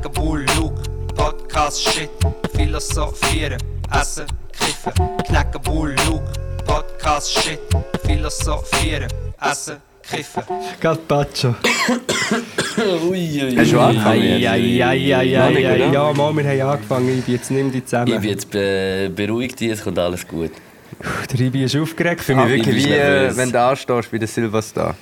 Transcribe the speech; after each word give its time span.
Knacken, 0.00 0.12
Bull, 0.12 0.44
Luke, 0.56 0.80
Podcast, 1.16 1.82
Shit, 1.82 2.10
Philosophieren, 2.54 3.58
Essen, 3.92 4.26
Kiffen. 4.52 4.92
Knacken, 5.26 5.60
Bull, 5.62 5.94
Luke, 6.06 6.22
Podcast, 6.66 7.32
Shit, 7.32 7.58
Philosophieren, 8.06 9.08
Essen, 9.40 9.76
Kiffen. 10.08 10.42
Gazpacho. 10.80 11.54
Ui, 13.10 13.42
ui, 13.42 13.56
Hast 13.56 13.72
du 13.72 13.80
angefangen? 13.80 14.38
Ja, 14.40 14.54
ja, 14.54 14.92
ja, 14.92 15.22
ja, 15.22 15.48
ja, 15.50 15.90
wir 15.92 15.98
haben 16.00 16.20
angefangen. 16.20 17.18
Ich 17.18 17.26
jetzt 17.26 17.50
nimm 17.50 17.72
dich 17.72 17.78
Ich 17.80 17.84
zusammen. 17.86 18.20
bin 18.20 18.30
jetzt 18.30 18.50
be 18.50 19.10
beruhigt, 19.14 19.60
es 19.62 19.82
kommt 19.82 19.98
alles 19.98 20.26
gut. 20.28 20.52
Der 21.32 21.40
Ibi 21.40 21.64
ist 21.64 21.76
aufgeregt. 21.76 22.20
Ich 22.20 22.26
fühle 22.26 22.38
mich 22.44 22.46
Ah, 22.46 22.48
wirklich 22.56 22.76
ich 22.76 22.82
bin 22.84 22.92
wie, 22.92 22.96
äh, 22.96 23.20
nervös. 23.20 23.36
wenn 23.36 23.52
du 23.52 23.60
anstehst 23.60 24.10
bei 24.10 24.18
der 24.18 24.26
Silverstar. 24.28 24.94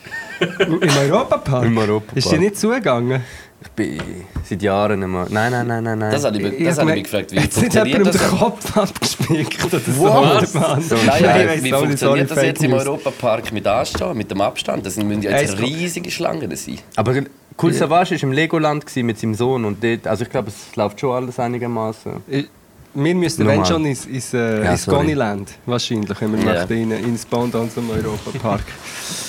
Im 0.59 0.81
Europapark? 0.99 1.65
Im 1.65 1.79
Europapark. 1.79 2.17
Ist 2.17 2.31
dir 2.31 2.39
nicht 2.39 2.59
zugegangen? 2.59 3.23
Ich 3.63 3.69
bin 3.71 4.01
seit 4.45 4.63
Jahren 4.63 5.01
nicht 5.01 5.09
mehr... 5.09 5.27
Nein, 5.31 5.51
nein, 5.51 5.67
nein, 5.67 5.83
nein, 5.85 5.99
nein. 5.99 6.13
Das 6.13 6.25
habe 6.25 6.37
ich, 6.37 6.65
das 6.65 6.79
hab 6.79 6.83
habe 6.83 6.91
ich 6.91 6.97
mich 6.97 7.05
gefragt, 7.05 7.33
wie 7.33 7.37
Jetzt 7.37 7.59
funktioniert 7.59 7.99
jemand 7.99 8.15
um 8.15 8.21
das? 8.21 8.31
den 8.31 8.39
Kopf 8.39 8.77
abgespickt 8.77 9.65
oder 9.65 9.81
so. 9.81 10.05
Was? 10.05 10.53
So 10.89 10.95
Nein, 10.97 11.23
nein, 11.23 11.41
Ich 11.41 11.49
weiss 11.49 11.63
wie 11.65 11.71
sorry, 11.71 11.87
funktioniert 11.87 12.31
das 12.31 12.43
jetzt 12.43 12.63
im. 12.63 12.73
Europapark 12.75 13.53
mit 13.53 13.67
Anstehen, 13.67 14.17
mit 14.17 14.31
dem 14.31 14.41
Abstand? 14.41 14.85
Das 14.85 14.97
müssen 14.97 15.23
ja 15.23 15.31
jetzt 15.39 15.59
riesige 15.59 16.11
Schlangen 16.11 16.55
sein. 16.55 16.79
Aber 16.97 17.15
Cool 17.61 17.73
Savage 17.73 18.15
war 18.17 18.23
im 18.23 18.33
Legoland 18.33 18.85
mit 18.97 19.19
seinem 19.19 19.35
Sohn 19.35 19.65
und 19.65 19.83
dort, 19.83 20.07
also 20.07 20.25
ich 20.25 20.31
glaube, 20.31 20.49
es 20.49 20.77
läuft 20.77 21.01
schon 21.01 21.15
alles 21.15 21.41
einigermaßen. 21.41 22.13
Wir 22.99 23.15
müssten 23.15 23.43
Nochmal. 23.45 23.59
wenn 23.59 23.67
schon 23.67 23.85
ins, 23.85 24.07
ins, 24.07 24.33
äh, 24.33 24.65
Ja, 24.65 24.73
ins. 24.73 24.87
Goniland, 24.87 25.51
wahrscheinlich, 25.67 26.19
wenn 26.19 26.33
wir 26.33 26.39
Ja. 26.45 26.55
möchten, 26.61 26.73
in, 26.73 26.91
ins 26.93 27.27
Pendant 27.27 27.71
zum 27.73 27.91
Europapark. 27.91 28.63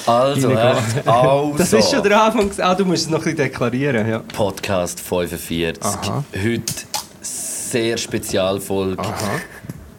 Also, 0.07 0.51
echt, 0.51 1.05
also. 1.05 1.53
Das 1.57 1.73
ist 1.73 1.91
schon 1.91 2.01
der 2.01 2.23
Anfang. 2.23 2.49
Ah, 2.59 2.73
du 2.73 2.85
musst 2.85 3.03
es 3.03 3.09
noch 3.09 3.17
ein 3.19 3.23
bisschen 3.25 3.37
deklarieren. 3.37 4.07
Ja. 4.09 4.19
Podcast 4.19 5.01
45. 5.01 5.83
Aha. 5.83 6.23
Heute 6.33 6.73
sehr 7.21 7.97
Spezialfolge. 7.97 9.03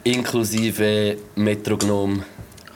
Inklusive 0.04 1.16
Metrognom, 1.36 2.22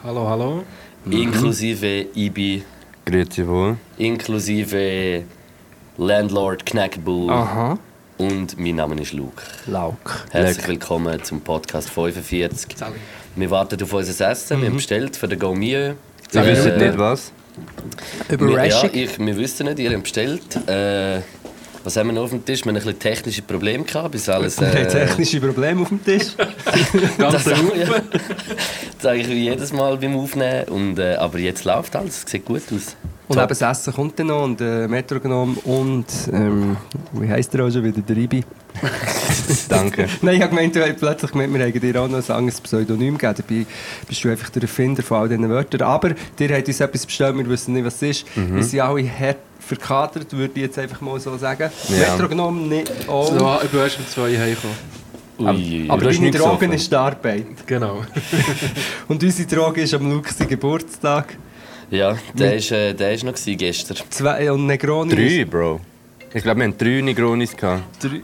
Hallo, 0.05 0.29
hallo. 0.29 0.63
inklusive 1.11 2.07
Ibi, 2.15 2.63
Grüezi 3.07 3.47
wohl. 3.49 3.77
inklusive 3.97 5.25
Landlord 5.97 6.67
Knackbull 6.67 7.31
Aha. 7.31 7.79
Und 8.19 8.59
mein 8.59 8.77
Name 8.77 9.01
ist 9.01 9.13
Luke. 9.13 9.43
Lauk. 9.67 10.25
Herzlich 10.31 10.69
willkommen 10.69 11.23
zum 11.23 11.41
Podcast 11.41 11.91
45. 11.91 12.77
Sally. 12.77 12.95
Wir 13.37 13.51
warten 13.51 13.83
auf 13.83 13.93
unser 13.93 14.31
Essen, 14.31 14.61
wir 14.61 14.69
haben 14.69 14.77
bestellt 14.77 15.17
für 15.17 15.29
den 15.29 15.39
Go 15.39 15.55
Mio. 15.55 15.95
Wir 16.31 16.43
Äh, 16.43 16.47
wissen 16.47 16.77
nicht 16.79 16.99
was. 16.99 17.33
Wir, 18.29 18.39
ja, 18.39 18.45
Überraschung. 18.45 18.91
ich, 18.93 19.19
wir 19.19 19.37
wissen 19.37 19.67
nicht, 19.67 19.79
ihr 19.79 19.91
habt 19.93 20.03
bestellt. 20.05 20.69
Äh, 20.69 21.21
was 21.85 21.97
haben 21.97 22.09
wir 22.09 22.13
noch 22.13 22.23
auf 22.25 22.31
dem 22.31 22.45
Tisch? 22.45 22.61
Wir 22.65 22.69
haben 22.71 22.77
ein 22.77 22.83
bisschen 22.83 22.99
technische 22.99 23.43
Probleme 23.43 23.83
gehabt, 23.85 24.13
bis 24.13 24.29
alles... 24.29 24.61
Wir 24.61 24.69
haben 24.69 24.77
Äh, 24.77 24.87
technische 24.89 25.41
Probleme 25.41 25.83
auf 25.83 25.89
dem 25.89 26.05
Tisch. 26.05 26.29
das, 27.19 27.45
ja, 27.45 27.55
das 27.55 27.55
sage 29.01 29.19
ich 29.19 29.29
wie 29.29 29.45
jedes 29.45 29.73
Mal 29.73 29.97
beim 29.97 30.17
Aufnehmen. 30.17 30.65
Und, 30.69 30.99
äh, 30.99 31.17
aber 31.17 31.39
jetzt 31.39 31.65
läuft 31.65 31.97
alles, 31.97 32.23
es 32.25 32.31
sieht 32.31 32.45
gut 32.45 32.63
aus. 32.75 32.95
Und 33.33 33.39
Top. 33.39 33.51
eben 33.51 33.59
das 33.59 33.79
Essen 33.79 33.95
kommt 33.95 34.19
dann 34.19 34.27
noch 34.27 34.45
und 34.45 34.61
äh, 34.61 34.87
Metronom 34.87 35.57
und 35.65 36.05
ähm, 36.35 36.77
wie 37.13 37.31
heisst 37.31 37.55
der 37.55 37.65
auch 37.65 37.71
schon 37.71 37.83
wieder? 37.83 38.03
Der 38.03 38.15
Ibi. 38.15 38.45
Danke. 39.71 40.07
Nein, 40.21 40.37
ich 40.37 40.43
habe 40.43 40.51
gemeint, 40.51 40.77
du 40.77 40.87
hast 40.87 40.99
plötzlich 40.99 41.31
gemeint, 41.33 41.55
wir 41.55 41.65
haben 41.65 41.81
dir 41.81 42.03
auch 42.03 42.09
noch 42.09 42.29
ein 42.29 42.37
anderes 42.37 42.61
Pseudonym 42.61 43.17
gegeben. 43.17 43.43
Dabei 43.49 43.67
bist 44.07 44.23
du 44.23 44.29
einfach 44.29 44.51
der 44.51 44.61
Erfinder 44.61 45.03
von 45.03 45.17
all 45.17 45.29
diesen 45.31 45.49
Wörtern. 45.49 45.81
Aber 45.81 46.11
dir 46.39 46.55
hat 46.55 46.69
uns 46.69 46.79
etwas 46.79 47.07
bestellt, 47.07 47.39
wir 47.39 47.49
wissen 47.49 47.73
nicht, 47.73 47.87
was 47.87 48.03
es 48.03 48.03
ist. 48.03 48.37
Mhm. 48.37 48.57
Wir 48.57 48.65
sind 48.65 48.81
alle 48.81 49.09
hart 49.09 49.39
verkatert, 49.61 50.31
würde 50.35 50.53
ich 50.57 50.63
jetzt 50.63 50.79
einfach 50.79 51.01
mal 51.01 51.19
so 51.19 51.35
sagen. 51.39 51.71
Ja. 51.89 52.15
Metronom 52.15 52.69
nicht 52.69 52.93
auch. 53.09 53.33
So, 53.33 53.59
ich 53.65 53.71
bin 53.71 53.81
erst 53.81 53.99
um 53.99 54.07
zwei 54.09 54.37
heimgekommen. 54.37 55.91
Aber 55.91 56.03
du 56.03 56.09
hast 56.09 56.17
deine 56.17 56.27
nicht 56.27 56.39
Droge 56.39 56.59
gesoffen. 56.59 56.73
ist 56.73 56.93
die 56.93 56.97
Arbeit. 56.97 57.67
Genau. 57.67 58.03
Und 59.09 59.23
unsere 59.23 59.49
Droge 59.49 59.81
ist 59.81 59.95
am 59.95 60.11
Lukas 60.11 60.37
Geburtstag. 60.37 61.35
Ja, 61.93 62.17
der 62.33 62.57
ist, 62.57 62.73
äh, 62.73 62.95
der 62.95 63.13
ist 63.13 63.23
noch 63.23 63.35
gewesen 63.35 63.57
gestern. 63.59 63.99
Zwei, 64.11 64.51
und 64.51 64.67
Negroni 64.67 65.15
Drei, 65.15 65.45
Bro. 65.45 65.81
Ich 66.33 66.43
glaube, 66.43 66.61
wir 66.61 66.65
haben 66.65 66.79
drei 66.79 67.01
Negronis 67.03 67.55
gehabt. 67.55 67.83
Drei. 68.03 68.23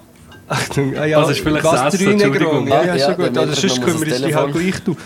Achtung, 0.50 0.96
ah, 0.96 1.04
ja, 1.04 1.20
Das 1.20 1.32
ist 1.32 1.40
vielleicht 1.40 1.62
was, 1.64 1.94
drei. 1.98 2.14
Negroni? 2.14 2.70
Ja, 2.70 2.80
Ah, 2.80 2.84
ja, 2.86 2.94
ja, 2.96 3.04
schon 3.06 3.16
gut. 3.16 3.36
der 3.36 3.42
Also, 3.42 3.68
sonst 3.68 3.82
kümmere 3.82 4.04
ich 4.06 4.10
das 4.12 4.22
dich 4.22 4.34
halt 4.34 4.52
gleich 4.54 4.80
du. 4.82 4.96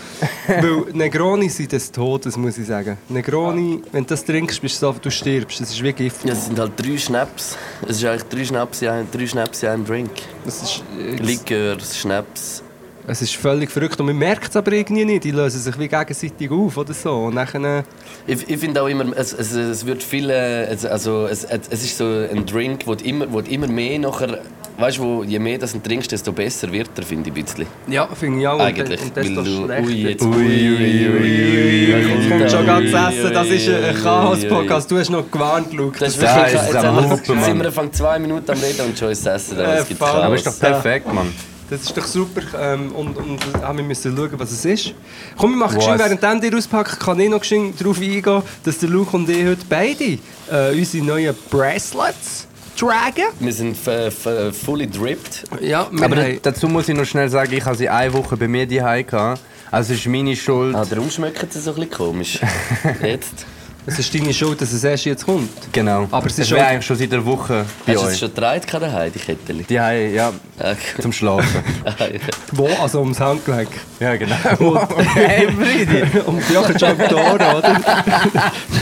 Weil 0.47 0.93
Negroni 0.93 1.49
sind 1.49 1.73
des 1.73 1.91
Todes, 1.91 2.37
muss 2.37 2.57
ich 2.57 2.65
sagen. 2.65 2.97
Negroni, 3.09 3.81
wenn 3.91 4.03
du 4.05 4.07
das 4.07 4.23
trinkst, 4.23 4.61
bist 4.61 4.81
du 4.81 4.85
so, 4.85 4.95
du 5.01 5.11
stirbst. 5.11 5.59
Das 5.59 5.69
ist 5.69 5.83
wie 5.83 5.91
Gift. 5.91 6.23
Ja, 6.23 6.31
es 6.31 6.45
sind 6.45 6.57
halt 6.57 6.71
drei 6.77 6.97
Schnaps. 6.97 7.57
Es 7.85 7.97
ist 7.97 8.05
eigentlich 8.05 8.23
drei 8.23 8.45
Schnaps 8.45 8.81
in 8.81 8.87
einem, 8.87 9.11
drei 9.11 9.27
Schnaps 9.27 9.61
in 9.63 9.69
einem 9.69 9.85
Drink. 9.85 10.11
Das 10.45 10.63
ist, 10.63 10.83
äh, 10.97 11.15
Likör, 11.21 11.75
Schnaps. 11.81 12.63
Es 13.07 13.21
ist 13.21 13.35
völlig 13.35 13.69
verrückt. 13.71 13.99
Und 13.99 14.05
man 14.07 14.17
merkt 14.17 14.49
es 14.49 14.55
aber 14.55 14.71
irgendwie 14.71 15.05
nicht. 15.05 15.23
Die 15.23 15.31
lösen 15.31 15.59
sich 15.59 15.77
wie 15.77 15.87
gegenseitig 15.87 16.49
auf 16.51 16.77
oder 16.77 16.93
so. 16.93 17.11
Und 17.25 17.35
nachher, 17.35 17.83
Ich, 18.25 18.47
ich 18.49 18.57
finde 18.57 18.81
auch 18.81 18.87
immer, 18.87 19.05
es, 19.15 19.33
es, 19.33 19.51
es 19.53 19.85
wird 19.85 20.01
viele, 20.01 20.67
es- 20.67 20.85
also 20.85 21.27
es, 21.27 21.43
es 21.43 21.83
ist 21.83 21.97
so 21.97 22.05
ein 22.05 22.45
Drink, 22.45 22.87
wo 22.87 22.95
du 22.95 23.03
immer, 23.03 23.25
wo 23.31 23.41
du 23.41 23.51
immer 23.51 23.67
mehr 23.67 23.99
nachher, 23.99 24.39
weißt 24.77 24.97
du, 24.99 25.23
je 25.23 25.37
mehr 25.39 25.57
das 25.57 25.73
du 25.73 25.79
trinkst, 25.79 26.11
desto 26.11 26.31
besser 26.31 26.71
wird 26.71 26.89
er, 26.95 27.03
finde 27.03 27.29
ich 27.29 27.35
ein 27.35 27.43
bisschen. 27.43 27.65
ja, 27.87 28.07
finde 28.07 28.39
ich 28.41 28.47
auch. 28.47 28.59
Eigentlich. 28.59 29.01
Und, 29.01 29.07
und 29.07 29.15
desto 29.17 29.45
schlechter. 29.45 29.83
ui, 29.85 29.93
jetzt, 30.01 30.21
Ui, 30.23 30.31
ui, 30.35 31.09
ui, 31.09 31.85
Jetzt 31.91 32.29
kommt 32.29 32.51
schon 32.51 32.65
ganz 32.65 32.93
Ui, 32.93 33.19
Essen. 33.19 33.33
Das 33.33 33.47
ist 33.47 33.69
ein 33.69 33.95
ui, 33.95 34.01
Chaos-Podcast. 34.01 34.89
Du 34.91 34.97
hast 34.97 35.09
noch 35.09 35.29
gewarnt, 35.29 35.73
Luke. 35.73 35.99
Das 35.99 36.15
ist 36.15 36.21
wirklich, 36.21 36.53
jetzt 36.53 37.45
sind 37.45 37.61
wir 37.63 37.71
von 37.71 37.91
zwei 37.93 38.17
Minuten 38.19 38.49
am 38.49 38.57
Reden 38.59 38.81
und 38.87 38.97
schon 38.97 39.09
ist 39.11 39.25
Essen. 39.27 39.59
Äh. 39.59 39.83
Aber 39.99 40.35
ist 40.35 40.47
doch 40.47 40.57
perfekt, 40.59 41.13
Mann. 41.13 41.31
Das 41.73 41.81
ist 41.81 41.97
doch 41.97 42.05
super. 42.05 42.41
Ähm, 42.59 42.91
und 42.91 43.17
und 43.17 43.41
äh, 43.41 43.75
wir 43.75 43.83
müssen 43.83 44.15
schauen, 44.15 44.29
was 44.33 44.51
es 44.51 44.63
ist. 44.63 44.93
Komm, 45.35 45.51
wir 45.51 45.57
machen 45.57 45.79
geschwind, 45.79 46.21
während 46.21 46.43
dir 46.43 46.55
auspacken, 46.55 46.99
kann 46.99 47.19
ich 47.19 47.29
noch 47.29 47.39
geschwind 47.39 47.81
darauf 47.81 47.99
eingehen, 47.99 48.43
dass 48.63 48.77
der 48.77 48.89
Luke 48.89 49.17
und 49.17 49.27
ich 49.27 49.43
heute 49.43 49.65
beide 49.67 50.19
äh, 50.51 50.77
unsere 50.77 51.03
neuen 51.03 51.35
Bracelets 51.49 52.47
tragen. 52.77 53.23
Wir 53.39 53.53
sind 53.53 53.75
fully 53.75 54.87
dripped. 54.87 55.45
Ja, 55.61 55.87
Aber 55.99 56.15
haben, 56.15 56.39
dazu 56.43 56.67
muss 56.67 56.87
ich 56.89 56.95
noch 56.95 57.05
schnell 57.05 57.29
sagen, 57.29 57.51
ich 57.51 57.65
habe 57.65 57.75
sie 57.75 57.89
eine 57.89 58.13
Woche 58.13 58.37
bei 58.37 58.47
mir 58.47 58.67
daheim 58.67 59.07
gehabt. 59.07 59.41
Also 59.71 59.93
es 59.93 59.99
ist 60.01 60.05
meine 60.05 60.35
Schuld. 60.35 60.75
Ah, 60.75 60.85
darum 60.87 61.09
schmeckt 61.09 61.55
es 61.55 61.63
so 61.63 61.71
ein 61.71 61.75
bisschen 61.77 61.91
komisch. 61.91 62.39
Jetzt. 63.01 63.47
Es 63.85 63.99
ist 63.99 64.13
deine 64.15 64.33
Schuld, 64.33 64.61
dass 64.61 64.71
es 64.71 64.83
erst 64.83 65.05
jetzt 65.05 65.25
kommt. 65.25 65.49
Genau. 65.71 66.07
Aber 66.11 66.27
es 66.27 66.39
ist 66.39 66.49
schon- 66.49 66.57
eigentlich 66.59 66.85
schon 66.85 66.95
seit 66.95 67.11
einer 67.13 67.25
Woche 67.25 67.65
bei 67.85 67.93
Hast 67.93 68.03
du 68.03 68.07
es 68.07 68.19
schon 68.19 68.29
getragen 68.33 68.61
daheim, 68.71 69.11
die 69.13 69.19
Kettchen? 69.19 69.65
Die 69.67 69.79
haben, 69.79 70.13
ja, 70.13 70.31
Okay. 70.59 71.01
zum 71.01 71.11
Schlafen. 71.11 71.63
Wo? 72.53 72.67
Also 72.81 72.99
ums 73.01 73.19
Handgelenk. 73.19 73.69
ja, 73.99 74.15
genau. 74.15 74.35
hey, 75.15 75.47
Bridi. 75.47 76.03
Und 76.25 76.41
ja, 76.51 76.61
kannst 76.61 76.79
schon 76.79 76.89
am 76.89 77.09
Tor, 77.09 77.33
oder? 77.35 77.81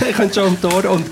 ich 0.10 0.16
kann 0.16 0.32
schon 0.34 0.48
am 0.48 0.62
Tor. 0.62 0.86
Und, 0.92 1.06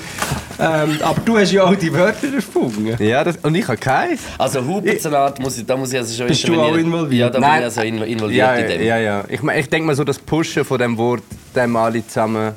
ähm, 0.59 0.97
aber 1.01 1.21
du 1.23 1.37
hast 1.37 1.51
ja 1.51 1.63
auch 1.63 1.75
die 1.75 1.91
Wörter 1.93 2.33
erfunden. 2.35 2.95
Ja, 3.01 3.23
das, 3.23 3.37
und 3.37 3.55
ich 3.55 3.65
habe 3.67 3.77
keins. 3.77 4.21
Also 4.37 4.63
Hupensalat, 4.65 5.39
muss 5.39 5.57
ich, 5.57 5.65
da 5.65 5.77
muss 5.77 5.91
ich 5.93 5.97
also 5.99 6.13
schon 6.15 6.27
Bist 6.27 6.47
du 6.47 6.59
auch 6.61 6.75
involviert? 6.75 7.19
Ja, 7.21 7.29
da 7.29 7.39
Nein. 7.39 7.51
bin 7.51 7.59
ich 7.59 7.65
also 7.65 7.81
inv- 7.81 8.05
involviert 8.05 8.37
Ja, 8.47 8.55
in 8.55 8.67
dem. 8.67 8.81
ja, 8.85 8.97
ja. 8.97 9.23
Ich, 9.29 9.41
mein, 9.41 9.57
ich 9.59 9.69
denke 9.69 9.87
mal 9.87 9.95
so, 9.95 10.03
das 10.03 10.19
Pushen 10.19 10.65
von 10.65 10.77
dem 10.77 10.97
Wort, 10.97 11.23
dem 11.55 11.75
alle 11.75 12.05
zusammen 12.05 12.53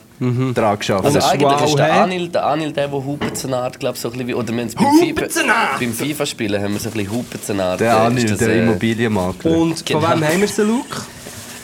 dran 0.54 0.78
geschafft. 0.78 1.04
Also 1.04 1.18
Das 1.18 1.26
ist 1.26 1.32
eigentlich 1.32 1.50
wow, 1.50 1.64
ist 1.68 1.78
der? 1.78 1.92
Anil, 1.94 2.28
der 2.28 2.46
Anil 2.46 2.72
der, 2.72 2.88
der 2.88 3.04
Hupenzenart, 3.04 3.80
glaube 3.80 3.98
so 3.98 4.08
ein 4.08 4.12
bisschen 4.12 4.28
wie, 4.28 4.34
oder 4.34 4.54
wir 4.54 4.66
beim 4.66 5.14
FIFA, 5.16 5.76
beim 5.80 5.92
FIFA 5.92 6.26
spielen 6.26 6.62
haben 6.62 6.72
wir 6.74 6.80
so 6.80 6.88
ein 6.88 6.92
bisschen 6.92 7.10
Hupenzenart. 7.12 7.80
der 7.80 7.96
Anil, 8.00 8.24
ist 8.24 8.30
das, 8.32 8.38
der 8.38 8.48
äh, 8.50 8.62
Immobilienmakler. 8.62 9.50
Und 9.50 9.84
Genau. 9.84 10.00
von 10.00 10.10
wem 10.20 10.28
haben 10.28 10.40
wir 10.40 10.48
sie, 10.48 10.62
Luke? 10.62 11.02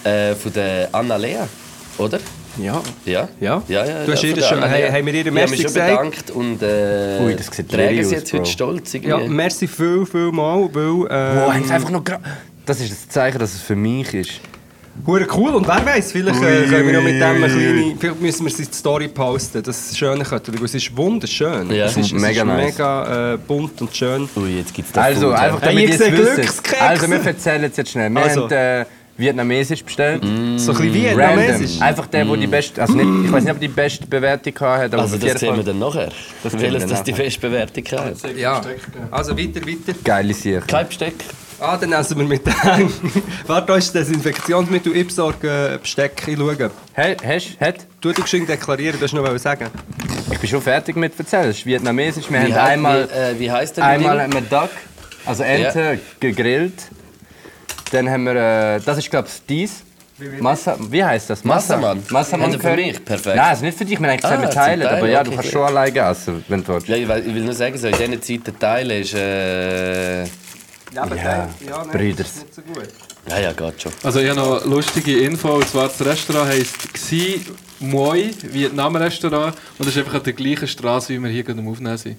Äh, 0.04 0.34
von 0.34 0.52
der 0.52 0.88
Anna 0.92 1.16
Lea, 1.16 1.36
oder? 1.98 2.18
Ja. 2.60 2.80
Ja. 3.04 3.28
Ja? 3.38 3.62
ja, 3.68 3.84
ja 3.84 4.04
Du 4.04 4.12
hast 4.12 4.22
ja, 4.22 4.30
ihr 4.30 4.42
schon- 4.42 4.62
hey, 4.64 4.90
haben 4.90 5.06
wir 5.06 5.14
ihr 5.14 5.30
Merci 5.30 5.50
mich 5.52 5.60
schon 5.62 5.72
gesagt? 5.72 5.90
bedankt 5.90 6.30
und 6.32 6.62
äh, 6.62 7.20
Ui, 7.24 7.36
das 7.36 7.46
sieht 7.54 7.70
tragen 7.70 8.04
sie 8.04 8.14
jetzt 8.14 8.32
heute 8.32 8.42
Bro. 8.42 8.50
stolz 8.50 8.94
irgendwie. 8.94 9.10
Ja, 9.22 9.28
merci 9.28 9.68
viel, 9.68 10.04
viel 10.04 10.32
mal, 10.32 10.68
weil... 10.72 11.06
Ähm, 11.10 11.36
Wow, 11.38 11.54
haben 11.54 11.64
sie 11.64 11.72
einfach 11.72 11.90
noch 11.90 12.02
das 12.66 12.80
ist 12.80 12.90
das 12.90 13.08
Zeichen, 13.08 13.38
dass 13.38 13.54
es 13.54 13.60
für 13.62 13.76
mich 13.76 14.12
ist. 14.12 14.40
Hure 15.06 15.26
cool 15.36 15.54
und 15.54 15.66
wer 15.66 15.84
weiß, 15.86 16.12
vielleicht 16.12 16.42
äh, 16.42 16.64
können 16.66 16.86
wir 16.86 16.92
noch 16.94 17.02
mit 17.02 17.14
dem 17.14 17.22
eine 17.22 17.46
kleine, 17.48 17.94
vielleicht 17.98 18.20
müssen 18.20 18.44
wir 18.44 18.50
sie 18.52 18.62
in 18.64 18.68
die 18.70 18.76
Story 18.76 19.08
posten, 19.08 19.62
das 19.62 19.96
schöne 19.96 20.24
könnte, 20.24 20.52
weil 20.54 20.64
es 20.64 20.74
ist 20.74 20.96
wunderschön. 20.96 21.70
Ja. 21.70 21.86
es 21.86 21.96
ist, 21.96 22.12
es 22.12 22.20
Mega 22.20 22.42
ist 22.42 22.46
nice. 22.46 22.72
mega 22.72 23.34
äh, 23.34 23.38
bunt 23.38 23.80
und 23.80 23.94
schön. 23.96 24.28
Ui, 24.36 24.58
jetzt 24.58 24.74
gibt 24.74 24.88
es 24.88 24.92
da 24.92 25.02
Also, 25.02 25.30
Food, 25.30 25.38
einfach 25.38 25.60
damit 25.60 25.88
ihr 25.88 25.98
wisst. 25.98 26.62
Also, 26.80 27.10
wir 27.10 27.20
erzählen 27.24 27.64
es 27.64 27.76
jetzt 27.76 27.90
schnell. 27.90 28.10
Wir 28.10 28.22
Also. 28.22 28.42
haben 28.44 28.52
äh, 28.52 28.84
Vietnamesisch 29.16 29.82
bestellt. 29.84 30.22
So 30.22 30.28
ein 30.28 30.56
bisschen 30.78 30.94
wie 30.94 31.08
Random. 31.08 31.38
Vietnamesisch. 31.38 31.80
Einfach 31.80 32.06
der, 32.06 32.24
der 32.24 32.36
die 32.36 32.46
beste, 32.46 32.80
also 32.80 32.94
nicht, 32.94 33.24
ich 33.26 33.32
weiß 33.32 33.42
nicht, 33.42 33.50
ob 33.50 33.56
er 33.56 33.60
die 33.60 33.68
beste 33.68 34.06
Bewertung 34.06 34.54
hatte, 34.60 34.84
aber 34.94 35.02
Also 35.02 35.16
das 35.16 35.40
sehen 35.40 35.56
wir 35.56 35.64
dann 35.64 35.78
nachher. 35.80 36.10
Das 36.44 36.52
Welches 36.52 36.82
wir 36.82 36.86
das 36.88 37.02
die 37.02 37.12
beste 37.12 37.40
Bewertung 37.40 37.84
hat. 37.98 38.36
Ja, 38.36 38.62
also 39.10 39.36
weiter, 39.36 39.60
weiter. 39.62 39.98
geile 40.04 40.34
Sache. 40.34 40.62
Kein 40.68 40.86
Besteck. 40.86 41.14
Ah, 41.60 41.76
dann 41.76 41.92
essen 41.92 42.16
wir 42.18 42.24
mit 42.24 42.46
dem. 42.46 42.52
Warte, 43.46 43.66
da 43.66 43.76
ist 43.76 43.92
das 43.92 44.06
Desinfektionsmittel, 44.06 44.94
ich 44.94 45.08
besorge 45.08 45.74
äh, 45.74 45.78
Besteck, 45.78 46.22
ich 46.28 46.36
schaue. 46.38 46.70
Hey, 46.92 47.16
hast 47.24 47.56
du? 47.60 47.66
Hat? 47.66 47.76
Du 48.00 48.12
du 48.12 48.22
geschwind 48.22 48.48
deklarieren, 48.48 49.00
das 49.00 49.12
noch 49.12 49.24
was 49.24 49.42
sagen. 49.42 49.66
Ich 50.30 50.38
bin 50.38 50.48
schon 50.48 50.62
fertig 50.62 50.94
mit 50.94 51.18
erzählen. 51.18 51.50
Es 51.50 51.58
ist 51.58 51.66
Vietnamesisch. 51.66 52.30
Wir 52.30 52.46
Wie, 52.46 52.54
haben 52.54 52.68
einmal, 52.68 53.08
wie, 53.08 53.16
äh, 53.18 53.38
wie 53.40 53.50
heisst 53.50 53.76
der 53.76 53.84
einmal 53.86 54.22
haben 54.22 54.32
wir 54.34 54.40
Duck, 54.42 54.70
Also 55.26 55.42
Ente 55.42 55.98
gegrillt. 56.20 56.74
Dann 57.90 58.08
haben 58.08 58.24
wir, 58.24 58.36
äh, 58.76 58.80
das 58.84 58.98
ist 58.98 59.10
glaube 59.10 59.26
ich 59.26 59.42
dies. 59.48 59.82
Massa, 60.40 60.76
wie 60.78 61.02
heißt 61.04 61.30
das? 61.30 61.44
Massamann. 61.44 62.02
Massamann 62.10 62.46
Also 62.46 62.58
für 62.58 62.74
mich, 62.74 63.04
perfekt. 63.04 63.36
Nein, 63.36 63.50
also 63.50 63.64
nicht 63.64 63.78
für 63.78 63.84
dich, 63.84 64.00
wir 64.00 64.08
haben 64.08 64.12
eigentlich 64.14 64.24
Ah, 64.24 64.48
teilen. 64.50 64.82
Teil, 64.82 64.88
Aber 64.98 65.08
ja, 65.08 65.20
okay, 65.20 65.30
du 65.30 65.36
kannst 65.36 65.52
schon 65.52 65.62
alleine 65.62 65.98
essen, 66.00 66.44
wenn 66.48 66.62
du 66.64 66.74
willst. 66.74 66.88
Ja, 66.88 66.96
ich, 66.96 67.08
will, 67.08 67.22
ich 67.24 67.34
will 67.34 67.44
nur 67.44 67.54
sagen, 67.54 67.78
so 67.78 67.86
in 67.86 67.96
diesen 67.96 68.44
Zeiten 68.44 68.58
teilen 68.58 69.00
ist. 69.02 69.14
Äh, 69.14 70.24
Ja, 70.94 71.02
aber 71.02 71.16
Ja, 71.16 71.48
ja, 71.66 71.78
nein, 71.84 71.88
Brüders. 71.90 72.16
das 72.18 72.36
ist 72.36 72.42
nicht 72.44 72.54
so 72.54 72.62
gut. 72.62 72.88
ja, 73.28 73.38
ja, 73.40 73.52
geht 73.52 73.82
schon. 73.82 73.92
Also 74.02 74.20
ich 74.20 74.28
habe 74.30 74.40
noch 74.40 74.62
eine 74.62 74.70
lustige 74.74 75.18
Info, 75.20 75.54
und 75.54 75.68
zwar 75.68 75.88
das 75.88 76.04
Restaurant 76.04 76.48
heisst 76.50 76.92
Xi 76.94 77.42
Moi, 77.80 78.30
Vietnam-Restaurant. 78.42 79.54
Und 79.78 79.86
das 79.86 79.88
ist 79.88 79.98
einfach 79.98 80.14
an 80.14 80.22
der 80.24 80.32
gleichen 80.32 80.66
Straße, 80.66 81.10
wie 81.14 81.18
wir 81.22 81.30
hier 81.30 81.42
gerade 81.44 81.60
am 81.60 81.68
Aufnehmen 81.68 81.96
sind. 81.98 82.18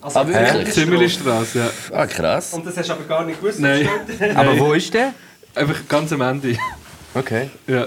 Also, 0.00 0.18
Ah, 0.20 0.28
wirklich? 0.28 0.72
Zimmerli-Straße, 0.74 1.58
ja. 1.58 1.70
Ah, 1.96 2.06
krass. 2.06 2.52
Und 2.54 2.66
das 2.66 2.76
hast 2.76 2.88
du 2.88 2.92
aber 2.94 3.04
gar 3.04 3.24
nicht 3.24 3.40
gewusst. 3.40 3.60
Nein. 3.60 3.88
oder? 4.18 4.36
Aber 4.38 4.58
wo 4.58 4.72
ist 4.74 4.92
der? 4.94 5.12
Einfach 5.54 5.86
ganz 5.88 6.12
am 6.12 6.20
Ende. 6.20 6.56
Okay. 7.14 7.50
Ja. 7.66 7.86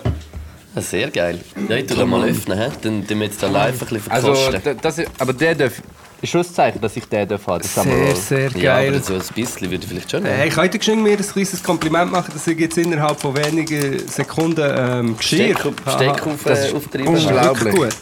Ah, 0.75 0.81
sehr 0.81 1.09
geil. 1.11 1.39
Ja, 1.69 1.75
ich 1.77 1.85
tue 1.87 1.97
den 1.97 2.09
mal 2.09 2.23
öffnen, 2.27 2.59
he? 2.59 2.69
dann 2.81 3.07
tun 3.07 3.19
wir 3.19 3.25
jetzt 3.27 3.41
da 3.41 3.47
live 3.47 3.73
ein 3.81 3.87
bisschen 3.87 4.11
Also, 4.11 4.33
verkosten. 4.35 4.61
d- 4.75 4.79
das 4.81 4.97
ist, 4.99 5.09
aber 5.17 5.33
der 5.33 5.55
darf. 5.55 5.73
Ist 6.19 6.31
schon 6.31 6.41
das 6.41 6.51
Zeichen, 6.53 6.81
dass 6.81 6.95
ich 6.97 7.05
den 7.05 7.27
darf 7.27 7.45
haben, 7.45 7.63
Sehr, 7.63 8.15
sehr 8.15 8.49
ja, 8.53 8.75
geil. 8.77 8.93
aber 8.95 9.03
so 9.03 9.13
ein 9.13 9.21
bisschen 9.35 9.69
würde 9.69 9.83
ich 9.83 9.87
vielleicht 9.89 10.09
schon 10.09 10.25
Hey, 10.25 10.37
nehmen. 10.37 10.47
ich 10.47 10.55
könnte 10.55 10.77
geschwind 10.79 11.03
mir 11.03 11.11
ein 11.11 11.17
kleines 11.21 11.63
Kompliment 11.63 12.11
machen, 12.11 12.31
dass 12.33 12.47
ich 12.47 12.59
jetzt 12.59 12.77
innerhalb 12.77 13.19
von 13.19 13.35
wenigen 13.37 13.99
Sekunden 14.07 14.61
ähm, 14.75 15.15
Geschirr 15.17 15.53
Steck, 15.55 15.63
habe. 15.63 15.75
Steck 15.91 16.27
auf, 16.27 16.43
Das 16.43 16.59
äh, 16.59 16.67
ist 16.69 16.75
auftreiben. 16.75 17.13
Das 17.13 17.19
ist 17.23 17.27
Unglaublich. 17.27 17.65
wirklich 17.65 17.75
gut. 17.75 17.95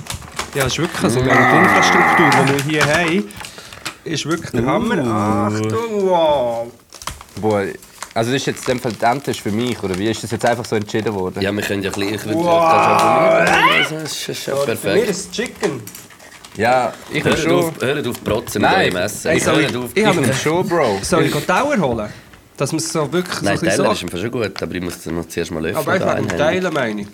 Ja, 0.56 0.64
das 0.64 0.74
ist 0.74 0.80
wirklich 0.80 1.04
also, 1.04 1.22
die 1.22 1.30
Infrastruktur, 1.30 2.30
die 2.46 2.74
wir 2.74 2.80
hier 2.82 2.86
haben, 2.96 3.24
ist 4.06 4.26
wirklich 4.26 4.52
der 4.52 4.66
Hammer. 4.66 5.52
Achtung, 5.52 6.08
wow! 6.08 6.68
Boah, 7.42 7.64
also 8.14 8.32
das 8.32 8.40
ist 8.42 8.46
jetzt 8.48 8.70
in 8.70 8.78
dem 8.78 8.94
Fall 8.96 9.22
für 9.34 9.52
mich, 9.52 9.84
oder 9.84 10.00
wie 10.00 10.10
ist 10.10 10.24
das 10.24 10.32
jetzt 10.32 10.46
einfach 10.46 10.64
so 10.64 10.78
entschieden 10.78 11.14
worden? 11.14 11.42
Ja, 11.42 11.52
wir 11.52 11.62
können 11.62 11.84
ja 11.84 11.92
ein 11.92 12.00
bisschen... 12.00 12.16
Ich 12.16 12.24
würde 12.26 12.40
Wow. 12.40 12.64
also, 12.64 13.96
das 13.96 14.30
ist 14.30 14.44
schon 14.44 14.54
Für 14.56 14.72
mich 14.72 14.82
perfekt. 14.82 15.10
ist 15.10 15.32
Chicken. 15.34 15.82
Ja, 16.58 16.94
ich 17.12 17.24
Hört 17.24 17.40
schon. 17.40 17.52
auf, 17.52 17.82
hört 17.82 18.08
auf 18.08 18.24
protzen 18.24 18.62
Nein. 18.62 18.86
mit 18.88 18.96
eurem 18.96 19.06
Essen. 19.06 19.32
Hey, 19.32 19.40
soll 19.40 19.56
Hört 19.62 19.72
ich- 19.72 19.78
auf. 19.78 19.90
ich 19.94 19.98
Ich 19.98 20.06
habe 20.06 20.34
schon, 20.34 20.68
Bro. 20.70 21.00
Soll 21.04 21.24
ich 21.26 21.36
einen 21.36 21.46
Tower 21.48 21.78
holen? 21.78 22.10
Dass 22.58 22.72
man 22.72 22.80
es 22.80 22.92
so 22.94 23.12
wirklich 23.12 23.42
Nein, 23.42 23.58
so 23.58 23.66
Teller 23.66 23.84
ist 23.84 23.90
bisschen 23.90 24.08
im 24.08 24.12
Fall 24.12 24.22
schon 24.22 24.32
gut, 24.32 24.64
aber 24.64 24.76
ich 24.76 24.82
muss 24.82 25.00
den 25.00 25.16
noch 25.16 25.28
zuerst 25.28 25.52
mal 25.52 25.62
so... 25.62 25.68
öffnen. 25.80 26.02
Aber 26.02 26.18
ich 26.18 26.24
wegen. 26.26 26.38
Teilen 26.38 26.74
meine 26.74 27.02
ich. 27.02 27.08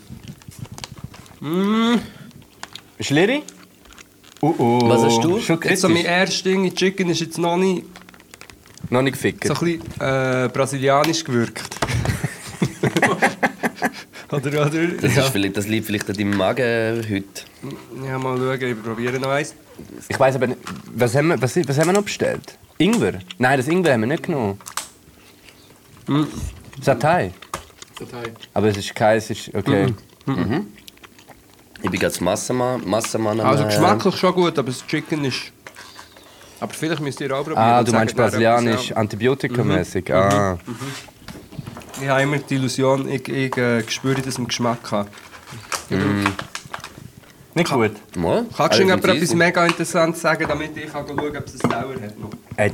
Schleri? 2.99 3.41
Uh, 4.43 4.53
uh. 4.59 4.89
Was 4.89 5.03
hast 5.03 5.23
du? 5.23 5.39
Schon 5.39 5.59
Jetzt 5.63 5.81
so 5.81 5.89
mein 5.89 6.05
erstes 6.05 6.43
Ding 6.43 6.63
in 6.65 6.75
Chicken 6.75 7.09
ist 7.09 7.21
jetzt 7.21 7.37
noch 7.39 7.57
nicht 7.57 7.85
Noch 8.91 9.01
nicht 9.01 9.15
so 9.15 9.21
gefickt. 9.23 9.49
ein 9.49 9.57
bisschen 9.57 9.81
äh, 9.99 10.49
brasilianisch 10.53 11.23
gewirkt. 11.23 11.61
oder, 14.31 14.67
oder? 14.67 14.87
Das, 15.01 15.15
ja. 15.15 15.23
ist 15.23 15.31
vielleicht, 15.31 15.57
das 15.57 15.67
liegt 15.67 15.85
vielleicht 15.85 16.09
an 16.09 16.15
deinem 16.15 16.37
Magen 16.37 17.03
heute. 17.09 17.23
ja, 18.05 18.17
mal 18.17 18.37
schauen, 18.37 18.61
ich 18.61 18.83
probiere 18.83 19.19
noch 19.19 19.29
eins. 19.29 19.55
Ich 20.07 20.19
weiß 20.19 20.35
aber 20.35 20.47
nicht, 20.47 20.59
was 20.93 21.15
haben, 21.15 21.29
wir, 21.29 21.41
was, 21.41 21.55
was 21.55 21.77
haben 21.77 21.87
wir 21.87 21.93
noch 21.93 22.03
bestellt? 22.03 22.57
Ingwer? 22.77 23.19
Nein, 23.37 23.57
das 23.57 23.67
Ingwer 23.67 23.93
haben 23.93 24.01
wir 24.01 24.07
nicht 24.07 24.23
genommen. 24.23 24.59
Mm. 26.07 26.23
Satay. 26.81 27.31
Datei. 27.99 28.31
Aber 28.53 28.67
es 28.67 28.77
ist 28.77 28.95
kein, 28.95 29.17
es 29.17 29.29
ist 29.29 29.53
okay. 29.53 29.93
Ich 31.83 31.89
bin 31.89 31.99
gerade 31.99 32.23
Massamann. 32.23 32.87
Massamann 32.87 33.39
am, 33.39 33.47
Also 33.47 33.63
äh, 33.63 33.67
geschmacklich 33.67 34.15
schon 34.15 34.33
gut, 34.33 34.57
aber 34.57 34.67
das 34.67 34.85
Chicken 34.85 35.25
ist... 35.25 35.51
Aber 36.59 36.73
vielleicht 36.73 37.01
müsst 37.01 37.19
ihr 37.21 37.31
auch 37.35 37.43
probieren. 37.43 37.57
Ah, 37.57 37.83
du 37.83 37.91
meinst 37.91 38.15
brasilianisch, 38.15 38.89
ja. 38.89 38.95
antibiotikamäßig. 38.95 40.13
Ah. 40.13 40.59
Ich 42.01 42.07
habe 42.09 42.21
immer 42.23 42.37
die 42.39 42.55
Illusion, 42.55 43.07
ich, 43.09 43.27
ich 43.27 43.55
äh, 43.57 43.83
spüre 43.89 44.21
das 44.21 44.37
im 44.37 44.47
Geschmack. 44.47 44.91
Habe. 44.91 45.09
Nicht 47.53 47.69
gut. 47.71 47.91
Mal. 48.15 48.45
Kannst 48.55 48.79
du 48.79 48.83
Also, 48.91 49.07
easy. 49.07 49.17
etwas 49.17 49.33
mega 49.35 49.65
Interessantes 49.65 50.21
sagen, 50.21 50.45
damit 50.47 50.75
ich 50.77 50.91
kann 50.91 51.05
schauen 51.05 51.17
kann, 51.17 51.37
ob 51.37 51.45
es 51.47 51.61
einen 51.63 51.71
Dauer 51.71 51.93
hat? 52.01 52.19
noch? 52.19 52.29
Ey, 52.55 52.71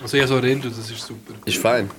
Also 0.00 0.16
ich 0.16 0.22
habe 0.22 0.28
so 0.34 0.38
Rind 0.38 0.64
und 0.64 0.78
das 0.78 0.88
ist 0.90 1.00
super. 1.04 1.34
Ist 1.44 1.58
fein. 1.58 1.90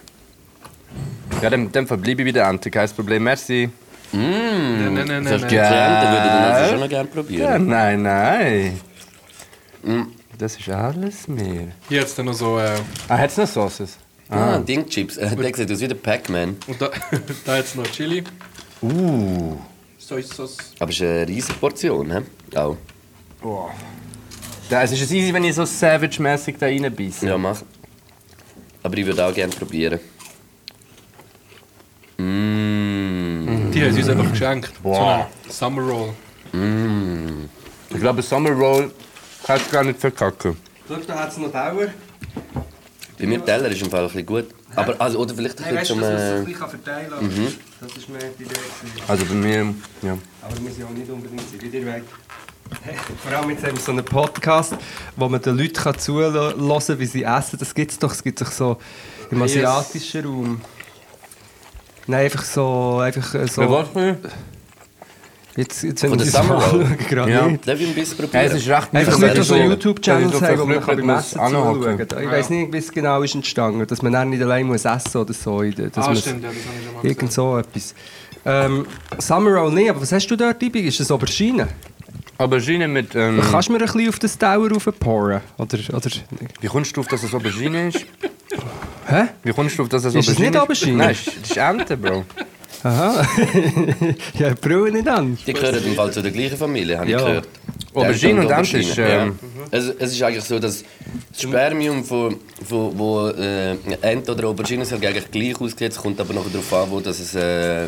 ja, 1.42 1.50
dann, 1.50 1.72
dann 1.72 1.86
verbleibe 1.86 2.22
ich 2.22 2.28
wieder 2.28 2.48
Ente, 2.50 2.72
kein 2.72 2.90
Problem. 2.90 3.24
Merci. 3.24 3.70
Nein, 4.13 4.94
nein, 4.94 5.06
nein, 5.08 5.24
Das 5.25 5.34
nein. 5.34 5.34
ist 5.34 5.42
nein. 5.42 5.48
Klienten 5.50 6.12
würde 6.12 6.25
ich 6.25 6.31
dann 6.31 6.44
also 6.54 6.72
schon 6.72 6.80
noch 6.80 6.90
gerne 6.90 7.10
Ja, 7.10 7.13
probieren. 7.13 7.68
nein, 7.68 8.02
nein. 8.02 8.80
Das 10.38 10.58
ist 10.58 10.70
alles 10.70 11.28
mehr. 11.28 11.68
Hier 11.90 12.00
hat 12.02 12.08
es 12.08 12.16
dann 12.16 12.25
noch 12.28 12.34
so... 12.34 12.58
Äh, 12.60 12.75
Ah, 13.10 13.18
hat 13.18 13.30
es 13.31 13.38
noch 13.38 13.48
Sauces? 13.48 13.98
Ah, 14.29 14.59
Dingchips. 14.59 15.18
Äh, 15.18 15.35
der 15.35 15.56
sieht 15.56 15.71
aus 15.71 15.79
wie 15.79 15.88
der 15.88 15.95
Pac-Man. 15.95 16.57
und 16.68 16.81
da, 16.81 16.89
da 17.45 17.57
es 17.57 17.75
noch 17.75 17.88
Chili. 17.88 18.24
Uh. 18.81 19.57
Soy 19.97 20.21
Sauce. 20.21 20.57
Aber 20.79 20.89
es 20.91 20.97
ist 20.97 21.01
eine 21.01 21.27
riesige 21.27 21.53
Portion, 21.59 22.12
he? 22.12 22.57
Auch. 22.57 22.77
Da, 24.69 24.83
es 24.83 24.91
ist 24.91 25.12
easy, 25.12 25.33
wenn 25.33 25.44
ich 25.44 25.56
so 25.56 25.65
savage-mäßig 25.65 26.57
da 26.57 26.65
reinbeiße. 26.65 27.27
Ja, 27.27 27.38
mach. 27.38 27.62
Aber 28.83 28.97
ich 28.97 29.06
würde 29.06 29.25
auch 29.25 29.33
gerne 29.33 29.53
probieren. 29.53 30.00
Mmh. 32.18 33.71
Die 33.71 33.83
haben 33.83 33.94
sie 33.94 34.01
uns 34.01 34.09
einfach 34.09 34.29
geschenkt. 34.31 34.74
Wow. 34.83 34.95
So 34.97 35.03
eine 35.03 35.27
Summer 35.50 35.81
Roll. 35.81 36.13
Ich 37.89 38.00
glaube, 38.00 38.21
Summer 38.21 38.51
Roll 38.51 38.91
kannst 39.45 39.68
du 39.68 39.71
gar 39.71 39.83
nicht 39.83 40.00
verkacken. 40.00 40.57
Schau, 40.88 40.95
da 41.06 41.19
hat 41.19 41.31
es 41.31 41.38
noch 41.38 41.51
Dauer. 41.51 41.88
Bei 43.19 43.25
mir 43.25 43.44
Teller 43.44 43.69
ist 43.69 43.81
im 43.81 43.90
Fall 43.90 44.02
ein 44.02 44.08
bisschen 44.08 44.25
gut. 44.25 44.46
Aber, 44.75 45.00
also, 45.02 45.19
oder 45.19 45.34
vielleicht 45.34 45.60
ein 45.64 45.75
weißt 45.75 45.90
bisschen 45.90 46.00
du, 46.00 46.06
zum... 46.06 46.14
dass 46.14 46.42
Äh, 46.42 46.44
bisschen 46.46 46.69
verteilen 46.69 47.10
kann. 47.10 47.58
Das 47.81 47.98
ist 47.98 48.10
mir 48.10 48.19
die 48.19 48.44
Idee. 48.44 48.54
gewesen. 48.54 49.02
Also 49.08 49.25
bei 49.25 49.34
mir, 49.34 49.75
ja. 50.04 50.18
Aber 50.42 50.64
wir 50.64 50.72
sind 50.72 50.86
auch 50.86 50.90
nicht 50.92 51.10
unbedingt 51.10 51.42
so 51.42 51.60
wie 51.60 51.78
ihr 51.78 51.86
wollt. 51.86 52.04
Vor 53.24 53.31
allem 53.31 53.50
jetzt 53.50 53.66
haben 53.66 53.75
wir 53.75 53.81
so 53.81 53.92
einen 53.92 54.06
Podcast, 54.06 54.75
wo 55.16 55.30
man 55.30 55.42
den 55.42 55.58
Leuten 55.58 55.74
kann 55.74 55.98
zuhören 55.98 56.54
kann, 56.58 57.00
wie 57.00 57.06
sie 57.06 57.24
essen. 57.24 57.58
Das 57.58 57.74
gibt 57.74 57.92
es 57.92 58.00
doch. 58.00 58.12
Es 58.12 58.22
gibt 58.22 58.42
doch 58.42 58.52
so 58.52 58.78
im 59.31 59.42
asiatischen 59.42 60.25
Raum. 60.25 60.62
Nein, 62.06 62.25
einfach 62.25 62.44
so... 62.44 63.00
Einfach 63.00 63.34
äh, 63.36 63.48
so? 63.48 63.86
Jetzt, 65.57 65.83
jetzt, 65.83 66.04
wenn 66.04 66.09
Von 66.12 66.19
wir 66.19 66.25
der 66.25 66.33
es 66.33 66.48
Summer 66.48 66.56
Roll? 66.63 66.81
anschauen, 66.83 66.98
gerade 67.09 67.31
Ja. 67.31 67.48
nicht. 67.48 67.68
darf 67.68 67.80
ich 67.80 67.88
ein 67.88 67.94
bisschen 67.95 68.18
Ja, 68.18 68.24
probieren? 68.25 68.45
es 68.45 68.54
ist 68.54 68.68
recht 68.69 68.71
Einfach 68.94 68.94
Das 68.94 69.06
Leute, 69.07 69.21
wäre 69.21 69.33
die 69.36 69.38
so 69.42 69.56
so- 69.56 69.62
YouTube-Channels 69.62 70.31
so 70.31 70.42
haben, 70.42 70.59
wo 70.59 70.65
man 70.65 70.86
beim 70.86 71.06
muss 71.06 71.19
Essen 71.19 71.39
anhocken. 71.39 71.81
zuschauen 71.81 72.07
kann. 72.07 72.24
Ich 72.24 72.31
weiß 72.31 72.50
nicht, 72.51 72.74
wie 72.74 72.77
es 72.77 72.92
genau 72.92 73.21
ist 73.24 73.36
entstanden. 73.36 73.86
Dass 73.86 74.01
man 74.01 74.13
dann 74.13 74.30
nicht 74.30 74.42
allein 74.42 74.65
muss 74.68 74.86
essen 74.86 75.17
oder 75.22 75.34
so. 75.34 75.62
Dass 75.63 75.98
Ah, 76.08 76.15
stimmt, 76.15 76.43
ja, 76.43 76.50
das 76.50 76.55
habe 76.55 76.55
ich 76.55 76.86
schon 76.86 76.93
mal 76.96 77.03
Irgend 77.03 77.20
gesehen. 77.20 77.32
so 77.32 77.58
etwas. 77.58 77.96
Ähm, 78.46 78.86
Summer 79.17 79.51
Roll 79.55 79.74
nicht, 79.74 79.89
aber 79.89 80.01
was 80.01 80.12
hast 80.13 80.27
du 80.27 80.36
dort, 80.38 80.63
Ibi? 80.63 80.79
Ist 80.82 81.00
das 81.01 81.12
Aubergine? 81.12 81.67
Aubergine 82.38 82.88
mit... 82.88 83.15
Ähm, 83.15 83.41
Kannst 83.51 83.67
du 83.67 83.74
mir 83.74 83.79
ein 83.79 83.86
bisschen 83.86 84.10
auf 84.10 84.20
das 84.20 84.38
Tower 84.38 84.70
raufporen? 84.72 85.41
Oder, 85.58 85.77
oder... 85.91 86.10
wie 86.62 86.67
kommst 86.67 86.96
du 86.96 87.01
auf, 87.01 87.08
dass 87.08 87.24
es 87.24 87.34
Aubergine 87.34 87.88
ist? 87.89 88.05
Hä? 89.08 89.24
Wie 89.43 89.51
kommst 89.53 89.77
du 89.77 89.84
auf, 89.84 89.89
dass 89.89 90.05
es 90.05 90.13
Ist 90.13 90.27
es 90.27 90.36
Aubergine 90.36 90.50
nicht 90.51 90.60
Aubergine? 90.62 90.98
Nein, 90.98 91.10
es 91.12 91.27
ist- 91.27 91.38
es 91.43 91.50
ist 91.51 91.58
Ente, 91.58 91.98
Bro. 91.98 92.25
Aha. 92.83 93.25
ja, 94.39 94.50
ich 94.50 94.62
brauche 94.62 94.91
nicht 94.91 95.07
an. 95.07 95.38
Die 95.45 95.53
gehören 95.53 95.83
im 95.83 95.95
Fall 95.95 96.12
zu 96.12 96.21
der 96.21 96.31
gleichen 96.31 96.57
Familie, 96.57 97.00
habe 97.00 97.09
Ja. 97.09 97.17
ich 97.19 97.25
gehört. 97.25 97.47
Aubergine 97.93 98.41
und 98.41 98.51
Ente 98.51 98.77
ist... 98.77 98.95
ja. 98.95 99.24
Ähm, 99.24 99.39
es, 99.71 99.86
es 100.00 100.12
ist 100.13 100.21
eigentlich 100.21 100.43
so, 100.43 100.59
dass 100.59 100.83
das 101.31 101.41
Spermium 101.41 102.03
von, 102.03 102.38
von 102.67 102.97
wo 102.97 103.27
äh, 103.29 103.75
Ente 104.01 104.31
oder 104.31 104.47
Aubergine 104.47 104.86
soll 104.86 105.03
eigentlich 105.05 105.31
gleich 105.31 105.59
aussieht. 105.59 105.91
Es 105.91 105.97
kommt 105.97 106.19
aber 106.19 106.33
noch 106.33 106.45
darauf 106.51 106.74
an, 106.74 106.91
wo 106.91 107.00
das 107.00 107.19
es, 107.19 107.36
äh, 107.36 107.86
äh, 107.86 107.88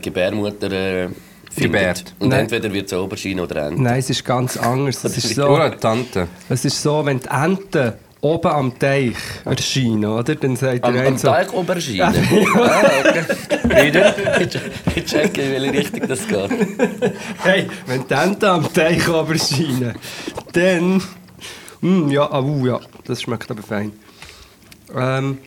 Gebärmutter 0.00 0.70
äh. 0.70 1.08
Gebärt. 1.56 2.14
Und 2.20 2.28
Nein. 2.28 2.40
entweder 2.42 2.72
wird 2.72 2.86
es 2.86 2.92
Aubergine 2.92 3.42
oder 3.42 3.66
Ente. 3.66 3.82
Nein, 3.82 3.98
es 3.98 4.08
ist 4.10 4.24
ganz 4.24 4.56
anders. 4.56 5.02
Es 5.02 5.16
ist 5.16 5.34
so, 5.34 5.58
Tante. 5.80 6.28
es 6.48 6.64
ist 6.64 6.80
so 6.80 7.04
wenn 7.04 7.18
die 7.20 7.28
Enten 7.28 7.94
oben 8.20 8.50
am 8.50 8.78
Teich 8.78 9.16
erscheinen, 9.44 10.04
oder? 10.04 10.34
Dann 10.34 10.56
sagt 10.56 10.84
Am, 10.84 10.96
am 10.96 11.16
so... 11.16 11.28
Teich 11.28 11.52
Aubergine. 11.52 12.04
ah, 12.04 12.12
okay. 13.64 14.48
ich 14.96 15.04
checke, 15.04 15.42
in 15.42 15.52
welche 15.52 15.78
Richtung 15.78 16.08
das 16.08 16.26
geht. 16.26 16.50
Hey, 17.42 17.68
wenn 17.86 18.06
die 18.06 18.14
Enten 18.14 18.44
am 18.44 18.72
Teich 18.72 19.08
oben 19.08 19.32
erscheinen, 19.32 19.94
dann... 20.52 21.02
Mm, 21.80 22.10
ja, 22.10 22.30
ah, 22.30 22.40
uh, 22.40 22.66
ja, 22.66 22.80
das 23.04 23.22
schmeckt 23.22 23.50
aber 23.50 23.62
fein. 23.62 23.92
Ähm... 24.94 25.38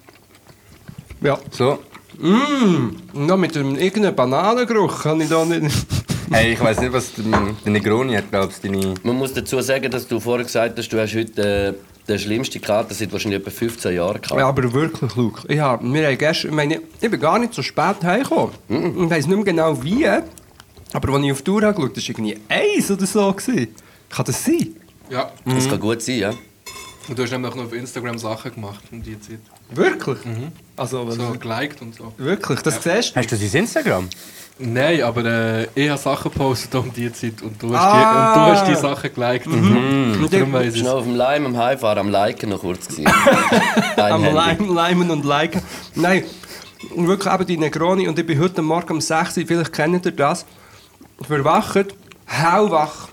Ja. 1.21 1.39
So. 1.51 1.79
Mm, 2.19 2.97
noch 3.13 3.37
mit 3.37 3.55
einem 3.55 3.75
irgendeinem 3.75 4.15
Bananengeruch 4.15 5.03
kann 5.03 5.21
ich 5.21 5.29
da 5.29 5.45
nicht... 5.45 5.71
Hey, 6.31 6.53
ich 6.53 6.59
weiß 6.59 6.79
nicht, 6.79 6.91
was 6.91 7.13
deine 7.13 7.53
deine 7.63 7.77
Negroni 7.77 8.15
hat, 8.15 8.31
glaubst 8.31 8.63
du, 8.63 8.71
deine... 8.71 8.95
Man 9.03 9.17
muss 9.17 9.33
dazu 9.33 9.61
sagen, 9.61 9.91
dass 9.91 10.07
du 10.07 10.19
vorher 10.19 10.43
gesagt 10.43 10.79
hast, 10.79 10.89
du 10.89 10.99
hast 10.99 11.13
heute 11.13 11.41
äh, 11.41 11.73
den 12.07 12.19
schlimmsten 12.19 12.61
Kater 12.61 12.93
seit 12.93 13.11
wahrscheinlich 13.13 13.39
etwa 13.41 13.51
15 13.51 13.95
Jahren 13.95 14.21
gehabt. 14.21 14.39
Ja, 14.39 14.47
aber 14.47 14.71
wirklich, 14.73 15.15
Luke. 15.15 15.41
Ich, 15.47 15.59
hab, 15.59 15.81
wir 15.83 16.07
haben 16.07 16.17
gestern, 16.17 16.49
ich, 16.49 16.55
meine, 16.55 16.81
ich 16.99 17.09
bin 17.11 17.19
gar 17.19 17.39
nicht 17.39 17.53
so 17.53 17.61
spät 17.61 18.03
heimgekommen. 18.03 18.51
Ich 18.67 19.09
weiß 19.09 19.27
nicht 19.27 19.35
mehr 19.35 19.45
genau 19.45 19.81
wie. 19.83 20.05
Aber 20.07 21.13
als 21.13 21.23
ich 21.23 21.31
auf 21.31 21.37
die 21.39 21.43
Tour 21.45 21.61
habe 21.63 21.73
geschaut, 21.75 21.95
war 21.97 22.03
irgendwie 22.09 22.37
eins 22.49 22.91
oder 22.91 23.05
so. 23.05 23.31
Gewesen. 23.33 23.67
Kann 24.09 24.25
das 24.25 24.43
sein? 24.43 24.75
Ja. 25.09 25.31
Das 25.45 25.67
kann 25.69 25.79
gut 25.79 26.01
sein, 26.01 26.17
ja. 26.19 26.33
Und 27.07 27.17
du 27.19 27.23
hast 27.23 27.31
nämlich 27.31 27.53
noch 27.55 27.65
auf 27.65 27.73
Instagram 27.73 28.17
Sachen 28.17 28.53
gemacht 28.53 28.83
um 28.91 29.01
die 29.03 29.19
Zeit. 29.19 29.39
Wirklich? 29.71 30.17
Also, 30.77 31.05
was- 31.07 31.15
So 31.15 31.31
geliked 31.39 31.81
und 31.81 31.95
so. 31.95 32.13
wirklich, 32.17 32.59
das 32.61 32.81
siehst 32.83 33.15
du? 33.15 33.19
Hast 33.19 33.31
du 33.31 33.35
sein 33.35 33.61
Instagram? 33.61 34.07
Nein, 34.59 35.01
aber 35.01 35.25
äh, 35.25 35.67
ich 35.73 35.89
habe 35.89 35.99
Sachen 35.99 36.31
gepostet 36.31 36.75
um 36.75 36.93
die 36.93 37.11
Zeit 37.11 37.41
und 37.41 37.61
du 37.61 37.75
hast, 37.75 37.83
Ah. 37.83 38.33
die, 38.33 38.39
und 38.39 38.45
du 38.47 38.51
hast 38.53 38.67
die 38.67 38.75
Sachen 38.75 39.13
geliked. 39.13 39.47
Mhm. 39.47 40.27
Darum 40.29 40.53
weiss 40.53 40.75
Ich 40.75 40.83
war 40.85 40.91
noch 40.91 40.99
auf 40.99 41.05
dem 41.05 41.15
Lime 41.15 41.45
am 41.47 41.57
Heimfahren, 41.57 41.99
am 41.99 42.09
Liken 42.09 42.49
noch 42.49 42.59
kurz. 42.59 42.87
Am. 43.97 44.23
Lime, 44.23 44.87
Limen 44.87 45.09
und 45.09 45.25
Liken. 45.25 45.61
Nein, 45.95 46.23
und 46.95 47.07
wirklich 47.07 47.33
eben 47.33 47.45
die 47.47 47.57
Negroni. 47.57 48.07
Und 48.07 48.19
ich 48.19 48.25
bin 48.25 48.39
heute 48.39 48.61
Morgen 48.61 48.93
um 48.93 49.01
6 49.01 49.37
Uhr, 49.37 49.43
vielleicht 49.47 49.73
kennt 49.73 50.05
ihr 50.05 50.11
das, 50.11 50.45
verwacht, 51.21 51.95
hellwach. 52.25 53.09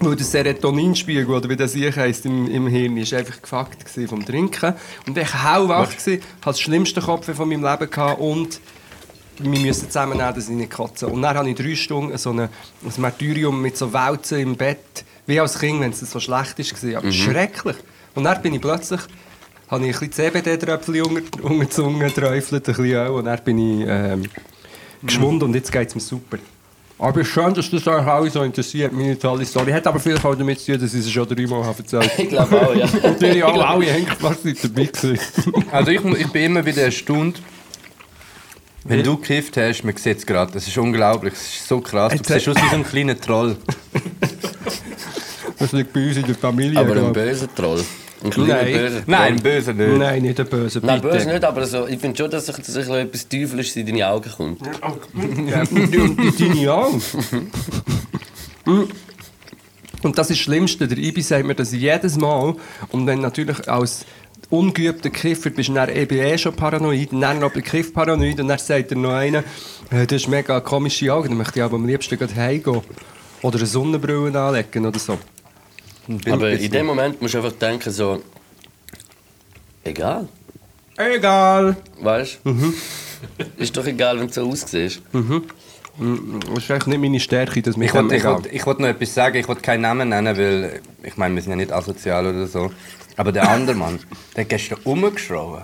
Weil 0.00 0.14
der 0.16 0.24
Serotoninspiegel, 0.26 1.28
oder 1.28 1.48
wie 1.48 1.56
das 1.56 1.74
hier 1.74 1.94
heisst, 1.94 2.24
im, 2.26 2.48
im 2.50 2.66
Hirn, 2.68 2.96
ist 2.96 3.12
einfach 3.14 3.40
gefuckt 3.42 3.78
vom 4.08 4.24
Trinken. 4.24 4.74
Und 5.06 5.16
ich 5.18 5.32
war 5.34 5.54
hellwach, 5.54 5.90
gewesen, 5.90 6.20
hatte 6.40 6.44
das 6.44 6.60
schlimmste 6.60 7.00
Kopf 7.00 7.32
von 7.34 7.48
meinem 7.48 7.64
Leben 7.64 7.90
gehabt 7.90 8.20
und 8.20 8.60
wir 9.38 9.60
müssen 9.60 9.86
zusammennehmen, 9.86 10.34
dass 10.34 10.48
ich 10.48 10.54
nicht 10.54 10.70
kotze. 10.70 11.06
Und 11.06 11.22
dann 11.22 11.36
habe 11.36 11.48
ich 11.48 11.56
drei 11.56 11.74
Stunden 11.74 12.16
so 12.18 12.30
eine, 12.30 12.44
ein 12.84 13.00
Martyrium 13.00 13.60
mit 13.60 13.76
so 13.76 13.92
Wälzen 13.92 14.40
im 14.40 14.56
Bett, 14.56 15.04
wie 15.26 15.40
als 15.40 15.58
Kind, 15.58 15.80
wenn 15.80 15.90
es 15.90 16.00
so 16.00 16.20
schlecht 16.20 16.58
war. 16.58 16.98
Aber 16.98 17.12
schrecklich. 17.12 17.76
Und 18.14 18.24
dann 18.24 18.40
bin 18.42 18.54
ich 18.54 18.60
plötzlich, 18.60 19.00
habe 19.68 19.86
ich 19.86 19.94
ein 19.94 20.08
bisschen 20.08 20.32
CBD-Tröpfchen 20.32 21.02
unter, 21.02 21.44
unter 21.44 21.64
die 21.64 21.70
Zunge 21.70 22.06
geträufelt, 22.06 22.68
ein 22.68 22.74
bisschen 22.74 22.96
auch, 22.96 23.16
und 23.16 23.26
dann 23.26 23.38
bin 23.44 23.58
ich 23.58 23.86
ähm, 23.88 24.22
geschwunden 25.02 25.48
und 25.48 25.54
jetzt 25.54 25.70
geht 25.70 25.88
es 25.88 25.94
mir 25.94 26.00
super. 26.00 26.38
Aber 27.00 27.20
es 27.20 27.28
ist 27.28 27.32
schön, 27.32 27.54
dass 27.54 27.70
das 27.70 27.86
euch 27.86 28.06
alle 28.06 28.28
so 28.28 28.42
interessiert, 28.42 28.92
meine 28.92 29.16
tolle 29.16 29.44
Story. 29.44 29.70
Hat 29.70 29.86
aber 29.86 30.00
vielleicht 30.00 30.24
auch 30.24 30.34
damit 30.34 30.58
zu 30.58 30.72
tun, 30.72 30.80
dass 30.80 30.92
ich 30.92 31.00
es 31.00 31.10
schon 31.10 31.28
dreimal 31.28 31.64
habe 31.64 31.78
erzählt 31.78 32.10
Ich 32.18 32.28
glaube 32.28 32.60
auch, 32.60 32.74
ja. 32.74 32.86
Und 32.86 33.22
ihr 33.22 33.46
alle, 33.46 33.66
alle 33.66 33.86
hängt 33.86 34.08
fast 34.14 34.44
nicht 34.44 34.64
dabei 34.64 34.86
gewesen. 34.86 35.20
Also 35.70 35.92
ich, 35.92 36.04
ich 36.04 36.32
bin 36.32 36.42
immer 36.42 36.66
wieder 36.66 36.82
erstaunt, 36.82 37.40
wenn 38.88 39.02
du 39.04 39.16
gekifft 39.16 39.56
hast, 39.56 39.84
man 39.84 39.96
sieht 39.96 40.18
es 40.18 40.26
gerade, 40.26 40.52
das 40.52 40.66
ist 40.66 40.76
unglaublich, 40.78 41.34
es 41.34 41.40
ist 41.56 41.68
so 41.68 41.80
krass, 41.80 42.12
du 42.12 42.18
Jetzt- 42.18 42.28
siehst 42.28 42.48
aus 42.48 42.56
wie 42.56 42.68
so 42.70 42.76
ein 42.76 42.84
kleiner 42.84 43.20
Troll. 43.20 43.56
Das 45.58 45.72
liegt 45.72 45.92
bei 45.92 46.06
uns 46.06 46.16
in 46.16 46.24
der 46.24 46.34
Familie. 46.34 46.78
Aber 46.78 46.92
ein 46.92 46.98
glaub. 46.98 47.14
böser 47.14 47.52
Troll. 47.54 47.84
Ein 48.22 48.30
kleiner 48.30 48.54
Nein. 48.54 48.72
böser 48.72 48.94
Troll. 48.94 49.04
Nein, 49.06 49.36
böse 49.42 49.74
nicht. 49.74 49.98
Nein, 49.98 50.22
nicht 50.22 50.38
der 50.38 50.44
böse. 50.44 50.80
Nein, 50.82 51.00
bitte. 51.00 51.14
böse 51.14 51.28
nicht, 51.28 51.44
aber 51.44 51.66
so, 51.66 51.86
ich 51.86 51.98
finde 51.98 52.16
schon, 52.16 52.30
dass 52.30 52.46
sich 52.46 52.56
dass 52.56 52.66
sich 52.66 52.88
etwas 52.88 53.28
Teuflisches 53.28 53.76
in 53.76 53.86
deine 53.86 54.08
Augen 54.08 54.30
kommt. 54.30 54.60
Ja, 55.48 55.62
und 55.70 55.96
und 55.96 56.40
deine 56.40 56.72
auch. 56.72 56.92
Und 60.02 60.16
das 60.16 60.30
ist 60.30 60.38
das 60.38 60.44
Schlimmste. 60.44 60.86
Der 60.86 60.98
Ibi 60.98 61.22
sagt 61.22 61.44
mir 61.44 61.54
das 61.54 61.72
jedes 61.72 62.16
Mal. 62.16 62.54
Und 62.90 63.06
dann 63.06 63.20
natürlich 63.20 63.68
als 63.68 64.04
ungeübter 64.50 65.10
Kiffer 65.10 65.50
bist 65.50 65.68
du 65.68 65.74
dann 65.74 65.88
eben 65.94 66.18
eh 66.18 66.38
schon 66.38 66.54
paranoid. 66.54 67.12
Und 67.12 67.20
dann 67.20 67.38
noch 67.40 67.52
der 67.52 67.62
Kiff 67.62 67.92
paranoid. 67.92 68.40
Und 68.40 68.48
dann 68.48 68.58
sagt 68.58 68.90
er 68.90 68.96
noch 68.96 69.12
einer, 69.12 69.44
äh, 69.90 70.06
das 70.06 70.22
ist 70.22 70.28
mega 70.28 70.60
komische 70.60 71.12
Augen. 71.12 71.28
Dann 71.28 71.38
möchte 71.38 71.58
ich 71.58 71.64
aber 71.64 71.76
am 71.76 71.86
liebsten 71.86 72.16
gleich 72.18 72.34
heimgehen. 72.34 72.82
Oder 73.42 73.58
eine 73.58 73.66
Sonnenbrille 73.66 74.40
anlegen 74.40 74.86
oder 74.86 74.98
so. 74.98 75.18
Aber 76.30 76.50
in 76.50 76.70
dem 76.72 76.86
Moment 76.86 77.20
musst 77.20 77.34
du 77.34 77.38
einfach 77.38 77.52
denken, 77.52 77.90
so. 77.92 78.22
Egal. 79.84 80.28
Egal. 80.96 81.76
Weißt 82.00 82.40
du? 82.44 82.72
Ist 83.56 83.76
doch 83.76 83.86
egal, 83.86 84.18
wenn 84.18 84.26
du 84.28 84.32
so 84.32 84.48
aussiehst. 84.48 85.02
Das 85.98 86.58
ist 86.64 86.70
eigentlich 86.70 86.86
nicht 86.86 87.00
meine 87.00 87.20
Stärke, 87.20 87.60
dass 87.60 87.76
mir 87.76 87.86
Ich 87.86 87.94
wollte 87.94 88.14
ich 88.14 88.52
ich 88.52 88.66
wollt 88.66 88.78
noch 88.78 88.86
etwas 88.88 89.14
sagen, 89.14 89.36
ich 89.36 89.48
wollte 89.48 89.62
keinen 89.62 89.80
Namen 89.80 90.08
nennen, 90.10 90.36
weil 90.36 90.80
ich 91.02 91.16
meine, 91.16 91.34
wir 91.34 91.42
sind 91.42 91.50
ja 91.50 91.56
nicht 91.56 91.72
asozial 91.72 92.26
oder 92.26 92.46
so. 92.46 92.70
Aber 93.16 93.32
der 93.32 93.48
andere 93.48 93.76
Mann, 93.76 93.98
der 94.36 94.44
hat 94.44 94.48
gestern 94.50 94.78
rumgeschrauben. 94.84 95.62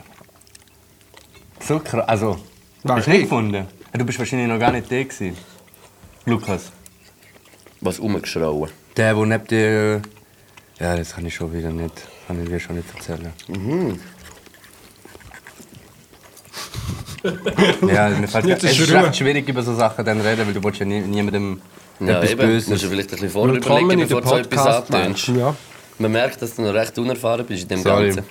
So 1.60 1.78
krass. 1.78 2.08
Also, 2.08 2.38
Wer, 2.82 2.96
hast 2.96 3.06
du 3.06 3.10
nicht 3.10 3.20
ich? 3.20 3.24
gefunden? 3.28 3.66
Du 3.92 4.04
bist 4.04 4.18
wahrscheinlich 4.18 4.48
noch 4.48 4.58
gar 4.58 4.72
nicht 4.72 4.90
der 4.90 5.04
gewesen. 5.04 5.36
Lukas. 6.26 6.72
Was 7.80 8.00
rumgeschrauen. 8.00 8.70
Der, 8.96 9.14
der 9.14 9.26
neben 9.26 9.46
dir. 9.46 10.02
Ja, 10.80 10.96
das 10.96 11.14
kann 11.14 11.24
ich 11.26 11.34
schon 11.34 11.52
wieder 11.52 11.70
nicht. 11.70 11.92
Kann 12.26 12.42
ich 12.42 12.48
dir 12.48 12.58
schon 12.58 12.76
nicht 12.76 12.88
erzählen. 12.92 13.32
ja, 17.88 18.08
mir 18.10 18.28
fällt, 18.28 18.62
es 18.62 18.78
ist 18.78 18.92
recht 18.92 19.16
schwierig 19.16 19.48
über 19.48 19.62
so 19.62 19.74
Sachen 19.74 20.04
dann 20.04 20.20
reden, 20.20 20.46
weil 20.46 20.54
du 20.54 20.62
willst 20.62 20.80
ja 20.80 20.86
nie, 20.86 21.00
niemandem 21.00 21.60
Ja, 22.00 22.18
etwas 22.18 22.30
eben. 22.32 22.40
Böses. 22.40 22.68
Musst 22.68 22.84
du 22.84 22.88
vielleicht 22.88 23.08
ein 23.10 23.12
bisschen 23.12 23.30
vorher 23.30 23.54
Willkommen 23.54 23.84
überlegen, 23.84 24.08
bevor 24.08 24.20
du 24.22 24.36
etwas 24.40 24.66
antönst. 24.66 25.28
Ja. 25.28 25.54
Man 25.96 26.10
merkt, 26.10 26.42
dass 26.42 26.56
du 26.56 26.62
noch 26.62 26.74
recht 26.74 26.98
unerfahren 26.98 27.46
bist 27.46 27.62
in 27.62 27.68
dem 27.68 27.82
Sorry. 27.82 28.06
Ganzen. 28.08 28.24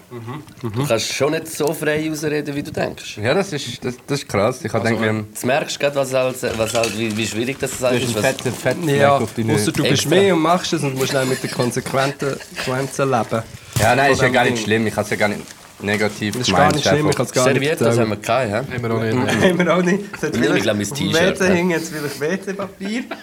Du 0.62 0.86
kannst 0.86 1.14
schon 1.14 1.32
nicht 1.32 1.48
so 1.48 1.74
frei 1.74 2.12
ausreden, 2.12 2.54
wie 2.56 2.62
du 2.62 2.72
denkst. 2.72 3.18
Ja, 3.18 3.34
das 3.34 3.54
ist, 3.54 3.84
das, 3.84 3.96
das 4.06 4.20
ist 4.20 4.28
krass. 4.28 4.64
Ich 4.66 4.74
wir 4.74 4.82
haben 4.82 5.28
Jetzt 5.30 5.46
merkst 5.46 5.78
du 5.78 5.80
gerade, 5.80 5.96
was 5.96 6.14
halt, 6.14 6.36
was 6.58 6.74
halt, 6.74 6.98
wie, 6.98 7.16
wie 7.16 7.26
schwierig 7.26 7.58
das 7.60 7.78
du 7.78 7.86
halt 7.86 8.04
ist. 8.04 8.08
einen 8.08 8.16
Was, 8.16 8.26
fetten 8.26 8.52
Fettfleck 8.52 9.00
Ja, 9.00 9.18
auf 9.18 9.34
deine... 9.34 9.54
ausser 9.54 9.72
du 9.72 9.84
bist 9.84 10.10
mehr 10.10 10.36
und 10.36 10.42
machst 10.42 10.74
es 10.74 10.84
und 10.84 10.96
musst 10.96 11.14
dann 11.14 11.28
mit 11.30 11.42
den 11.42 11.52
Konsequenzen 11.52 12.36
leben. 13.10 13.44
Ja, 13.80 13.96
nein, 13.96 14.12
ist 14.12 14.22
ja 14.22 14.30
gar 14.30 14.44
nicht 14.44 14.62
schlimm. 14.64 14.86
Ich 14.86 14.94
habe 14.94 15.04
es 15.06 15.10
ja 15.10 15.16
gar 15.16 15.30
nicht 15.30 15.42
negativ 15.84 16.38
Das 16.38 16.48
ist 16.48 16.56
gar 16.56 16.72
nicht 16.72 16.88
schlimm, 16.88 17.10
ich 17.10 17.16
kann 17.16 17.25
es 17.25 17.32
gar 17.32 17.46
nicht 17.48 17.54
Servietten, 17.62 17.86
das 17.86 18.00
haben 18.00 18.10
wir 18.10 18.18
keine, 18.18 18.52
hä? 18.52 18.74
Haben 18.74 18.84
wir 18.84 18.92
auch 18.92 19.02
nicht. 19.02 19.44
Haben 19.44 19.60
wir 19.60 19.75
auch 19.78 19.82
nicht. 19.82 20.00
Ich 20.13 20.20
vielleicht- 20.20 20.63
glaube, 20.63 20.78
mein 20.78 20.90
T-Shirt, 20.90 21.40
WC 21.40 21.44
ja. 21.48 21.54
hing 21.54 21.70
jetzt 21.72 21.90
vielleicht 21.94 22.20
WC-Papier. 22.20 23.04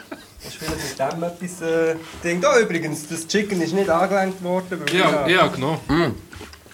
Das 0.42 0.54
ist 0.54 0.94
vielleicht 0.94 1.18
mit 1.18 1.22
dem 1.22 1.22
etwas... 1.22 1.60
Äh, 1.60 1.94
Ding. 2.24 2.40
Da 2.40 2.58
übrigens, 2.58 3.06
das 3.08 3.26
Chicken 3.26 3.60
ist 3.60 3.74
nicht 3.74 3.90
angelenkt 3.90 4.42
worden. 4.42 4.80
Ja, 4.90 5.28
ja, 5.28 5.46
genau. 5.48 5.78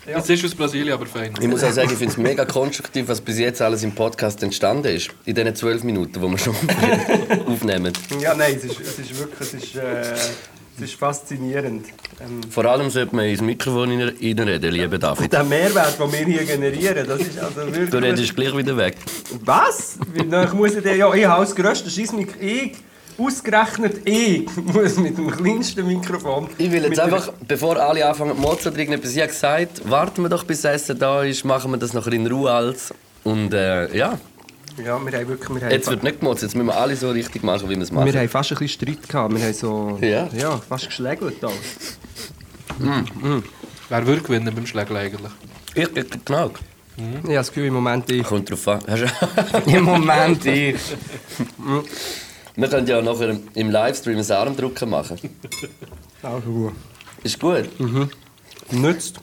Ja. 0.07 0.19
Es 0.19 0.31
ist 0.31 0.45
aus 0.45 0.55
Brasilien, 0.55 0.93
aber 0.95 1.05
fein. 1.07 1.33
Ich 1.41 1.49
muss 1.49 1.65
auch 1.65 1.73
sagen, 1.73 1.89
ich 1.91 1.99
finde 1.99 2.13
es 2.13 2.17
mega 2.17 2.45
konstruktiv, 2.45 3.09
was 3.09 3.21
bis 3.21 3.41
jetzt 3.41 3.61
alles 3.61 3.83
im 3.83 3.93
Podcast 3.93 4.41
entstanden 4.45 4.87
ist. 4.95 5.11
In 5.25 5.35
diesen 5.35 5.57
zwölf 5.57 5.83
Minuten, 5.83 6.13
die 6.13 6.21
wir 6.21 6.39
schon 6.39 6.55
aufnehmen. 7.49 7.93
Ja, 8.21 8.35
nein, 8.35 8.55
es 8.57 8.65
ist, 8.65 8.81
es 8.81 8.99
ist 9.01 9.19
wirklich... 9.19 9.41
Es 9.41 9.55
ist, 9.55 9.75
äh, 9.75 10.15
es 10.77 10.83
ist 10.83 10.95
faszinierend. 10.95 11.87
Ähm, 12.21 12.41
Vor 12.51 12.65
allem 12.67 12.91
sollte 12.91 13.15
man 13.17 13.27
ins 13.27 13.41
Mikrofon 13.41 13.91
rein- 13.91 14.15
reinreden, 14.21 14.73
lieber 14.73 14.99
David. 14.99 15.33
der 15.33 15.45
Mehrwert, 15.45 15.99
den 15.99 16.13
wir 16.13 16.19
hier 16.25 16.45
generieren, 16.45 17.07
das 17.07 17.21
ist 17.21 17.39
also 17.39 17.57
wirklich... 17.57 17.91
Du 17.91 17.99
redest 17.99 18.35
gleich 18.37 18.57
wieder 18.57 18.77
weg. 18.77 18.97
Was? 19.45 19.99
Ich 20.15 20.53
muss 20.53 20.73
dir 20.75 20.95
ja, 20.97 21.13
ich 21.15 21.25
habe 21.27 21.45
das 21.45 21.55
grösste 21.55 21.91
Scheissmik. 21.91 22.35
Ich, 22.41 22.73
ausgerechnet 23.19 24.07
ich, 24.07 24.47
muss 24.57 24.97
mit 24.99 25.17
dem 25.17 25.31
kleinsten 25.31 25.87
Mikrofon. 25.87 26.49
Ich 26.59 26.71
will 26.71 26.85
jetzt 26.85 27.01
einfach, 27.01 27.33
bevor 27.47 27.77
alle 27.79 28.07
anfangen, 28.07 28.39
Mozart 28.39 28.75
oder 28.75 28.79
irgendetwas, 28.79 29.13
ich 29.15 29.21
habe 29.21 29.29
gesagt, 29.33 29.89
warten 29.89 30.23
wir 30.23 30.29
doch 30.29 30.45
bis 30.45 30.61
das 30.63 30.83
Essen 30.83 30.99
da 30.99 31.23
ist, 31.23 31.45
machen 31.45 31.71
wir 31.71 31.79
das 31.79 31.95
nachher 31.95 32.13
in 32.13 32.27
Ruhe 32.27 32.51
als. 32.51 32.93
Und 33.25 33.53
äh, 33.55 33.97
ja, 33.97 34.19
Ja, 34.85 35.05
wir 35.05 35.19
haben 35.19 35.29
wirklich. 35.29 35.49
Wir 35.49 35.61
haben, 35.63 35.71
jetzt 35.71 35.89
wird 35.89 36.03
nicht 36.03 36.21
gemotzt, 36.21 36.43
jetzt 36.43 36.55
müssen 36.55 36.67
wir 36.67 36.77
alle 36.77 36.97
so 36.97 37.11
richtig 37.11 37.43
machen, 37.43 37.69
wie 37.69 37.77
wir 37.77 37.83
es 37.83 37.91
machen. 37.91 38.13
wir 38.13 38.21
haben 38.21 38.29
fast 38.29 38.53
ein 38.53 38.59
bisschen 38.59 38.89
Streit 38.89 39.09
gehabt. 39.09 39.35
Wir 39.35 39.43
haben 39.45 39.55
so. 39.55 39.99
Ja? 40.01 40.29
Ja, 40.37 40.59
fast 40.59 40.87
geschlägelt. 40.87 41.45
Auch. 41.45 41.53
Wer 43.89 44.07
würde 44.07 44.23
gewinnen 44.23 44.55
beim 44.55 44.67
Schlägeln 44.67 44.97
eigentlich? 44.99 45.33
Ich, 45.75 45.97
ich, 45.97 46.25
genau. 46.25 46.51
Ich 46.97 47.03
habe 47.23 47.35
das 47.35 47.49
Gefühl, 47.49 47.67
im 47.67 47.75
Moment 47.75 48.11
ich. 48.11 48.23
Kommt 48.23 48.51
drauf 48.51 48.69
an. 48.69 48.81
Im 49.67 49.85
Moment 49.85 50.45
ich. 50.47 50.77
wir 52.57 52.69
können 52.69 52.87
ja 52.87 53.03
nachher 53.03 53.37
im 53.55 53.71
Livestream 53.71 54.19
ein 54.19 54.31
Armdrücken 54.31 54.89
machen. 54.89 55.19
Also, 56.23 56.73
Ist 57.23 57.39
gut. 57.39 57.69
nützt. 58.71 59.21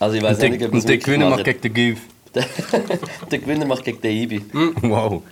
Also 0.00 0.16
ich 0.16 0.22
weiß 0.22 0.38
nicht, 0.38 0.62
ob 0.64 0.72
wir 0.72 0.78
es 0.78 0.84
und 0.84 1.04
Gewinner 1.04 1.30
macht 1.30 1.38
machen. 1.38 1.44
gegen 1.44 1.60
den 1.60 1.74
Giv. 1.74 2.00
Der 3.30 3.38
Gewinner 3.38 3.66
macht 3.66 3.84
gegen 3.84 4.00
den 4.00 4.16
Ibi. 4.16 4.44
Wow. 4.82 5.22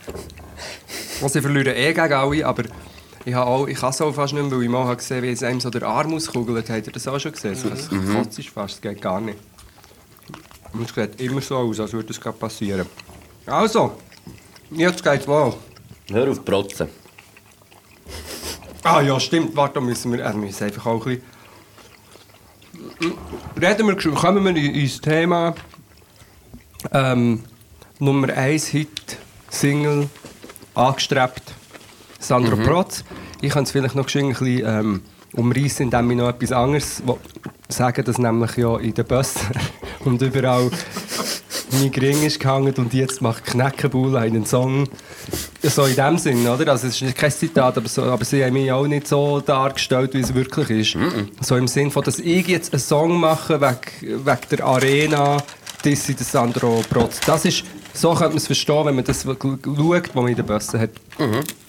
Also, 1.23 1.39
ich 1.39 1.43
verliere 1.45 1.75
eh 1.75 1.93
gegen 1.93 2.13
alle, 2.13 2.47
aber. 2.47 2.65
Ich, 3.25 3.35
habe 3.35 3.47
auch, 3.49 3.67
ich 3.69 3.79
kann 3.79 3.91
es 3.91 4.01
auch 4.01 4.13
fast 4.13 4.33
nicht 4.35 4.43
mehr, 4.43 4.51
weil 4.57 4.65
ich 4.65 4.69
mal 4.69 4.85
habe 4.85 4.97
gesehen 4.97 5.23
wie 5.23 5.31
es 5.31 5.43
einem 5.45 5.61
so 5.61 5.71
der 5.71 5.83
Arm 5.85 6.13
auskugelt. 6.15 6.69
Habt 6.69 6.87
ihr 6.89 6.93
das 6.93 7.07
auch 7.07 7.21
schon 7.21 7.31
gesehen? 7.33 7.55
So, 7.55 7.69
Das 7.71 7.89
kotzt 7.89 8.39
ist 8.39 8.49
fast, 8.49 8.75
das 8.75 8.81
geht 8.81 9.01
gar 9.01 9.21
nicht. 9.21 9.39
Und 10.73 10.89
es 10.89 10.95
sieht 10.95 11.21
immer 11.21 11.41
so 11.41 11.57
aus, 11.59 11.79
als 11.79 11.93
würde 11.93 12.09
das 12.09 12.21
gerade 12.21 12.37
passieren. 12.37 12.87
Also, 13.47 13.93
jetzt 14.73 15.05
geht's 15.05 15.29
wohl. 15.29 15.55
Hör 16.11 16.31
auf 16.31 16.45
protzen. 16.45 16.89
Ah 18.83 19.01
ja, 19.03 19.21
stimmt. 19.21 19.55
Warte, 19.55 19.75
da 19.75 19.81
müssen 19.81 20.11
wir, 20.13 20.21
äh, 20.25 20.31
wir 20.33 20.39
müssen 20.39 20.65
einfach 20.65 20.87
auch 20.87 21.07
ein 21.07 21.21
bisschen... 22.99 23.15
Reden 23.61 23.87
wir, 23.87 23.97
kommen 24.15 24.45
wir 24.45 24.57
in- 24.57 24.75
ins 24.75 25.01
Thema 25.01 25.55
ähm, 26.93 27.41
Nummer 27.99 28.33
1 28.33 28.67
Hit, 28.67 29.19
Single, 29.51 30.09
angestrebt, 30.75 31.43
Sandro 32.19 32.57
Protz. 32.57 33.05
Ich 33.41 33.53
kann 33.53 33.65
es 33.65 33.71
vielleicht 33.71 33.95
noch 33.95 34.07
ein 34.15 34.29
bisschen 34.29 34.63
ähm, 34.67 35.03
umreißen, 35.35 35.85
indem 35.85 36.11
ich 36.11 36.17
noch 36.17 36.29
etwas 36.29 36.53
anderes 36.53 37.03
sage, 37.69 38.03
dass 38.03 38.19
nämlich 38.19 38.57
ja 38.57 38.77
in 38.79 38.95
den 38.95 39.05
Bussen 39.05 39.49
und 40.05 40.21
überall 40.23 40.71
mein 41.73 41.91
Gring 41.91 42.23
ist 42.23 42.39
gehangen 42.39 42.75
und 42.77 42.93
jetzt 42.93 43.23
macht 43.23 43.47
Kneckebull 43.47 44.17
einen 44.17 44.45
Song 44.45 44.87
So 45.63 45.85
in 45.85 45.97
dem 45.97 46.19
Sinn, 46.19 46.47
oder? 46.47 46.73
Also 46.73 46.89
es 46.89 47.01
ist 47.01 47.17
kein 47.17 47.31
Zitat, 47.31 47.79
aber, 47.79 47.89
so, 47.89 48.03
aber 48.03 48.25
sie 48.25 48.45
haben 48.45 48.53
mich 48.53 48.71
auch 48.71 48.87
nicht 48.87 49.09
so 49.09 49.41
dargestellt, 49.41 50.13
wie 50.13 50.21
es 50.21 50.35
wirklich 50.35 50.71
ist. 50.71 50.99
So 51.41 51.57
im 51.57 51.67
Sinn 51.69 51.91
von, 51.91 52.03
dass 52.03 52.19
ich 52.19 52.47
jetzt 52.47 52.73
einen 52.73 52.81
Song 52.81 53.19
mache 53.19 53.61
wegen, 53.61 54.27
wegen 54.27 54.41
der 54.51 54.65
Arena, 54.65 55.39
das 55.83 56.09
ist 56.09 56.21
das 56.21 56.33
Sandro 56.33 56.83
Protz. 56.89 57.21
Das 57.27 57.45
ist, 57.45 57.65
so 57.93 58.11
könnte 58.11 58.29
man 58.29 58.37
es 58.39 58.47
verstehen, 58.47 58.87
wenn 58.87 58.95
man 58.95 59.05
das 59.05 59.23
schaut, 59.23 59.39
was 59.45 60.15
man 60.15 60.29
in 60.29 60.37
der 60.37 60.43
Böse 60.43 60.79
hat. 60.79 60.91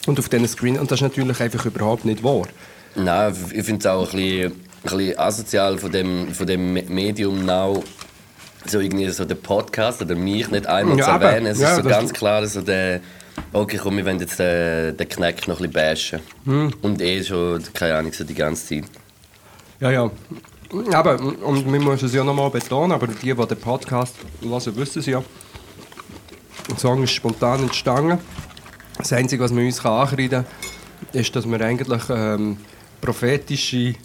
Und 0.05 0.19
auf 0.19 0.29
diesen 0.29 0.47
Screen. 0.47 0.79
Und 0.79 0.91
das 0.91 0.99
ist 0.99 1.03
natürlich 1.03 1.39
einfach 1.41 1.65
überhaupt 1.65 2.05
nicht 2.05 2.23
wahr. 2.23 2.47
Nein, 2.95 3.35
ich 3.53 3.63
finde 3.65 3.79
es 3.79 3.85
auch 3.85 4.13
ein 4.13 4.17
bisschen, 4.17 4.51
ein 4.51 4.97
bisschen 4.97 5.19
asozial 5.19 5.77
von 5.77 5.91
dem, 5.91 6.33
von 6.33 6.45
dem 6.45 6.73
Medium 6.73 7.45
now, 7.45 7.83
so 8.65 8.79
irgendwie 8.79 9.09
so 9.09 9.25
den 9.25 9.41
Podcast 9.41 10.01
oder 10.01 10.15
mich 10.15 10.49
nicht 10.49 10.67
einmal 10.67 10.97
Ja, 10.97 11.05
zu 11.05 11.11
erwähnen. 11.11 11.47
Es 11.47 11.59
Ja, 11.59 11.69
ist 11.71 11.83
so 11.83 11.89
ganz 11.89 12.13
klar 12.13 12.45
so 12.45 12.61
der, 12.61 13.01
okay 13.51 13.77
komm, 13.81 13.97
wir 13.97 14.05
wollen 14.05 14.19
jetzt 14.19 14.39
den, 14.39 14.95
den 14.95 15.09
Kneck 15.09 15.47
noch 15.47 15.59
ein 15.59 15.69
bisschen 15.69 15.73
bashen. 15.73 16.19
Hm. 16.45 16.73
Und 16.81 17.01
eh 17.01 17.23
schon, 17.23 17.61
keine 17.73 17.95
Ahnung, 17.95 18.13
so 18.13 18.23
die 18.23 18.35
ganze 18.35 18.67
Zeit. 18.67 18.83
Ja, 19.79 19.91
ja. 19.91 20.11
Aber, 20.91 21.19
und 21.19 21.71
wir 21.71 21.79
müssen 21.79 22.05
es 22.05 22.13
ja 22.13 22.23
nochmal 22.23 22.49
betonen, 22.49 22.93
aber 22.93 23.07
die, 23.07 23.13
die 23.13 23.33
den 23.33 23.57
Podcast 23.59 24.15
hören, 24.41 24.75
wissen 24.75 24.99
es 24.99 25.05
ja. 25.05 25.23
Der 26.69 26.77
Song 26.77 27.03
ist 27.03 27.11
spontan 27.11 27.61
entstanden. 27.61 28.17
Das 28.97 29.13
Einzige, 29.13 29.43
was 29.43 29.51
man 29.51 29.65
uns 29.65 29.83
ankreiden 29.85 30.45
kann, 30.45 30.45
ist, 31.19 31.35
dass 31.35 31.45
wir 31.45 31.61
eigentlich 31.61 32.03
ähm, 32.09 32.57
prophetische, 33.01 33.95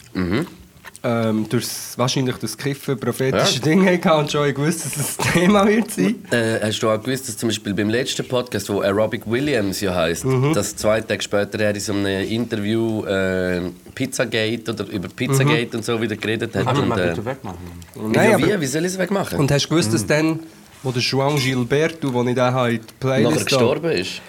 ähm, 1.05 1.49
durchs, 1.49 1.97
wahrscheinlich 1.97 2.37
das 2.37 2.57
Kiffen 2.59 2.99
prophetische 2.99 3.57
Ja. 3.57 3.61
Dinge 3.63 3.93
hatten 3.93 4.11
und 4.11 4.31
schon 4.33 4.53
gewusst, 4.53 4.85
dass 4.85 4.97
es 4.97 5.17
das 5.17 5.27
Thema 5.33 5.67
wird 5.67 5.91
sein. 5.91 6.17
Äh, 6.31 6.61
hast 6.67 6.81
du 6.81 6.91
auch 6.91 7.01
gewusst, 7.03 7.29
dass 7.29 7.37
zum 7.37 7.49
Beispiel 7.51 7.73
beim 7.75 7.89
letzten 7.89 8.27
Podcast, 8.27 8.69
wo 8.69 8.81
Aerobic 8.81 9.23
Williams 9.27 9.81
ja 9.81 9.95
heisst, 9.95 10.25
Mhm. 10.25 10.53
dass 10.55 10.75
zwei 10.77 11.01
Tage 11.01 11.23
später 11.23 11.61
er 11.61 11.75
in 11.75 11.81
so 11.81 11.93
einem 11.93 12.29
Interview 12.29 13.05
äh, 13.05 13.61
Pizzagate 13.95 14.73
oder 14.73 14.87
über 14.89 15.09
Pizzagate 15.09 15.77
und 15.77 15.85
so 15.85 16.01
wieder 16.01 16.17
geredet 16.17 16.55
hat. 16.57 16.65
Kannst 16.65 16.79
du 16.79 16.83
und, 16.83 16.89
mal 16.89 17.01
äh, 17.01 17.09
bitte 17.11 17.25
wegmachen? 17.25 17.59
Nein, 17.95 18.31
ja, 18.31 18.37
aber- 18.37 18.47
wie? 18.47 18.61
Wie 18.61 18.67
soll 18.67 18.85
ich 18.85 18.93
es 18.93 18.99
wegmachen? 18.99 19.39
Und 19.39 19.51
hast 19.51 19.65
du 19.67 19.69
gewusst, 19.71 19.93
dass 19.95 20.05
dann, 20.07 20.41
wo 20.83 20.91
der 20.93 21.03
João 21.03 21.39
Gilberto, 21.39 22.11
den 22.11 22.29
ich 22.29 22.35
da 22.37 22.53
habe, 22.53 22.73
in 22.75 22.81
die 22.81 22.87
Playlist 23.01 23.31
nachher 23.33 23.45
gestorben 23.45 23.91
ist. 23.93 24.21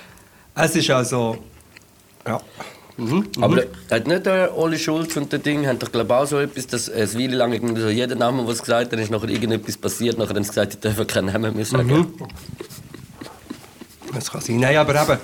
Es 0.55 0.75
ist 0.75 0.89
also... 0.91 1.38
Ja. 2.27 2.39
Mhm. 2.99 3.27
Aber 3.41 3.63
hat 3.89 4.07
nicht 4.07 4.25
der 4.25 4.57
Oli 4.57 4.77
Schulz 4.77 5.15
und 5.15 5.31
der 5.31 5.39
Ding 5.39 5.65
haben 5.65 5.79
doch 5.79 5.91
glaube 5.91 6.15
auch 6.15 6.25
so 6.25 6.39
etwas, 6.39 6.67
dass 6.67 6.87
es 6.87 7.17
Weile 7.17 7.37
lang 7.37 7.53
irgendwie 7.53 7.81
so 7.81 7.89
jeder 7.89 8.15
Name, 8.15 8.45
was 8.45 8.59
gesagt 8.59 8.91
hat, 8.91 8.99
ist 8.99 9.09
nachher 9.09 9.29
irgendetwas 9.29 9.77
passiert, 9.77 10.17
nachher 10.17 10.35
haben 10.35 10.43
sie 10.43 10.49
gesagt, 10.49 10.73
ich 10.73 10.79
darf 10.79 11.07
keinen 11.07 11.27
Namen 11.27 11.55
mehr 11.55 11.65
sagen. 11.65 11.87
Mhm. 11.89 12.13
Das 14.13 14.31
kann 14.31 14.41
sein. 14.41 14.59
Nein, 14.59 14.75
aber 14.77 15.01
eben, 15.01 15.19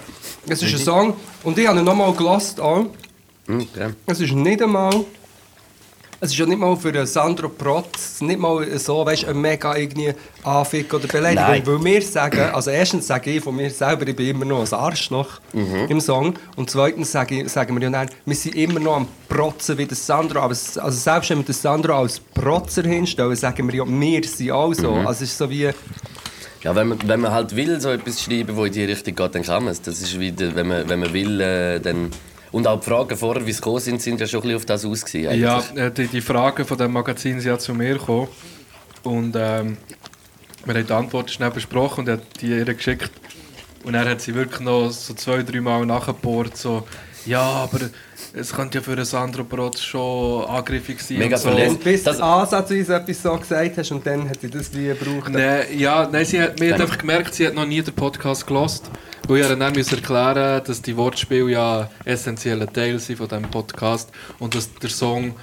es 0.48 0.62
ist 0.62 0.74
ein 0.74 0.80
Song 0.80 1.14
und 1.44 1.58
ich 1.58 1.68
habe 1.68 1.80
ihn 1.80 1.86
nochmal 1.86 2.08
auch. 2.10 2.86
Mhm, 3.48 3.62
okay. 3.62 3.90
Es 4.06 4.22
ist 4.22 4.32
nicht 4.32 4.62
einmal... 4.62 5.06
Es 6.22 6.32
ist 6.32 6.38
ja 6.38 6.46
nicht 6.46 6.60
mal 6.60 6.76
für 6.78 6.90
einen 6.90 7.06
Sandro 7.06 7.50
Protz, 7.50 8.22
nicht 8.22 8.40
mal 8.40 8.66
so, 8.80 9.06
weißt 9.06 9.24
du, 9.24 9.28
ein 9.28 9.42
mega 9.42 9.76
irgendwie 9.76 10.14
Anfick 10.44 10.94
oder 10.94 11.08
Beleidigung. 11.08 11.44
Nein. 11.46 11.62
Weil 11.66 11.84
wir 11.84 12.02
sagen, 12.02 12.40
also 12.54 12.72
erstens 12.72 13.08
sage 13.08 13.32
ich 13.32 13.44
von 13.44 13.56
mir 13.56 13.70
selber, 13.70 14.08
ich 14.08 14.16
bin 14.16 14.30
immer 14.30 14.46
noch 14.46 14.66
ein 14.66 14.74
Arschloch 14.80 15.40
Mhm. 15.52 15.88
im 15.90 16.00
Song. 16.02 16.36
Und 16.56 16.70
zweitens 16.70 17.12
sage 17.12 17.42
ich, 17.42 17.52
sagen 17.52 17.76
wir 17.76 17.84
ja 17.84 17.90
dann, 17.90 18.10
wir 18.26 18.36
sind 18.36 18.56
immer 18.56 18.80
noch 18.80 18.96
am 18.96 19.08
Protzen 19.28 19.78
wie 19.78 19.86
der 19.86 19.98
Sandro. 19.98 20.40
Aber 20.40 20.52
also 20.52 20.90
selbst 20.90 21.30
wenn 21.30 21.40
wir 21.40 21.46
den 21.46 21.54
Sandro 21.56 21.96
als 21.98 22.20
Protzer 22.20 22.84
hinstellen, 22.84 23.36
sagen 23.36 23.68
wir 23.68 23.76
ja, 23.76 23.84
wir 23.88 24.24
sind 24.24 24.52
auch 24.52 24.74
so. 24.74 24.92
Mhm. 24.92 25.08
Also 25.08 25.24
es 25.24 25.32
ist 25.32 25.38
so 25.38 25.50
wie... 25.50 25.70
Ja, 26.64 26.76
wenn 26.76 26.88
man, 26.88 27.00
wenn 27.08 27.20
man 27.20 27.32
halt 27.32 27.56
will, 27.56 27.80
so 27.80 27.90
etwas 27.90 28.24
schreiben, 28.24 28.56
wo 28.56 28.66
in 28.66 28.74
die 28.74 28.86
Richtung 28.86 29.14
geht, 29.14 29.36
dann 29.36 29.44
kann 29.44 29.66
man 29.66 29.74
es. 29.74 29.82
Das 29.82 30.00
ist 30.02 30.20
wieder, 30.20 30.56
wenn 30.56 30.68
man, 30.68 30.90
wenn 30.90 31.00
man 31.00 31.14
will, 31.14 31.42
äh, 31.42 31.80
dann... 31.80 32.10
Und 32.56 32.68
auch 32.68 32.80
die 32.80 32.86
Fragen 32.86 33.18
vorher, 33.18 33.46
wie 33.46 33.52
es 33.52 33.58
gekommen 33.58 33.82
sind, 33.82 34.02
sind 34.02 34.18
ja 34.22 34.28
schon 34.28 34.40
ein 34.40 34.44
bisschen 34.44 34.56
auf 34.56 34.66
das 34.66 34.86
aus 34.86 35.04
gewesen, 35.04 35.42
Ja, 35.42 35.62
äh, 35.76 35.92
die, 35.92 36.08
die 36.08 36.22
Fragen 36.22 36.64
von 36.64 36.78
dem 36.78 36.94
Magazin 36.94 37.42
sind 37.42 37.50
ja 37.50 37.60
zu 37.60 37.74
mir 37.74 37.96
gekommen. 37.96 38.30
Und 39.04 39.36
ähm, 39.38 39.76
wir 40.64 40.74
haben 40.74 40.88
die 40.88 40.94
Antworten 40.94 41.28
schnell 41.28 41.52
besprochen 41.52 42.00
und 42.00 42.08
er 42.08 42.14
hat 42.14 42.40
die 42.40 42.52
ihr 42.52 42.64
geschickt. 42.64 43.12
Und 43.84 43.94
er 43.94 44.10
hat 44.10 44.22
sie 44.22 44.34
wirklich 44.34 44.62
noch 44.62 44.90
so 44.90 45.14
zwei, 45.16 45.44
drei 45.44 45.60
Mal 45.60 45.86
nachgebohrt. 45.86 46.56
So, 46.56 46.88
ja, 47.26 47.42
aber 47.42 47.90
es 48.38 48.54
könnte 48.54 48.80
ja 48.80 48.84
für 48.84 48.92
einen 48.94 49.06
Sandro 49.06 49.44
Protz 49.44 49.82
schon 49.82 50.46
angriffig 50.46 51.02
sein. 51.02 51.20
Mega 51.20 51.36
und 51.38 51.42
so. 51.42 51.50
verletzt. 51.50 51.72
Und 51.72 51.84
bis 51.84 52.04
Das- 52.04 52.18
du 52.18 52.24
ansatzweise 52.24 52.96
etwas 52.96 53.22
so 53.22 53.38
gesagt 53.38 53.78
hast 53.78 53.92
und 53.92 54.06
dann 54.06 54.30
hat 54.30 54.42
sie 54.42 54.50
das 54.50 54.74
wie 54.74 54.88
gebraucht. 54.88 55.30
Nein, 55.32 55.66
ja, 55.78 56.08
nein, 56.12 56.26
sie 56.26 56.42
hat, 56.42 56.60
mir 56.60 56.74
hat 56.74 56.82
einfach 56.82 56.98
gemerkt, 56.98 57.34
sie 57.36 57.48
hat 57.48 57.54
noch 57.54 57.66
nie 57.66 57.82
den 57.82 57.94
Podcast 57.94 58.46
gelost. 58.46 58.90
Weil 59.28 59.38
ich 59.42 59.50
ihr 59.50 59.56
dann 59.56 59.74
musste 59.74 59.96
erklären 59.96 60.62
dass 60.66 60.82
die 60.82 60.96
Wortspiele 60.96 61.50
ja 61.50 61.80
ein 61.82 61.88
essentieller 62.06 62.72
Teil 62.72 63.00
sind 63.00 63.18
von 63.18 63.28
diesem 63.28 63.50
Podcast 63.50 64.12
und 64.40 64.54
dass 64.54 64.72
der 64.76 64.90
Song 64.90 65.34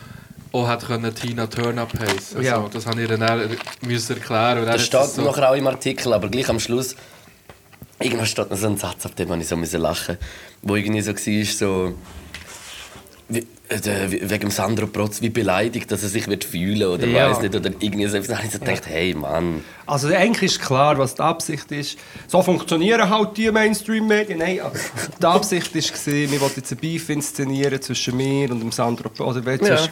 auch 0.52 0.68
hat 0.68 0.86
können 0.86 1.12
Tina 1.14 1.46
Turner 1.46 1.88
heißen. 1.88 2.36
Also, 2.36 2.40
Ja. 2.42 2.68
Das 2.72 2.86
habe 2.86 3.02
ich 3.02 3.10
ihr 3.10 3.16
dann 3.18 3.56
müssen 3.80 4.16
erklären. 4.16 4.64
Das 4.66 4.84
steht 4.84 5.06
so, 5.06 5.22
nachher 5.22 5.50
auch 5.50 5.56
im 5.56 5.66
Artikel, 5.66 6.12
aber 6.12 6.28
gleich 6.28 6.48
am 6.50 6.60
Schluss 6.60 6.94
irgendwann 8.00 8.26
steht 8.26 8.50
noch 8.50 8.56
so 8.56 8.66
ein 8.66 8.76
Satz, 8.76 9.06
auf 9.06 9.14
den 9.14 9.28
man 9.28 9.40
ich 9.40 9.48
so 9.48 9.56
müssen 9.56 9.80
lachen, 9.80 10.18
wo 10.62 10.76
irgendwie 10.76 11.00
so 11.00 11.12
war, 11.12 11.44
so 11.44 11.94
wie, 13.28 13.46
äh, 13.68 14.30
wegen 14.30 14.50
Sandro 14.50 14.86
Protz 14.86 15.22
wie 15.22 15.30
beleidigt, 15.30 15.90
dass 15.90 16.02
er 16.02 16.08
sich 16.08 16.26
wird 16.28 16.44
fühlen 16.44 16.86
oder 16.88 17.06
Ja. 17.06 17.30
weiß 17.30 17.40
nicht 17.42 17.54
oder 17.54 17.70
irgendwie 17.80 18.06
so. 18.06 18.18
Habe 18.18 18.44
ich 18.44 18.52
so 18.52 18.58
gedacht, 18.58 18.82
hey 18.86 19.14
Mann, 19.14 19.62
Also 19.86 20.08
eigentlich 20.08 20.52
ist 20.52 20.60
klar, 20.60 20.98
was 20.98 21.14
die 21.14 21.22
Absicht 21.22 21.70
ist. 21.72 21.98
So 22.28 22.42
funktionieren 22.42 23.08
halt 23.08 23.36
die 23.36 23.50
Mainstream-Medien. 23.50 24.38
Nein, 24.38 24.60
die 25.20 25.24
Absicht 25.26 25.74
war, 25.74 25.82
wir 26.12 26.40
wollten 26.40 26.60
jetzt 26.60 26.72
ein 26.72 26.78
Beef 26.78 27.08
inszenieren 27.08 27.80
zwischen 27.80 28.16
mir 28.16 28.50
und 28.50 28.60
dem 28.60 28.72
Sandro. 28.72 29.10
Oder? 29.24 29.40
Ja. 29.46 29.76
sonst- 29.78 29.90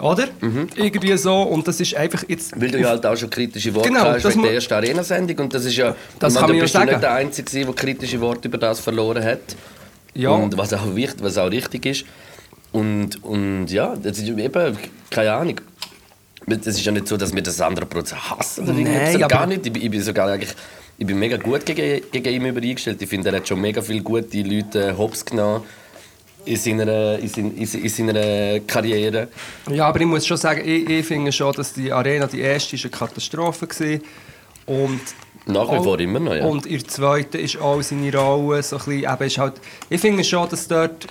Oder? 0.00 0.28
Irgendwie 0.74 1.16
so. 1.16 1.42
Und 1.42 1.68
das 1.68 1.78
ist 1.80 1.94
einfach 1.94 2.24
jetzt... 2.28 2.58
weil 2.60 2.70
du 2.70 2.80
ja 2.80 2.88
halt 2.88 3.06
auch 3.06 3.16
schon 3.16 3.30
kritische 3.30 3.72
Worte 3.74 3.90
Genau, 3.90 4.04
hast 4.06 4.24
das 4.24 4.32
wegen 4.34 4.42
der 4.42 4.54
ersten 4.54 4.74
Arena-Sendung 4.74 5.38
und 5.38 5.54
das 5.54 5.64
ist 5.66 5.76
ja, 5.76 5.94
Das 6.18 6.34
kann 6.34 6.48
man 6.48 6.56
ja 6.56 6.62
du 6.62 6.68
sagen. 6.68 6.90
nicht 6.90 7.02
der 7.02 7.12
Einzige, 7.12 7.64
der 7.66 7.74
kritische 7.74 8.20
Worte 8.20 8.48
über 8.48 8.58
das 8.58 8.80
verloren 8.80 9.22
hat. 9.22 9.54
Ja. 10.14 10.30
Und 10.30 10.56
was 10.56 10.72
auch, 10.72 10.94
wichtig, 10.96 11.22
was 11.22 11.38
auch 11.38 11.50
richtig 11.50 11.86
ist. 11.86 12.04
Und, 12.74 13.22
und 13.22 13.68
ja, 13.68 13.94
das 13.94 14.18
ist 14.18 14.28
eben, 14.28 14.78
keine 15.08 15.32
Ahnung. 15.32 15.60
Es 16.46 16.66
ist 16.66 16.84
ja 16.84 16.90
nicht 16.92 17.06
so, 17.08 17.16
dass 17.16 17.32
wir 17.32 17.40
das 17.40 17.60
andere 17.60 17.86
Prozess 17.86 18.18
hassen 18.30 18.64
oder 18.64 18.72
Nein, 18.74 18.86
irgendetwas. 18.86 19.14
aber- 19.22 19.28
gar 19.28 19.46
nicht. 19.46 19.66
Ich, 19.66 19.72
bin- 19.72 19.82
ich 19.82 19.90
bin 19.90 20.02
sogar 20.02 20.28
eigentlich, 20.28 20.52
ich 20.98 21.06
bin 21.06 21.18
mega 21.18 21.36
gut 21.36 21.64
gegen, 21.64 22.02
gegen 22.10 22.28
ihn 22.34 22.44
übereingestellt. 22.46 23.00
Ich 23.00 23.08
finde, 23.08 23.30
er 23.30 23.36
hat 23.36 23.46
schon 23.48 23.60
mega 23.60 23.80
viele 23.80 24.02
gute 24.02 24.42
Leute 24.42 24.98
hops 24.98 25.24
genommen 25.24 25.62
in 26.44 26.56
seiner, 26.56 27.18
in, 27.20 27.28
sein, 27.28 27.52
in, 27.56 27.62
in 27.84 27.88
seiner 27.88 28.60
Karriere. 28.66 29.28
Ja, 29.70 29.86
aber 29.86 30.00
ich 30.00 30.06
muss 30.06 30.26
schon 30.26 30.36
sagen, 30.36 30.60
ich, 30.68 30.88
ich 30.90 31.06
finde 31.06 31.30
schon, 31.32 31.52
dass 31.54 31.72
die 31.72 31.92
Arena, 31.92 32.26
die 32.26 32.40
erste, 32.40 32.74
ist 32.76 32.82
eine 32.84 32.90
Katastrophe 32.90 33.66
war. 33.68 33.98
Und 34.66 35.00
Nach 35.46 35.70
wie 35.72 35.76
vor 35.82 35.98
immer 36.00 36.18
noch, 36.20 36.34
ja. 36.34 36.44
Und 36.44 36.66
in 36.66 36.78
der 36.80 36.88
zweiten 36.88 37.38
ist 37.38 37.56
auch 37.60 37.80
seine 37.82 38.12
Rolle 38.14 38.62
so 38.64 38.76
ein 38.78 38.84
bisschen, 38.84 39.12
eben 39.12 39.24
ist 39.24 39.38
halt, 39.38 39.54
ich 39.88 40.00
finde 40.00 40.24
schon, 40.24 40.48
dass 40.48 40.66
dort 40.68 41.06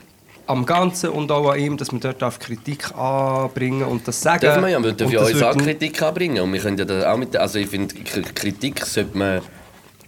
am 0.46 0.66
Ganzen 0.66 1.10
und 1.10 1.32
auch 1.32 1.52
an 1.52 1.60
ihm, 1.60 1.78
dass 1.78 1.92
man 1.92 2.02
dort 2.02 2.22
auf 2.24 2.40
Kritik 2.40 2.96
anbringen 2.96 3.84
und 3.84 4.08
das 4.08 4.22
sagen. 4.22 4.42
Dürfen 4.42 4.62
wir 4.62 4.70
ja, 4.70 4.84
wir 4.84 4.92
dürfen 4.92 5.14
ja 5.14 5.20
das 5.22 5.34
uns 5.34 5.42
auch 5.44 5.58
Kritik 5.58 6.02
anbringen. 6.02 6.44
Und 6.44 6.54
wir 6.54 6.60
können 6.60 6.78
ja 6.78 6.86
da 6.86 7.14
auch 7.14 7.18
mit, 7.18 7.36
also 7.36 7.60
ich 7.60 7.68
finde, 7.68 7.96
Kritik 7.96 8.86
sollte 8.86 9.18
man 9.18 9.42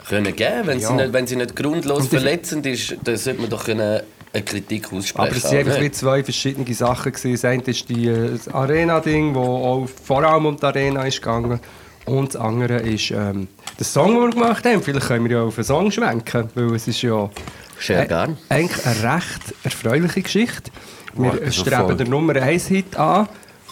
können 0.08 0.36
geben, 0.36 0.62
wenn, 0.65 0.80
Ja. 0.80 0.89
sie 0.89 0.93
nicht, 0.95 1.13
wenn 1.13 1.28
sie 1.28 1.36
nicht 1.36 1.56
grundlos 1.56 2.08
verletzend 2.08 2.65
ist, 2.65 2.95
dann 3.04 3.17
sollte 3.17 3.41
man 3.41 3.50
doch 3.50 3.65
können 3.65 4.02
eine 4.34 4.43
Kritik 4.43 4.91
aussprechen. 4.91 5.28
Aber 5.28 5.36
es 5.36 5.43
waren 5.45 5.82
nicht? 5.82 5.95
zwei 5.95 6.24
verschiedene 6.24 6.74
Sachen. 6.74 7.12
Gewesen. 7.13 7.32
Das 7.32 7.45
eine 7.45 7.63
ist 7.63 7.89
die, 7.89 8.06
das 8.08 8.48
Arena-Ding, 8.54 9.34
wo 9.34 9.41
auch 9.41 9.88
vor 9.88 10.24
allem 10.24 10.45
um 10.45 10.58
die 10.58 10.63
Arena 10.63 11.04
ist 11.06 11.21
gegangen. 11.21 11.60
Und 12.06 12.36
das 12.36 12.41
andere 12.41 12.76
ist 12.82 13.10
ähm, 13.12 13.48
der 13.80 13.86
Song, 13.86 14.13
den 14.13 14.21
wir 14.21 14.30
gemacht 14.30 14.65
haben. 14.65 14.82
Vielleicht 14.84 15.08
können 15.08 15.28
wir 15.28 15.38
ja 15.38 15.43
auf 15.43 15.58
einen 15.58 15.65
Song 15.65 15.89
schwenken, 15.89 16.50
weil 16.54 16.76
es 16.76 16.88
ist 16.88 17.02
ja 17.02 17.30
Sehr 17.79 18.03
äh, 18.03 18.07
gern. 18.07 18.38
eigentlich 18.49 18.85
eine 18.85 19.15
recht 19.15 19.55
erfreuliche 19.63 20.21
Geschichte. 20.21 20.71
Wir 21.13 21.51
so 21.51 21.61
streben 21.61 21.85
voll. 21.85 21.97
den 21.97 22.09
Nummer 22.09 22.35
1 22.35 22.67
Hit 22.67 22.95
an 22.97 23.27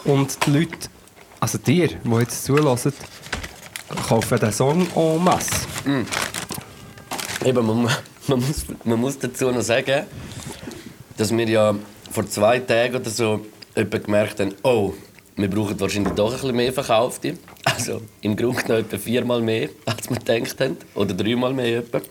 und 0.06 0.46
die 0.46 0.52
Leute, 0.52 0.90
also 1.40 1.58
dir, 1.58 1.90
die 2.04 2.20
jetzt 2.20 2.46
zulassen, 2.46 2.94
kaufen 4.08 4.40
den 4.40 4.52
Song 4.52 4.88
en 4.96 5.24
masse. 5.24 5.68
Eben, 7.44 7.66
man, 7.66 7.84
man, 8.28 8.40
muss, 8.40 8.66
man 8.84 9.00
muss 9.00 9.20
dazu 9.20 9.52
noch 9.52 9.62
sagen, 9.62 10.06
dass 11.18 11.36
wir 11.36 11.48
ja 11.48 11.76
vor 12.12 12.28
zwei 12.30 12.60
Tagen 12.60 12.96
oder 12.96 13.10
so 13.10 13.46
gemerkt 13.76 14.40
haben, 14.40 14.54
oh, 14.64 14.94
wir 15.36 15.50
brauchen 15.50 15.80
wahrscheinlich 15.80 16.14
doch 16.14 16.32
ein 16.32 16.40
bisschen 16.40 16.56
mehr 16.56 16.74
Verkaufte. 16.74 17.38
Also 17.66 18.02
im 18.22 18.36
Grunde 18.36 18.62
genommen 18.62 18.86
etwa 18.86 18.98
viermal 18.98 19.42
mehr, 19.42 19.70
als 19.86 20.10
wir 20.10 20.18
gedacht 20.18 20.60
haben. 20.60 20.78
Oder 20.96 21.14
dreimal 21.14 21.54
mehr 21.54 21.80
etwa. 21.80 22.02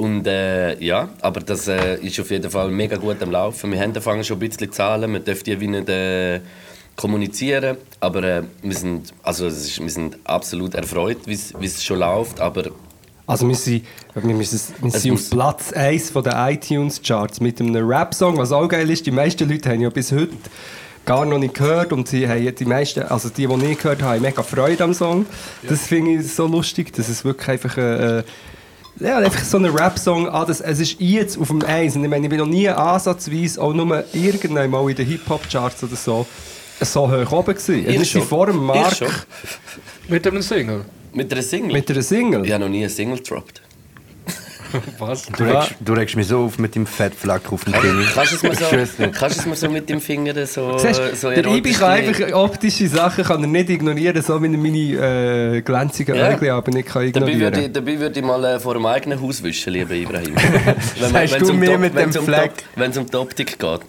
Und 0.00 0.26
äh, 0.26 0.78
ja, 0.82 1.10
aber 1.20 1.40
das 1.40 1.68
äh, 1.68 1.96
ist 1.96 2.18
auf 2.20 2.30
jeden 2.30 2.50
Fall 2.50 2.70
mega 2.70 2.96
gut 2.96 3.22
am 3.22 3.30
Laufen. 3.30 3.70
Wir 3.70 3.78
haben 3.80 3.90
angefangen 3.90 4.24
schon 4.24 4.38
ein 4.38 4.48
bisschen 4.48 4.72
Zahlen, 4.72 5.12
wir 5.12 5.20
dürfen 5.20 5.44
die 5.44 5.60
wie 5.60 5.66
nicht 5.68 5.88
äh, 5.90 6.40
kommunizieren, 6.96 7.76
aber 8.00 8.22
äh, 8.24 8.42
wir, 8.62 8.74
sind, 8.76 9.12
also 9.22 9.46
es 9.46 9.66
ist, 9.66 9.80
wir 9.80 9.90
sind 9.90 10.16
absolut 10.24 10.74
erfreut, 10.74 11.18
wie 11.26 11.34
es- 11.34 11.84
schon 11.84 11.98
läuft, 11.98 12.40
aber 12.40 12.70
Also 13.26 13.46
wir 13.46 13.54
sind, 13.54 13.84
wir 14.14 14.34
müssen, 14.34 14.58
wir 14.82 14.90
sind 14.90 15.12
auf 15.12 15.30
Platz 15.30 15.72
1 15.72 16.10
von 16.10 16.24
den 16.24 16.32
iTunes-Charts 16.34 17.40
mit 17.40 17.60
einem 17.60 17.86
Rap-Song, 17.86 18.38
was 18.38 18.52
auch 18.52 18.68
geil 18.68 18.88
ist. 18.90 19.04
Die 19.06 19.10
meisten 19.10 19.48
Leute 19.48 19.68
haben 19.68 19.80
ja 19.82 19.90
bis 19.90 20.12
heute 20.12 20.32
gar 21.04 21.24
noch 21.26 21.38
nicht 21.38 21.54
gehört 21.54 21.92
und 21.92 22.08
sie 22.08 22.26
haben 22.28 22.54
die 22.54 22.64
meisten, 22.64 23.02
also 23.02 23.28
die, 23.28 23.46
die 23.46 23.56
nicht 23.56 23.82
gehört 23.82 24.00
haben, 24.02 24.14
haben 24.14 24.22
mega 24.22 24.42
Freude 24.42 24.82
am 24.84 24.94
Song. 24.94 25.26
Das 25.68 25.86
finde 25.86 26.12
ich 26.14 26.32
so 26.34 26.46
lustig, 26.46 26.92
dass 26.94 27.08
es 27.08 27.24
wirklich 27.24 27.48
einfach 27.48 27.76
äh, 27.76 28.22
ja, 28.98 29.18
einfach 29.18 29.44
so 29.44 29.58
ein 29.58 29.64
Rap-Song, 29.64 30.28
ah, 30.28 30.44
das, 30.44 30.60
es 30.60 30.80
ist 30.80 30.96
jetzt 30.98 31.38
auf 31.38 31.48
dem 31.48 31.64
Eis. 31.64 31.96
Und 31.96 32.04
ich 32.04 32.10
meine, 32.10 32.24
ich 32.24 32.30
bin 32.30 32.38
noch 32.38 32.46
nie 32.46 32.68
ansatzweise, 32.68 33.60
auch 33.60 33.72
nur 33.72 34.04
irgendwann 34.12 34.70
mal 34.70 34.88
in 34.90 34.96
den 34.96 35.06
Hip-Hop-Charts 35.06 35.84
oder 35.84 35.96
so, 35.96 36.26
so 36.80 37.10
hoch 37.10 37.32
oben 37.32 37.54
gewesen. 37.54 37.86
Wir 37.86 37.92
sind 37.92 38.06
schon? 38.06 38.22
vor 38.22 38.46
dem 38.46 38.56
Ihr 38.56 38.62
Mark 38.62 38.96
schon? 38.96 39.08
Mit 40.08 40.26
einem 40.26 40.42
Single. 40.42 40.84
Mit 41.12 41.32
einer 41.32 41.42
Single? 41.42 41.72
mit 41.72 41.90
einer 41.90 42.02
Single. 42.02 42.44
Ich 42.44 42.52
habe 42.52 42.64
noch 42.64 42.70
nie 42.70 42.80
eine 42.80 42.90
Single 42.90 43.16
gedroppt. 43.18 43.62
Was? 44.98 45.26
Du 45.26 45.44
regst, 45.44 45.74
du 45.80 45.92
regst 45.92 46.16
mich 46.16 46.26
so 46.28 46.44
auf 46.44 46.58
mit 46.58 46.74
dem 46.74 46.86
Fettfleck 46.86 47.52
auf 47.52 47.64
dem 47.64 47.72
Kinn. 47.74 48.04
Kannst 48.14 48.32
du 48.32 48.36
es 48.36 48.42
mir 48.42 48.54
so, 48.54 49.10
kannst 49.12 49.46
es 49.46 49.60
so 49.60 49.68
mit 49.68 49.88
dem 49.88 50.00
Finger 50.00 50.46
so, 50.46 50.78
Siehst, 50.78 51.00
so 51.20 51.30
der 51.30 51.44
Ibi 51.46 51.72
kann 51.72 51.98
erotisch- 51.98 52.22
einfach 52.24 52.36
optische 52.36 52.88
Sachen 52.88 53.24
kann 53.24 53.42
er 53.42 53.46
nicht 53.48 53.70
ignorieren, 53.70 54.22
so 54.22 54.42
wie 54.42 54.46
er 54.46 54.58
meine 54.58 55.56
äh, 55.56 55.62
glänzigen 55.62 56.14
Ja. 56.16 56.30
Augen 56.30 56.50
aber 56.50 56.70
nicht 56.70 56.88
kann 56.88 57.10
Dabei 57.12 57.28
ignorieren 57.32 57.40
würde, 57.54 57.60
ich, 57.66 57.72
dabei 57.72 57.98
würde 58.00 58.20
ich 58.20 58.26
mal 58.26 58.44
äh, 58.44 58.60
vor 58.60 58.74
dem 58.74 58.86
eigenen 58.86 59.20
Haus 59.20 59.42
wischen, 59.42 59.72
lieber 59.72 59.94
Ibrahim. 59.94 60.34
wenn 60.98 61.10
Sagst 61.10 61.34
wenn's 61.34 61.46
du 61.48 61.52
um 61.52 61.58
mir 61.58 61.78
mit 61.78 61.96
dem 61.96 62.12
Fleck? 62.12 62.52
Wenn 62.76 62.90
es 62.90 62.96
um 62.98 63.06
die 63.06 63.16
Optik 63.16 63.58
geht. 63.58 63.80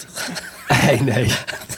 Nein, 0.70 1.02
nein. 1.06 1.28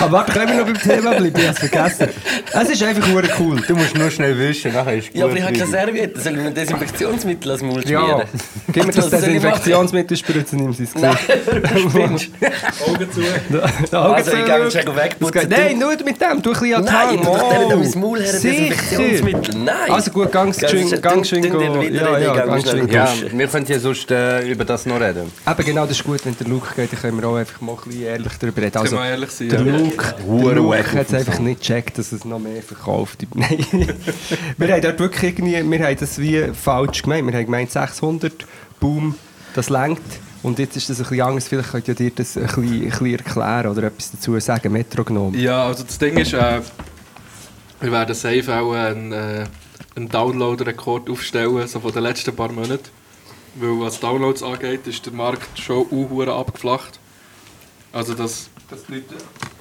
Aber 0.00 0.12
warte, 0.12 0.32
können 0.32 0.48
wir 0.48 0.56
noch 0.56 0.64
beim 0.66 0.78
Thema 0.80 1.14
bleiben? 1.14 1.32
Ich 1.38 1.48
hab's 1.48 1.58
vergessen. 1.58 2.08
Es 2.52 2.68
ist 2.70 2.82
einfach 2.82 3.06
nur 3.08 3.22
cool. 3.40 3.60
Du 3.66 3.74
musst 3.74 3.96
nur 3.96 4.10
schnell 4.10 4.38
wischen, 4.38 4.72
nachher 4.72 4.96
ist 4.96 5.08
gut. 5.08 5.16
Ja, 5.16 5.24
aber 5.24 5.36
ich 5.36 5.42
habe 5.42 5.52
keine. 5.52 5.70
Serviette. 5.70 6.20
Soll 6.20 6.32
ich 6.36 6.38
mir 6.42 6.50
Desinfektionsmittel 6.50 7.50
als 7.50 7.62
Mund 7.62 7.88
Ja, 7.88 8.00
schmieren? 8.00 8.22
gib 8.72 8.86
mir 8.86 8.92
das 8.92 9.04
ich? 9.06 9.10
Desinfektionsmittel 9.10 10.16
spritzen 10.16 10.58
ihm 10.60 10.72
sein 10.72 10.88
Nein, 11.00 11.16
Gesicht. 11.62 11.90
spinnst 11.90 12.30
Augen 12.86 13.12
zu. 13.12 13.20
Da 13.90 14.04
Augen 14.04 14.14
Also, 14.14 14.30
ich 14.32 14.38
zu. 14.38 14.44
gehe 14.44 14.64
ihn 14.64 14.70
schon 14.70 14.96
wegputzen. 14.96 15.48
Nein, 15.48 15.78
nur 15.78 15.90
mit 15.90 16.20
dem. 16.20 16.42
Du 16.42 16.52
ein 16.52 16.60
bisschen 16.60 16.74
an 16.74 16.84
die 16.84 16.90
Nein, 16.92 17.08
Hand. 17.08 17.14
ich 17.14 17.20
doch 17.26 17.34
nicht 17.50 17.72
an 17.72 17.78
mein 17.80 17.92
Oh, 17.94 17.98
Maul 17.98 18.20
her, 18.20 18.32
sicher. 18.32 18.52
Desinfektionsmittel. 18.54 19.54
Nein. 19.58 19.90
Also 19.90 20.10
gut, 20.10 20.32
ganz 20.32 20.60
schön, 20.60 21.00
ganz 21.00 21.28
schön. 21.28 21.42
Ja, 21.92 22.18
ja, 22.18 22.34
ganz 22.46 22.70
schön. 22.70 22.88
Ja, 22.88 23.08
wir 23.32 23.46
können 23.48 23.66
ja 23.66 23.78
sonst 23.78 24.10
äh, 24.10 24.42
über 24.50 24.64
das 24.64 24.86
noch 24.86 25.00
reden. 25.00 25.30
Aber 25.44 25.62
genau, 25.62 25.82
das 25.86 25.92
ist 25.98 26.04
gut, 26.04 26.24
wenn 26.24 26.36
der 26.38 26.46
Luke 26.46 26.68
geht, 26.76 26.92
dann 26.92 27.00
können 27.00 27.20
wir 27.20 27.28
auch 27.28 27.36
einfach 27.36 27.60
mal 27.60 27.72
ein 27.72 27.78
bisschen 27.88 28.02
ehrlich 28.04 28.32
darüber 28.40 28.62
reden. 28.62 28.76
Also, 28.78 28.96
Können 28.96 29.02
wir 29.06 29.10
ehrlich 29.10 29.30
sein, 29.30 29.48
ja. 29.50 29.87
Luke, 29.90 30.14
der 30.44 30.54
Luke 30.54 30.92
hat 30.92 31.06
es 31.08 31.14
einfach 31.14 31.38
nicht 31.38 31.60
gecheckt, 31.60 31.98
dass 31.98 32.12
es 32.12 32.24
noch 32.24 32.38
mehr 32.38 32.62
verkauft. 32.62 33.26
Nein. 33.34 33.64
wir 34.56 34.72
haben 34.72 34.82
dort 34.82 34.98
wirklich 34.98 35.22
irgendwie, 35.32 35.70
wir 35.70 35.86
haben 35.86 35.96
das 35.98 36.18
wie 36.18 36.42
falsch 36.52 37.02
gemeint. 37.02 37.26
Wir 37.26 37.34
haben 37.34 37.44
gemeint 37.44 37.70
600, 37.70 38.46
boom, 38.80 39.14
das 39.54 39.70
lenkt. 39.70 40.20
Und 40.42 40.58
jetzt 40.58 40.76
ist 40.76 40.88
das 40.88 40.98
ein 40.98 41.04
bisschen 41.04 41.20
anders. 41.22 41.48
Vielleicht 41.48 41.70
könnt 41.70 41.88
ihr 41.88 41.94
dir 41.94 42.10
das 42.10 42.36
ein 42.36 42.44
bisschen, 42.44 42.64
ein 42.64 42.88
bisschen 42.90 43.12
erklären 43.12 43.66
oder 43.70 43.84
etwas 43.84 44.12
dazu 44.12 44.38
sagen, 44.38 44.72
Metronom. 44.72 45.34
Ja, 45.34 45.66
also 45.66 45.84
das 45.84 45.98
Ding 45.98 46.16
ist, 46.16 46.32
äh, 46.32 46.60
wir 47.80 47.92
werden 47.92 48.14
safe 48.14 48.54
auch 48.54 48.72
einen, 48.72 49.12
äh, 49.12 49.46
einen 49.96 50.08
Download-Rekord 50.08 51.10
aufstellen, 51.10 51.66
so 51.66 51.80
von 51.80 51.92
den 51.92 52.02
letzten 52.02 52.34
paar 52.34 52.52
Monaten. 52.52 52.88
Weil 53.56 53.80
was 53.80 53.98
Downloads 53.98 54.42
angeht, 54.42 54.86
ist 54.86 55.04
der 55.06 55.12
Markt 55.12 55.58
schon 55.58 55.82
unhure 55.86 56.32
abgeflacht. 56.32 57.00
Also 57.92 58.14
das, 58.14 58.50
Dass 58.70 58.84
die 58.86 58.94
Leute 58.94 59.14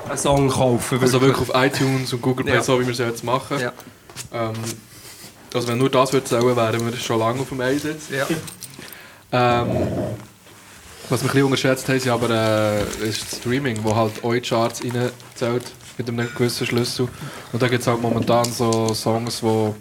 einen 0.07 0.17
Song 0.17 0.49
kaufen. 0.49 0.99
also 1.01 1.21
wirklich 1.21 1.49
auf 1.49 1.55
iTunes 1.55 2.11
und 2.13 2.21
Google 2.21 2.45
Play, 2.45 2.55
Ja. 2.55 2.63
so 2.63 2.79
wie 2.79 2.85
wir 2.85 2.91
es 2.93 2.97
jetzt 2.99 3.23
machen. 3.23 3.59
Ja. 3.59 3.71
Ähm, 4.33 4.53
also 5.53 5.67
wenn 5.69 5.77
nur 5.77 5.89
das 5.89 6.11
würde 6.13 6.25
zählen, 6.25 6.55
wären 6.55 6.85
wir 6.91 6.97
schon 6.97 7.19
lange 7.19 7.39
auf 7.41 7.49
dem 7.49 7.61
Eis 7.61 7.83
jetzt. 7.83 8.11
Ja. 8.11 8.25
Ähm, 9.31 9.67
was 11.09 11.21
wir 11.21 11.29
ein 11.29 11.31
bisschen 11.31 11.43
unterschätzt 11.45 11.87
haben, 11.87 11.95
ist 11.97 12.07
aber 12.07 12.29
äh, 12.29 12.81
ist 13.07 13.31
das 13.31 13.39
Streaming, 13.39 13.77
wo 13.83 13.95
halt 13.95 14.23
eure 14.23 14.41
Charts 14.41 14.81
reinzählt 14.83 15.71
mit 15.97 16.07
einem 16.09 16.29
gewissen 16.35 16.67
Schlüssel. 16.67 17.07
Und 17.53 17.61
da 17.61 17.67
gibt 17.69 17.81
es 17.81 17.87
halt 17.87 18.01
momentan 18.01 18.45
so 18.51 18.93
Songs, 18.93 19.39
die 19.39 19.73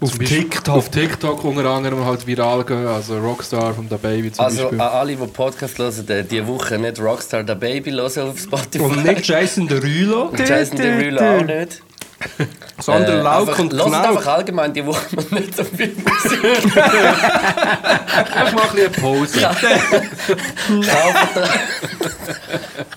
Auf 0.00 0.18
TikTok. 0.18 0.74
auf 0.76 0.88
TikTok 0.90 1.44
unter 1.44 1.64
anderem 1.70 2.04
halt 2.04 2.26
viral 2.26 2.64
gehen, 2.64 2.86
also 2.86 3.18
Rockstar 3.18 3.72
von 3.74 3.88
der 3.88 3.96
Baby 3.96 4.30
zum 4.32 4.44
Also 4.44 4.62
Beispiel. 4.64 4.80
an 4.80 4.88
alle, 4.88 5.16
die 5.16 5.26
Podcast 5.28 5.78
hören, 5.78 6.06
die 6.06 6.22
diese 6.24 6.46
Woche 6.46 6.78
nicht 6.78 7.00
Rockstar 7.00 7.42
The 7.46 7.54
Baby 7.54 7.90
hören 7.92 8.18
auf 8.30 8.38
Spotify. 8.38 8.84
Und 8.84 9.04
nicht 9.04 9.26
Jason 9.26 9.66
Derulo, 9.68 10.24
Und 10.32 10.46
Jason 10.46 10.76
Derulo 10.76 11.20
auch 11.20 11.42
nicht. 11.42 11.82
sondern 12.80 13.18
Äh, 13.18 13.22
Lauk 13.22 13.48
einfach- 13.48 13.58
und 13.60 13.70
Knauk. 13.70 13.94
einfach 14.08 14.26
allgemein 14.34 14.72
die 14.72 14.84
Woche 14.86 15.16
mal 15.16 15.24
nicht 15.40 15.56
so 15.56 15.64
viel 15.64 15.94
Musik. 15.94 16.44
Ich 16.44 16.74
mache 16.74 16.98
ein 18.34 18.54
bisschen 18.54 18.78
eine 18.78 18.88
Pause. 19.00 19.40
Kauft 20.90 21.38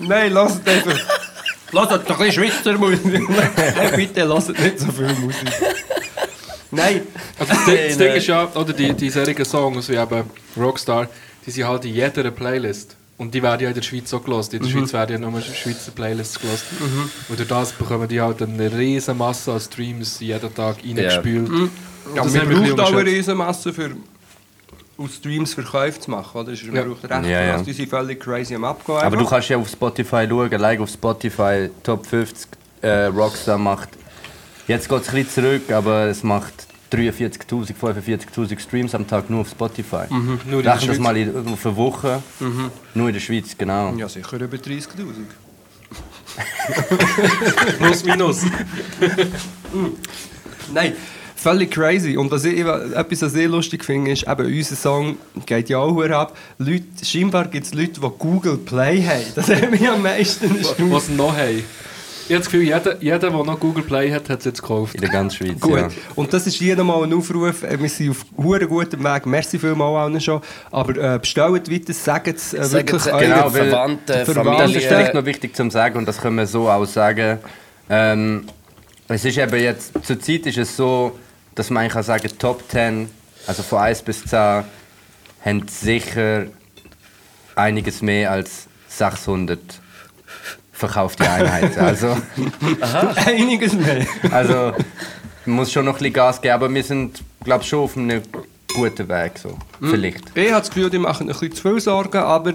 Nein, 0.00 0.32
lasst 0.32 0.68
einfach. 0.68 0.98
Lasst 1.72 1.90
doch 1.92 1.98
ein 2.20 2.26
bisschen 2.26 2.32
Schweizer 2.32 2.72
Musik. 2.78 3.28
Nein, 3.28 3.90
bitte 3.96 4.24
lasst 4.24 4.48
nicht 4.50 4.78
so 4.80 4.90
viel 4.92 5.06
Musik. 5.20 5.48
Nein, 6.70 7.02
Also 7.38 7.52
das, 7.52 7.64
Ding, 7.64 7.78
das 7.88 7.98
Ding 7.98 8.12
ist 8.14 8.26
ja, 8.26 8.48
oder 8.54 8.72
die, 8.72 8.92
die 8.92 9.10
solchen 9.10 9.44
Songs 9.44 9.88
wie 9.88 9.96
eben 9.96 10.24
Rockstar, 10.56 11.08
die 11.46 11.50
sind 11.50 11.66
halt 11.66 11.84
in 11.84 11.94
jeder 11.94 12.30
Playlist. 12.30 12.96
Und 13.16 13.34
die 13.34 13.42
werden 13.42 13.62
ja 13.62 13.68
in 13.70 13.74
der 13.74 13.82
Schweiz 13.82 14.10
so 14.10 14.20
gelost. 14.20 14.54
In 14.54 14.62
der 14.62 14.68
Schweiz 14.70 14.92
werden 14.92 15.20
ja 15.20 15.30
nur 15.30 15.40
Schweizer 15.40 15.90
Playlists 15.90 16.38
gelost. 16.38 16.64
Und 17.28 17.36
durch 17.38 17.48
das 17.48 17.72
bekommen 17.72 18.06
die 18.06 18.20
halt 18.20 18.40
eine 18.40 18.72
riesen 18.72 19.18
Masse 19.18 19.52
an 19.52 19.60
Streams 19.60 20.20
jeden 20.20 20.54
Tag 20.54 20.76
reingespült. 20.84 21.48
ja, 22.14 22.22
Das 22.22 22.26
haben 22.26 22.32
wir 22.34 22.42
ein 22.42 22.48
bisschen 22.48 22.76
brauchen 22.76 22.94
auch 22.94 22.98
eine. 23.00 23.10
Riesenmasse 23.10 23.72
für 23.72 23.90
aus 24.98 25.14
Streams 25.16 25.54
Verkäufe 25.54 25.98
zu 25.98 26.10
machen. 26.12 26.40
Oder? 26.40 26.52
Das 26.52 26.60
ist 26.60 26.66
Ja. 26.68 26.74
ja. 26.74 26.82
braucht 26.84 27.02
recht. 27.04 27.24
Ja, 27.24 27.42
ja. 27.42 27.62
Die 27.62 27.72
sind 27.72 27.88
völlig 27.90 28.20
crazy 28.20 28.54
am 28.54 28.64
Abgehen. 28.64 28.98
Aber 28.98 29.16
du 29.16 29.24
kannst 29.24 29.48
ja 29.48 29.56
auf 29.56 29.68
Spotify 29.68 30.26
schauen, 30.28 30.50
like 30.52 30.78
auf 30.80 30.90
Spotify 30.90 31.70
Top 31.82 32.06
50 32.06 32.48
äh, 32.82 33.04
Rockstar 33.06 33.58
macht. 33.58 33.88
Jetzt 34.68 34.88
geht 34.88 35.00
es 35.00 35.08
ein 35.08 35.14
bisschen 35.14 35.44
zurück, 35.44 35.72
aber 35.72 36.06
es 36.06 36.22
macht 36.22 36.66
43.000, 36.92 37.74
45.000 37.74 38.60
Streams 38.60 38.94
am 38.94 39.06
Tag 39.06 39.30
nur 39.30 39.40
auf 39.40 39.48
Spotify. 39.50 40.04
Nur 40.10 40.38
in 40.58 40.62
der 40.62 40.74
Rechnen 40.74 40.74
das 40.74 40.84
Schweiz. 40.84 40.98
mal 40.98 41.16
in, 41.16 41.48
auf 41.48 41.66
eine 41.66 41.76
Woche. 41.76 42.22
Nur 42.94 43.08
in 43.08 43.14
der 43.14 43.20
Schweiz, 43.20 43.56
genau. 43.56 43.94
Ja, 43.96 44.08
sicher 44.08 44.40
über 44.40 44.56
30'000. 44.56 44.86
Plus, 47.78 48.04
minus. 48.04 48.42
Nein, 50.72 50.92
völlig 51.34 51.70
crazy. 51.70 52.16
Und 52.18 52.30
was 52.30 52.44
ich, 52.44 52.58
etwas, 52.58 53.22
was 53.22 53.34
ich 53.34 53.48
lustig 53.48 53.84
finde, 53.84 54.10
ist, 54.10 54.28
eben, 54.28 54.46
unser 54.46 54.76
Song 54.76 55.16
geht 55.46 55.70
ja 55.70 55.78
auch 55.78 55.98
ab. 56.10 56.36
Leute, 56.58 56.84
scheinbar 57.02 57.48
gibt 57.48 57.66
es 57.66 57.74
Leute, 57.74 58.00
die 58.00 58.10
Google 58.18 58.58
Play 58.58 59.02
haben. 59.02 59.24
Das 59.34 59.48
hat 59.48 59.70
mich 59.70 59.88
am 59.88 60.02
meisten 60.02 60.58
erstaunt. 60.58 60.92
Was 60.92 61.08
noch 61.08 61.34
haben. 61.34 61.64
Ich 62.28 62.34
habe 62.34 62.40
das 62.44 62.50
Gefühl, 62.50 62.62
jeder, 62.64 63.02
jeder, 63.02 63.18
der 63.18 63.30
noch 63.30 63.58
Google 63.58 63.82
Play 63.82 64.12
hat, 64.12 64.28
hat 64.28 64.40
es 64.40 64.44
jetzt 64.44 64.60
gekauft. 64.60 64.94
In 64.94 65.00
der 65.00 65.08
ganzen 65.08 65.36
Schweiz, 65.46 65.58
Gut, 65.60 65.78
ja. 65.78 65.88
und 66.14 66.30
das 66.30 66.46
ist 66.46 66.56
hier 66.56 66.76
nochmal 66.76 67.02
ein 67.04 67.14
Aufruf. 67.14 67.62
Äh, 67.62 67.80
Wir 67.80 67.88
sind 67.88 68.10
auf 68.10 68.26
einem 68.38 68.68
guten 68.68 69.02
Weg. 69.02 69.24
Merci 69.24 69.58
vielmals 69.58 69.96
allen 69.96 70.20
schon. 70.20 70.42
Aber 70.70 71.14
äh, 71.14 71.18
bestellt 71.18 71.70
weiter, 71.70 71.92
sagt 71.94 72.28
es 72.28 72.52
äh, 72.52 72.70
wirklich 72.70 73.00
es, 73.00 73.06
euren 73.06 73.20
genau, 73.20 73.34
Genau, 73.36 73.54
weil- 73.54 73.68
Verwandte, 73.70 74.24
Verwandte, 74.26 74.62
Das 74.64 74.76
ist 74.76 74.84
vielleicht 74.86 75.14
noch 75.14 75.24
wichtig 75.24 75.56
zu 75.56 75.70
sagen 75.70 75.96
und 75.96 76.06
das 76.06 76.20
können 76.20 76.36
wir 76.36 76.46
so 76.46 76.68
auch 76.68 76.84
sagen. 76.84 77.38
Ähm, 77.88 78.44
es 79.08 79.24
ist 79.24 79.38
eben 79.38 79.58
jetzt, 79.62 79.92
zur 80.04 80.20
Zeit 80.20 80.44
ist 80.44 80.58
es 80.58 80.76
so, 80.76 81.18
dass 81.54 81.70
man 81.70 81.88
kann 81.88 82.02
sagen, 82.02 82.28
Top 82.38 82.62
10, 82.70 83.08
also 83.46 83.62
von 83.62 83.78
1 83.78 84.02
bis 84.02 84.22
10, 84.26 84.64
haben 85.46 85.66
sicher 85.66 86.44
einiges 87.56 88.02
mehr 88.02 88.30
als 88.32 88.66
600 88.88 89.58
verkaufte 90.78 91.28
Einheiten. 91.28 91.78
Also, 91.84 92.16
Einiges 93.26 93.72
mehr. 93.74 94.06
also 94.30 94.72
man 95.44 95.56
muss 95.56 95.72
schon 95.72 95.84
noch 95.84 95.94
ein 95.94 95.98
bisschen 95.98 96.12
Gas 96.12 96.40
geben, 96.40 96.54
aber 96.54 96.72
wir 96.72 96.82
sind, 96.84 97.22
glaube 97.42 97.62
ich, 97.62 97.68
schon 97.68 97.80
auf 97.80 97.96
einem 97.96 98.22
guten 98.74 99.08
Weg. 99.08 99.38
So. 99.38 99.58
Vielleicht. 99.80 100.36
Ich 100.36 100.50
habe 100.50 100.60
das 100.60 100.68
Gefühl, 100.70 100.90
die 100.90 100.98
machen 100.98 101.24
ein 101.28 101.32
bisschen 101.32 101.52
zu 101.52 101.62
viel 101.62 101.80
Sorgen, 101.80 102.18
aber 102.18 102.52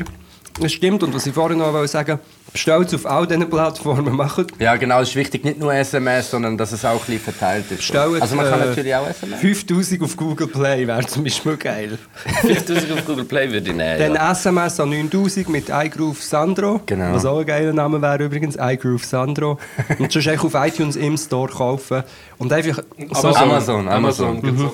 es 0.62 0.72
stimmt. 0.72 1.04
Und 1.04 1.14
was 1.14 1.26
ich 1.26 1.34
vorhin 1.34 1.58
noch 1.58 1.74
wollte 1.74 1.88
sagen 1.90 2.20
bestellt 2.54 2.88
es 2.88 2.94
auf 2.94 3.06
all 3.06 3.28
diesen 3.28 3.50
Plattformen. 3.50 4.16
Macht 4.16 4.46
Ja, 4.60 4.76
genau, 4.76 5.02
es 5.02 5.10
ist 5.10 5.16
wichtig, 5.16 5.44
nicht 5.44 5.60
nur 5.60 5.74
SMS, 5.74 6.30
sondern 6.32 6.58
dass 6.58 6.72
es 6.72 6.86
auch 6.86 6.92
ein 6.92 6.98
bisschen 7.00 7.20
verteilt 7.20 7.66
ist. 7.72 7.78
Bestellt, 7.78 8.22
Also 8.22 8.36
man 8.36 8.50
kann 8.50 8.62
äh, 8.62 8.66
natürlich 8.68 8.96
auch 8.96 9.08
SMS. 9.08 9.40
5000 9.42 10.02
auf 10.04 10.16
Google 10.16 10.48
Play 10.48 10.88
wäre 10.88 11.06
zum 11.06 11.24
Beispiel 11.24 11.58
geil. 11.58 11.98
5000 12.42 12.92
auf 12.94 13.06
Google 13.06 13.26
Play 13.26 13.52
würde 13.52 13.70
ich 13.72 13.76
nehmen. 13.76 14.00
Dann 14.00 14.16
Ja. 14.16 14.32
SMS 14.32 14.80
an 14.80 14.90
9000 14.92 15.50
mit 15.50 15.70
iGroove 15.70 16.22
Sandro. 16.24 16.80
Genau. 16.86 17.14
Was 17.14 17.26
auch 17.26 17.40
ein 17.40 17.46
geiler 17.46 17.74
Name 17.74 18.02
wäre 18.02 18.24
übrigens, 18.24 18.56
iGroove 18.60 19.04
Sandro. 19.04 19.58
Und 20.00 20.12
sonst 20.12 20.28
einfach 20.28 20.46
auf 20.46 20.54
iTunes 20.68 20.96
im 20.96 21.18
Store 21.18 21.52
kaufen. 21.52 22.04
Und 22.38 22.54
einfach 22.54 22.84
so. 23.14 23.34
Amazon, 23.36 23.90
Amazon. 23.90 24.42
gibt's 24.42 24.62
auch 24.62 24.66
noch. 24.66 24.74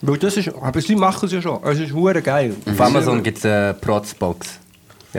Weil 0.00 0.18
das 0.18 0.36
ist, 0.36 0.50
aber 0.54 0.80
sie 0.80 0.94
machen 0.94 1.26
es 1.26 1.32
ja 1.32 1.42
schon. 1.42 1.58
Es 1.64 1.80
ist 1.80 1.92
hure 1.92 2.22
geil. 2.22 2.54
Auf 2.70 2.80
Amazon 2.80 3.20
gibt 3.22 3.38
es 3.38 3.44
eine 3.44 3.74
Protzbox. 3.74 4.60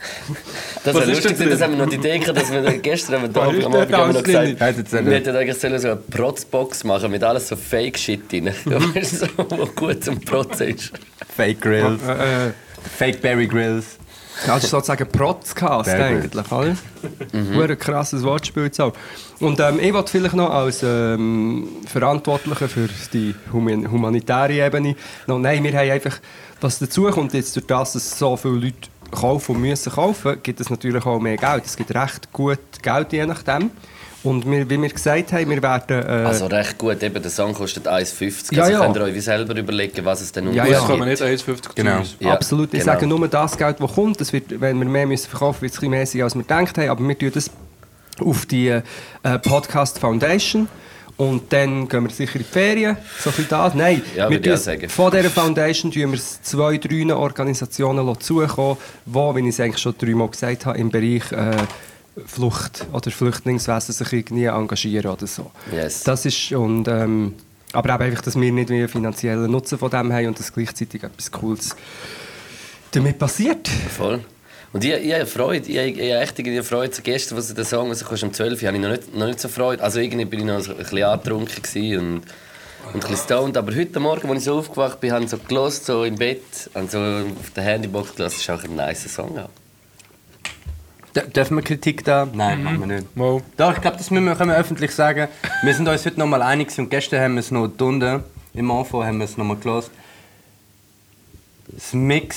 Das 0.84 0.94
Was 0.94 1.02
wäre 1.02 1.12
ist 1.12 1.24
lustig, 1.24 1.38
denn 1.38 1.50
das 1.50 1.60
haben 1.60 1.72
wir 1.72 1.84
noch 1.84 1.90
die 1.90 1.96
Idee 1.96 2.18
dass 2.20 2.50
wir 2.50 2.62
gestern 2.78 3.16
am 3.16 3.34
Was 3.34 3.42
Abend 3.42 3.58
ist 3.58 3.66
am 3.66 3.74
Abend 3.74 3.92
haben 3.94 4.08
wir 4.08 4.14
noch 4.14 4.22
gesagt, 4.22 4.60
wir 5.04 5.12
hätten 5.12 5.36
eigentlich 5.36 5.58
sollen 5.58 5.78
so 5.78 5.88
eine 5.88 5.96
Protzbox 5.96 6.84
machen 6.84 7.10
mit 7.10 7.22
alles 7.22 7.48
so 7.48 7.56
Fake-Shit 7.56 8.32
drin. 8.32 8.50
So, 9.02 9.26
wo 9.36 9.66
gut 9.66 10.02
zum 10.02 10.20
Protzen 10.20 10.68
ist. 10.68 10.92
Fake 11.36 11.60
Grills. 11.60 12.00
Äh, 12.06 12.48
äh, 12.48 12.52
Fake 12.96 13.20
Berry 13.20 13.46
Grills. 13.46 13.98
Das 14.46 14.64
ist 14.64 14.70
sozusagen 14.70 15.06
Protzcast 15.08 15.90
eigentlich, 15.90 16.50
oder? 16.50 16.76
Mhm. 17.32 17.60
Ein 17.60 17.78
krasses 17.78 18.22
Wortspiel 18.22 18.64
jetzt 18.64 18.80
auch. 18.80 18.92
Und 19.38 19.60
ähm, 19.60 19.78
ich 19.80 19.92
wollte 19.92 20.10
vielleicht 20.10 20.34
noch 20.34 20.50
als 20.50 20.82
ähm, 20.82 21.68
Verantwortlicher 21.86 22.68
für 22.68 22.88
die 23.12 23.34
human 23.52 23.90
humanitäre 23.90 24.64
Ebene 24.64 24.96
noch, 25.26 25.38
nein, 25.38 25.62
wir 25.62 25.72
haben 25.72 25.90
einfach, 25.90 26.18
was 26.60 26.78
dazu 26.78 27.04
kommt 27.10 27.34
jetzt 27.34 27.54
durch 27.56 27.66
das, 27.66 27.92
dass 27.92 28.18
so 28.18 28.36
viele 28.36 28.54
Leute 28.54 28.88
kaufen 29.10 29.56
und 29.56 29.62
müssen 29.62 29.92
kaufen, 29.92 30.38
gibt 30.42 30.60
es 30.60 30.70
natürlich 30.70 31.04
auch 31.04 31.20
mehr 31.20 31.36
Geld. 31.36 31.64
Es 31.66 31.76
gibt 31.76 31.94
recht 31.94 32.32
gut 32.32 32.58
Geld 32.82 33.12
je 33.12 33.26
nachdem. 33.26 33.70
Und 34.22 34.44
wir, 34.50 34.68
wie 34.68 34.80
wir 34.80 34.88
gesagt 34.90 35.32
haben, 35.32 35.48
wir 35.48 35.62
werden... 35.62 36.02
Äh, 36.02 36.26
Also 36.26 36.46
recht 36.46 36.76
gut, 36.76 37.02
eben 37.02 37.22
der 37.22 37.30
Song 37.30 37.54
kostet 37.54 37.88
1,50. 37.88 38.54
Ja, 38.54 38.64
also 38.64 38.72
ja. 38.74 38.80
könnt 38.80 38.96
ihr 38.96 39.02
euch 39.04 39.24
selber 39.24 39.56
überlegen, 39.56 40.04
was 40.04 40.20
es 40.20 40.30
denn 40.30 40.52
Ja, 40.52 40.64
Das 40.64 40.72
ja. 40.72 40.86
kann 40.86 40.98
man 40.98 41.08
nicht 41.08 41.22
1,50 41.22 41.74
Genau. 41.74 42.02
Ja, 42.18 42.32
Absolut. 42.32 42.74
Ich 42.74 42.80
genau. 42.80 42.92
sage 42.92 43.06
nur 43.06 43.26
das 43.28 43.56
Geld, 43.56 43.80
das 43.80 43.94
kommt. 43.94 44.20
Das 44.20 44.32
wird, 44.32 44.60
wenn 44.60 44.78
wir 44.78 44.84
mehr 44.84 45.06
müssen 45.06 45.28
verkaufen 45.28 45.62
wird 45.62 45.72
es 45.72 45.78
ein 45.78 45.80
bisschen 45.80 45.90
mehr 45.90 46.06
sein, 46.06 46.22
als 46.22 46.34
wir 46.34 46.42
gedacht 46.42 46.76
haben. 46.76 46.88
Aber 46.90 47.08
wir 47.08 47.18
tun 47.18 47.30
das 47.32 47.50
auf 48.20 48.44
die 48.44 48.68
äh, 48.68 48.82
Podcast 49.42 49.98
Foundation. 49.98 50.68
Und 51.20 51.52
dann 51.52 51.86
gehen 51.86 52.04
wir 52.04 52.10
sicher 52.10 52.36
in 52.36 52.46
die 52.46 52.50
Ferien. 52.50 52.96
So 53.18 53.30
viel 53.30 53.44
da. 53.44 53.70
Nein, 53.74 54.00
Ja, 54.16 54.30
wir 54.30 54.54
auch 54.54 54.56
sagen. 54.56 54.88
von 54.88 55.10
dieser 55.10 55.28
Foundation 55.28 55.92
tun 55.92 56.12
wir 56.12 56.18
es 56.18 56.40
zwei, 56.40 56.78
drei 56.78 57.14
Organisationen 57.14 58.18
zukommen, 58.18 58.78
die, 59.04 59.12
wie 59.12 59.40
ich 59.40 59.48
es 59.48 59.60
eigentlich 59.60 59.82
schon 59.82 59.94
dreimal 59.98 60.28
gesagt 60.28 60.64
habe, 60.64 60.78
im 60.78 60.88
Bereich 60.88 61.30
äh, 61.32 61.58
Flucht 62.24 62.86
oder 62.94 63.10
Flüchtlingswesen 63.10 63.92
sich 63.92 64.12
irgendwie 64.14 64.46
engagieren 64.46 65.10
oder 65.10 65.26
so. 65.26 65.50
Yes. 65.70 66.04
Das 66.04 66.24
ist, 66.24 66.52
und, 66.52 66.88
ähm, 66.88 67.34
aber 67.74 67.92
eben 67.96 68.02
einfach, 68.04 68.22
dass 68.22 68.40
wir 68.40 68.50
nicht 68.50 68.70
einen 68.70 68.88
finanziellen 68.88 69.50
Nutzen 69.50 69.76
von 69.76 69.90
dem 69.90 70.10
haben 70.10 70.28
und 70.28 70.38
dass 70.38 70.50
gleichzeitig 70.50 71.02
etwas 71.02 71.30
Cooles 71.30 71.76
damit 72.92 73.18
passiert. 73.18 73.68
Voll. 73.68 74.20
Und 74.72 74.84
ich, 74.84 74.92
ich 74.92 75.12
habe 75.12 75.26
Freude, 75.26 75.68
ich, 75.68 75.76
ich, 75.76 75.98
ich 75.98 76.12
habe 76.12 76.22
echt 76.22 76.38
irgendwie 76.38 76.62
Freude. 76.62 76.94
So 76.94 77.02
gestern, 77.02 77.36
als 77.38 77.52
der 77.52 77.64
Song 77.64 77.88
rauskam, 77.88 78.26
um 78.26 78.32
12 78.32 78.62
Uhr, 78.62 78.68
habe 78.68 78.76
ich 78.76 78.82
noch 78.82 78.90
nicht, 78.90 79.14
noch 79.14 79.26
nicht 79.26 79.40
so 79.40 79.48
Freude. 79.48 79.82
Also 79.82 79.98
irgendwie 79.98 80.24
bin 80.24 80.40
ich 80.40 80.46
noch 80.46 80.60
so 80.60 80.72
ein 80.72 80.78
bisschen 80.78 81.02
angetrunken 81.02 81.62
gewesen 81.62 81.98
und, 81.98 82.14
und 82.14 82.94
ein 82.94 83.00
bisschen 83.00 83.16
stoned. 83.16 83.56
Aber 83.56 83.74
heute 83.74 83.98
Morgen, 83.98 84.28
als 84.28 84.38
ich 84.38 84.44
so 84.44 84.58
aufgewacht 84.58 85.00
bin, 85.00 85.12
habe 85.12 85.24
ich 85.24 85.30
so 85.30 85.38
gelost, 85.38 85.86
so 85.86 86.04
im 86.04 86.14
Bett, 86.14 86.42
habe 86.74 86.86
so 86.86 86.98
auf 86.98 87.50
der 87.56 87.64
Handybox 87.64 88.14
gelassen. 88.14 88.36
Das 88.36 88.42
ist 88.42 88.50
auch 88.50 88.64
ein 88.64 88.76
nice 88.76 89.12
Song. 89.12 89.48
D 91.16 91.22
dürfen 91.34 91.56
wir 91.56 91.62
Kritik 91.64 92.04
da? 92.04 92.28
Nein, 92.32 92.62
machen 92.62 92.80
wir 92.80 92.86
nicht. 92.86 93.16
Mo. 93.16 93.42
Doch, 93.56 93.74
ich 93.74 93.80
glaube, 93.80 93.96
das 93.96 94.12
müssen 94.12 94.26
wir, 94.26 94.36
können 94.36 94.50
wir 94.50 94.56
öffentlich 94.56 94.92
sagen. 94.92 95.26
Wir 95.64 95.74
sind 95.74 95.88
uns 95.88 96.06
heute 96.06 96.20
noch 96.20 96.28
mal 96.28 96.42
einig 96.42 96.70
und 96.78 96.88
gestern 96.88 97.20
haben 97.20 97.34
wir 97.34 97.40
es 97.40 97.50
noch 97.50 97.66
gefunden. 97.66 98.22
Im 98.54 98.70
Anfang 98.70 99.04
haben 99.04 99.18
wir 99.18 99.24
es 99.24 99.36
noch 99.36 99.44
mal 99.44 99.56
gehört. 99.56 99.90
Das 101.72 101.92
Mix, 101.92 102.36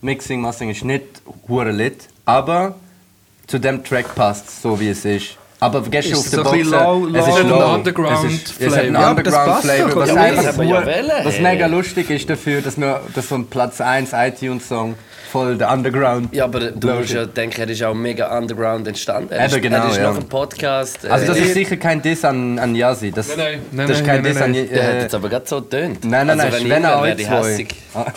Mixing, 0.00 0.40
Mastering 0.40 0.70
ist 0.70 0.84
nicht 0.84 1.04
hure 1.48 1.70
lit, 1.72 2.08
aber 2.24 2.76
zu 3.46 3.58
dem 3.58 3.82
Track 3.84 4.14
passt 4.14 4.48
es 4.48 4.62
so, 4.62 4.78
wie 4.78 4.88
es 4.88 5.04
ist. 5.04 5.36
Aber 5.60 5.80
gestern 5.82 6.12
Ist 6.14 6.18
auf 6.18 6.30
der 6.30 6.38
so 6.38 6.44
Box, 6.44 6.56
bisschen 6.58 6.72
low- 6.72 7.08
es 7.14 7.26
ist 7.28 7.38
low- 7.44 7.48
low. 7.48 7.74
Underground 7.74 8.24
es 8.26 8.32
ist, 8.34 8.60
es 8.60 8.72
hat 8.76 8.84
einen. 8.84 8.94
Ja, 8.94 9.10
Underground 9.10 9.46
passt 9.46 9.64
Flavor, 9.64 9.96
was 9.96 10.10
oder? 10.10 10.20
einfach 10.20 10.62
ja 10.62 11.24
was 11.24 11.40
mega 11.40 11.66
lustig 11.66 12.10
ist 12.10 12.28
dafür, 12.28 12.60
dass 12.60 12.76
wir 12.76 13.00
dass 13.14 13.28
so 13.28 13.34
ein 13.36 13.46
Platz 13.46 13.80
1 13.80 14.10
iTunes 14.12 14.68
Song 14.68 14.94
voll 15.34 15.58
der 15.58 15.72
Underground. 15.72 16.32
Ja, 16.32 16.44
aber 16.44 16.70
du 16.70 16.88
musst 16.92 17.12
ja 17.12 17.26
denken, 17.26 17.60
er 17.60 17.68
ist 17.68 17.82
auch 17.82 17.92
mega 17.92 18.38
underground 18.38 18.86
entstanden. 18.86 19.32
Er 19.32 19.46
Eben, 19.46 19.54
ist, 19.56 19.62
genau, 19.62 19.78
er 19.78 19.90
ist 19.90 19.96
ja. 19.96 20.02
nach 20.04 20.16
dem 20.16 20.28
Podcast. 20.28 21.04
Also 21.06 21.26
das 21.26 21.38
äh, 21.38 21.42
ist 21.42 21.54
sicher 21.54 21.76
kein 21.76 22.00
Diss 22.00 22.24
an, 22.24 22.56
an 22.60 22.76
Yasi. 22.76 23.10
Das, 23.10 23.36
Nein, 23.36 23.36
nein, 23.38 23.60
nein, 23.72 23.88
das 23.88 23.98
ist 23.98 24.06
nein, 24.06 24.14
kein 24.14 24.22
nein, 24.22 24.32
Diss 24.32 24.42
an 24.42 24.52
nein. 24.52 24.68
der 24.72 24.86
hat 24.86 24.94
äh, 24.94 25.00
jetzt 25.02 25.14
aber 25.16 25.28
gerade 25.28 25.48
so 25.48 25.60
getönt. 25.60 26.04
Nein, 26.04 26.28
nein, 26.28 26.36
nein, 26.36 26.46
also, 26.46 26.56
ist 26.58 26.70
wenn 26.70 26.84
er 26.84 26.90
wäre, 26.90 27.00
euch 27.00 27.18
wäre 27.28 27.60
ich 27.62 27.68
zwei. 27.68 28.00
Ah, 28.00 28.12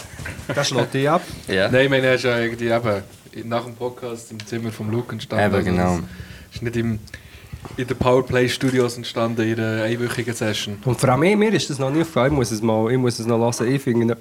Das 0.53 0.67
schlägt 0.69 0.93
dich 0.93 1.10
ab. 1.10 1.23
Ja. 1.47 1.71
Nein, 1.71 1.86
ich 1.86 1.89
meine, 1.89 2.06
er 2.06 2.13
ist 2.13 2.23
ja 2.23 2.38
irgendwie 2.38 2.67
eben 2.69 3.49
nach 3.49 3.65
dem 3.65 3.73
Podcast 3.73 4.32
im 4.32 4.45
Zimmer 4.45 4.71
vom 4.71 4.91
Luke 4.91 5.12
entstanden. 5.12 5.45
Eben, 5.45 5.56
Also, 5.56 5.71
genau. 5.71 5.99
Ist 6.53 6.62
nicht 6.62 6.75
im, 6.77 6.99
in 7.77 7.88
den 7.88 7.97
Powerplay 7.97 8.47
Studios 8.47 8.95
entstanden, 8.95 9.41
in 9.41 9.60
einer 9.60 9.84
einwöchigen 9.86 10.36
Session. 10.36 10.77
Und 10.86 10.99
vor 11.01 11.10
allem 11.10 11.39
mir, 11.39 11.51
ist 11.51 11.67
das 11.67 11.80
noch 11.80 11.89
nie 11.89 12.01
aufgefallen. 12.01 12.34
Ich 12.34 12.38
muss 12.38 12.51
es, 12.51 12.62
mal, 12.62 12.91
ich 12.91 12.97
muss 12.99 13.17
es 13.17 13.25
noch 13.25 13.39
hören. 13.39 13.73
Ich 13.73 13.82
finde 13.82 14.15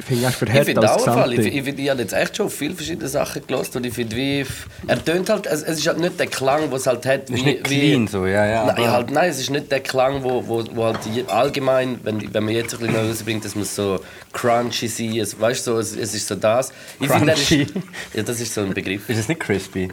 ich 0.00 0.04
finde 0.06 0.28
Ich 0.28 0.34
verhält 0.36 0.66
finde 0.66 0.92
auch 0.92 1.04
Fall. 1.04 1.32
Ich, 1.32 1.40
ich, 1.40 1.66
ich, 1.66 1.78
ich 1.78 1.90
habe 1.90 2.00
jetzt 2.00 2.12
echt 2.12 2.36
schon 2.36 2.48
viele 2.50 2.74
verschiedene 2.74 3.08
Sachen 3.08 3.44
gelost 3.46 3.74
und 3.76 3.84
ich 3.84 3.92
finde, 3.94 4.14
wie 4.16 4.44
er 4.86 5.04
tönt 5.04 5.28
halt, 5.28 5.46
es, 5.46 5.62
es 5.62 5.78
ist 5.78 5.86
halt 5.88 5.98
nicht 5.98 6.18
der 6.20 6.28
Klang, 6.28 6.70
was 6.70 6.82
es 6.82 6.86
halt 6.86 7.04
hat, 7.06 7.28
wie, 7.30 7.34
ist 7.34 7.44
nicht 7.44 7.70
wie 7.70 7.78
clean 7.90 8.06
so, 8.06 8.24
ja, 8.26 8.46
ja. 8.46 8.66
Nein, 8.66 8.76
aber- 8.76 8.92
halt, 8.92 9.10
nein, 9.10 9.30
es 9.30 9.40
ist 9.40 9.50
nicht 9.50 9.70
der 9.72 9.80
Klang, 9.80 10.22
wo, 10.22 10.46
wo, 10.46 10.64
wo 10.74 10.84
halt 10.84 10.98
allgemein, 11.28 11.98
wenn, 12.04 12.32
wenn 12.32 12.44
man 12.44 12.54
jetzt 12.54 12.74
ein 12.74 12.80
bisschen 12.80 12.94
noch 12.94 13.08
rausbringt, 13.10 13.44
dass 13.44 13.54
man 13.56 13.64
so 13.64 14.00
crunchy 14.32 14.86
sein, 14.88 15.16
es, 15.18 15.38
weißt 15.38 15.66
du, 15.66 15.72
so, 15.72 15.78
es, 15.78 15.96
es 15.96 16.14
ist 16.14 16.28
so 16.28 16.36
das. 16.36 16.70
Ich 17.00 17.08
finde, 17.08 17.32
er 17.32 17.38
ist, 17.38 17.48
Crunchy? 17.48 17.66
ja, 18.14 18.22
das 18.22 18.40
ist 18.40 18.54
so 18.54 18.60
ein 18.60 18.72
Begriff. 18.74 19.08
Ist 19.08 19.18
es 19.18 19.28
nicht 19.28 19.40
crispy? 19.40 19.88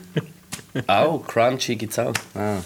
Auch 0.88 1.26
crunchy 1.26 1.76
gibt 1.76 1.94
es 1.94 2.00
auch. 2.00 2.14
Ah. 2.36 2.58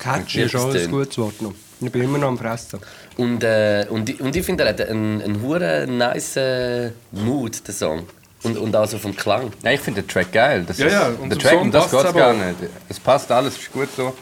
Catchy 0.00 0.42
ist 0.42 0.56
auch 0.56 0.74
ein 0.74 0.90
gutes 0.90 1.16
Wort 1.18 1.40
noch. 1.40 1.54
Ich 1.80 1.90
bin 1.92 2.02
immer 2.02 2.18
noch 2.18 2.28
am 2.28 2.38
Fressen. 2.38 2.80
Und, 3.16 3.44
äh, 3.44 3.86
und, 3.90 4.08
ich- 4.08 4.20
und 4.20 4.34
ich 4.34 4.44
finde, 4.44 4.64
er 4.64 4.70
hat 4.70 4.80
einen, 4.80 5.22
einen 5.22 5.42
hure 5.42 5.86
nice 5.88 6.36
äh, 6.36 6.90
Mood, 7.12 7.66
der 7.66 7.74
Song. 7.74 8.06
Und, 8.42 8.58
und 8.58 8.76
auch 8.76 8.86
so 8.86 8.98
vom 8.98 9.16
Klang. 9.16 9.52
Ja, 9.62 9.70
ich 9.70 9.80
finde 9.80 10.02
den 10.02 10.08
Track 10.08 10.32
geil. 10.32 10.64
Das 10.66 10.78
Ja, 10.78 10.86
ist, 10.86 10.92
ja, 10.92 11.08
und 11.20 11.30
der 11.30 11.38
Track, 11.38 11.52
Song 11.52 11.62
um 11.62 11.70
das 11.70 11.90
geht 11.90 12.00
aber 12.04 12.12
gar 12.18 12.34
nicht. 12.34 12.56
Es 12.88 13.00
passt 13.00 13.30
alles, 13.32 13.56
ist 13.56 13.72
gut 13.72 13.88
so. 13.96 14.14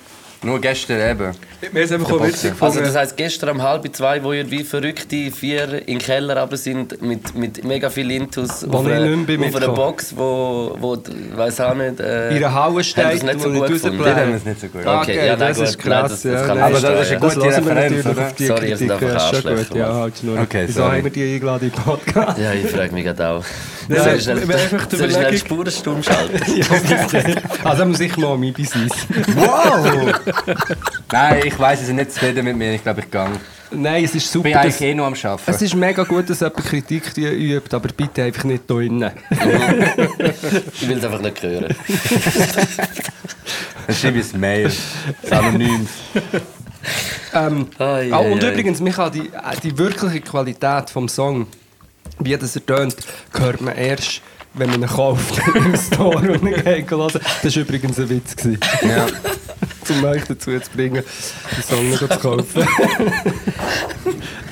Nur 0.45 0.61
gestern 0.61 1.01
eben. 1.01 1.31
Mir 1.73 1.83
ist 1.83 1.93
einfach 1.93 2.11
witzig. 2.21 2.51
Also 2.61 2.81
gefunden. 2.81 2.83
das 2.85 2.97
heisst, 2.97 3.17
gestern 3.17 3.51
um 3.51 3.63
halb 3.63 3.89
zwei, 3.95 4.23
wo 4.25 4.33
ihr 4.33 4.51
wie 4.51 4.65
verrückte 4.65 5.31
vier 5.31 5.75
in 5.87 5.87
den 5.87 5.99
Keller 5.99 6.37
runter 6.41 6.57
sind 6.57 7.01
mit, 7.01 7.35
mit 7.37 7.63
mega 7.65 7.89
viel 7.91 8.11
Intus 8.11 8.67
Wo 8.69 8.79
auf, 8.79 8.85
bin 8.85 9.45
auf 9.45 9.55
einer. 9.55 9.69
Box, 9.69 10.13
wo, 10.17 10.77
wo 10.81 10.95
ich 10.97 11.37
weiß 11.37 11.61
auch 11.61 11.75
nicht... 11.75 12.01
Äh, 12.01 12.43
haben 12.45 12.83
steht, 12.83 13.05
das 13.05 13.23
nicht 13.23 13.41
so 13.41 13.51
gut. 13.51 13.69
Den 13.85 14.01
haben 14.01 14.29
wir 14.31 14.35
es 14.37 14.45
nicht 14.45 14.61
so 14.61 14.67
gut. 14.67 14.85
Ah, 14.85 15.03
Okay, 15.03 15.17
ja, 15.27 15.37
nein, 15.37 15.39
das 15.39 15.59
gut. 15.59 15.67
ist 15.69 15.85
Nein, 15.85 16.01
krass. 16.01 16.11
das- 16.11 16.23
das 16.23 16.33
ja, 16.33 16.39
kann 16.47 16.59
nein, 16.59 16.73
man 16.73 16.85
Aber 16.85 16.95
das 16.97 17.01
ist 17.07 17.11
eine 17.13 17.21
gute 17.21 17.35
das 17.35 17.45
wir 17.45 17.57
Referenz, 17.77 18.07
oder? 18.07 18.33
die 18.39 18.47
Sorry, 18.47 18.69
ihr 18.71 18.77
seid 18.77 18.91
einfach 18.91 19.15
Arschlöcher, 19.15 19.65
gut. 19.65 19.77
Ja, 19.77 19.95
halt 19.95 20.19
Schnurr. 20.19 20.41
Okay, 20.43 20.65
Wieso 20.67 20.85
haben 20.85 21.05
wir 21.05 21.11
die 21.11 21.35
eingeladen 21.35 21.65
in 21.69 21.71
den 21.73 21.83
Podcast? 21.83 22.39
Ja, 22.39 22.53
ich 22.53 22.67
frage 22.69 22.93
mich 22.93 23.05
gerade 23.05 23.29
auch. 23.29 23.45
Ja, 23.89 24.05
Soll 24.05 24.15
ich 24.15 24.23
schnell, 24.23 24.41
wir- 24.41 24.49
wir 24.49 24.57
einfach 24.57 24.87
die 24.87 24.97
soll 24.97 25.07
ich 25.07 25.13
schnell 25.13 25.31
die 25.31 25.37
Überlegung- 25.37 25.47
Spurensturm 25.47 26.03
schalten? 26.03 26.41
ja. 26.57 27.35
Also 27.69 27.85
muss 27.87 28.01
ich 28.01 28.17
mal 28.17 28.37
mein 28.37 28.53
Business. 28.53 28.93
Wow! 29.37 30.13
Nein, 31.13 31.41
ich 31.45 31.59
weiß, 31.59 31.81
sie 31.81 31.87
sind 31.87 31.97
nicht 31.97 32.13
zufrieden 32.13 32.45
mit 32.45 32.57
mir. 32.57 32.75
Ich 32.75 32.83
glaube, 32.83 33.01
ich 33.01 33.11
gehe. 33.11 33.29
Nein, 33.75 34.05
es 34.05 34.11
ist 34.15 34.25
Ich 34.25 34.31
super. 34.31 34.45
bin 34.45 34.53
dass- 34.53 34.63
eigentlich 34.65 34.81
eh 34.83 34.95
nur 34.95 35.07
am 35.07 35.15
Arbeiten. 35.15 35.43
Es 35.47 35.63
ist 35.63 35.75
mega 35.75 36.05
gut, 36.05 36.29
dass 36.29 36.41
jemand 36.41 36.65
Kritik 36.65 37.17
übt, 37.17 37.75
aber 37.75 37.89
bitte 37.97 38.23
einfach 38.23 38.45
nicht 38.45 38.65
hier 38.67 38.81
innen. 38.81 39.11
Ich 40.81 40.89
will 40.89 40.99
es 40.99 41.05
einfach 41.05 41.21
nicht 41.21 41.43
hören. 41.43 41.75
Dann 43.87 43.97
schreibe 43.97 44.19
ich 44.19 44.35
ein 44.35 44.41
Mail. 44.41 44.71
Das 45.23 45.33
Anonym. 45.33 45.87
Ähm, 47.35 47.67
Ai, 47.79 48.11
ah, 48.13 48.19
und 48.19 48.43
ai, 48.45 48.49
ai. 48.49 48.53
übrigens, 48.53 48.81
Michael, 48.81 49.11
die, 49.11 49.21
äh, 49.29 49.57
die 49.63 49.77
wirkliche 49.79 50.21
Qualität 50.21 50.91
vom 50.91 51.09
Song, 51.09 51.47
wie 52.19 52.37
das 52.37 52.55
er 52.57 52.67
tönt, 52.67 52.97
hört 53.39 53.61
man 53.61 53.75
erst, 53.77 54.21
wenn 54.55 54.71
man 54.71 54.83
ihn 54.83 54.87
kauft 54.89 55.41
im 55.55 55.77
Store 55.77 56.33
und 56.33 56.43
ihn 56.43 56.55
geht 56.63 56.91
hören. 56.91 57.21
Das 57.43 57.57
war 57.57 57.63
übrigens 57.63 57.99
ein 57.99 58.09
Witz. 58.09 58.37
Gewesen, 58.37 58.59
Ja. 58.83 59.07
um 59.91 60.05
euch 60.05 60.25
dazu 60.25 60.51
zu 60.59 60.71
bringen, 60.75 61.03
den 61.57 61.63
Song 61.63 61.89
nicht 61.91 61.99
zu 61.99 62.09
kaufen. 62.09 62.67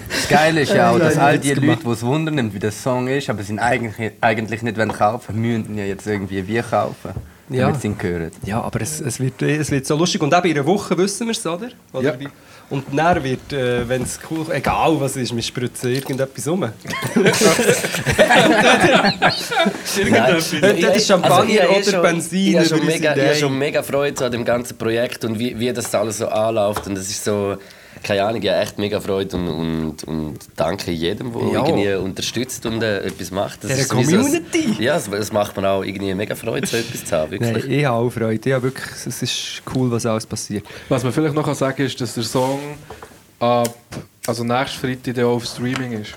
Das 0.09 0.29
Geile 0.29 0.63
ist 0.63 0.73
ja 0.73 0.91
auch, 0.91 0.99
dass 0.99 1.17
all 1.17 1.39
die. 1.39 1.55
Leute, 1.55 1.83
die 1.85 1.91
es 1.91 2.03
wundern, 2.03 2.53
wie 2.53 2.59
der 2.59 2.73
Song 2.73 3.09
ist, 3.09 3.31
aber 3.31 3.43
sie 3.43 3.59
eigentlich, 3.59 4.13
eigentlich 4.21 4.63
nicht 4.63 4.77
wollen 4.77 4.93
kaufen 4.93 5.41
müssen, 5.41 5.79
ja 5.79 5.85
jetzt 5.85 6.07
irgendwie 6.07 6.47
wie 6.47 6.61
kaufen, 6.61 7.13
Ja. 7.49 7.67
damit 7.67 7.81
sie 7.81 7.89
ihn 7.89 7.97
hören. 8.01 8.31
Ja, 8.45 8.61
aber 8.61 8.81
es, 8.81 9.01
es, 9.01 9.21
wird, 9.21 9.41
es 9.43 9.71
wird 9.71 9.87
so 9.87 9.97
lustig. 9.97 10.21
Und 10.23 10.35
eben 10.35 10.47
in 10.47 10.57
einer 10.59 10.67
Woche 10.67 10.97
wissen 10.99 11.27
wir 11.27 11.33
es, 11.33 11.47
oder? 11.47 11.69
oder? 11.93 12.21
Ja. 12.21 12.29
Und 12.71 12.85
dann 12.97 13.23
wird, 13.25 13.53
äh, 13.53 13.89
wenn 13.89 14.03
es 14.03 14.21
cool 14.31 14.47
egal 14.53 15.01
was 15.01 15.17
ist, 15.17 15.35
wir 15.35 15.43
spritzen 15.43 15.93
irgendetwas 15.93 16.47
um. 16.47 16.63
Irgendetwas. 19.97 20.55
Das 20.61 20.97
ist 20.97 21.09
Champagner 21.09 21.69
oder 21.69 22.01
Benzin 22.01 22.39
Ich 22.39 22.57
habe 22.57 22.67
schon, 22.67 22.87
mega, 22.87 23.17
ich 23.17 23.25
habe 23.25 23.35
schon 23.35 23.59
mega 23.59 23.83
Freude 23.83 24.25
an 24.25 24.31
dem 24.31 24.45
ganzen 24.45 24.79
Projekt 24.79 25.25
und 25.25 25.37
wie, 25.39 25.59
wie 25.59 25.73
das 25.73 25.93
alles 25.93 26.19
so 26.19 26.29
anläuft. 26.29 26.87
Und 26.87 26.95
das 26.95 27.09
ist 27.09 27.25
so, 27.25 27.57
keine 28.03 28.25
Ahnung, 28.25 28.43
ich 28.43 28.49
habe 28.49 28.61
echt 28.61 28.79
mega 28.79 29.01
Freude 29.01 29.37
und, 29.37 29.49
und, 29.49 30.05
und 30.05 30.39
danke 30.57 30.91
jedem, 30.91 31.33
der 31.33 31.43
Ja. 31.53 31.67
irgendwie 31.67 31.95
unterstützt 31.95 32.65
und 32.67 32.83
äh, 32.83 33.01
etwas 33.05 33.31
macht. 33.31 33.63
Das 33.65 33.77
Der 33.77 33.87
Community. 33.87 34.77
Ja, 34.79 34.97
es, 34.97 35.09
es 35.09 35.33
macht 35.33 35.57
mir 35.57 35.69
auch 35.69 35.83
irgendwie 35.83 36.15
mega 36.15 36.35
Freude, 36.35 36.67
so 36.67 36.77
etwas 36.77 37.05
zu 37.05 37.17
haben. 37.17 37.31
Wirklich. 37.33 37.53
Nein, 37.65 37.71
ich 37.71 37.85
habe 37.85 37.97
auch 37.99 38.11
Freude. 38.11 38.55
Habe 38.55 38.63
wirklich, 38.65 38.91
es 39.07 39.23
ist 39.23 39.63
cool, 39.75 39.91
was 39.91 40.07
alles 40.07 40.27
passiert. 40.27 40.65
Was 40.89 41.03
man 41.05 41.13
vielleicht 41.13 41.35
noch 41.35 41.53
sagen 41.55 41.77
kann, 41.77 41.87
ist, 41.87 42.01
dass 42.01 42.15
der 42.15 42.25
Song 42.25 42.59
ab 43.39 43.75
also 44.27 44.45
nächstes 44.45 44.79
Freitag 44.81 45.15
dann 45.15 45.25
auf 45.25 45.45
Streaming 45.45 45.93
ist. 45.93 46.13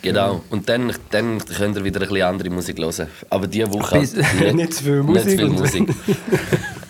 Genau. 0.00 0.42
Und 0.50 0.68
dann, 0.68 0.92
dann 1.10 1.38
könnt 1.44 1.76
ihr 1.76 1.84
wieder 1.84 2.00
ein 2.00 2.08
bisschen 2.08 2.22
andere 2.22 2.50
Musik 2.50 2.78
hören. 2.78 3.08
Aber 3.28 3.46
diese 3.46 3.70
Woche 3.72 3.98
Bis- 4.00 4.14
halt 4.40 4.54
nicht 4.54 4.74
zu 4.74 4.84
viel 4.84 5.02
Nicht 5.02 5.06
Musik 5.08 5.30
zu 5.30 5.36
viel 5.36 5.48
Musik. 5.48 5.88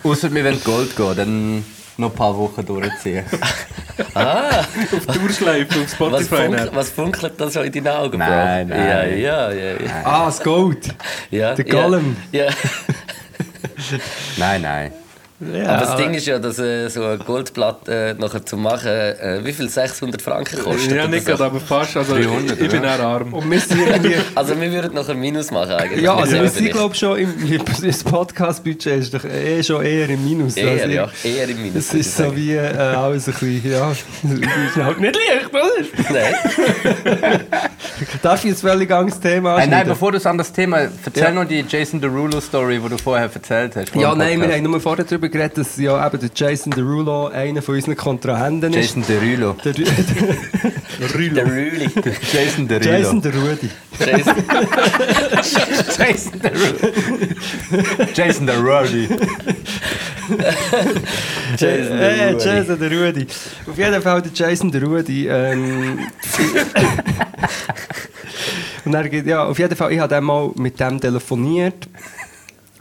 Außer 0.03 0.31
wir 0.33 0.45
wollen 0.45 0.63
Gold 0.63 0.95
gehen, 0.95 1.15
dann 1.17 1.65
noch 2.01 2.09
ein 2.11 2.15
paar 2.15 2.37
Wochen 2.37 2.65
durchziehen. 2.65 3.23
Durchschleifen 5.13 5.83
auf 5.83 5.83
Was, 5.83 5.93
Spotify. 5.93 6.35
funk, 6.35 6.57
dann. 6.57 6.75
was 6.75 6.89
funkelt 6.89 7.33
da 7.37 7.49
so 7.49 7.61
in 7.61 7.71
deinen 7.71 7.87
Augen, 7.87 8.17
Bro? 8.19 8.27
Nein, 8.29 8.67
nein. 8.67 8.87
Ja, 8.87 9.03
ja, 9.05 9.51
ja. 9.51 9.71
ja. 9.73 9.77
Ah, 10.03 10.25
das 10.25 10.41
Gold. 10.41 10.93
ja 11.29 11.53
Der 11.55 11.65
ja, 11.65 11.71
Gollum. 11.73 12.17
Ja. 12.31 12.45
Nein, 14.37 14.61
nein. 14.61 14.91
Ja, 15.41 15.69
Aber 15.69 15.85
das 15.85 15.95
Ding 15.97 16.13
ist 16.13 16.27
ja, 16.27 16.37
dass 16.37 16.59
äh, 16.59 16.87
so 16.89 17.03
eine 17.03 17.17
Goldplatte 17.17 17.91
äh, 17.91 18.13
nachher 18.13 18.45
zu 18.45 18.57
machen, 18.57 18.87
äh, 18.87 19.39
wie 19.43 19.51
viel? 19.53 19.67
600 19.69 20.21
Franken 20.21 20.59
kostet? 20.59 20.91
Ja, 20.91 21.07
nicht 21.07 21.25
so. 21.25 21.31
gerade, 21.31 21.45
aber 21.45 21.59
fast. 21.59 21.97
Also, 21.97 22.13
300, 22.13 22.57
ich, 22.57 22.65
ich 22.65 22.71
bin 22.71 22.83
eher 22.83 22.99
arm. 22.99 23.33
Und 23.33 23.49
wir 23.75 23.87
irgendwie... 23.87 24.15
Also 24.35 24.59
wir 24.59 24.71
würden 24.71 24.93
nachher 24.93 25.15
Minus 25.15 25.49
machen 25.49 25.71
eigentlich. 25.71 26.03
Ja, 26.03 26.15
also 26.15 26.33
wir 26.35 26.47
sind 26.49 26.71
glaube 26.71 26.93
schon 26.95 27.17
im 27.17 27.33
Podcast-Budget 28.03 28.99
ist 28.99 29.13
doch 29.13 29.23
eh 29.25 29.63
schon 29.63 29.83
eher 29.83 30.09
im 30.09 30.23
Minus. 30.23 30.55
Eher, 30.57 30.71
als 30.83 30.93
ja. 30.93 31.09
ich- 31.23 31.35
Eher 31.37 31.49
im 31.49 31.61
Minus. 31.61 31.73
Das 31.75 31.93
würde 31.93 31.99
ist 32.01 32.07
ich 32.07 32.13
so 32.13 32.23
sagen. 32.23 32.35
wie 32.35 32.53
äh, 32.53 32.77
alles 32.77 33.27
ein 33.27 33.33
bisschen, 33.33 33.71
ja, 33.71 33.91
das 34.23 34.31
ist 34.33 34.75
halt 34.75 34.99
nicht 34.99 35.15
leicht, 35.15 35.49
oder? 35.49 36.11
Nein. 36.11 37.41
Darf 38.21 38.43
ich 38.43 38.51
jetzt 38.51 38.61
völlig 38.61 38.91
anderes 38.91 39.19
Thema 39.19 39.57
Äh, 39.59 39.67
nein, 39.67 39.87
bevor 39.87 40.11
du 40.11 40.17
es 40.17 40.25
an 40.25 40.37
das 40.37 40.51
Thema... 40.51 40.79
Erzähl 41.05 41.23
Ja. 41.23 41.31
noch 41.31 41.45
die 41.45 41.63
Jason 41.67 41.99
Derulo-Story, 42.01 42.79
die 42.79 42.89
du 42.89 42.97
vorher 42.97 43.29
erzählt 43.33 43.75
hast. 43.75 43.89
vor 43.91 44.01
Ja, 44.01 44.15
nein, 44.15 44.41
wir 44.41 44.51
haben 44.53 44.63
nur 44.63 44.79
vorher 44.79 45.05
darüber 45.05 45.29
geredet, 45.29 45.57
dass 45.57 45.77
ja 45.77 46.05
eben 46.05 46.19
der 46.19 46.29
Jason 46.33 46.71
Derulo 46.71 47.27
einer 47.27 47.61
von 47.61 47.75
unseren 47.75 47.95
Kontrahenten 47.95 48.73
ist. 48.73 48.95
Jason 48.95 49.03
Derulo. 49.07 49.55
Der, 49.63 49.73
Der 49.73 49.85
Rüli. 50.99 51.89
Jason 52.33 52.67
Derulo. 52.67 52.91
Jason 52.91 53.21
der 53.21 53.33
Rudi. 53.33 53.69
Jason. 53.99 54.35
Jason 55.97 56.39
Derulo. 56.41 56.93
Jason 58.13 58.47
Derulo. 58.47 58.83
Jason 61.57 61.99
Äh, 61.99 62.33
Derulo. 62.33 62.39
Jason 62.39 62.79
der 62.79 62.91
Rudi. 62.91 63.27
Auf 63.69 63.77
jeden 63.77 64.01
Fall 64.01 64.21
der 64.21 64.31
Jason 64.33 64.71
der 64.71 64.83
Rudi. 64.83 65.27
Ähm, 65.27 65.99
und 68.85 68.93
er 68.93 69.09
geht, 69.09 69.25
ja, 69.25 69.43
auf 69.45 69.59
jeden 69.59 69.75
Fall, 69.75 69.91
ich 69.93 69.99
habe 69.99 70.09
dann 70.09 70.23
mal 70.23 70.51
mit 70.55 70.79
dem 70.79 70.99
telefoniert. 70.99 71.87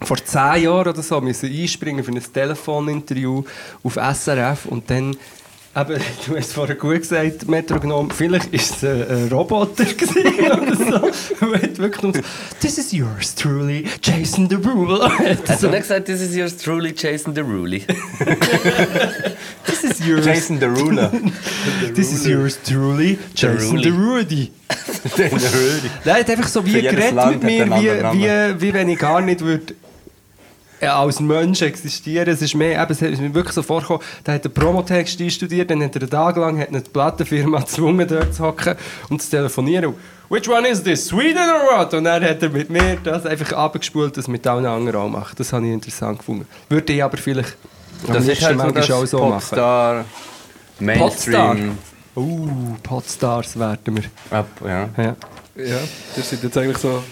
Vor 0.03 0.16
zehn 0.16 0.62
Jahren 0.64 0.88
oder 0.88 1.03
so 1.03 1.20
müssen 1.20 1.51
einspringen 1.53 2.03
für 2.03 2.11
ein 2.11 2.23
Telefoninterview 2.33 3.44
auf 3.83 3.99
SRF 4.14 4.64
und 4.66 4.88
dann 4.88 5.14
Eben, 5.77 6.01
du 6.27 6.37
hast 6.37 6.53
vorher 6.53 6.75
gut 6.75 6.99
gesagt, 6.99 7.49
Metronom, 7.49 8.11
vielleicht 8.11 8.53
war 8.53 8.61
es 8.61 8.83
ein, 8.83 9.29
Roboter 9.31 9.85
gewesen 9.97 10.51
oder 10.51 10.75
so. 10.77 11.41
Wirklich 11.79 12.03
nur 12.03 12.13
This 12.61 12.77
is 12.79 12.91
yours 12.91 13.37
truly, 13.37 13.87
Jason 14.03 14.49
Derulo. 14.49 15.09
Hast 15.49 15.63
du 15.63 15.69
nicht 15.69 15.83
gesagt, 15.83 16.07
this 16.07 16.21
is 16.23 16.35
yours 16.35 16.57
truly, 16.57 16.93
Jason 16.93 17.33
Derulo? 17.35 17.79
This 19.65 19.85
is 19.85 20.05
yours 20.05 20.27
Jason 20.27 20.59
Derulo. 20.59 21.09
This 21.95 22.13
is 22.13 22.27
yours 22.27 22.59
truly, 22.65 23.17
Jason 23.37 23.81
Deruli. 23.81 24.51
Derudi. 25.17 25.91
Der 26.05 26.15
hat 26.15 26.31
einfach 26.31 26.49
so 26.49 26.67
wie 26.67 26.83
geredet 26.83 27.13
Land 27.13 27.45
mit 27.45 27.69
mir, 27.69 27.93
er 27.93 28.13
wie, 28.13 28.19
wie, 28.19 28.61
wie 28.61 28.75
wenn 28.75 28.89
ich 28.89 28.99
gar 28.99 29.21
nicht 29.21 29.41
würde 29.41 29.75
als 30.88 31.21
Mensch 31.21 31.62
existieren. 31.62 32.29
Es 32.29 32.43
ist 32.43 32.55
mehr, 32.55 32.81
eben, 32.81 32.93
es 32.93 33.03
ist 33.03 33.21
mir 33.21 33.35
wirklich 33.35 33.55
so 33.55 33.62
vorgekommen, 33.62 34.03
der 34.25 34.35
hat 34.35 34.45
einen 34.45 34.55
Promotext 34.55 35.21
einstudiert, 35.21 35.71
dann 35.71 35.83
hat 35.83 35.95
er 35.97 36.03
einen 36.03 36.11
Tag 36.11 36.37
lang 36.37 36.59
hat 36.61 36.69
eine 36.69 36.81
Plattenfirma 36.81 37.59
gezwungen, 37.61 38.07
dort 38.09 38.35
zu 38.35 38.45
hocken 38.45 38.75
und 39.09 39.21
zu 39.21 39.31
telefonieren. 39.31 39.95
Which 40.29 40.49
one 40.49 40.69
is 40.69 40.83
this? 40.83 41.07
Sweden 41.07 41.38
or 41.38 41.79
what? 41.79 41.93
Und 41.93 42.05
dann 42.05 42.23
hat 42.25 42.43
er 42.43 42.51
mit 42.51 42.71
mir 42.71 42.97
das 43.03 43.27
einfach 43.27 43.53
abgespult, 43.53 44.16
das 44.16 44.29
mit 44.29 44.47
allen 44.47 44.64
anderen 44.64 45.01
auch 45.01 45.09
macht. 45.09 45.40
Das 45.40 45.53
habe 45.53 45.66
ich 45.66 45.73
interessant 45.73 46.19
gefunden. 46.19 46.47
Würde 46.69 46.93
ich 46.93 47.03
aber 47.03 47.16
vielleicht 47.16 47.57
Das 48.07 48.19
ist 48.19 48.27
liebsten 48.27 48.62
halt 48.62 48.85
so 48.85 48.95
auch 48.95 49.07
so 49.07 49.19
machen. 49.19 49.40
Popstar, 49.40 50.05
Mainstream. 50.79 51.79
Uh, 52.16 52.77
Podstars 52.83 53.59
werden 53.59 53.97
wir. 53.97 54.05
Ab, 54.37 54.47
ja. 54.64 54.88
Ja. 54.97 55.16
Ja, 55.57 55.79
das 56.16 56.31
sind 56.31 56.43
jetzt 56.43 56.57
eigentlich 56.57 56.79
so 56.79 57.03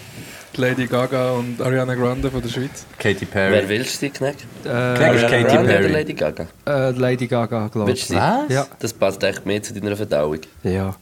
Lady 0.59 0.87
Gaga 0.87 1.31
und 1.31 1.61
Ariana 1.61 1.95
Grande 1.95 2.29
von 2.29 2.41
der 2.41 2.49
Schweiz. 2.49 2.85
Katy 2.97 3.25
Wer 3.31 3.49
Perry. 3.49 3.69
willst 3.69 4.01
du 4.01 4.05
die, 4.07 4.11
Knecht? 4.11 4.41
Äh, 4.65 4.67
Knack 4.67 5.15
ist 5.15 5.21
Katy 5.27 5.43
Grande 5.43 5.59
oder 5.61 5.67
Perry. 5.73 5.91
Lady 5.93 6.13
Gaga? 6.13 6.47
äh, 6.67 6.91
Lady 6.91 7.27
Gaga, 7.27 7.67
glaube 7.69 7.87
Willst 7.87 8.03
ich. 8.03 8.07
du 8.09 8.13
sie? 8.15 8.19
Was? 8.19 8.53
Ja. 8.53 8.67
Das 8.79 8.93
passt 8.93 9.23
echt 9.23 9.45
mehr 9.45 9.63
zu 9.63 9.73
deiner 9.73 9.95
Verdauung. 9.95 10.39
Ja. 10.63 10.95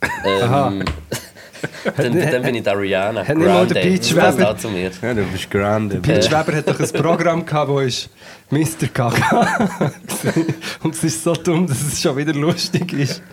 Aha. 0.43 0.67
Ähm, 0.71 0.83
dann, 1.97 2.31
dann 2.31 2.41
bin 2.43 2.55
ich 2.55 2.63
die 2.63 2.69
Ariana. 2.69 3.25
Hat 3.27 3.35
nicht 3.35 3.47
mal 3.47 3.65
der 3.65 3.83
Das 3.97 4.13
passt 4.13 4.37
Weber- 4.37 4.51
auch 4.51 4.57
zu 4.57 4.69
mir. 4.69 4.91
Ja, 5.01 5.13
du 5.15 5.23
bist 5.23 5.49
grande. 5.49 5.97
Peach 6.01 6.27
Weber 6.29 6.55
hat 6.57 6.67
doch 6.69 6.79
ein 6.79 6.89
Programm 7.01 7.43
gehabt, 7.45 7.69
wo 7.71 7.79
ist 7.79 8.09
Mr. 8.51 8.87
Gaga. 8.93 9.69
Und 10.83 10.93
es 10.93 11.03
ist 11.03 11.23
so 11.23 11.33
dumm, 11.33 11.65
dass 11.65 11.81
es 11.81 11.99
schon 11.99 12.15
wieder 12.15 12.33
lustig 12.33 12.93
ist. 12.93 13.23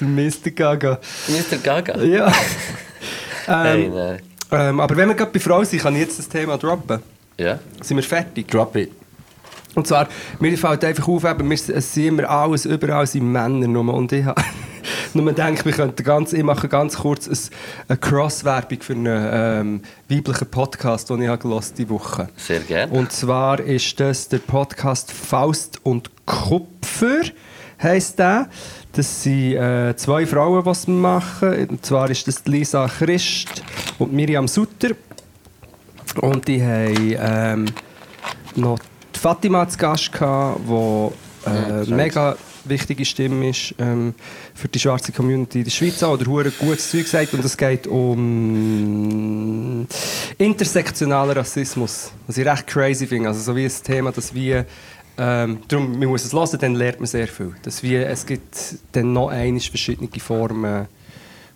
Der 0.00 0.06
Mr. 0.06 0.50
Gaga. 0.54 1.00
Mr. 1.26 1.56
Gaga? 1.58 2.00
Ja. 2.02 2.32
Hey, 3.46 3.86
ähm, 3.86 3.94
nein. 3.94 4.18
Ähm, 4.52 4.80
aber 4.80 4.96
wenn 4.96 5.08
wir 5.08 5.14
gerade 5.14 5.30
bei 5.32 5.40
Frauen 5.40 5.64
sind, 5.64 5.82
kann 5.82 5.94
ich 5.94 6.02
jetzt 6.02 6.18
das 6.18 6.28
Thema 6.28 6.58
droppen. 6.58 7.00
Ja? 7.38 7.58
Sind 7.80 7.96
wir 7.96 8.04
fertig? 8.04 8.48
Drop 8.48 8.76
it. 8.76 8.90
Und 9.74 9.86
zwar, 9.86 10.08
mir 10.38 10.56
fällt 10.58 10.84
einfach 10.84 11.08
auf, 11.08 11.24
eben, 11.24 11.48
wir, 11.48 11.56
sind 11.56 11.96
immer 12.04 12.28
alles, 12.28 12.66
überall 12.66 13.06
sind 13.06 13.30
Männer 13.30 13.66
nur. 13.66 13.94
Und 13.94 14.12
ich 14.12 14.24
habe 14.24 14.42
nur 15.14 15.24
gedacht, 15.24 15.64
wir 15.64 15.72
könnten 15.72 16.04
ganz, 16.04 16.34
ich 16.34 16.42
mache 16.42 16.68
ganz 16.68 16.98
kurz 16.98 17.26
ein, 17.26 17.38
eine 17.88 17.98
Cross-Werbung 17.98 18.82
für 18.82 18.92
einen 18.92 19.30
ähm, 19.32 19.82
weiblichen 20.10 20.48
Podcast, 20.48 21.08
den 21.08 21.22
ich 21.22 21.28
habe 21.28 21.60
diese 21.76 21.88
Woche. 21.88 22.28
Sehr 22.36 22.60
gerne. 22.60 22.92
Und 22.92 23.12
zwar 23.12 23.60
ist 23.60 23.98
das 23.98 24.28
der 24.28 24.38
Podcast 24.38 25.10
Faust 25.10 25.80
und 25.84 26.10
Kupfer, 26.26 27.22
heisst 27.82 28.18
der. 28.18 28.50
Das 28.92 29.22
sind 29.22 29.54
äh, 29.54 29.96
zwei 29.96 30.26
Frauen, 30.26 30.64
die 30.64 30.70
es 30.70 30.86
machen. 30.86 31.68
Und 31.68 31.84
zwar 31.84 32.10
ist 32.10 32.28
das 32.28 32.44
Lisa 32.44 32.86
Christ 32.86 33.62
und 33.98 34.12
Miriam 34.12 34.46
Sutter. 34.46 34.90
Und 36.20 36.46
die 36.46 36.62
haben 36.62 37.16
ähm, 37.18 37.66
noch 38.54 38.78
die 39.14 39.18
Fatima 39.18 39.66
zu 39.66 39.78
Gast 39.78 40.12
gehabt, 40.12 40.60
die 40.68 41.48
äh, 41.48 41.84
mega 41.86 42.36
wichtige 42.64 43.04
Stimme 43.04 43.48
ist 43.48 43.74
ähm, 43.78 44.14
für 44.54 44.68
die 44.68 44.78
schwarze 44.78 45.10
Community 45.10 45.58
in 45.58 45.64
der 45.64 45.70
Schweiz 45.70 46.02
auch, 46.02 46.12
oder 46.12 46.26
hure 46.26 46.50
gutes 46.50 46.90
Zeug 46.90 47.06
sagt 47.06 47.34
und 47.34 47.44
es 47.44 47.56
geht 47.56 47.86
um 47.86 49.86
intersektionalen 50.38 51.36
Rassismus, 51.36 52.12
was 52.26 52.36
ich 52.36 52.46
recht 52.46 52.66
crazy 52.66 53.06
finde, 53.06 53.30
also 53.30 53.40
so 53.40 53.56
wie 53.56 53.64
ein 53.64 53.72
Thema, 53.84 54.12
das 54.12 54.34
wie 54.34 54.62
ähm, 55.18 55.58
darum, 55.68 55.98
man 55.98 56.08
muss 56.08 56.24
es 56.24 56.32
hören, 56.32 56.58
dann 56.60 56.74
lernt 56.74 57.00
man 57.00 57.06
sehr 57.06 57.28
viel. 57.28 57.54
Dass 57.62 57.82
wie, 57.82 57.96
es 57.96 58.24
gibt 58.26 58.76
dann 58.92 59.12
noch 59.12 59.28
einmal 59.28 59.60
verschiedene 59.60 60.08
Formen 60.18 60.86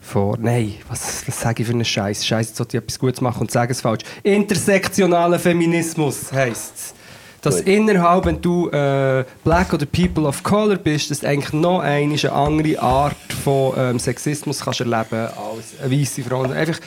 von, 0.00 0.36
nein, 0.40 0.74
was, 0.88 1.26
was 1.26 1.40
sage 1.40 1.62
ich 1.62 1.66
für 1.66 1.74
einen 1.74 1.84
Scheiß? 1.84 2.24
Scheiße, 2.24 2.50
jetzt 2.50 2.56
sollte 2.56 2.76
ich 2.76 2.82
etwas 2.82 2.98
Gutes 2.98 3.20
machen 3.20 3.40
und 3.40 3.50
sage 3.50 3.72
es 3.72 3.80
falsch. 3.80 4.04
Intersektionaler 4.22 5.38
Feminismus 5.38 6.32
heisst 6.32 6.72
es. 6.76 6.94
Dass 7.42 7.58
Gut. 7.58 7.66
innerhalb, 7.66 8.24
wenn 8.24 8.40
du 8.40 8.68
äh, 8.70 9.24
Black 9.44 9.72
oder 9.72 9.86
People 9.86 10.26
of 10.26 10.42
Color 10.42 10.76
bist, 10.76 11.10
dass 11.10 11.20
du 11.20 11.28
eigentlich 11.28 11.52
noch 11.52 11.80
einmal 11.80 12.18
eine 12.18 12.32
andere 12.32 12.82
Art 12.82 13.32
von 13.44 13.72
ähm, 13.76 13.98
Sexismus 13.98 14.60
kannst 14.60 14.80
erleben 14.80 15.28
als 15.28 15.80
eine 15.80 15.92
weiße 15.92 16.22
Frau. 16.22 16.42
Einfach 16.42 16.78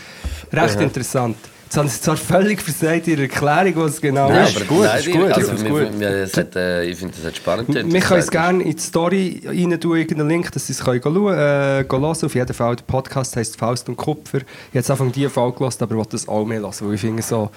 recht 0.52 0.82
interessant. 0.82 1.38
Jetzt 1.70 1.78
habe 1.78 1.88
ich 1.88 1.94
es 1.94 2.02
zwar 2.02 2.18
völlig 2.18 2.64
versagt 2.64 3.08
in 3.08 3.18
der 3.18 3.30
Erklärung, 3.30 3.76
was 3.76 3.92
es 3.94 4.02
genau 4.02 4.28
Nein, 4.28 4.48
ist. 4.48 4.56
aber 4.56 4.66
gut, 4.66 4.86
nein, 4.86 5.00
ist 5.00 5.12
gut, 5.12 5.32
Also, 5.32 5.52
ist 5.52 5.64
wir, 5.64 5.70
gut. 5.70 6.00
wir, 6.00 6.10
es 6.10 6.36
hat, 6.36 6.56
äh, 6.56 6.84
ich 6.86 6.98
finde, 6.98 7.14
das 7.16 7.26
hat 7.28 7.38
spannend 7.38 7.68
Wir 7.94 8.00
können 8.02 8.20
es 8.22 8.32
gerne 8.32 8.64
in 8.64 8.76
die 8.76 8.82
Story 8.82 9.42
rein 9.46 9.80
tun, 9.80 9.96
irgendeinen 9.96 10.30
Link, 10.30 10.52
dass 10.52 10.66
sie 10.66 10.74
es 10.74 10.84
können 10.84 11.00
schauen, 11.04 11.28
äh, 11.28 11.86
gehen 11.88 12.02
hören. 12.02 12.18
Auf 12.24 12.34
jeden 12.34 12.54
Fall, 12.56 12.76
der 12.76 12.84
Podcast 12.86 13.36
heisst 13.36 13.56
Faust 13.56 13.88
und 13.88 13.98
Kupfer. 13.98 14.40
Ich 14.40 14.44
habe 14.44 14.50
jetzt 14.74 14.90
Anfang 14.90 15.12
die 15.12 15.30
Folge 15.30 15.60
gehört, 15.60 15.80
aber 15.80 15.92
ich 15.92 15.98
wollte 15.98 16.12
das 16.14 16.28
auch 16.28 16.44
mehr 16.44 16.60
lassen, 16.60 16.88
weil 16.88 16.96
ich 16.96 17.02
finde 17.02 17.22
so, 17.22 17.52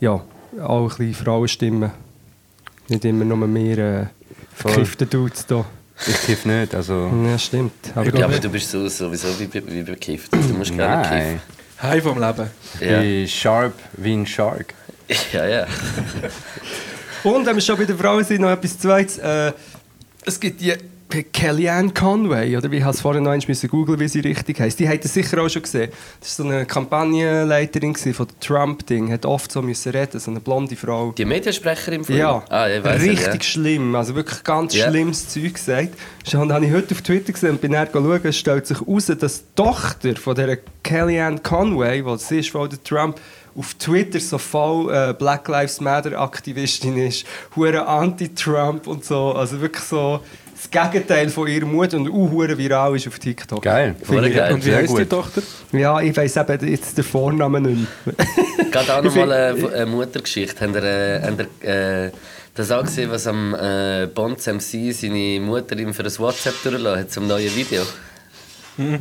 ja, 0.00 0.20
auch 0.60 0.80
ein 0.82 0.88
bisschen 0.88 1.14
Frauenstimmen. 1.14 1.92
Nicht 2.88 3.04
immer 3.04 3.24
nur 3.24 3.46
mehr 3.46 3.78
äh, 3.78 4.06
verkiffte 4.56 5.06
Dudes 5.06 5.46
da. 5.46 5.64
Ich 6.04 6.20
kiff 6.22 6.46
nicht, 6.46 6.74
also... 6.74 7.12
Ja, 7.30 7.38
stimmt. 7.38 7.92
Aber. 7.94 8.12
Ja, 8.18 8.24
aber 8.24 8.40
du 8.40 8.48
bist 8.48 8.72
so, 8.72 8.88
sowieso 8.88 9.28
wie, 9.38 9.48
wie 9.54 9.82
bekifft. 9.82 10.32
Du 10.32 10.38
musst 10.54 10.76
gerne 10.76 11.02
kiffen. 11.08 11.61
High 11.82 12.02
vom 12.02 12.20
Leben. 12.20 12.48
Ja. 12.80 13.02
Wie 13.02 13.26
sharp 13.26 13.74
wie 13.94 14.12
ein 14.14 14.26
Shark. 14.26 14.74
ja, 15.32 15.46
ja. 15.46 15.66
Und 17.24 17.44
wenn 17.46 17.56
wir 17.56 17.60
schon 17.60 17.76
bei 17.76 17.84
den 17.84 17.98
Frauen 17.98 18.24
sind, 18.24 18.40
noch 18.40 18.50
etwas 18.50 18.78
Zweites. 18.78 19.18
Äh, 19.18 19.52
es 20.24 20.38
gibt 20.38 20.60
die 20.60 20.74
Kellyanne 21.32 21.92
Conway, 21.92 22.56
oder 22.56 22.70
wie 22.70 22.78
ich 22.78 22.84
es 22.84 23.00
vorhin 23.00 23.24
noch 23.24 23.32
einmal 23.32 23.56
googeln, 23.68 24.00
wie 24.00 24.08
sie 24.08 24.20
richtig 24.20 24.60
heißt. 24.60 24.78
Die 24.80 24.88
hat 24.88 25.04
das 25.04 25.12
sicher 25.12 25.42
auch 25.42 25.48
schon 25.48 25.62
gesehen. 25.62 25.90
Das 26.20 26.38
war 26.38 26.46
so 26.46 26.50
eine 26.52 26.64
Kampagnenleiterin 26.64 27.94
von 27.94 28.26
Trump-Ding. 28.40 29.12
Hat 29.12 29.26
oft 29.26 29.52
so 29.52 29.60
müssen 29.60 29.92
reden, 29.92 30.18
so 30.18 30.30
eine 30.30 30.40
blonde 30.40 30.76
Frau. 30.76 31.12
Die 31.12 31.24
Mediensprecherin 31.24 32.04
von 32.04 32.16
Ja, 32.16 32.42
ah, 32.48 32.64
richtig 32.64 33.40
es, 33.40 33.46
schlimm. 33.46 33.94
Also 33.94 34.14
wirklich 34.14 34.42
ganz 34.42 34.74
Ja. 34.74 34.88
schlimmes 34.88 35.28
Zeug 35.28 35.54
gesagt. 35.54 35.90
Schon 36.28 36.52
habe 36.52 36.64
ich 36.64 36.72
heute 36.72 36.94
auf 36.94 37.02
Twitter 37.02 37.32
gesehen 37.32 37.50
und 37.50 37.60
bin 37.60 37.72
dann 37.72 37.88
schauen, 37.92 38.20
es 38.24 38.38
stellt 38.38 38.66
sich 38.66 38.80
heraus, 38.80 39.06
dass 39.06 39.40
die 39.40 39.54
Tochter 39.54 40.16
von 40.16 40.34
der 40.34 40.58
Kellyanne 40.82 41.40
Conway, 41.40 42.02
die 42.02 42.18
sie 42.18 42.38
ist 42.38 42.50
von 42.50 42.68
der 42.70 42.82
Trump, 42.82 43.20
auf 43.54 43.74
Twitter 43.74 44.18
so 44.18 44.38
voll 44.38 44.92
äh, 44.92 45.12
Black 45.12 45.46
Lives 45.48 45.80
Matter 45.80 46.18
Aktivistin 46.18 46.96
ist, 46.96 47.26
hure 47.54 47.86
Anti-Trump 47.86 48.86
und 48.86 49.04
so, 49.04 49.32
also 49.32 49.60
wirklich 49.60 49.84
so 49.84 50.20
das 50.70 50.90
Gegenteil 50.92 51.28
von 51.28 51.48
ihrem 51.48 51.72
Mut 51.72 51.92
und 51.94 52.08
auch 52.08 52.12
hure 52.12 52.56
viral 52.56 52.94
ist 52.96 53.08
auf 53.08 53.18
TikTok. 53.18 53.62
Geil. 53.62 53.96
Geil. 54.08 54.52
Und 54.52 54.64
wie 54.64 54.74
heisst 54.74 54.96
die. 54.96 55.04
Tochter? 55.04 55.42
Ja, 55.72 56.00
ich 56.00 56.16
weiss 56.16 56.36
eben 56.36 56.68
jetzt 56.68 56.96
den 56.96 57.04
Vornamen 57.04 57.62
nicht 57.62 57.88
mehr. 58.06 58.14
Gerade 58.70 58.94
auch 58.94 59.02
nochmal 59.02 59.32
eine, 59.32 59.72
eine 59.72 59.86
Muttergeschichte. 59.86 60.64
Habt 60.64 60.76
ihr, 60.76 60.84
äh, 60.84 61.20
habt 61.22 61.64
ihr 61.64 62.04
äh, 62.06 62.10
das 62.54 62.70
auch 62.70 62.84
gesehen, 62.84 63.10
was 63.10 63.26
am 63.26 63.54
äh, 63.54 64.06
Bonds 64.06 64.46
MC 64.46 64.92
seine 64.92 65.40
Mutter 65.40 65.76
ihm 65.76 65.92
für 65.92 66.04
ein 66.04 66.18
WhatsApp 66.18 66.62
durchgelassen 66.62 67.00
hat 67.00 67.10
zum 67.10 67.26
neuen 67.26 67.54
Video? 67.54 67.82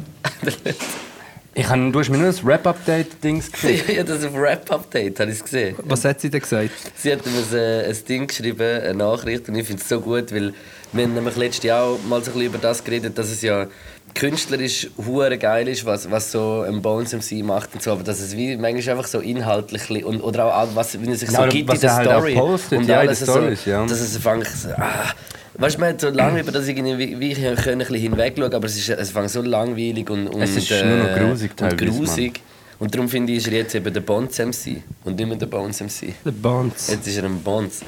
Ich 1.54 1.68
habe, 1.68 1.92
du 1.92 2.00
hast 2.00 2.10
mir 2.10 2.18
nur 2.18 2.28
das 2.28 2.46
Rap-Update-Dings 2.46 3.52
geschickt. 3.52 3.90
ja, 3.90 4.04
das 4.04 4.24
auf 4.24 4.34
Rap-Update, 4.36 5.20
habe 5.20 5.32
ich 5.32 5.38
es 5.38 5.44
gesehen. 5.44 5.76
Was 5.84 6.06
hat 6.06 6.22
sie 6.22 6.30
denn 6.30 6.40
gesagt? 6.40 6.72
Sie 6.96 7.12
hat 7.12 7.26
mir 7.26 7.32
ein, 7.34 7.90
ein 7.90 8.06
Ding 8.08 8.28
geschrieben, 8.28 8.82
eine 8.82 8.94
Nachricht, 8.94 9.50
und 9.50 9.56
ich 9.56 9.68
finde 9.68 9.82
es 9.82 9.90
so 9.90 10.00
gut, 10.00 10.34
weil 10.34 10.54
wir 10.94 11.04
haben 11.04 11.14
nämlich 11.14 11.36
letztes 11.36 11.64
Jahr 11.64 11.84
auch 11.84 12.00
mal 12.08 12.22
so 12.24 12.32
ein 12.32 12.34
bisschen 12.34 12.48
über 12.48 12.58
das 12.58 12.84
geredet, 12.84 13.18
dass 13.18 13.30
es 13.30 13.42
ja 13.42 13.68
künstlerisch 14.14 14.90
hure 15.06 15.38
geil 15.38 15.68
ist, 15.68 15.86
was, 15.86 16.10
was 16.12 16.32
so 16.32 16.66
ein 16.68 16.82
Bones 16.82 17.14
MC 17.14 17.44
macht 17.44 17.74
und 17.74 17.82
so, 17.82 17.92
aber 17.94 18.04
dass 18.04 18.20
es 18.20 18.36
wie 18.36 18.58
manchmal 18.58 18.98
einfach 18.98 19.08
so 19.08 19.20
inhaltlich 19.20 19.88
li- 19.90 20.04
und, 20.04 20.22
oder 20.22 20.54
auch 20.54 20.68
was, 20.74 21.02
wie 21.02 21.08
er 21.08 21.16
sich 21.16 21.30
Ja, 21.30 21.36
so 21.38 21.42
oder 21.44 21.52
gibt 21.52 21.74
in 21.74 21.80
der 21.80 21.90
er 21.90 21.96
halt 21.96 22.08
Story 22.10 22.34
postet, 22.36 22.80
und 22.80 22.88
ja, 22.88 23.00
alles 23.00 23.20
so, 23.20 23.32
Stories, 23.32 23.66
ja. 23.66 23.86
dass 23.86 24.00
es 24.00 24.18
fängt 24.18 24.48
so, 24.48 24.70
ah, 24.70 25.12
Weißt 25.54 25.76
du, 25.76 25.80
man 25.82 25.90
hat 25.90 26.02
so 26.02 26.10
lange 26.10 26.40
über 26.40 26.52
das 26.52 26.68
irgendwie, 26.68 27.20
wie, 27.20 27.32
ich 27.34 27.38
können 27.38 27.56
ein 27.56 27.78
bisschen 27.80 27.96
hinwegschauen, 27.96 28.54
aber 28.54 28.66
es 28.66 28.78
ist 28.78 28.90
es 28.90 29.12
fängt 29.12 29.30
so 29.30 29.42
langweilig 29.42 30.10
und, 30.10 30.28
und 30.28 30.42
Es 30.42 30.56
ist 30.56 30.72
nur 30.72 30.98
noch 30.98 31.18
grusig 31.18 31.52
und 31.62 31.78
grusig. 31.78 32.42
Und 32.82 32.96
darum 32.96 33.08
finde 33.08 33.32
ich, 33.32 33.38
ist 33.38 33.48
er 33.48 33.54
jetzt 33.60 33.76
eben 33.76 33.94
der 33.94 34.02
Bones 34.02 34.40
MC 34.40 34.82
und 35.04 35.16
nicht 35.16 35.28
mehr 35.28 35.38
der 35.38 35.46
Bones 35.46 35.80
MC. 35.82 36.16
The 36.26 36.32
Bonds. 36.32 36.90
Jetzt 36.90 37.06
ist 37.06 37.16
er 37.16 37.26
ein 37.26 37.40
Bonds. 37.44 37.82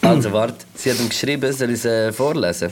Also 0.00 0.32
warte, 0.32 0.56
sie 0.74 0.90
hat 0.90 0.98
ihm 0.98 1.08
geschrieben, 1.08 1.52
soll 1.52 1.68
ich 1.70 1.76
es 1.76 1.84
äh, 1.84 2.12
vorlesen? 2.12 2.70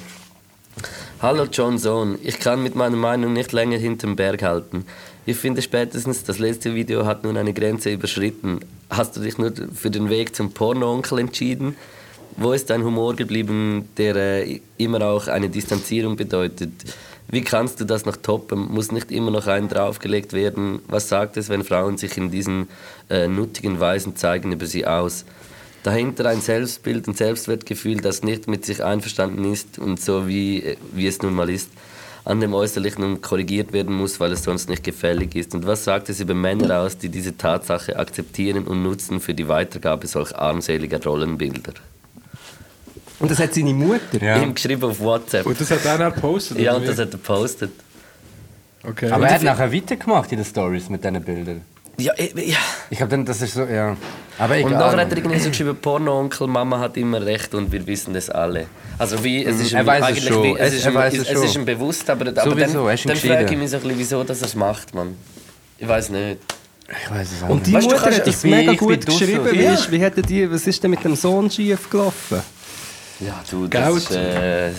Hallo 1.23 1.45
John 1.45 1.79
Sohn, 1.79 2.19
ich 2.25 2.41
kann 2.41 2.65
mit 2.65 2.75
meiner 2.75 2.97
Meinung 2.97 3.33
nicht 3.33 3.53
länger 3.53 3.79
hinterm 3.79 4.17
Berg 4.17 4.43
halten. 4.43 4.87
Ich 5.25 5.37
finde 5.37 5.63
spätestens, 5.63 6.25
das 6.25 6.41
letzte 6.41 6.75
Video 6.75 7.07
hat 7.07 7.23
nun 7.23 7.37
eine 7.37 7.53
Grenze 7.53 7.93
überschritten. 7.93 8.59
Hast 8.91 9.17
du 9.17 9.21
dich 9.21 9.39
nur 9.39 9.53
für 9.73 9.91
den 9.93 10.11
Weg 10.11 10.35
zum 10.35 10.51
Porno-Onkel 10.51 11.21
entschieden? 11.21 11.77
Wo 12.39 12.53
ist 12.53 12.71
dein 12.71 12.83
Humor 12.83 13.15
geblieben, 13.15 13.89
der 13.99 14.17
äh, 14.17 14.61
immer 14.79 15.03
auch 15.03 15.29
eine 15.29 15.49
Distanzierung 15.49 16.17
bedeutet? 16.17 16.73
Wie 17.33 17.43
kannst 17.43 17.81
du 17.81 17.85
das 17.85 18.07
noch 18.07 18.17
toppen? 18.17 18.73
Muss 18.73 18.91
nicht 18.91 19.13
immer 19.13 19.31
noch 19.31 19.47
einen 19.47 19.69
draufgelegt 19.69 20.33
werden? 20.33 20.81
Was 20.89 21.09
sagt 21.09 21.37
es, 21.37 21.49
wenn 21.49 21.63
Frauen 21.63 21.97
sich 21.97 22.17
in 22.17 22.33
diesen 22.33 22.69
äh, 23.09 23.29
nuttigen 23.29 23.79
Weisen 23.79 24.17
zeigen 24.17 24.51
über 24.51 24.67
sie 24.67 24.85
aus? 24.85 25.25
Dahinter 25.85 26.27
ein 26.27 26.41
Selbstbild 26.41 27.07
und 27.07 27.17
Selbstwertgefühl, 27.17 27.99
das 27.99 28.25
nicht 28.25 28.49
mit 28.49 28.65
sich 28.65 28.83
einverstanden 28.83 29.45
ist 29.45 29.79
und 29.79 30.01
so 30.01 30.27
wie, 30.27 30.63
äh, 30.63 30.77
wie 30.93 31.07
es 31.07 31.23
nun 31.23 31.35
mal 31.35 31.49
ist, 31.49 31.71
an 32.25 32.41
dem 32.41 32.53
Äußerlichen 32.53 33.23
korrigiert 33.23 33.73
werden 33.73 33.95
muss, 33.95 34.19
weil 34.19 34.33
es 34.33 34.43
sonst 34.43 34.69
nicht 34.69 34.83
gefällig 34.83 35.37
ist. 35.37 35.55
Und 35.55 35.67
was 35.67 35.85
sagt 35.85 36.09
es 36.09 36.19
über 36.19 36.35
Männer 36.35 36.81
aus, 36.81 36.99
die 36.99 37.11
diese 37.11 37.37
Tatsache 37.37 37.97
akzeptieren 37.97 38.65
und 38.65 38.83
nutzen 38.83 39.21
für 39.21 39.35
die 39.35 39.47
Weitergabe 39.47 40.09
solch 40.09 40.35
armseliger 40.35 41.01
Rollenbilder? 41.03 41.75
Und 43.21 43.31
das 43.31 43.39
hat 43.39 43.55
seine 43.55 43.73
Mutter. 43.75 44.21
Ja. 44.21 44.39
Ihm 44.43 44.55
geschrieben 44.55 44.83
auf 44.85 44.99
WhatsApp. 45.01 45.47
Und 45.47 45.61
das 45.61 45.71
hat 45.71 45.85
er 45.85 45.99
dann 45.99 46.13
gepostet? 46.15 46.59
Ja, 46.59 46.75
und 46.75 46.83
wie? 46.83 46.87
das 46.87 46.99
hat 46.99 47.09
er 47.09 47.13
gepostet. 47.13 47.71
Okay. 48.83 49.11
Aber 49.11 49.27
er 49.29 49.35
hat 49.35 49.43
nachher 49.43 49.73
weitergemacht 49.73 50.33
in 50.33 50.39
den 50.39 50.45
Stories 50.47 50.89
mit 50.89 51.05
diesen 51.05 51.23
Bildern. 51.23 51.61
Ja, 51.99 52.15
ich- 52.17 52.33
ja. 52.35 52.57
Ich 52.89 52.97
glaube, 52.97 53.11
dann, 53.11 53.27
das 53.27 53.43
ist 53.43 53.53
so, 53.53 53.65
ja. 53.65 53.95
Aber 54.39 54.57
Und 54.65 54.71
nachher 54.73 55.01
hat 55.03 55.11
er 55.11 55.19
irgendwie 55.19 55.39
so 55.39 55.51
geschrieben, 55.51 55.77
Porno-Onkel, 55.77 56.47
Mama 56.47 56.79
hat 56.79 56.97
immer 56.97 57.21
recht 57.25 57.55
und 57.55 57.71
wir 57.71 57.87
wissen 57.87 58.15
das 58.15 58.31
alle. 58.31 58.69
Also 58.97 59.23
wie, 59.23 59.45
es 59.45 59.61
ist 59.61 59.75
Er 59.75 59.85
weiß 59.85 60.01
es 60.03 60.09
eigentlich 60.09 60.25
schon. 60.29 60.43
wie, 60.43 60.55
es 60.59 60.69
Es- 60.69 60.75
ist 60.79 60.85
er 60.87 60.93
ihm, 60.93 60.95
weiß 60.97 61.13
es, 61.13 61.21
es 61.21 61.29
es 61.31 61.43
ist 61.45 61.53
schon. 61.53 61.63
ihm 61.63 61.67
bewusst, 61.67 62.09
aber, 62.09 62.29
aber 62.29 62.43
Sowieso, 62.43 62.89
er 62.89 62.97
dann, 62.97 63.07
dann 63.09 63.17
frage 63.19 63.53
ich 63.53 63.59
mich 63.59 63.71
so 63.71 63.77
ein 63.77 63.83
bisschen, 63.83 63.99
wieso 63.99 64.25
dass 64.25 64.41
er 64.41 64.47
es 64.47 64.55
macht, 64.55 64.95
Mann. 64.95 65.15
Ich 65.77 65.87
weiß 65.87 66.09
nicht. 66.09 66.39
ich 67.05 67.11
weiß 67.11 67.29
es 67.37 67.43
auch 67.43 67.49
Und 67.51 67.67
die 67.67 67.75
Weißt 67.75 67.87
Mutter 67.91 68.01
hat 68.17 68.27
das 68.27 68.45
mega 68.45 68.73
gut 68.73 69.05
geschrieben. 69.05 69.47
Wie, 69.53 69.63
Ja. 69.63 69.75
ist, 69.75 69.91
wie 69.93 70.03
hat 70.03 70.15
die, 70.27 70.51
was 70.51 70.67
ist 70.67 70.83
denn 70.83 70.91
mit 70.93 71.05
dem 71.05 71.15
Sohn 71.17 71.51
schief 71.51 71.91
gelaufen? 71.91 72.41
Ja, 73.21 73.43
du, 73.51 73.69
Geld. 73.69 73.85
das 73.85 73.97
ist, 73.97 74.11
äh, 74.13 74.71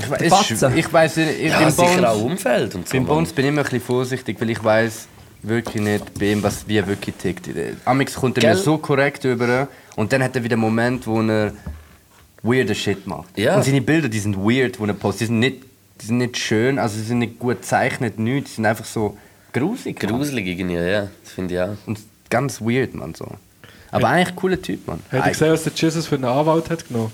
Ich, 0.00 0.86
Der 0.86 0.92
weiß 0.92 1.16
nicht, 1.16 1.40
ich 1.40 1.50
ja, 1.50 1.58
bin 1.58 1.70
sicher 1.70 2.10
auch 2.10 2.18
Bones, 2.18 2.32
Umfeld 2.32 2.74
und 2.74 2.88
so. 2.88 2.96
beim. 2.96 3.06
Bones 3.06 3.32
bin 3.32 3.44
ich 3.44 3.48
immer 3.50 3.60
ein 3.60 3.64
bisschen 3.64 3.80
vorsichtig, 3.80 4.40
weil 4.40 4.50
ich 4.50 4.62
weiß 4.62 5.08
wirklich 5.42 5.82
nicht 5.82 6.18
bei 6.18 6.32
ihm, 6.32 6.42
was, 6.42 6.66
wie 6.66 6.78
er 6.78 6.86
wirklich 6.86 7.14
tickt. 7.16 7.48
Amix 7.84 8.14
kommt 8.14 8.38
er 8.38 8.50
mir 8.50 8.56
so 8.56 8.78
korrekt 8.78 9.24
über 9.24 9.68
und 9.96 10.12
dann 10.12 10.22
hat 10.22 10.36
er 10.36 10.44
wieder 10.44 10.54
einen 10.54 10.62
Moment, 10.62 11.06
wo 11.06 11.20
er 11.22 11.52
weirder 12.42 12.74
Shit 12.74 13.06
macht. 13.06 13.36
Ja. 13.38 13.56
Und 13.56 13.64
seine 13.64 13.80
Bilder, 13.80 14.08
die 14.08 14.18
sind 14.18 14.36
weird, 14.36 14.80
wo 14.80 14.86
er 14.86 14.94
postet. 14.94 15.22
Die 15.22 15.26
sind 15.26 15.38
nicht, 15.40 15.62
die 16.00 16.06
sind 16.06 16.18
nicht 16.18 16.36
schön, 16.38 16.78
also 16.78 16.96
sie 16.96 17.04
sind 17.04 17.18
nicht 17.18 17.38
gut 17.38 17.60
gezeichnet, 17.60 18.18
nichts. 18.18 18.50
Die 18.50 18.56
sind 18.56 18.66
einfach 18.66 18.84
so. 18.84 19.16
Mann. 19.52 20.18
Gruselig 20.18 20.46
irgendwie, 20.46 20.76
ja. 20.76 21.08
Das 21.24 21.32
finde 21.34 21.54
ich 21.54 21.60
auch. 21.60 21.76
Und 21.86 21.98
ganz 22.30 22.60
weird, 22.60 22.94
man 22.94 23.14
so. 23.14 23.26
Aber 23.90 24.08
eigentlich 24.08 24.36
cooler 24.36 24.60
Typ, 24.60 24.86
man. 24.86 25.00
Hat 25.10 25.24
er 25.24 25.30
gesehen, 25.30 25.52
was 25.52 25.64
der 25.64 25.72
Jesus 25.74 26.06
für 26.06 26.14
einen 26.16 26.24
Anwalt 26.24 26.70
hat 26.70 26.86
genommen? 26.88 27.12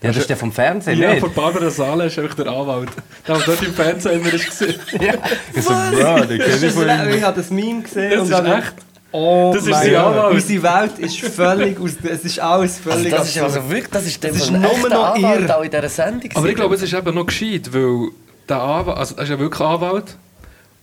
Ja, 0.00 0.08
das 0.10 0.18
ist 0.18 0.30
der 0.30 0.36
vom 0.36 0.52
Fernsehen, 0.52 0.98
Ja, 1.00 1.10
nicht? 1.10 1.20
von 1.20 1.32
Barbara 1.34 1.70
Sale 1.70 2.06
ist 2.06 2.18
einfach 2.20 2.34
der 2.36 2.46
Anwalt. 2.46 2.88
Der 3.26 3.34
hat 3.36 3.48
dort 3.48 3.62
im 3.62 3.74
Fernsehen 3.74 4.20
immer 4.20 4.30
gesehen. 4.30 4.74
Ich 5.54 5.62
so, 5.62 5.70
Bro, 5.70 6.20
den 6.26 6.38
kenn 6.40 6.64
ich 6.64 6.72
von 6.72 6.88
ihm. 6.88 7.08
Ich 7.16 7.22
habe 7.22 7.36
das 7.40 7.50
Meme 7.50 7.82
gesehen 7.82 8.10
Das 8.10 8.20
und 8.20 8.24
ist 8.26 8.32
dann 8.32 8.46
echt. 8.58 8.74
Oh 9.10 9.50
Das 9.54 9.66
ist 9.66 9.72
Gott. 9.72 9.94
Anwalt. 9.94 10.34
Unsere 10.34 10.62
Welt 10.62 10.98
ist 10.98 11.18
völlig 11.20 11.80
aus... 11.80 11.92
Es 12.04 12.24
ist 12.24 12.38
alles 12.38 12.76
Also 12.76 12.90
völlig 12.90 13.10
das 13.12 13.28
ist 13.28 13.40
also 13.42 13.68
wirklich, 13.70 13.88
das 13.90 14.06
ist 14.06 14.22
der 14.22 14.30
Das 14.32 14.40
ist 14.42 14.50
nur 14.52 14.60
noch 14.88 15.14
Anwalt 15.14 15.50
auch 15.50 15.62
in 15.62 15.70
dieser 15.70 15.88
Sendung. 15.88 16.30
Aber 16.34 16.48
ich 16.48 16.54
glaube, 16.54 16.74
es 16.76 16.82
ist 16.82 16.92
eben 16.94 17.14
noch 17.14 17.26
gescheit, 17.26 17.72
weil 17.72 18.10
der 18.48 18.60
Anwalt, 18.62 18.98
also 18.98 19.16
er 19.16 19.22
ist 19.24 19.30
ja 19.30 19.38
wirklich 19.38 19.60
Anwalt 19.60 20.16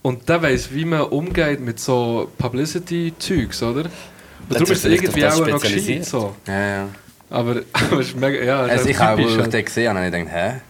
und 0.02 0.28
der 0.28 0.42
weiß, 0.42 0.74
wie 0.74 0.84
man 0.84 1.02
umgeht 1.02 1.60
mit 1.60 1.80
so 1.80 2.30
Publicity-Zeugs, 2.36 3.62
oder? 3.62 3.84
Und 4.48 4.60
ist 4.60 4.70
es 4.70 4.80
vielleicht 4.82 5.02
irgendwie 5.04 5.26
auch 5.26 5.46
noch 5.46 5.60
gescheit 5.60 6.04
so. 6.04 6.34
Ja, 6.46 6.66
ja. 6.68 6.88
Aber, 7.28 7.50
aber 7.72 8.00
es 8.00 8.08
ist 8.08 8.16
mega, 8.16 8.40
ja, 8.44 8.66
es 8.66 8.72
ist 8.72 8.78
Also 8.78 8.88
ich 8.90 8.98
habe, 9.00 9.16
typisch 9.16 9.32
wo 9.32 9.36
ich 9.36 9.42
halt. 9.42 9.54
den 9.54 9.64
gesehen 9.64 9.88
habe, 9.88 9.98
habe 9.98 10.16
ich 10.16 10.24
gedacht, 10.24 10.60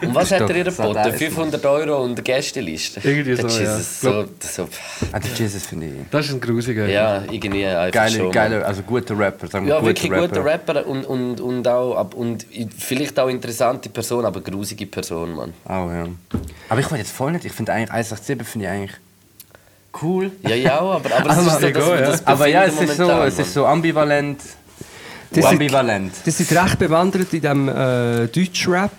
hä? 0.00 0.06
Und 0.06 0.14
was 0.14 0.32
hat 0.32 0.40
er 0.40 0.56
ihr 0.56 0.64
geboten? 0.64 0.96
alles 0.96 1.16
500 1.16 1.66
Euro 1.66 2.02
und 2.02 2.12
eine 2.12 2.22
Gästeliste? 2.22 3.00
Irgendwie 3.06 3.34
Der 3.36 3.48
so, 3.48 3.62
ja. 3.62 3.76
Jesus, 3.76 4.00
so, 4.00 4.24
so, 4.40 4.68
Ah, 5.12 5.20
der 5.20 5.30
Jesus 5.34 5.66
finde 5.66 5.86
ich. 5.86 5.92
Das 6.10 6.26
ist 6.26 6.32
ein 6.32 6.40
grusiger. 6.40 6.88
ja, 6.88 7.22
irgendwie 7.30 7.66
einfach 7.66 7.92
Geile, 7.92 8.16
schon. 8.16 8.32
geile, 8.32 8.64
also 8.64 8.82
guter 8.82 9.18
Rapper, 9.18 9.48
sagen 9.48 9.66
wir 9.66 9.74
Ja, 9.74 9.80
guter 9.80 9.88
wirklich 9.88 10.10
guter 10.10 10.44
Rapper 10.44 10.86
und, 10.86 11.04
und, 11.04 11.40
und, 11.42 11.68
auch, 11.68 12.10
und 12.14 12.46
vielleicht 12.78 13.18
auch 13.20 13.28
interessante 13.28 13.90
Person, 13.90 14.24
aber 14.24 14.40
grusige 14.40 14.86
Person, 14.86 15.34
Mann. 15.34 15.52
Oh, 15.66 15.90
ja. 15.92 16.06
Aber 16.70 16.80
ich 16.80 16.90
will 16.90 16.98
jetzt 16.98 17.12
voll 17.12 17.32
nicht, 17.32 17.44
ich 17.44 17.52
finde 17.52 17.72
eigentlich 17.74 17.90
187 17.90 18.48
finde 18.48 18.66
ich 18.66 18.72
eigentlich 18.72 18.92
cool. 20.02 20.30
Ja, 20.42 20.54
ja, 20.54 20.80
auch, 20.80 20.94
aber, 20.94 21.16
aber 21.16 21.30
es 21.30 21.38
ist 21.46 21.60
so, 21.60 21.66
egal, 21.66 21.82
dass, 21.82 22.00
ja. 22.00 22.06
das 22.10 22.26
Aber 22.26 22.46
ja, 22.46 22.64
es 22.64 22.80
ist 22.80 22.96
so, 22.96 23.10
es 23.22 23.38
ist 23.38 23.54
so 23.54 23.66
ambivalent. 23.66 24.40
Das 25.30 25.44
sind- 25.44 25.46
ambivalent. 25.46 26.12
Die 26.24 26.30
sind 26.30 26.50
recht 26.52 26.78
bewandert 26.78 27.32
in 27.32 27.40
diesem 27.40 27.68
äh, 27.68 28.26
Deutschrap. 28.28 28.92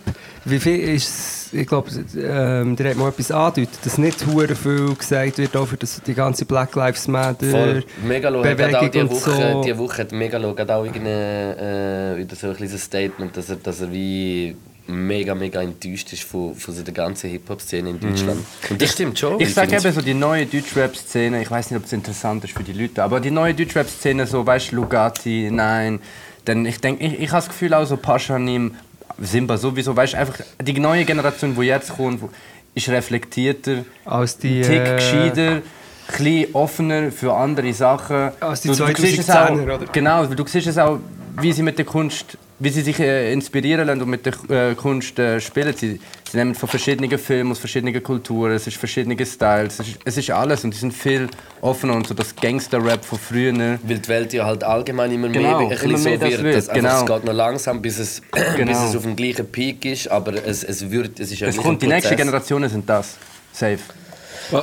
Wie 0.45 0.59
viel 0.59 0.79
ist 0.95 1.51
Ich 1.51 1.65
glaube, 1.67 1.89
ähm, 2.15 2.75
der 2.75 2.91
hat 2.91 2.97
mal 2.97 3.09
etwas 3.09 3.31
angedeutet, 3.31 3.79
dass 3.83 3.97
nicht 3.97 4.25
hure 4.27 4.55
viel 4.55 4.93
gesagt 4.95 5.39
wird 5.39 5.55
auch 5.57 5.65
für 5.65 5.77
das, 5.77 6.01
die 6.05 6.13
ganze 6.13 6.45
Black 6.45 6.75
Lives 6.75 7.07
Matter 7.07 7.47
Voll. 7.49 7.83
Megalo 8.03 8.43
hat 8.43 8.57
Bewegung 8.57 8.91
die 8.91 8.99
und 8.99 9.11
Woche, 9.11 9.31
so. 9.53 9.61
die 9.63 9.77
Woche 9.77 9.97
hat 10.03 10.11
Megalo 10.11 10.51
auch 10.51 10.85
irgendeine, 10.85 12.13
äh, 12.15 12.17
wieder 12.19 12.35
so 12.35 12.47
ein 12.49 12.55
kleines 12.55 12.83
Statement, 12.83 13.35
dass 13.35 13.49
er, 13.49 13.55
dass 13.55 13.81
er 13.81 13.91
wie 13.91 14.55
mega, 14.89 15.35
mega 15.35 15.61
enttäuscht 15.61 16.11
ist 16.13 16.23
von, 16.23 16.55
von 16.55 16.73
so 16.73 16.81
der 16.83 16.93
ganzen 16.93 17.29
Hip-Hop-Szene 17.29 17.89
in 17.91 17.99
Deutschland. 17.99 18.39
Und 18.69 18.81
das 18.81 18.91
stimmt 18.93 19.17
schon. 19.19 19.35
Mhm. 19.35 19.41
Ich 19.41 19.53
sage 19.53 19.75
eben 19.75 19.91
so, 19.93 20.01
die 20.01 20.13
neue 20.13 20.45
Deutschrap-Szene, 20.45 21.41
ich 21.41 21.49
weiß 21.51 21.71
nicht, 21.71 21.79
ob 21.79 21.85
es 21.85 21.93
interessant 21.93 22.43
ist 22.43 22.53
für 22.57 22.63
die 22.63 22.73
Leute, 22.73 23.03
aber 23.03 23.19
die 23.19 23.31
neue 23.31 23.53
Deutschrap-Szene, 23.53 24.25
so, 24.27 24.45
weißt 24.45 24.71
du, 24.71 24.77
Lugatti, 24.77 25.49
nein. 25.51 25.99
Denn 26.47 26.65
ich 26.65 26.79
denke, 26.81 27.03
ich, 27.05 27.13
ich 27.19 27.29
habe 27.31 27.37
das 27.41 27.47
Gefühl 27.49 27.73
auch 27.73 27.85
so, 27.85 27.97
Paschanim, 27.97 28.75
Simba 29.21 29.57
sowieso, 29.57 29.95
weißt 29.95 30.13
du, 30.13 30.17
einfach 30.17 30.39
die 30.61 30.79
neue 30.79 31.05
Generation, 31.05 31.55
die 31.55 31.61
jetzt 31.67 31.95
kommt, 31.95 32.21
wo- 32.21 32.29
ist 32.75 32.87
reflektierter, 32.89 33.83
Als 34.05 34.37
die, 34.37 34.61
ein 34.61 34.63
Tick 34.63 34.87
äh, 34.87 34.95
gescheiter, 34.95 35.51
ein 35.51 35.61
bisschen 36.07 36.55
offener 36.55 37.11
für 37.11 37.33
andere 37.33 37.73
Sachen. 37.73 38.31
Als 38.39 38.61
die 38.61 38.69
siehst 38.69 38.79
es 39.19 39.29
2010er, 39.29 39.49
auch, 39.49 39.51
oder? 39.63 39.79
Genau, 39.91 40.27
weil 40.29 40.35
du 40.35 40.45
siehst 40.47 40.67
es 40.67 40.77
auch, 40.77 40.99
wie 41.41 41.51
sie 41.51 41.63
mit 41.63 41.77
der 41.77 41.85
Kunst 41.85 42.37
wie 42.59 42.69
sie 42.69 42.81
sich 42.81 42.99
äh, 42.99 43.31
inspirieren 43.31 43.87
lassen 43.87 44.01
und 44.01 44.09
mit 44.09 44.25
der 44.25 44.33
äh, 44.71 44.75
Kunst 44.75 45.17
äh, 45.17 45.39
spielen. 45.39 45.73
Sie, 45.75 45.99
sie 46.29 46.37
nehmen 46.37 46.53
von 46.55 46.67
verschiedenen 46.67 47.17
Filmen, 47.17 47.51
aus 47.51 47.59
verschiedenen 47.59 48.01
Kulturen, 48.03 48.51
es 48.53 48.67
ist 48.67 48.77
verschiedene 48.77 49.15
Styles, 49.25 49.79
es 49.79 49.87
ist, 49.87 49.99
es 50.03 50.17
ist 50.17 50.29
alles 50.31 50.63
und 50.65 50.73
die 50.73 50.77
sind 50.77 50.93
viel 50.93 51.27
offener 51.61 51.93
und 51.95 52.07
so 52.07 52.13
das 52.13 52.35
Gangster-Rap 52.35 53.05
von 53.05 53.17
früher. 53.17 53.53
Weil 53.83 53.99
die 53.99 54.07
Welt 54.09 54.33
ja 54.33 54.45
halt 54.45 54.63
allgemein 54.63 55.11
immer 55.11 55.29
Genau, 55.29 55.59
mehr, 55.59 55.59
ein 55.59 55.69
bisschen 55.69 55.89
immer 55.91 55.99
mehr 55.99 56.13
so 56.17 56.19
das 56.25 56.31
wird. 56.31 56.43
wird, 56.43 56.55
dass 56.57 56.69
einfach, 56.69 56.81
genau. 56.81 56.99
Es 57.01 57.05
geht 57.05 57.25
noch 57.25 57.33
langsam, 57.33 57.81
bis 57.81 57.99
es, 57.99 58.21
Genau. 58.57 58.71
bis 58.71 58.89
es 58.89 58.95
auf 58.95 59.03
dem 59.03 59.15
gleichen 59.15 59.45
Peak 59.49 59.85
ist, 59.85 60.07
aber 60.09 60.33
es, 60.45 60.63
es 60.63 60.89
wird, 60.91 61.19
es 61.19 61.31
ist 61.31 61.39
ja 61.39 61.47
Es 61.47 61.57
kommt, 61.57 61.81
die 61.81 61.87
nächsten. 61.87 62.15
Generationen 62.15 62.69
sind 62.69 62.89
das. 62.89 63.15
Safe. 63.53 63.79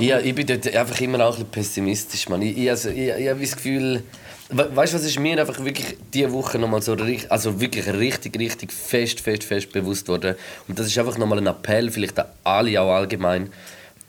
Ja, 0.00 0.18
ich 0.18 0.34
bin 0.34 0.46
dort 0.46 0.66
einfach 0.74 1.00
immer 1.00 1.24
auch 1.24 1.38
ein 1.38 1.44
bisschen 1.44 1.50
pessimistisch, 1.50 2.28
man. 2.28 2.42
Ich, 2.42 2.58
ich, 2.58 2.68
also, 2.70 2.88
ich, 2.88 3.08
ich 3.08 3.28
habe 3.28 3.40
das 3.40 3.54
Gefühl, 3.54 4.02
we 4.48 4.76
weißt 4.76 4.92
du, 4.92 4.98
was 4.98 5.04
ist 5.04 5.18
mir 5.18 5.40
einfach 5.40 5.64
wirklich 5.64 5.96
diese 6.12 6.32
Woche 6.32 6.58
nochmal 6.58 6.82
so 6.82 6.94
richtig, 6.94 7.30
also 7.30 7.60
wirklich 7.60 7.86
richtig, 7.92 8.38
richtig 8.38 8.72
fest, 8.72 9.20
fest, 9.20 9.44
fest 9.44 9.72
bewusst 9.72 10.08
worden. 10.08 10.36
Und 10.68 10.78
das 10.78 10.86
ist 10.86 10.98
einfach 10.98 11.18
nochmal 11.18 11.38
ein 11.38 11.46
Appell, 11.46 11.90
vielleicht 11.90 12.18
an 12.18 12.26
alle 12.44 12.80
auch 12.80 12.94
allgemein. 12.94 13.50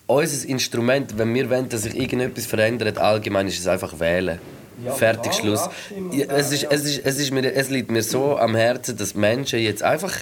Unser 0.06 0.48
Instrument, 0.48 1.18
wenn 1.18 1.34
wir 1.34 1.50
wollen, 1.50 1.70
dass 1.70 1.84
sich 1.84 1.98
irgendetwas 1.98 2.46
verändert, 2.46 2.98
allgemein 2.98 3.48
ist 3.48 3.60
es 3.60 3.68
einfach 3.68 4.00
wählen. 4.00 4.40
Fertig, 4.96 5.34
Schluss. 5.34 5.68
Ja, 6.12 6.28
es, 6.28 6.52
ist, 6.52 6.68
es, 6.70 6.86
ist, 6.86 7.02
es, 7.04 7.18
ist 7.18 7.32
mir, 7.32 7.52
es 7.52 7.70
liegt 7.70 7.90
mir 7.90 8.04
so 8.04 8.38
am 8.38 8.56
Herzen, 8.56 8.96
dass 8.96 9.16
Menschen 9.16 9.60
jetzt 9.60 9.82
einfach 9.82 10.22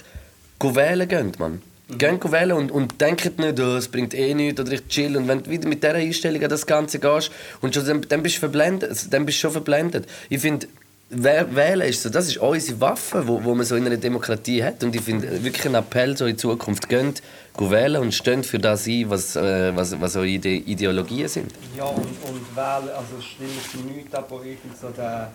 wählen 0.60 1.06
gehen, 1.06 1.32
Mann. 1.38 1.62
Go 1.88 2.32
wählen 2.32 2.52
und, 2.56 2.72
und 2.72 3.00
denken 3.00 3.34
nicht, 3.36 3.60
oh, 3.60 3.76
es 3.76 3.86
bringt 3.88 4.12
eh 4.12 4.34
nichts 4.34 4.60
oder 4.60 4.72
ich 4.72 4.86
chill. 4.88 5.16
Und 5.16 5.28
wenn 5.28 5.42
du 5.44 5.50
wieder 5.50 5.68
mit 5.68 5.82
dieser 5.82 5.94
Einstellung 5.94 6.42
an 6.42 6.50
das 6.50 6.66
Ganze 6.66 6.98
gehst, 6.98 7.30
und 7.60 7.74
schon, 7.74 7.86
dann, 7.86 8.00
dann 8.08 8.22
bist 8.22 8.36
du 8.36 8.40
verblendet. 8.40 8.90
Also, 8.90 9.08
Dann 9.08 9.24
bist 9.24 9.38
du 9.38 9.42
schon 9.42 9.52
verblendet. 9.52 10.06
Ich 10.28 10.40
finde, 10.40 10.66
Wäh- 11.08 11.46
Wählen 11.54 11.88
ist 11.88 12.02
so, 12.02 12.08
das 12.10 12.26
ist 12.26 12.38
unsere 12.38 12.80
Waffe, 12.80 13.28
wo, 13.28 13.44
wo 13.44 13.54
man 13.54 13.64
so 13.64 13.76
in 13.76 13.86
einer 13.86 13.96
Demokratie 13.96 14.64
hat. 14.64 14.82
Und 14.82 14.96
ich 14.96 15.02
finde 15.02 15.44
wirklich 15.44 15.64
einen 15.66 15.76
Appell 15.76 16.16
so 16.16 16.26
in 16.26 16.36
Zukunft, 16.36 16.88
geht 16.88 17.22
wählen 17.56 18.02
und 18.02 18.12
steht 18.12 18.44
für 18.44 18.58
das 18.58 18.88
ein, 18.88 19.08
was, 19.08 19.36
äh, 19.36 19.74
was, 19.76 19.98
was 20.00 20.16
eure 20.16 20.26
Ide 20.26 20.48
Ideologien 20.48 21.28
sind. 21.28 21.52
Ja, 21.76 21.84
und, 21.84 22.02
und 22.02 22.56
wählen, 22.56 22.88
also 22.96 23.20
stimmen 23.20 23.50
sie 23.72 23.94
nichts 23.94 24.12
ab, 24.12 24.26
wo 24.30 24.38
irgend 24.38 24.76
so 24.80 24.88
der 24.88 25.30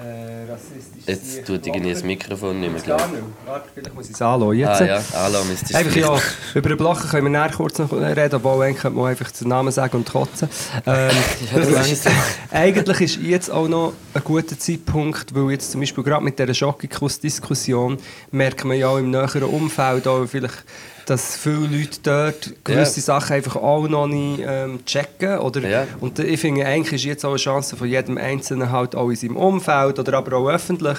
äh, 0.00 1.10
Jetzt 1.10 1.46
tut 1.46 1.66
irgendwie 1.66 1.92
das. 1.92 2.02
Mikrofon 2.02 2.60
nicht 2.60 2.72
mehr, 2.72 2.96
gar 2.96 3.08
nicht. 3.08 3.22
Warte, 3.44 3.68
vielleicht 3.74 3.94
muss 3.94 4.06
ich 4.06 4.14
es 4.14 4.22
anlassen. 4.22 4.58
Jetzt. 4.58 4.80
Ah 4.80 4.84
ja. 4.84 5.76
Einfach 5.76 5.96
ja, 5.96 6.18
über 6.54 6.68
den 6.68 6.78
Blocken 6.78 7.08
können 7.08 7.24
wir 7.24 7.30
nachher 7.30 7.56
kurz 7.56 7.78
noch 7.78 7.92
reden, 7.92 8.34
obwohl 8.34 8.64
eigentlich 8.64 8.78
könnte 8.78 8.98
man 8.98 9.08
einfach 9.08 9.30
den 9.30 9.48
Namen 9.48 9.72
sagen 9.72 9.96
und 9.98 10.10
kotzen. 10.10 10.48
Ähm, 10.86 11.10
ist 11.90 12.08
eigentlich 12.50 13.00
ist 13.00 13.22
jetzt 13.22 13.50
auch 13.50 13.68
noch 13.68 13.92
ein 14.14 14.22
guter 14.24 14.58
Zeitpunkt, 14.58 15.34
weil 15.34 15.52
jetzt 15.52 15.70
zum 15.72 15.80
Beispiel 15.80 16.04
gerade 16.04 16.24
mit 16.24 16.38
dieser 16.38 16.54
Schockikus-Diskussion 16.54 17.98
merkt 18.30 18.64
man 18.64 18.78
ja 18.78 18.88
auch 18.88 18.98
im 18.98 19.10
näheren 19.10 19.44
Umfeld 19.44 20.06
auch 20.06 20.26
vielleicht, 20.26 20.64
dass 21.06 21.36
viele 21.36 21.66
Leute 21.66 21.98
dort 22.02 22.52
gewisse 22.64 23.00
Ja. 23.00 23.04
Sachen 23.04 23.34
einfach 23.36 23.56
auch 23.56 23.88
noch 23.88 24.06
nicht 24.06 24.42
ähm, 24.46 24.84
checken. 24.86 25.38
Oder, 25.38 25.68
Ja. 25.68 25.86
Und 26.00 26.18
ich 26.18 26.40
finde, 26.40 26.64
eigentlich 26.66 26.92
ist 26.92 27.04
jetzt 27.04 27.24
auch 27.24 27.30
eine 27.30 27.38
Chance 27.38 27.76
von 27.76 27.88
jedem 27.88 28.18
Einzelnen 28.18 28.70
halt 28.70 28.94
auch 28.94 29.08
in 29.10 29.16
seinem 29.16 29.36
Umfeld 29.36 29.98
oder 29.98 30.14
aber 30.18 30.36
auch 30.36 30.48
öffentlich, 30.48 30.98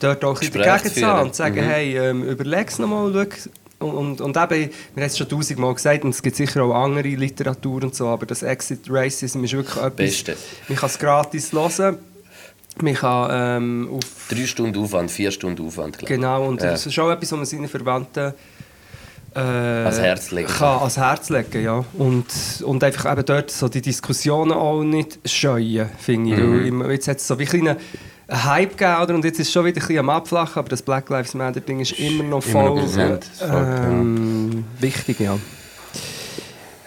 dort 0.00 0.24
auch 0.24 0.40
ein 0.40 0.52
dagegen 0.52 0.94
zu 0.94 1.06
haben 1.06 1.22
und 1.26 1.34
zu 1.34 1.38
sagen, 1.38 1.56
Mhm. 1.56 1.68
hey, 1.68 1.96
ähm, 1.98 2.22
überleg 2.24 2.68
es 2.68 2.78
nochmal, 2.78 3.12
schau. 3.12 3.50
Und, 3.78 3.94
und, 3.94 4.20
und 4.22 4.36
eben, 4.38 4.70
wir 4.94 5.02
haben 5.02 5.10
es 5.10 5.18
schon 5.18 5.28
tausendmal 5.28 5.74
gesagt, 5.74 6.02
und 6.04 6.10
es 6.10 6.22
gibt 6.22 6.34
sicher 6.36 6.62
auch 6.62 6.72
andere 6.74 7.08
Literatur 7.08 7.82
und 7.84 7.94
so, 7.94 8.08
aber 8.08 8.24
das 8.24 8.42
Exit 8.42 8.80
Racism 8.88 9.44
ist 9.44 9.52
wirklich 9.52 9.76
etwas, 9.76 9.90
Beste. 9.96 10.36
man 10.68 10.78
kann 10.78 10.88
es 10.88 10.98
gratis 10.98 11.52
hören, 11.52 11.98
man 12.80 12.94
kann 12.94 13.28
ähm, 13.32 13.88
auf... 13.92 14.00
Drei 14.30 14.46
Stunden 14.46 14.82
Aufwand, 14.82 15.10
vier 15.10 15.30
Stunden 15.30 15.66
Aufwand, 15.66 15.98
glaube 15.98 16.10
ich. 16.12 16.18
Genau, 16.20 16.46
und 16.46 16.62
Ja. 16.62 16.70
das 16.70 16.86
ist 16.86 16.98
auch 16.98 17.10
etwas, 17.10 17.32
was 17.32 17.36
man 17.36 17.44
seinen 17.46 17.68
Verwandten 17.68 18.32
äh, 19.36 19.84
Ans 19.84 20.00
Herz 20.00 20.30
legen 20.30 20.48
kann. 20.48 20.78
Ans 20.78 20.96
Herz 20.96 21.28
legen, 21.28 21.62
ja. 21.62 21.84
Und, 21.94 22.24
und 22.64 22.82
einfach 22.82 23.12
eben 23.12 23.24
dort 23.24 23.50
so 23.50 23.68
die 23.68 23.82
Diskussionen 23.82 24.52
auch 24.52 24.82
nicht 24.82 25.18
scheuen, 25.24 25.90
finde 25.98 26.34
ich. 26.64 26.72
Mhm. 26.72 26.90
Jetzt 26.90 27.08
hat 27.08 27.18
es 27.18 27.26
so 27.26 27.38
wie 27.38 27.42
ein 27.42 27.48
kleinen 27.48 27.76
Hype 28.30 28.76
gegeben, 28.76 29.02
oder? 29.02 29.14
und 29.14 29.24
jetzt 29.24 29.38
ist 29.38 29.48
es 29.48 29.52
schon 29.52 29.64
wieder 29.64 29.76
ein 29.76 29.86
bisschen 29.86 29.98
am 29.98 30.10
Abflachen, 30.10 30.58
aber 30.58 30.68
das 30.68 30.82
Black 30.82 31.08
Lives 31.10 31.34
Matter 31.34 31.60
Ding 31.60 31.80
ist 31.80 31.92
immer 31.92 32.24
noch 32.24 32.44
Immer 32.46 32.62
noch 32.62 32.70
voll 32.74 32.80
präsent. 32.80 33.24
Fuck, 33.38 33.50
ähm, 33.50 34.64
wichtig, 34.80 35.20
ja. 35.20 35.38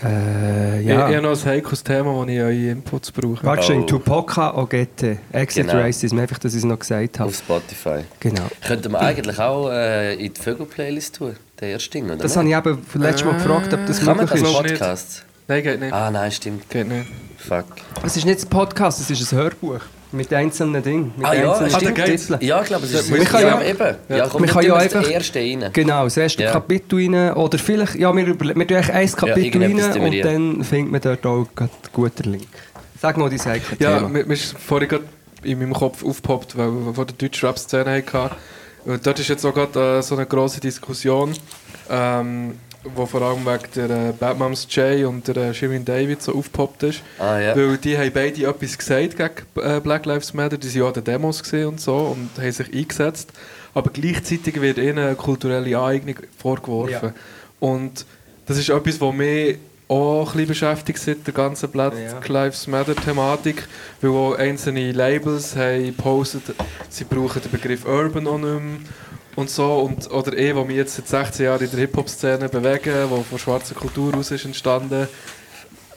Äh, 0.03 0.81
Ich, 0.81 0.87
ja. 0.87 1.09
ich 1.09 1.15
habe 1.15 1.21
noch 1.27 1.37
ein 1.39 1.45
heikles 1.45 1.83
Thema, 1.83 2.13
wo 2.13 2.23
ich 2.23 2.39
eure 2.39 2.53
Inputs 2.69 3.11
brauche. 3.11 3.43
Warte 3.43 3.63
schön, 3.63 3.81
Oh. 3.83 3.85
Tupoka 3.85 4.55
Ogette, 4.57 5.17
Exit 5.31 5.67
Genau. 5.67 5.79
Racism, 5.81 6.17
einfach, 6.19 6.39
dass 6.39 6.53
ich 6.53 6.59
es 6.59 6.63
noch 6.65 6.79
gesagt 6.79 7.19
habe. 7.19 7.29
Auf 7.29 7.35
Spotify. 7.35 8.05
Genau. 8.19 8.43
Könnten 8.65 8.91
wir 8.93 8.99
eigentlich 9.01 9.39
auch 9.39 9.69
äh, 9.69 10.13
in 10.15 10.33
die 10.33 10.39
Vögel-Playlist 10.41 11.15
tun, 11.17 11.35
der 11.59 11.69
erste 11.69 11.89
Ding, 11.91 12.05
oder 12.05 12.15
Das 12.17 12.35
nicht? 12.37 12.53
habe 12.55 12.69
ich 12.71 12.75
eben 12.77 13.03
letztes 13.03 13.25
Mal 13.25 13.33
gefragt, 13.33 13.73
ob 13.73 13.85
das 13.85 13.97
Kann 13.99 14.07
man 14.17 14.25
möglich 14.25 14.41
das 14.41 14.51
ist. 14.51 14.57
Podcasts? 14.57 15.23
Nein, 15.47 15.63
geht 15.63 15.79
nicht. 15.79 15.93
Ah 15.93 16.11
nein, 16.11 16.31
stimmt. 16.31 16.69
Geht 16.69 16.87
nicht. 16.87 17.07
Fuck. 17.37 17.65
Es 18.03 18.15
ist 18.15 18.25
nicht 18.25 18.41
ein 18.43 18.49
Podcast, 18.49 18.99
es 19.01 19.09
ist 19.09 19.31
ein 19.33 19.37
Hörbuch. 19.39 19.79
Mit 20.11 20.33
einzelnen 20.33 20.81
Dingen. 20.81 21.13
Mit 21.17 21.25
Ah 21.27 21.33
ja, 21.35 21.53
einzelnen. 21.53 21.87
Ah, 21.87 22.05
geht's. 22.05 22.23
Titeln. 22.27 22.41
Ja, 22.41 22.61
ich 22.61 22.67
glaube, 22.67 22.85
es 22.85 22.93
ist 22.93 23.11
Man 23.11 23.23
kann 23.25 23.41
ja, 23.41 23.61
ja- 23.61 23.67
eben. 23.67 23.95
Ja, 24.09 24.17
Man 24.17 24.29
kommt 24.29 24.47
kann 24.49 24.65
ja 24.65 24.75
einfach- 24.75 25.01
das 25.01 25.09
erste 25.11 25.39
rein. 25.39 25.69
Genau, 25.71 26.03
das 26.05 26.17
erste 26.17 26.43
Ja. 26.43 26.51
Kapitel 26.51 26.95
rein. 27.15 27.33
Oder 27.33 27.57
vielleicht, 27.59 27.95
ja, 27.95 28.15
wir, 28.15 28.25
wir 28.27 28.37
tun 28.37 28.49
eigentlich 28.49 28.89
ein 28.91 29.11
Kapitel 29.11 29.61
rein 29.61 29.77
wir 29.77 30.01
und 30.01 30.13
rein. 30.13 30.21
dann 30.23 30.63
findet 30.63 30.91
man 30.91 31.01
dort 31.01 31.25
auch 31.25 31.47
einen 31.57 31.69
guten 31.93 32.31
Link. 32.31 32.47
Sag 32.99 33.17
mal 33.17 33.29
dein 33.29 33.39
heikles 33.39 33.79
Ja, 33.79 33.97
Thema. 33.97 34.09
mir, 34.09 34.25
mir 34.25 34.33
ist 34.33 34.57
vorhin 34.57 34.89
gerade 34.89 35.03
in 35.43 35.59
meinem 35.59 35.73
Kopf 35.73 36.03
aufgepoppt, 36.03 36.57
weil 36.57 36.71
wir 36.71 36.93
von 36.95 37.05
der 37.05 37.15
deutschen 37.15 37.45
Rap-Szene 37.47 38.03
hatten. 38.11 38.35
Und 38.85 39.05
dort 39.05 39.19
ist 39.19 39.27
jetzt 39.27 39.45
auch 39.45 39.53
gerade 39.53 39.99
äh, 39.99 40.01
so 40.01 40.15
eine 40.15 40.25
grosse 40.25 40.59
Diskussion, 40.59 41.33
ähm, 41.89 42.57
wo 42.95 43.05
vor 43.05 43.21
allem 43.21 43.45
wegen 43.45 43.71
der 43.75 43.89
äh, 43.89 44.11
Bad 44.11 44.37
Moms 44.37 44.67
Jay 44.69 45.03
und 45.03 45.27
der 45.27 45.37
äh, 45.37 45.53
Shirin 45.53 45.85
David 45.85 46.21
so 46.21 46.35
aufgepoppt 46.35 46.83
ist. 46.83 47.01
Ah 47.19 47.39
ja. 47.39 47.55
Weil 47.55 47.77
die 47.77 47.97
haben 47.97 48.11
beide 48.13 48.45
etwas 48.45 48.77
gesagt 48.77 49.17
gegen 49.17 49.67
äh, 49.67 49.79
Black 49.79 50.05
Lives 50.05 50.33
Matter, 50.33 50.57
die 50.57 50.67
waren 50.67 50.81
ja 50.81 50.87
an 50.87 50.93
den 50.93 51.03
Demos 51.03 51.41
gesehen 51.41 51.67
und 51.67 51.81
so 51.81 51.95
und 51.95 52.29
haben 52.37 52.51
sich 52.51 52.73
eingesetzt. 52.73 53.31
Aber 53.73 53.89
gleichzeitig 53.91 54.59
wird 54.59 54.77
ihnen 54.77 54.99
eine 54.99 55.15
kulturelle 55.15 55.77
Aneignung 55.77 56.15
vorgeworfen. 56.37 57.09
Ja. 57.09 57.13
Und 57.59 58.05
das 58.45 58.57
ist 58.57 58.69
etwas, 58.69 58.99
was 58.99 59.13
mich 59.13 59.57
auch 59.87 60.21
ein 60.21 60.31
bisschen 60.31 60.47
beschäftigt 60.47 60.99
seit 60.99 61.25
der 61.25 61.33
ganzen 61.33 61.69
Black. 61.69 61.93
Lives 62.27 62.67
Matter 62.67 62.95
Thematik, 62.95 63.67
weil 64.01 64.11
auch 64.11 64.35
einzelne 64.35 64.91
Labels 64.91 65.55
haben 65.55 65.87
gepostet, 65.87 66.43
sie 66.89 67.03
brauchen 67.03 67.41
den 67.41 67.51
Begriff 67.51 67.85
Urban 67.85 68.27
auch 68.27 68.37
nicht 68.37 68.61
mehr 68.61 68.79
und 69.35 69.49
so. 69.49 69.79
Und, 69.79 70.09
oder 70.11 70.37
eh, 70.37 70.55
wo 70.55 70.67
wir 70.67 70.75
jetzt 70.75 70.95
seit 70.95 71.07
16 71.07 71.45
Jahren 71.45 71.63
in 71.63 71.71
der 71.71 71.79
Hip-Hop-Szene 71.79 72.49
bewegen, 72.49 73.09
wo 73.09 73.23
von 73.23 73.39
schwarzer 73.39 73.75
Kultur 73.75 74.15
aus 74.15 74.31
ist 74.31 74.45
entstanden, 74.45 75.07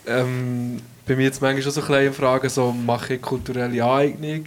ähm, 0.07 0.81
bei 1.07 1.17
mir 1.17 1.25
jetzt 1.25 1.41
manchmal 1.41 1.63
schon 1.63 1.73
so 1.73 1.83
kleine 1.83 2.13
Fragen, 2.13 2.49
so 2.49 2.73
mache 2.73 3.15
ich 3.15 3.23
kulturelle 3.23 3.83
Aneignung 3.83 4.47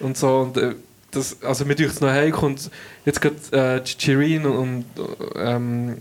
und 0.00 0.16
so. 0.16 0.38
Und, 0.38 0.56
äh, 0.56 0.74
das, 1.10 1.42
also 1.42 1.64
mir 1.64 1.76
tut 1.76 1.86
es 1.86 2.00
noch 2.00 2.10
heikel 2.10 2.44
und 2.44 2.70
jetzt 3.04 3.20
gerade 3.20 3.36
äh, 3.52 3.80
die 3.82 3.94
Shirin 3.98 4.44
und, 4.44 4.84
und 4.96 5.16
ähm, 5.36 5.96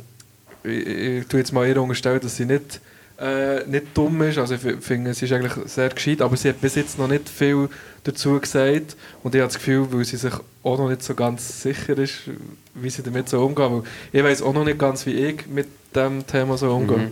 ich, 0.63 0.87
ich 0.87 1.27
tue 1.27 1.39
jetzt 1.39 1.53
mal 1.53 1.67
ihr 1.67 1.81
unterstellen, 1.81 2.19
dass 2.19 2.35
sie 2.35 2.45
nicht, 2.45 2.81
äh, 3.19 3.63
nicht 3.67 3.85
dumm 3.93 4.21
ist. 4.23 4.37
Also 4.37 4.55
ich 4.55 4.61
fi- 4.61 4.77
finde, 4.81 5.13
sie 5.13 5.25
ist 5.25 5.31
eigentlich 5.31 5.53
sehr 5.67 5.89
gescheit, 5.89 6.21
aber 6.21 6.35
sie 6.37 6.49
hat 6.49 6.59
bis 6.61 6.75
jetzt 6.75 6.97
noch 6.99 7.07
nicht 7.07 7.29
viel 7.29 7.69
dazu 8.03 8.39
gesagt. 8.39 8.95
Und 9.23 9.33
ich 9.35 9.41
habe 9.41 9.47
das 9.51 9.55
Gefühl, 9.57 9.87
weil 9.91 10.05
sie 10.05 10.17
sich 10.17 10.33
auch 10.63 10.77
noch 10.77 10.89
nicht 10.89 11.03
so 11.03 11.13
ganz 11.15 11.61
sicher 11.61 11.97
ist, 11.97 12.13
wie 12.73 12.89
sie 12.89 13.03
damit 13.03 13.29
so 13.29 13.43
umgeht. 13.45 13.69
Weil 13.71 13.83
ich 14.11 14.23
weiß 14.23 14.41
auch 14.41 14.53
noch 14.53 14.65
nicht 14.65 14.77
ganz, 14.79 15.05
wie 15.05 15.13
ich 15.13 15.47
mit 15.47 15.67
dem 15.95 16.25
Thema 16.27 16.57
so 16.57 16.71
umgehe. 16.75 16.97
Mhm. 16.97 17.11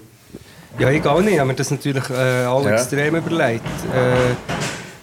Ja, 0.80 0.90
ich 0.90 1.06
auch 1.06 1.22
nicht. 1.22 1.34
Ich 1.34 1.40
habe 1.40 1.48
mir 1.50 1.56
das 1.56 1.70
natürlich 1.72 2.10
äh, 2.10 2.14
alle 2.14 2.70
Ja. 2.70 2.76
extrem 2.76 3.16
überlegt. 3.16 3.64
Äh, 3.96 4.34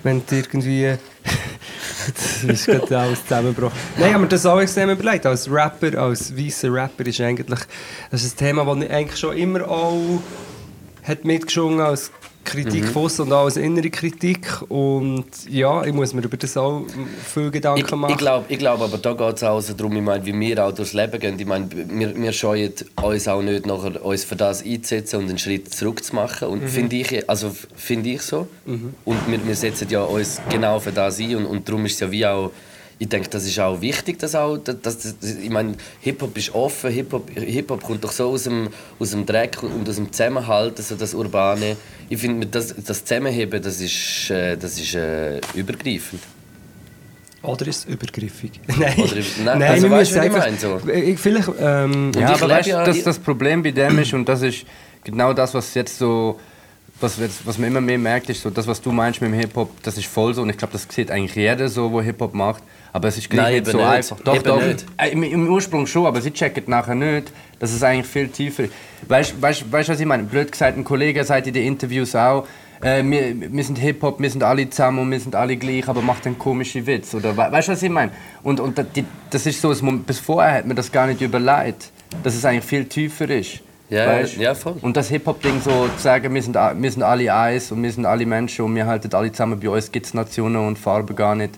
wenn 0.03 0.22
du 0.26 0.34
irgendwie... 0.36 0.94
das 2.14 2.42
ist 2.44 2.66
gerade 2.66 2.98
alles 2.98 3.22
zusammengebrochen. 3.22 3.78
Nein, 3.96 4.09
ich 4.09 4.12
habe 4.14 4.22
mir 4.24 4.28
das 4.28 4.44
auch 4.46 4.61
extrem 4.61 4.90
überlegt. 4.90 5.26
Als 5.26 5.51
Rapper, 5.51 5.96
als 6.01 6.36
weißer 6.36 6.72
Rapper 6.72 7.07
ist 7.07 7.20
eigentlich... 7.20 7.61
Das 8.11 8.24
ist 8.24 8.34
ein 8.34 8.46
Thema, 8.46 8.64
das 8.64 8.84
ich 8.84 8.90
eigentlich 8.90 9.18
schon 9.20 9.36
immer 9.36 9.68
auch 9.68 10.20
hat 11.03 11.24
mitgeschwungen 11.24 11.80
als 11.80 12.11
Kritik 12.42 12.86
von 12.86 13.05
aussen 13.05 13.22
und 13.22 13.32
auch 13.32 13.44
als 13.44 13.57
innere 13.57 13.90
Kritik. 13.90 14.62
Und 14.68 15.26
ja, 15.48 15.84
ich 15.84 15.92
muss 15.92 16.14
mir 16.14 16.22
über 16.22 16.36
das 16.36 16.57
auch 16.57 16.84
viel 17.32 17.51
Gedanken 17.51 17.84
Ich, 17.84 17.94
machen. 17.94 18.12
ich 18.12 18.18
glaube 18.18 18.44
ich 18.48 18.59
glaub, 18.59 18.80
aber 18.80 18.98
da 18.98 19.12
geht 19.12 19.36
es 19.36 19.42
auch 19.42 19.61
so 19.61 19.74
darum, 19.74 19.94
ich 19.96 20.03
meine, 20.03 20.24
wie 20.24 20.38
wir 20.38 20.64
auch 20.64 20.72
durchs 20.72 20.92
Leben 20.94 21.20
gehen. 21.20 21.38
Ich 21.38 21.46
meine, 21.46 21.68
wir, 21.70 22.16
wir 22.16 22.32
scheuen 22.32 22.72
uns 23.03 23.28
auch 23.28 23.42
nicht, 23.42 23.66
nachher, 23.66 24.05
uns 24.05 24.24
für 24.24 24.36
das 24.36 24.64
einzusetzen 24.64 25.16
und 25.20 25.28
einen 25.28 25.38
Schritt 25.38 25.72
zurück 25.72 26.03
zu 26.03 26.14
machen. 26.14 26.48
Und 26.48 26.68
finde 26.68 26.96
ich, 26.96 27.28
also 27.28 27.55
finde 27.76 28.11
ich 28.11 28.22
so. 28.22 28.48
Und 29.05 29.18
wir, 29.28 29.46
wir 29.46 29.55
setzen 29.55 29.88
ja 29.90 30.03
uns 30.03 30.40
genau 30.48 30.80
für 30.80 30.92
das 30.92 31.20
ein. 31.20 31.36
Und, 31.36 31.46
und 31.46 31.68
darum 31.68 31.84
ist 31.86 31.94
es 31.94 32.01
ja 32.01 32.11
wie 32.11 32.26
auch, 32.26 32.51
ich 33.03 33.09
denke, 33.09 33.30
das 33.30 33.46
ist 33.46 33.59
auch 33.59 33.80
wichtig, 33.80 34.18
dass 34.18 34.34
auch, 34.34 34.59
dass, 34.59 34.78
dass, 34.82 35.14
ich 35.22 35.48
meine, 35.48 35.74
Hip-Hop 36.03 36.36
ist 36.36 36.55
offen, 36.55 36.90
Hip-Hop 36.90 37.30
Hip 37.34 37.70
-Hop 37.70 37.80
kommt 37.80 38.05
doch 38.05 38.12
so 38.12 38.28
aus 38.28 38.42
dem, 38.44 38.68
aus 38.98 39.12
dem 39.12 39.24
Dreck 39.24 39.62
und 39.62 39.88
aus 39.88 39.96
dem 39.96 40.12
Zusammenhalt, 40.12 40.76
so 40.78 40.94
das 40.96 41.14
Urbane. 41.14 41.76
Ich 42.11 42.20
finde, 42.20 42.46
das, 42.46 42.74
das 42.76 43.03
Zusammenheben, 43.05 43.62
das 43.62 43.80
ist, 43.80 44.30
äh, 44.30 44.55
das 44.57 44.78
ist 44.78 44.94
äh, 44.94 45.40
übergreifend. 45.55 46.20
Oder 47.42 47.66
ist 47.68 47.78
es 47.88 47.94
übergriffig? 47.94 48.61
nein, 48.78 48.94
Oder- 48.98 49.14
nein, 49.44 49.62
also 49.62 49.88
wir 49.88 49.96
weißt 49.96 50.11
was 50.14 50.16
ich 50.16 50.30
einfach... 50.30 50.44
meine, 50.44 50.59
so? 50.59 50.80
Ich- 50.92 51.18
Vielleicht... 51.18 51.48
Ähm, 51.59 52.12
Ja, 52.14 52.34
ich 52.34 52.42
aber 52.42 52.48
weißt 52.55 52.66
du, 52.66 52.70
ja- 52.72 52.84
dass 52.84 53.03
das 53.03 53.18
Problem 53.18 53.62
bei 53.62 53.70
dem 53.70 53.98
ist 53.98 54.12
und 54.12 54.28
das 54.28 54.42
ist 54.42 54.66
genau 55.05 55.32
das, 55.32 55.55
was 55.55 55.72
jetzt 55.72 55.96
so, 55.96 56.38
was, 57.03 57.18
jetzt, 57.18 57.46
was 57.46 57.59
man 57.59 57.68
immer 57.68 57.80
mehr 57.80 57.98
merkt, 57.98 58.28
ist 58.30 58.42
so, 58.42 58.51
das, 58.51 58.66
was 58.66 58.80
du 58.80 58.92
meinst 58.92 59.20
mit 59.20 59.30
dem 59.32 59.38
Hip-Hop, 59.38 59.82
das 59.82 59.96
ist 59.96 60.07
voll 60.07 60.34
so 60.34 60.42
und 60.42 60.51
ich 60.51 60.57
glaube, 60.57 60.72
das 60.72 60.86
sieht 60.90 61.11
eigentlich 61.11 61.34
jeder 61.34 61.68
so, 61.68 61.88
der 61.90 62.03
Hip-Hop 62.03 62.34
macht, 62.34 62.62
aber 62.92 63.09
es 63.09 63.18
ist 63.18 63.30
gleich 63.30 63.44
Nein, 63.46 63.55
nicht 63.55 63.66
so 63.66 63.78
nicht. 63.78 63.86
einfach. 63.86 64.20
Doch, 64.20 64.34
Eben 64.34 64.44
doch, 64.44 64.62
nicht. 64.64 64.84
Äh, 64.96 65.11
Im, 65.11 65.22
im 65.22 65.48
Ursprung 65.51 65.86
schon, 65.86 66.07
aber 66.07 66.20
sie 66.20 66.30
checken 66.32 66.64
nachher 66.66 66.94
nicht, 66.94 67.32
dass 67.59 67.72
es 67.72 67.82
eigentlich 67.82 68.07
viel 68.07 68.28
tiefer 68.28 68.64
ist. 68.64 68.72
Weißt 69.09 69.32
du, 69.32 69.42
weißt, 69.42 69.70
weißt, 69.72 69.88
was 69.90 70.01
ich 70.01 70.07
meine? 70.07 70.24
Blöd 70.24 70.51
gesagt, 70.53 70.76
ein 70.76 70.84
Kollege 70.84 71.24
sagt 71.24 71.46
in 71.46 71.55
den 71.55 71.66
Interviews 71.66 72.14
auch, 72.14 72.46
äh, 72.82 73.03
wir, 73.05 73.34
wir 73.53 73.64
sind 73.64 73.78
Hip-Hop, 73.78 74.20
wir 74.20 74.30
sind 74.30 74.42
alle 74.42 74.68
zusammen 74.70 75.01
und 75.01 75.11
wir 75.11 75.20
sind 75.20 75.34
alle 75.34 75.57
gleich, 75.57 75.86
aber 75.88 76.03
macht 76.03 76.26
einen 76.26 76.38
komischen 76.38 76.86
Witz. 76.86 77.14
Oder, 77.14 77.36
we- 77.36 77.51
weißt 77.53 77.68
du, 77.68 77.72
was 77.72 77.82
ich 77.82 77.90
meine? 77.90 78.11
Und, 78.42 78.59
und 78.61 78.78
da- 78.78 78.82
die, 78.82 79.05
das 79.30 79.46
ist 79.46 79.61
so, 79.61 79.74
bis 80.07 80.18
vorher 80.18 80.55
hat 80.55 80.66
man 80.66 80.76
das 80.76 80.90
gar 80.90 81.07
nicht 81.07 81.20
überlegt, 81.20 81.90
dass 82.22 82.34
es 82.34 82.44
eigentlich 82.44 82.64
viel 82.64 82.84
tiefer 82.86 83.28
ist. 83.30 83.61
Ja, 83.91 84.07
Weißt? 84.07 84.36
ja, 84.36 84.55
voll. 84.55 84.76
Und 84.82 84.97
das 84.97 85.09
Hip-Hop-Ding 85.09 85.61
so 85.61 85.88
zu 85.88 86.03
sagen, 86.03 86.32
wir 86.32 86.43
sind, 86.43 86.55
wir 86.55 86.91
sind 86.91 87.03
alle 87.03 87.34
eins 87.34 87.72
und 87.72 87.82
wir 87.82 87.91
sind 87.91 88.07
alle 88.07 88.24
Menschen 88.24 88.64
und 88.64 88.74
wir 88.76 88.86
halten 88.86 89.12
alle 89.12 89.32
zusammen, 89.32 89.59
bei 89.59 89.68
uns 89.68 89.91
gibt 89.91 90.07
es 90.07 90.14
Nationen 90.14 90.64
und 90.66 90.78
Farben 90.78 91.16
gar 91.16 91.34
nicht, 91.34 91.55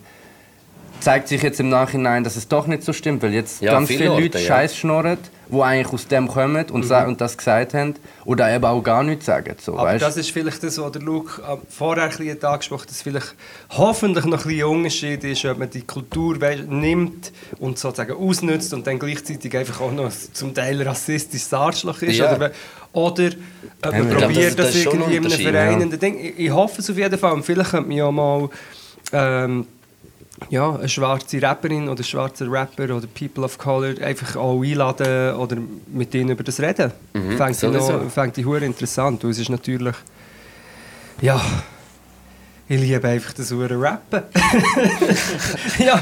zeigt 1.03 1.29
sich 1.29 1.43
jetzt 1.43 1.61
im 1.61 1.69
Nachhinein, 1.69 2.25
dass 2.25 2.37
es 2.37 2.49
doch 2.49 2.67
nicht 2.67 2.83
so 2.83 2.93
stimmt, 2.93 3.23
weil 3.23 3.35
jetzt 3.35 3.61
Ja, 3.61 3.73
ganz 3.73 3.89
viele 3.89 3.99
viele 4.01 4.11
Orte, 4.13 4.23
Leute 4.25 4.39
ja. 4.39 4.45
Scheiß 4.47 4.77
schnurren, 4.77 5.19
die 5.51 5.61
eigentlich 5.61 5.93
aus 5.93 6.07
dem 6.09 6.29
kommen 6.29 6.65
und, 6.71 6.85
sa- 6.85 7.05
und 7.07 7.21
das 7.21 7.37
gesagt 7.37 7.75
haben 7.75 7.95
oder 8.25 8.55
eben 8.55 8.65
auch 8.65 8.81
gar 8.83 9.03
nichts 9.03 9.27
sagen. 9.27 9.55
So, 9.61 9.73
Aber 9.75 9.83
weißt? 9.89 10.03
das 10.03 10.17
ist 10.17 10.31
vielleicht 10.31 10.63
das, 10.63 10.79
was 10.79 10.93
der 10.93 11.03
Luke 11.03 11.43
äh, 11.43 11.57
vorher 11.69 12.05
ein 12.05 12.11
bisschen 12.11 12.43
angesprochen 12.45 12.83
hat, 12.83 12.91
dass 12.91 13.03
vielleicht 13.03 13.35
hoffentlich 13.71 14.25
noch 14.25 14.45
ein 14.45 14.49
bisschen 14.49 14.65
Unterschied 14.69 15.25
ist, 15.25 15.45
ob 15.45 15.59
man 15.59 15.69
die 15.71 15.83
Kultur 15.83 16.39
nimmt 16.69 17.33
und 17.59 17.79
sozusagen 17.79 18.13
ausnutzt 18.15 18.73
und 18.73 18.87
dann 18.87 18.99
gleichzeitig 18.99 19.57
einfach 19.57 19.81
auch 19.81 19.93
noch 19.93 20.11
zum 20.33 20.55
Teil 20.55 20.81
rassistisches 20.83 21.53
Arschloch 21.53 22.01
ist. 22.03 22.17
Ja. 22.17 22.35
Oder, 22.35 22.51
oder 22.93 23.27
ob 23.83 23.93
man 23.93 24.03
ich 24.03 24.09
glaub, 24.09 24.21
probiert, 24.23 24.59
das- 24.59 24.67
das 24.73 24.77
irgendwie 24.85 25.17
in 25.17 25.27
einem 25.27 25.33
vereinenden 25.41 26.01
Ding. 26.01 26.19
Ich, 26.19 26.39
ich 26.39 26.51
hoffe 26.51 26.81
es 26.81 26.89
auf 26.91 26.97
jeden 26.97 27.19
Fall. 27.19 27.33
Und 27.33 27.45
vielleicht 27.45 27.71
könnte 27.71 27.89
man 27.89 27.97
ja 27.99 28.11
mal 28.11 28.49
ähm, 29.13 29.67
ja, 30.51 30.75
eine 30.77 30.89
schwarze 30.89 31.41
Rapperin 31.43 31.89
oder 31.89 32.03
schwarzer 32.03 32.51
Rapper 32.51 32.95
oder 32.97 33.07
People 33.07 33.45
of 33.45 33.59
Color 33.59 34.01
einfach 34.03 34.37
auch 34.37 34.63
einladen 34.63 35.35
oder 35.37 35.57
mit 35.93 36.15
ihnen 36.15 36.31
über 36.31 36.43
das 36.45 36.61
reden. 36.61 36.93
Mhm, 37.13 37.37
Fängt 37.37 37.57
sowieso. 37.57 37.93
noch- 37.99 38.11
fängt 38.11 38.37
ich 38.39 38.45
hure 38.47 38.65
interessant. 38.65 39.23
Und 39.25 39.31
es 39.31 39.39
ist 39.39 39.49
natürlich, 39.51 39.95
ja, 41.21 41.41
ich 42.69 42.81
liebe 42.81 43.07
einfach 43.07 43.33
das 43.33 43.51
hure 43.53 43.81
Rappen. 43.81 44.23
ja, 45.79 46.01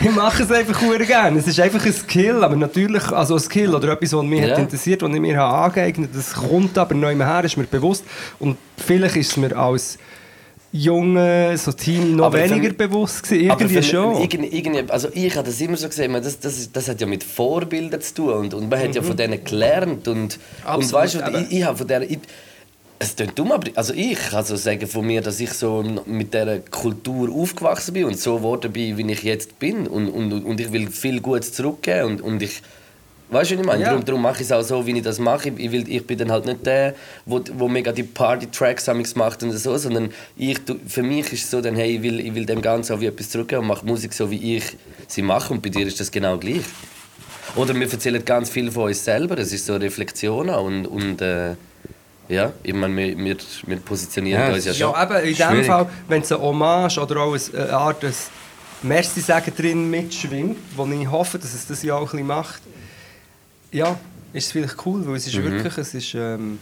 ich 0.00 0.10
mache 0.10 0.42
es 0.44 0.50
einfach 0.50 0.80
hure 0.80 1.04
gerne. 1.04 1.38
Es 1.40 1.46
ist 1.46 1.60
einfach 1.60 1.84
ein 1.84 1.92
Skill, 1.92 2.42
aber 2.42 2.56
natürlich, 2.56 3.06
also 3.12 3.34
ein 3.34 3.40
Skill 3.40 3.74
oder 3.74 3.92
etwas, 3.92 4.12
was 4.12 4.24
mich 4.24 4.40
Ja. 4.40 4.52
hat 4.52 4.58
interessiert, 4.58 5.02
was 5.02 5.10
ich 5.12 5.20
mir 5.20 5.36
habe 5.36 5.58
angeeignet, 5.64 6.10
das 6.14 6.32
kommt 6.32 6.78
aber 6.78 6.94
neu 6.94 7.14
her, 7.16 7.44
ist 7.44 7.56
mir 7.56 7.64
bewusst. 7.64 8.04
Und 8.38 8.56
vielleicht 8.78 9.16
ist 9.16 9.32
es 9.32 9.36
mir 9.36 9.54
als 9.56 9.98
junge 10.72 11.56
so 11.58 11.72
Team 11.72 12.16
noch 12.16 12.26
Aber 12.26 12.38
für 12.38 12.44
weniger 12.50 12.68
mich- 12.68 12.76
bewusst 12.76 13.22
gewesen. 13.24 13.50
Aber 13.50 13.60
Irgendwie 13.62 13.82
für- 13.82 13.82
schon. 13.82 14.20
Irgendwie, 14.22 14.56
irgendwie, 14.56 14.90
also 14.90 15.08
ich 15.12 15.34
habe 15.36 15.46
das 15.46 15.60
immer 15.60 15.76
so 15.76 15.88
gesehen, 15.88 16.12
das, 16.12 16.38
das, 16.38 16.70
das 16.72 16.88
hat 16.88 17.00
ja 17.00 17.06
mit 17.06 17.24
Vorbildern 17.24 18.00
zu 18.00 18.14
tun 18.14 18.32
und, 18.34 18.54
und 18.54 18.68
man 18.70 18.78
hat 18.80 18.94
ja 18.94 19.02
von 19.02 19.16
denen 19.16 19.42
gelernt 19.44 20.06
und, 20.08 20.18
und 20.18 20.38
Absolut, 20.64 20.92
weißt 20.92 21.14
du, 21.16 21.24
aber- 21.26 21.40
ich, 21.40 21.52
ich 21.58 21.64
habe 21.64 21.76
von 21.78 21.86
der, 21.88 22.02
ich, 22.08 22.18
es 23.02 23.16
klingt 23.16 23.38
dumm, 23.38 23.50
aber 23.52 23.66
also 23.76 23.94
ich 23.94 24.18
kann 24.18 24.44
so 24.44 24.56
sagen 24.56 24.86
von 24.86 25.06
mir, 25.06 25.22
dass 25.22 25.40
ich 25.40 25.52
so 25.54 25.82
mit 26.06 26.34
dieser 26.34 26.58
Kultur 26.58 27.30
aufgewachsen 27.34 27.94
bin 27.94 28.04
und 28.04 28.18
so 28.18 28.36
geworden 28.36 28.70
bin, 28.72 28.96
wie 28.98 29.10
ich 29.12 29.22
jetzt 29.22 29.58
bin 29.58 29.86
und, 29.86 30.08
und, 30.08 30.32
und 30.44 30.60
ich 30.60 30.70
will 30.70 30.90
viel 30.90 31.20
Gutes 31.20 31.52
zurückgeben 31.54 32.04
und, 32.10 32.20
und 32.20 32.42
ich 32.42 32.60
Weißt 33.30 33.50
du, 33.50 33.54
was 33.54 33.60
ich 33.60 33.66
meine? 33.66 33.82
Ja. 33.82 33.88
Darum, 33.90 34.04
darum 34.04 34.22
mache 34.22 34.36
ich 34.36 34.40
es 34.42 34.52
auch 34.52 34.62
so, 34.62 34.84
wie 34.86 34.96
ich 34.96 35.02
das 35.02 35.18
mache. 35.20 35.50
Ich, 35.56 35.70
will, 35.70 35.88
ich 35.88 36.04
bin 36.06 36.18
dann 36.18 36.32
halt 36.32 36.46
nicht 36.46 36.66
der, 36.66 36.94
wo, 37.26 37.40
wo 37.54 37.68
mega 37.68 37.92
die 37.92 38.02
Party-Tracks 38.02 38.88
macht 39.14 39.42
und 39.42 39.52
so, 39.52 39.76
sondern 39.76 40.10
ich, 40.36 40.58
für 40.88 41.02
mich 41.02 41.32
ist 41.32 41.44
es 41.44 41.50
so, 41.50 41.60
dann, 41.60 41.76
hey, 41.76 41.96
ich 41.96 42.02
will, 42.02 42.18
ich 42.20 42.34
will 42.34 42.44
dem 42.44 42.60
Ganzen 42.60 42.94
auch 42.96 43.00
wie 43.00 43.06
etwas 43.06 43.30
zurückgeben 43.30 43.62
und 43.62 43.68
mache 43.68 43.86
Musik 43.86 44.12
so, 44.12 44.30
wie 44.30 44.56
ich 44.56 44.64
sie 45.06 45.22
mache 45.22 45.52
und 45.52 45.62
bei 45.62 45.68
dir 45.68 45.86
ist 45.86 46.00
das 46.00 46.10
genau 46.10 46.38
gleich. 46.38 46.62
Oder 47.56 47.74
wir 47.74 47.90
erzählen 47.90 48.24
ganz 48.24 48.50
viel 48.50 48.70
von 48.70 48.84
uns 48.84 49.04
selber, 49.04 49.38
es 49.38 49.52
ist 49.52 49.66
so 49.66 49.74
eine 49.74 49.84
Reflexion 49.84 50.50
auch 50.50 50.64
und, 50.64 50.86
und 50.86 51.20
äh, 51.20 51.54
ja, 52.28 52.52
ich 52.62 52.74
meine, 52.74 52.96
wir, 52.96 53.16
wir, 53.18 53.36
wir 53.66 53.76
positionieren 53.78 54.40
Ja, 54.48 54.52
uns 54.54 54.64
ja 54.64 54.74
schon. 54.74 54.92
Ja, 54.92 55.02
eben, 55.02 55.14
in 55.28 55.34
dem 55.34 55.48
Schwierig. 55.50 55.66
Fall, 55.66 55.86
wenn 56.08 56.22
es 56.22 56.30
eine 56.32 56.40
Hommage 56.42 56.98
oder 56.98 57.20
auch 57.22 57.34
ein- 57.34 57.40
eine 57.60 57.72
Art 57.76 58.02
des 58.04 58.28
Merci-Sagen 58.82 59.52
drin 59.56 59.90
mitschwingt, 59.90 60.56
wo 60.76 60.86
ich 60.86 61.10
hoffe, 61.10 61.38
dass 61.38 61.52
es 61.54 61.66
das 61.66 61.82
ja 61.82 61.94
auch 61.96 62.00
ein 62.02 62.10
bisschen 62.12 62.26
macht, 62.28 62.62
ja, 63.72 63.98
ist 64.32 64.46
es 64.46 64.52
vielleicht 64.52 64.76
cool, 64.86 65.06
weil 65.06 65.16
es 65.16 65.26
ist 65.26 65.42
wirklich, 65.42 65.76
es 65.78 65.94
ist... 65.94 66.14
Ähm, 66.14 66.58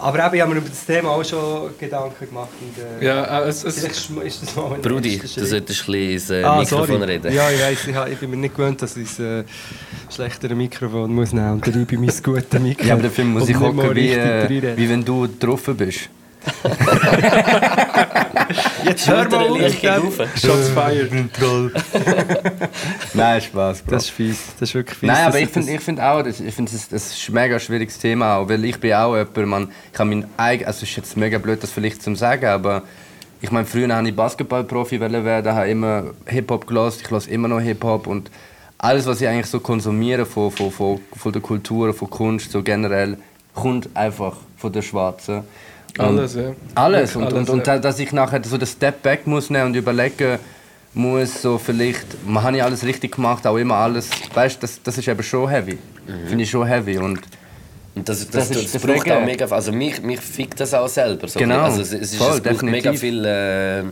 aber 0.00 0.24
eben, 0.26 0.34
ich 0.36 0.40
habe 0.42 0.52
mir 0.54 0.58
über 0.60 0.68
das 0.68 0.86
Thema 0.86 1.08
auch 1.10 1.24
schon 1.24 1.70
Gedanken 1.76 2.26
gemacht. 2.26 2.50
Und, 2.60 3.02
äh, 3.02 3.04
Ja, 3.04 3.40
äh, 3.42 3.48
es, 3.48 3.64
es, 3.64 3.78
ist 3.82 4.10
das 4.42 4.54
mal 4.56 4.78
Brudi, 4.80 5.18
du 5.18 5.26
solltest 5.26 5.52
ein 5.52 5.64
bisschen 5.64 5.94
ins 6.12 6.30
äh, 6.30 6.44
Ah, 6.44 6.60
Mikrofon 6.60 6.86
sorry. 6.86 7.04
reden. 7.04 7.32
Ja, 7.34 7.50
ich 7.50 7.60
weiss, 7.60 7.78
ich, 7.86 8.12
ich 8.12 8.18
bin 8.20 8.30
mir 8.30 8.36
nicht 8.36 8.54
gewöhnt, 8.56 8.80
dass 8.80 8.96
ich 8.96 9.18
ein 9.18 9.40
äh, 9.40 9.44
schlechtere 10.14 10.54
Mikrofon 10.54 11.12
muss 11.12 11.32
nehmen 11.32 11.58
muss. 11.58 11.66
Und 11.66 11.74
dann 11.74 11.86
bei 11.86 11.96
mein 11.96 12.06
gutes 12.22 12.52
Mikrofon. 12.60 12.86
ja, 12.86 12.94
aber 12.94 13.02
dafür 13.02 13.24
muss 13.24 13.48
ich 13.48 13.58
hocken, 13.58 13.96
wie, 13.96 14.12
äh, 14.12 14.76
wie 14.76 14.88
wenn 14.88 15.04
du 15.04 15.26
drauf 15.26 15.64
bist. 15.76 16.10
Jetzt 18.84 19.08
hör 19.08 19.28
mal 19.28 19.50
auf. 19.50 20.16
Shots 20.36 20.68
fired. 20.74 21.10
Nein, 23.14 23.40
Spaß, 23.40 23.82
Bro. 23.82 23.90
Das 23.90 24.04
ist 24.04 24.10
fies, 24.10 24.38
das 24.58 24.70
ist 24.70 24.74
wirklich 24.74 24.98
fies. 24.98 25.08
Nein, 25.08 25.26
aber 25.26 25.40
ich 25.40 25.48
finde 25.48 25.72
ich 25.72 25.80
find 25.80 26.00
auch, 26.00 26.22
das, 26.22 26.40
ich 26.40 26.54
find, 26.54 26.72
das, 26.72 26.88
das 26.88 27.12
ist 27.12 27.28
ein 27.28 27.34
mega 27.34 27.58
schwieriges 27.58 27.98
Thema, 27.98 28.36
auch, 28.36 28.48
weil 28.48 28.64
ich 28.64 28.78
bin 28.80 28.94
auch 28.94 29.16
jemand, 29.16 29.46
man, 29.46 29.72
ich 29.92 29.98
habe 29.98 30.10
mein 30.10 30.24
eigen, 30.36 30.64
also 30.64 30.78
es 30.78 30.90
ist 30.90 30.96
jetzt 30.96 31.16
mega 31.16 31.38
blöd, 31.38 31.62
das 31.62 31.70
vielleicht 31.70 32.02
zu 32.02 32.14
sagen, 32.14 32.46
aber 32.46 32.82
ich 33.40 33.50
meine, 33.50 33.66
früher 33.66 33.88
wollte 33.88 34.08
ich 34.08 34.16
Basketballprofi 34.16 35.00
werden, 35.00 35.54
habe 35.54 35.68
immer 35.68 36.04
Hip-Hop 36.26 36.66
gehört, 36.66 37.00
ich 37.00 37.10
höre 37.10 37.28
immer 37.28 37.48
noch 37.48 37.60
Hip-Hop 37.60 38.06
und 38.06 38.30
alles, 38.78 39.06
was 39.06 39.20
ich 39.20 39.28
eigentlich 39.28 39.46
so 39.46 39.60
konsumiere 39.60 40.24
von, 40.24 40.50
von, 40.50 40.70
von, 40.70 41.00
von 41.16 41.32
der 41.32 41.42
Kultur, 41.42 41.92
von 41.92 42.10
Kunst, 42.10 42.52
so 42.52 42.62
generell, 42.62 43.18
kommt 43.54 43.88
einfach 43.94 44.36
von 44.56 44.72
der 44.72 44.82
Schwarzen. 44.82 45.42
Alles, 45.96 46.34
ja. 46.34 46.52
Alles. 46.74 47.16
Und, 47.16 47.22
Alles, 47.24 47.34
und, 47.34 47.50
und 47.50 47.58
ja. 47.66 47.74
da- 47.74 47.78
dass 47.78 47.98
ich 47.98 48.12
nachher 48.12 48.40
so 48.44 48.56
den 48.58 48.66
Step 48.68 49.02
back 49.02 49.26
muss 49.26 49.50
nehmen 49.50 49.66
und 49.66 49.74
überlegen 49.76 50.38
muss, 50.94 51.42
so 51.42 51.58
vielleicht, 51.58 52.06
man 52.26 52.42
habe 52.42 52.56
ich 52.56 52.62
alles 52.62 52.84
richtig 52.84 53.16
gemacht, 53.16 53.46
auch 53.46 53.56
immer 53.56 53.76
alles, 53.76 54.10
weißt 54.34 54.56
du, 54.56 54.60
das, 54.62 54.80
das 54.82 54.98
ist 54.98 55.08
eben 55.08 55.22
schon 55.22 55.48
heavy. 55.48 55.78
Finde 56.26 56.44
ich 56.44 56.50
schon 56.50 56.66
heavy. 56.66 56.98
Und 56.98 57.20
Und 57.94 58.08
das, 58.08 58.18
das, 58.20 58.30
Das 58.30 58.48
das, 58.48 58.56
ist 58.64 58.74
das 58.74 58.82
braucht 58.82 59.10
auch 59.10 59.24
mega 59.24 59.44
Also 59.46 59.72
mich, 59.72 60.00
mich 60.02 60.20
fickt 60.20 60.60
das 60.60 60.72
auch 60.74 60.88
selber. 60.88 61.26
So 61.28 61.38
Genau. 61.38 61.62
Also 61.62 61.82
es, 61.82 61.92
es, 61.92 62.12
ist, 62.12 62.16
Voll, 62.16 62.36
es 62.36 62.40
braucht 62.40 62.62
mega 62.62 62.92
definitiv. 62.92 63.00
viel... 63.00 63.24
Äh, 63.24 63.82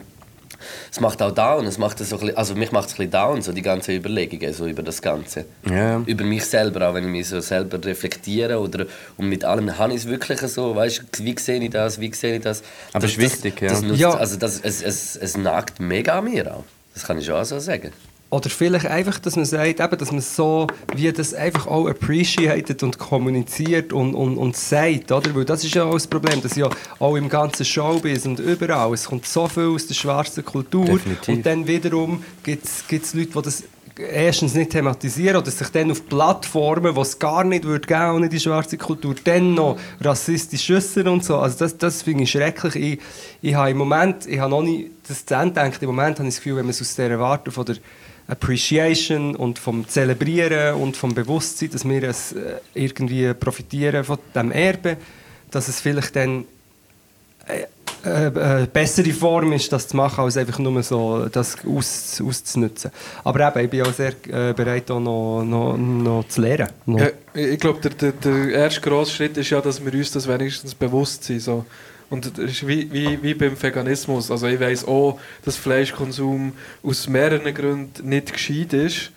es 0.91 1.01
macht 1.01 1.23
auch 1.23 1.33
down. 1.33 1.67
Es 1.67 1.79
macht 1.79 2.01
das 2.01 2.11
so 2.11 2.17
ein 2.17 2.21
bisschen, 2.21 2.37
also 2.37 2.55
mich 2.55 2.73
macht 2.73 2.89
es 2.89 2.95
ein 2.95 2.97
bisschen 2.97 3.11
down, 3.11 3.43
so 3.43 3.53
die 3.53 3.63
ganzen 3.63 3.95
Überlegungen 3.95 4.53
so 4.53 4.67
über 4.67 4.83
das 4.83 5.03
Ganze. 5.03 5.45
Ja. 5.69 6.03
Über 6.07 6.25
mich 6.25 6.45
selber, 6.45 6.89
auch 6.89 6.95
wenn 6.95 7.05
ich 7.05 7.11
mich 7.11 7.29
so 7.29 7.41
selber 7.41 7.83
reflektiere. 7.85 8.59
Oder, 8.61 8.87
und 9.17 9.29
mit 9.29 9.45
allem 9.45 9.77
habe 9.79 9.93
ich 9.93 10.01
es 10.01 10.09
wirklich 10.09 10.41
so, 10.41 10.75
weißt 10.75 11.05
wie 11.19 11.37
sehe 11.39 11.63
ich 11.63 11.71
das, 11.71 12.01
wie 12.01 12.13
sehe 12.13 12.37
ich 12.37 12.43
das. 12.43 12.63
Aber 12.93 13.03
das, 13.03 13.13
ist 13.13 13.19
wichtig, 13.19 13.61
ja. 13.61 13.69
das, 13.69 13.81
das 13.81 13.89
nutzt, 13.89 14.01
Ja. 14.01 14.11
Also 14.11 14.37
das, 14.37 14.61
es, 14.61 14.83
es, 14.83 15.17
es 15.17 15.37
nagt 15.37 15.81
mega 15.81 16.19
an 16.19 16.25
mir 16.25 16.55
auch. 16.55 16.65
Das 16.95 17.05
kann 17.05 17.19
ich 17.19 17.27
schon 17.27 17.35
auch 17.35 17.45
so 17.45 17.59
sagen. 17.59 17.93
Oder 18.37 18.51
vielleicht 18.51 18.85
einfach, 18.85 19.19
dass 19.19 19.35
man 19.37 19.47
sagt, 19.47 19.81
eben, 19.81 19.99
dass 19.99 20.13
man 20.13 20.21
so 20.21 20.67
wie 20.95 21.11
das 21.11 21.33
einfach 21.33 21.67
auch 21.67 21.89
appreciated 21.89 22.83
und 22.83 22.99
kommuniziert 22.99 23.95
und, 23.95 24.15
und, 24.15 24.37
und 24.37 24.55
sagt, 24.55 25.11
oder? 25.11 25.35
Weil 25.35 25.47
das 25.47 25.65
ist 25.65 25.75
ja 25.75 25.85
auch 25.85 25.95
das 25.95 26.07
Problem, 26.07 26.43
dass 26.43 26.55
ja 26.55 26.69
auch 26.99 27.17
im 27.17 27.31
ganzen 27.31 27.65
Showbiz 27.65 28.27
und 28.27 28.39
überall, 28.39 28.93
es 28.93 29.07
kommt 29.07 29.25
so 29.25 29.49
viel 29.49 29.69
aus 29.69 29.87
der 29.87 29.95
schwarzen 29.95 30.45
Kultur 30.45 30.85
Definitiv. 30.85 31.29
und 31.29 31.47
dann 31.47 31.67
wiederum 31.67 32.23
gibt 32.43 32.67
es 32.67 33.15
Leute, 33.15 33.31
die 33.31 33.43
das 33.43 33.63
erstens 33.99 34.55
nicht 34.55 34.71
thematisieren 34.71 35.37
oder 35.37 35.51
sich 35.51 35.69
dann 35.69 35.91
auf 35.91 36.07
Plattformen, 36.07 36.95
wo 36.95 37.01
es 37.01 37.19
gar 37.19 37.43
nicht 37.43 37.65
würde 37.65 37.87
geben 37.87 38.11
ohne 38.11 38.29
die 38.29 38.39
schwarze 38.39 38.77
Kultur, 38.77 39.15
dann 39.25 39.55
noch 39.55 39.79
rassistisch 40.03 40.71
äußern 40.71 41.09
und 41.09 41.25
so. 41.25 41.39
Also 41.39 41.59
das, 41.61 41.79
das 41.79 42.03
finde 42.03 42.25
ich 42.25 42.31
schrecklich. 42.31 42.77
Ich, 42.77 43.01
ich 43.41 43.55
habe 43.55 43.71
im 43.71 43.79
Moment, 43.79 44.27
ich 44.27 44.39
habe 44.39 44.51
noch 44.51 44.63
nie 44.63 44.91
das 45.09 45.25
zu 45.25 45.35
Ende 45.35 45.55
gedacht, 45.55 45.83
im 45.83 45.89
Moment 45.89 46.19
habe 46.19 46.29
ich 46.29 46.35
das 46.35 46.43
Gefühl, 46.43 46.57
wenn 46.57 46.67
man 46.67 46.71
es 46.71 46.83
aus 46.83 46.95
dieser 46.95 47.19
Warte 47.19 47.51
von 47.51 47.65
der 47.65 47.77
Appreciation 48.29 49.37
und 49.37 49.59
vom 49.59 49.89
Zelebrieren 49.89 50.75
und 50.75 50.97
vom 50.97 51.15
Bewusstsein, 51.15 51.71
dass 51.71 51.89
wir 51.89 52.03
es 52.03 52.33
äh, 52.33 52.57
irgendwie 52.75 53.33
profitieren 53.35 54.05
von 54.05 54.19
dem 54.35 54.51
Erbe, 54.51 54.97
dass 55.51 55.69
es 55.69 55.81
vielleicht 55.81 56.17
dann 56.17 56.45
äh, 57.47 57.67
äh, 58.05 58.27
äh, 58.63 58.67
bessere 58.67 59.11
Form 59.11 59.53
ist, 59.53 59.73
das 59.73 59.89
zu 59.89 59.97
machen, 59.97 60.23
als 60.23 60.37
einfach 60.37 60.59
nur 60.59 60.83
so 60.83 61.27
das 61.27 61.57
aus, 61.65 62.23
auszunutzen. 62.25 62.91
Aber 63.25 63.49
eben, 63.49 63.65
ich 63.65 63.71
bin 63.71 63.83
auch 63.83 63.93
sehr 63.93 64.13
bereit, 64.55 64.91
auch 64.91 65.01
noch, 65.01 65.43
noch, 65.45 65.77
noch 65.77 66.25
zu 66.29 66.41
lernen. 66.41 66.69
Ja, 66.87 67.09
ich 67.35 67.59
glaube, 67.59 67.81
der, 67.81 67.91
der, 67.91 68.13
der 68.13 68.49
erste 68.51 68.81
grosse 68.81 69.13
Schritt 69.13 69.37
ist 69.37 69.51
ja, 69.51 69.61
dass 69.61 69.85
wir 69.85 69.93
uns 69.93 70.13
das 70.13 70.29
wenigstens 70.29 70.75
bewusst 70.75 71.25
sind. 71.25 71.41
So. 71.41 71.65
Und 72.09 72.39
das 72.39 72.45
ist 72.51 72.67
wie, 72.67 72.91
wie, 72.93 73.21
wie 73.23 73.35
beim 73.35 73.61
Veganismus. 73.61 74.31
Also 74.31 74.47
ich 74.47 74.61
weiss 74.61 74.85
auch, 74.87 75.19
dass 75.45 75.57
Fleischkonsum 75.57 76.53
aus 76.83 77.09
mehreren 77.09 77.53
Gründen 77.53 78.09
nicht 78.09 78.33
gescheit 78.33 78.73
ist. 78.73 79.11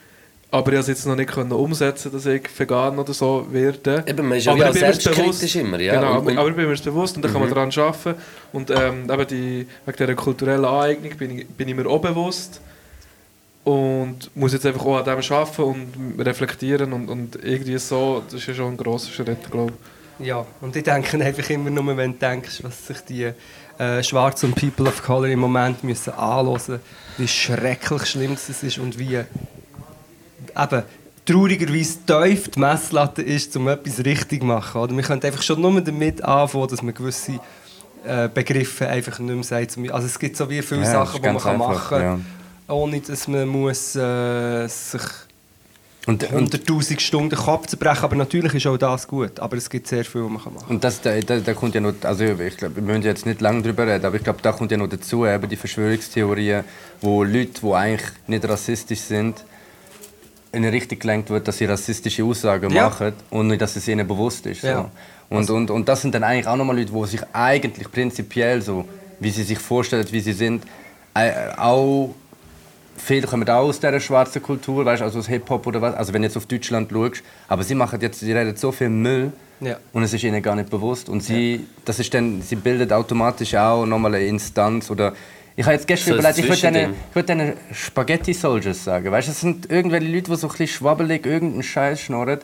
Aber 0.51 0.71
ich 0.71 0.77
konnte 0.77 0.79
es 0.79 0.87
jetzt 0.87 1.05
noch 1.05 1.15
nicht 1.15 1.29
können 1.31 1.51
umsetzen, 1.51 2.11
dass 2.11 2.25
ich 2.25 2.41
vegan 2.57 2.97
oder 2.97 3.13
so 3.13 3.45
werde. 3.51 4.03
Eben, 4.07 4.27
man 4.27 4.39
ist 4.39 4.45
ja 4.45 4.53
aber 4.53 4.63
mir's 4.65 4.79
selbstkritisch 4.79 5.23
bewusst. 5.23 5.55
immer, 5.57 5.79
ja. 5.79 5.93
Genau, 5.99 6.19
Und- 6.19 6.27
und- 6.27 6.37
aber 6.39 6.49
ich 6.49 6.55
bin 6.55 6.67
mir 6.67 6.75
bewusst 6.75 7.15
und 7.15 7.23
da 7.23 7.29
kann 7.29 7.41
man 7.41 7.49
daran 7.49 7.69
arbeiten. 7.71 8.15
Und 8.51 8.71
ähm, 8.71 9.07
eben 9.11 9.27
die, 9.27 9.67
wegen 9.85 9.97
dieser 9.97 10.15
kulturellen 10.15 10.65
Aneignung 10.65 11.15
bin 11.17 11.37
ich, 11.39 11.47
bin 11.47 11.67
ich 11.67 11.75
mir 11.75 11.85
auch 11.87 12.01
bewusst. 12.01 12.61
Und 13.63 14.31
muss 14.35 14.53
jetzt 14.53 14.65
einfach 14.65 14.83
auch 14.83 14.97
an 14.97 15.03
dem 15.05 15.31
arbeiten 15.31 15.61
und 15.61 16.25
reflektieren 16.25 16.93
und, 16.93 17.09
und 17.09 17.37
irgendwie 17.43 17.77
so, 17.77 18.23
das 18.25 18.39
ist 18.41 18.47
ja 18.47 18.53
schon 18.55 18.73
ein 18.73 18.77
grosser 18.77 19.11
Schritt, 19.11 19.51
glaube 19.51 19.73
ich. 19.73 19.98
Ja, 20.19 20.45
und 20.61 20.75
ich 20.75 20.83
denke 20.83 21.23
einfach 21.23 21.49
immer 21.49 21.69
nur, 21.69 21.95
wenn 21.95 22.13
du 22.13 22.17
denkst, 22.19 22.61
was 22.63 22.87
sich 22.87 22.99
die 23.01 23.31
äh, 23.77 24.03
Schwarzen 24.03 24.47
und 24.47 24.55
People 24.55 24.87
of 24.87 25.01
Color 25.01 25.29
im 25.29 25.39
Moment 25.39 25.83
müssen 25.83 26.13
anhören, 26.13 26.79
wie 27.17 27.27
schrecklich 27.27 28.05
schlimm 28.05 28.33
es 28.33 28.49
ist 28.49 28.77
und 28.77 28.99
wie 28.99 29.15
eben 29.15 30.83
traurigerweise 31.25 31.99
tief 32.05 32.49
die 32.49 32.59
Messlatte 32.59 33.21
ist, 33.21 33.55
um 33.55 33.67
etwas 33.67 34.03
richtig 34.03 34.41
zu 34.41 34.45
machen. 34.45 34.81
Oder 34.81 34.95
wir 34.95 35.03
können 35.03 35.23
einfach 35.23 35.41
schon 35.41 35.61
nur 35.61 35.79
damit 35.79 36.23
anfangen, 36.23 36.67
dass 36.67 36.81
man 36.81 36.93
gewisse 36.93 37.39
äh, 38.05 38.27
Begriffe 38.27 38.87
einfach 38.87 39.19
nicht 39.19 39.33
mehr 39.33 39.43
sagt. 39.43 39.77
Also 39.91 40.07
es 40.07 40.19
gibt 40.19 40.35
so 40.35 40.49
wie 40.49 40.61
viele 40.61 40.81
Ja, 40.81 40.91
Sachen, 40.91 41.21
die 41.21 41.27
man 41.27 41.37
kann 41.37 41.61
einfach, 41.61 41.91
machen 41.91 42.01
ja. 42.01 42.09
kann, 42.09 42.25
ohne 42.67 42.99
dass 42.99 43.27
man 43.27 43.47
muss, 43.47 43.95
äh, 43.95 44.67
sich 44.67 45.01
Und, 46.09 46.31
und, 46.33 46.55
100'000 46.55 46.99
Stunden 46.99 47.29
den 47.29 47.37
Kopf 47.39 47.67
zerbrechen. 47.67 48.03
Aber 48.03 48.15
natürlich 48.15 48.53
ist 48.55 48.65
auch 48.67 48.77
das 48.77 49.07
gut. 49.07 49.39
Aber 49.39 49.55
es 49.57 49.69
gibt 49.69 49.87
sehr 49.87 50.03
viel, 50.03 50.23
was 50.23 50.29
man 50.31 50.33
machen 50.33 50.55
kann. 50.57 50.67
und 50.69 50.83
das, 50.83 51.01
da, 51.01 51.19
da, 51.19 51.37
da 51.39 51.53
kommt 51.53 51.75
ja 51.75 51.81
noch, 51.81 51.93
also 52.03 52.23
ich 52.23 52.57
glaube, 52.57 52.75
wir 52.77 52.83
müssen 52.83 53.03
jetzt 53.03 53.25
nicht 53.25 53.41
lange 53.41 53.61
darüber 53.61 53.85
reden, 53.85 54.05
aber 54.05 54.15
ich 54.15 54.23
glaube, 54.23 54.39
da 54.41 54.51
kommt 54.51 54.71
ja 54.71 54.77
noch 54.77 54.87
dazu, 54.89 55.25
eben 55.25 55.47
die 55.47 55.55
Verschwörungstheorien, 55.55 56.63
wo 57.01 57.23
Leute, 57.23 57.61
die 57.61 57.73
eigentlich 57.73 58.09
nicht 58.27 58.47
rassistisch 58.49 59.01
sind, 59.01 59.43
in 60.51 60.63
eine 60.63 60.71
Richtung 60.71 60.97
gelenkt 60.97 61.29
wird, 61.29 61.47
dass 61.47 61.59
sie 61.59 61.65
rassistische 61.65 62.23
Aussagen 62.23 62.71
Ja. 62.71 62.85
machen 62.89 63.13
und 63.29 63.47
nicht, 63.47 63.61
dass 63.61 63.75
es 63.75 63.87
ihnen 63.87 64.07
bewusst 64.07 64.47
ist. 64.47 64.61
So. 64.61 64.67
Ja. 64.67 64.91
Und, 65.29 65.47
und, 65.51 65.69
und 65.69 65.87
das 65.87 66.01
sind 66.01 66.15
dann 66.15 66.23
eigentlich 66.23 66.47
auch 66.47 66.55
nochmal 66.55 66.75
Leute, 66.79 66.91
die 66.91 67.05
sich 67.05 67.21
eigentlich 67.33 67.91
prinzipiell 67.91 68.63
so, 68.63 68.85
wie 69.19 69.29
sie 69.29 69.43
sich 69.43 69.59
vorstellen, 69.59 70.07
wie 70.09 70.21
sie 70.21 70.33
sind, 70.33 70.63
äh, 71.13 71.31
auch 71.55 72.15
viele 72.99 73.27
kommen 73.27 73.47
auch 73.49 73.63
aus 73.63 73.79
dieser 73.79 73.99
schwarzen 73.99 74.41
Kultur, 74.41 74.85
weißt, 74.85 75.01
also 75.01 75.19
aus 75.19 75.27
Hip-Hop 75.27 75.65
oder 75.67 75.81
was. 75.81 75.95
Also 75.95 76.13
wenn 76.13 76.21
du 76.21 76.27
jetzt 76.27 76.37
auf 76.37 76.45
Deutschland 76.45 76.91
schaust, 76.91 77.23
aber 77.47 77.63
sie 77.63 77.75
machen 77.75 77.99
jetzt, 78.01 78.19
sie 78.19 78.31
reden 78.31 78.55
so 78.55 78.71
viel 78.71 78.89
Müll 78.89 79.31
Ja. 79.61 79.77
und 79.93 80.03
es 80.03 80.13
ist 80.13 80.23
ihnen 80.23 80.41
gar 80.41 80.55
nicht 80.55 80.69
bewusst. 80.69 81.09
Und 81.09 81.21
sie, 81.21 81.65
das 81.85 81.99
ist 81.99 82.13
dann, 82.13 82.41
sie 82.41 82.55
bildet 82.55 82.91
automatisch 82.93 83.55
auch 83.55 83.85
nochmal 83.85 84.15
eine 84.15 84.25
Instanz 84.25 84.89
oder 84.91 85.13
ich 85.55 85.65
habe 85.65 85.73
jetzt 85.75 85.87
gestern 85.87 86.13
So 86.13 86.19
überlegt, 86.19 86.39
ich 86.39 86.47
würde 87.13 87.25
denen, 87.25 87.53
würd 87.53 87.57
Spaghetti 87.73 88.33
Soldiers 88.33 88.81
sagen. 88.81 89.11
Weißt, 89.11 89.27
das 89.27 89.41
sind 89.41 89.69
irgendwelche 89.69 90.07
Leute, 90.07 90.31
die 90.31 90.37
so 90.37 90.47
ein 90.47 90.51
bisschen 90.51 90.67
schwabbelig 90.67 91.25
irgendeinen 91.25 91.63
Scheiß 91.63 91.99
schnurren. 91.99 92.39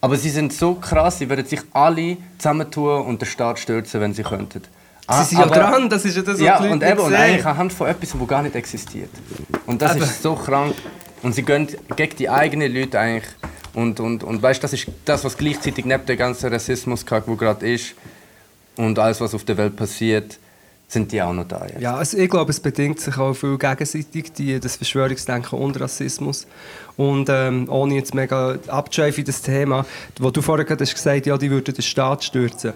Aber 0.00 0.16
sie 0.16 0.30
sind 0.30 0.52
so 0.52 0.74
krass, 0.74 1.18
sie 1.18 1.28
würden 1.28 1.44
sich 1.44 1.60
alle 1.72 2.16
zusammentun 2.38 3.02
und 3.06 3.20
den 3.20 3.26
Staat 3.26 3.58
stürzen, 3.58 4.00
wenn 4.00 4.14
sie 4.14 4.22
könnten. 4.22 4.62
Ah, 5.06 5.22
Sie 5.22 5.34
sind 5.34 5.38
ja 5.40 5.44
aber- 5.46 5.54
dran, 5.54 5.88
das 5.90 6.04
ist 6.04 6.16
ja 6.16 6.22
das, 6.22 6.34
was 6.34 6.40
ja, 6.40 6.56
die 6.58 6.62
Leute 6.64 6.74
und 6.74 6.82
eben, 6.82 7.00
und 7.00 7.14
eigentlich 7.14 7.44
anhand 7.46 7.72
von 7.72 7.88
etwas, 7.88 8.12
das 8.18 8.28
gar 8.28 8.42
nicht 8.42 8.54
existiert. 8.54 9.10
Und 9.66 9.82
das 9.82 9.96
Eben. 9.96 10.04
ist 10.04 10.22
so 10.22 10.34
krank. 10.34 10.74
Und 11.22 11.34
sie 11.34 11.42
gehen 11.42 11.68
gegen 11.96 12.16
die 12.16 12.28
eigenen 12.28 12.72
Leute 12.74 12.98
eigentlich. 12.98 13.30
Und, 13.74 13.98
und, 14.00 14.22
und 14.24 14.42
weißt, 14.42 14.62
das 14.62 14.72
ist 14.72 14.86
das, 15.04 15.24
was 15.24 15.36
gleichzeitig 15.36 15.84
neben 15.84 16.06
dem 16.06 16.16
ganzen 16.16 16.52
Rassismus, 16.52 17.04
der 17.04 17.20
gerade 17.20 17.68
ist, 17.70 17.94
und 18.76 18.98
alles, 18.98 19.20
was 19.20 19.34
auf 19.34 19.44
der 19.44 19.56
Welt 19.56 19.76
passiert, 19.76 20.38
sind 20.88 21.10
die 21.12 21.20
auch 21.22 21.32
noch 21.32 21.46
da. 21.48 21.66
Jetzt. 21.66 21.80
Ja, 21.80 21.96
also 21.96 22.16
ich 22.18 22.28
glaube, 22.28 22.50
es 22.50 22.60
bedingt 22.60 23.00
sich 23.00 23.16
auch 23.16 23.34
viel 23.34 23.56
gegenseitig, 23.56 24.32
die, 24.32 24.60
das 24.60 24.76
Verschwörungsdenken 24.76 25.58
und 25.58 25.80
Rassismus. 25.80 26.46
Und 26.96 27.28
ähm, 27.30 27.68
ohne 27.68 27.94
jetzt 27.94 28.14
mega 28.14 28.56
abzuschweifen 28.68 29.20
in 29.20 29.26
das 29.26 29.42
Thema, 29.42 29.86
wo 30.20 30.30
du 30.30 30.42
vorher 30.42 30.64
gerade 30.64 30.82
hast 30.84 30.94
gesagt 30.94 31.26
ja, 31.26 31.36
die 31.38 31.50
würden 31.50 31.74
den 31.74 31.82
Staat 31.82 32.22
stürzen. 32.24 32.72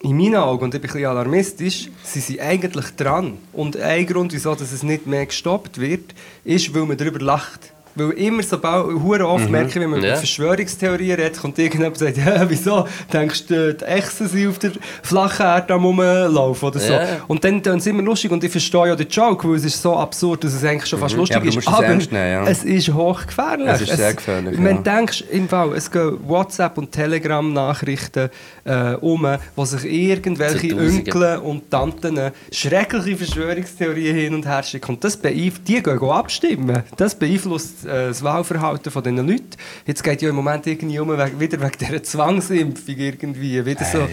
In 0.00 0.16
meinen 0.16 0.36
Augen, 0.36 0.64
und 0.64 0.74
ich 0.74 0.80
bin 0.80 0.90
ein 0.90 0.92
bisschen 0.92 1.10
alarmistisch, 1.10 1.88
sie 2.04 2.20
sind 2.20 2.40
eigentlich 2.40 2.86
dran. 2.96 3.38
Und 3.52 3.76
ein 3.76 4.06
Grund, 4.06 4.32
wieso 4.32 4.54
dass 4.54 4.70
es 4.70 4.84
nicht 4.84 5.06
mehr 5.06 5.26
gestoppt 5.26 5.78
wird, 5.78 6.14
ist, 6.44 6.72
weil 6.72 6.86
man 6.86 6.96
darüber 6.96 7.18
lacht. 7.18 7.72
Weil 7.98 8.10
immer 8.12 8.42
so 8.42 8.56
hure 8.62 9.26
oft 9.26 9.48
merke 9.50 9.68
ich, 9.70 9.74
wenn 9.76 9.90
man 9.90 10.02
Ja. 10.02 10.08
über 10.10 10.16
Verschwörungstheorien 10.18 11.16
redet, 11.18 11.40
kommt 11.40 11.58
irgendjemand 11.58 12.00
und 12.00 12.06
sagt, 12.14 12.16
ja, 12.26 12.48
wieso 12.48 12.86
denkst 13.12 13.46
du, 13.46 13.74
die 13.74 13.84
Echsen 13.84 14.28
sind 14.28 14.48
auf 14.48 14.58
der 14.58 14.72
flachen 15.02 15.44
Erde 15.46 15.74
am 15.74 15.84
rumlaufen 15.84 16.68
oder 16.68 16.78
so. 16.78 16.92
Ja. 16.92 17.06
Und 17.26 17.44
dann 17.44 17.62
tun 17.62 17.80
sie 17.80 17.90
immer 17.90 18.02
lustig 18.02 18.30
und 18.30 18.42
ich 18.44 18.50
verstehe 18.50 18.88
ja 18.88 18.96
den 18.96 19.08
Joke, 19.08 19.48
weil 19.48 19.56
es 19.56 19.64
ist 19.64 19.80
so 19.82 19.96
absurd, 19.96 20.44
dass 20.44 20.54
es 20.54 20.64
eigentlich 20.64 20.88
schon 20.88 20.98
fast 20.98 21.16
lustig 21.16 21.34
Ja, 21.36 21.40
aber 21.40 21.48
ist. 21.48 21.56
musst 21.56 21.68
es 22.06 22.10
nehmen, 22.12 22.32
ja. 22.32 22.44
es 22.46 22.64
ist 22.64 22.92
hochgefährlich. 22.92 23.68
Es 23.68 23.80
ist 23.82 23.96
sehr 23.96 24.14
gefährlich, 24.14 24.56
Wenn 24.58 24.76
ja. 24.76 24.82
du 24.82 24.82
denkst, 24.82 25.24
im 25.30 25.48
Fall, 25.48 25.72
es 25.74 25.90
gehen 25.90 26.18
WhatsApp- 26.26 26.78
und 26.78 26.92
Telegram-Nachrichten 26.92 28.30
äh, 28.64 28.94
um, 29.00 29.26
wo 29.56 29.64
sich 29.64 29.84
irgendwelche. 29.84 30.76
Onkel 30.76 31.38
und 31.38 31.70
Tanten 31.70 32.30
schreckliche 32.52 33.16
Verschwörungstheorien 33.16 34.14
hin 34.16 34.34
und 34.34 34.46
her 34.46 34.62
schicken. 34.62 34.92
Und 34.94 35.04
das 35.04 35.16
beeinflusst, 35.16 35.62
die 35.68 35.82
gehen 35.82 36.02
abstimmen. 36.02 36.82
Das 36.96 37.14
beeinflusst 37.14 37.84
das 37.88 38.22
Wahlverhalten 38.22 38.92
von 38.92 39.02
diesen 39.02 39.26
Leuten. 39.28 39.50
Jetzt 39.86 40.04
geht 40.04 40.22
ja 40.22 40.28
im 40.28 40.36
Moment 40.36 40.66
irgendwie 40.66 40.98
um, 40.98 41.08
wieder 41.10 41.60
wegen 41.60 41.72
dieser 41.80 42.02
Zwangsimpfung 42.02 42.96
irgendwie. 42.96 43.64
Wieder 43.64 43.84
so. 43.84 44.06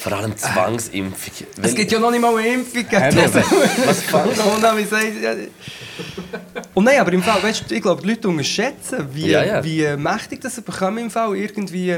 Vor 0.00 0.12
allem 0.12 0.36
Zwangsimpfung. 0.36 1.46
Es 1.56 1.62
Wenn- 1.62 1.74
gibt 1.74 1.92
ja 1.92 1.98
noch 1.98 2.10
nicht 2.10 2.20
mal 2.20 2.36
eine 2.36 2.46
Impfung. 2.48 2.84
das. 2.90 3.34
Was. 3.86 4.02
Und 6.74 6.84
nein, 6.84 6.98
aber 7.00 7.12
im 7.12 7.22
Fall, 7.22 7.42
weißt 7.42 7.70
du, 7.70 7.74
ich 7.74 7.82
glaube, 7.82 8.02
die 8.02 8.08
Leute 8.10 8.28
unterschätzen, 8.28 9.06
wie, 9.12 9.28
Ja, 9.30 9.44
ja. 9.44 9.64
wie 9.64 9.82
äh, 9.82 9.96
mächtig 9.96 10.40
das 10.40 10.60
bekommen 10.60 10.98
im 10.98 11.10
Fall 11.10 11.36
irgendwie 11.36 11.96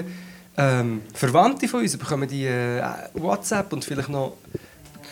ähm, 0.56 1.02
Verwandte 1.12 1.68
von 1.68 1.80
uns 1.80 1.96
bekommen 1.96 2.28
die 2.28 2.46
äh, 2.46 2.82
WhatsApp 3.14 3.72
und 3.72 3.84
vielleicht 3.84 4.08
noch 4.08 4.36
äh, 4.52 4.58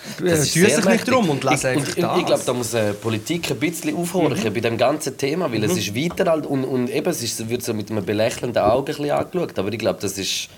Das 0.05 0.19
tun 0.19 0.27
ist 0.27 0.53
sich 0.53 0.75
sehr 0.75 0.85
nicht 0.85 1.09
drum 1.09 1.31
und 1.31 1.45
ich, 1.45 1.51
einfach 1.51 1.75
und 1.75 1.89
ich, 1.89 1.95
das. 1.95 2.19
ich 2.19 2.27
glaube, 2.27 2.43
da 2.45 2.53
muss 2.53 2.75
äh, 2.75 2.93
Politik 2.93 3.51
ein 3.51 3.59
bisschen 3.59 3.97
aufhorchen 3.97 4.53
bei 4.53 4.61
dem 4.61 4.77
ganzen 4.77 5.17
Thema, 5.17 5.53
weil 5.53 5.63
es 5.65 5.77
ist 5.77 5.95
weiter 5.95 6.31
alt 6.31 6.47
und, 6.47 6.65
und 6.65 6.91
eben, 6.91 7.09
es 7.09 7.23
ist, 7.23 7.49
wird 7.49 7.63
so 7.63 7.73
mit 7.73 7.91
einem 7.91 8.05
belächelnden 8.05 8.63
Auge 8.63 8.93
ein 8.93 8.97
bisschen 8.97 9.11
angeschaut. 9.11 9.59
Aber 9.59 9.73
ich 9.73 9.79
glaube, 9.79 10.01
das 10.01 10.19
ist, 10.19 10.49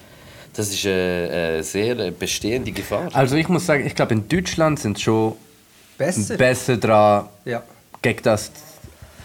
das 0.55 0.71
ist 0.71 0.87
eine, 0.87 1.31
eine 1.31 1.63
sehr 1.63 1.99
äh, 1.99 2.11
bestehende 2.11 2.73
Gefahr. 2.73 3.11
Also 3.13 3.37
ich 3.37 3.49
muss 3.49 3.67
sagen, 3.67 3.87
ich 3.87 3.95
glaube, 3.95 4.15
in 4.15 4.29
Deutschland 4.29 4.81
sind 4.81 4.99
schon 5.01 5.35
Besser. 5.99 6.37
besser 6.37 6.77
dran, 6.77 7.27
ja. 7.45 7.63
gegen 8.03 8.23
das, 8.23 8.51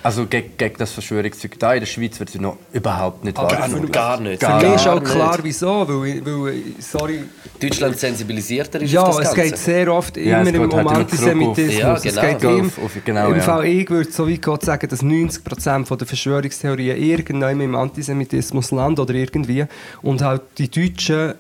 also 0.02 0.26
gegen, 0.26 0.56
gegen 0.58 0.76
das 0.78 0.91
Verschwörungszeug. 0.91 1.60
Da 1.60 1.74
in 1.74 1.82
der 1.82 1.86
Schweiz 1.88 2.20
wird 2.20 2.30
sie 2.30 2.39
noch 2.39 2.58
überhaupt 2.72 3.24
nicht 3.24 3.38
wahrgenommen. 3.38 3.86
für- 3.88 3.91
Gar 3.91 4.20
nicht. 4.22 4.39
Gar 4.39 4.60
Für 4.62 4.66
mich 4.68 4.76
ist 4.76 4.86
Gar 4.86 4.95
auch 4.95 5.04
klar, 5.04 5.32
nicht. 5.38 5.43
wieso, 5.43 5.88
weil, 5.88 6.26
weil 6.26 6.54
sorry, 6.80 7.24
Deutschland 7.62 7.97
sensibilisierter 8.00 8.82
ist 8.82 8.91
Ja, 8.91 9.04
auf 9.04 9.18
das 9.18 9.30
es 9.30 9.36
geht 9.36 9.58
sehr 9.58 9.93
oft 9.93 10.16
Ja, 10.18 10.41
immer 10.41 10.50
es 10.50 10.74
um 10.74 10.74
halt 10.89 10.97
Antisemitismus. 11.00 11.78
Ja, 11.78 11.93
Es 11.95 12.04
genau. 12.04 12.22
geht 12.22 12.36
Auf- 12.38 12.43
immer, 12.78 12.86
auf- 12.86 12.91
genau, 13.04 13.28
Im 13.30 13.36
ja. 13.36 13.41
Fall, 13.41 13.66
ich 13.66 13.89
würde 13.89 14.12
so 14.12 14.30
weit 14.30 14.41
gehen 14.41 14.58
sagen, 14.62 14.88
dass 14.89 15.02
90% 15.04 15.86
von 15.88 15.97
der 15.97 16.08
Verschwörungstheorien 16.08 16.97
irgendwann 16.97 17.60
im 17.60 17.76
Antisemitismus 17.76 18.72
landen 18.72 19.02
oder 19.02 19.14
irgendwie. 19.14 19.66
Und 20.02 20.22
halt 20.22 20.41
die 20.58 20.70
Deutschen, 20.70 21.34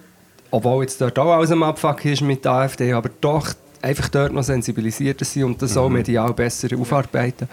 obwohl 0.51 0.83
jetzt 0.83 0.99
dort 0.99 1.17
auch 1.17 1.31
alles 1.33 1.51
am 1.51 1.63
Abfuck 1.63 2.03
ist 2.05 2.21
mit 2.21 2.43
der 2.43 2.51
AfD, 2.53 2.91
aber 2.91 3.09
doch 3.21 3.53
einfach 3.81 4.09
dort 4.09 4.33
noch 4.33 4.43
sensibilisierter 4.43 5.23
sind 5.23 5.43
und 5.45 5.61
das 5.61 5.75
Mhm. 5.75 5.77
auch 5.81 5.89
medial 5.89 6.33
besser 6.33 6.67
aufarbeiten. 6.77 7.47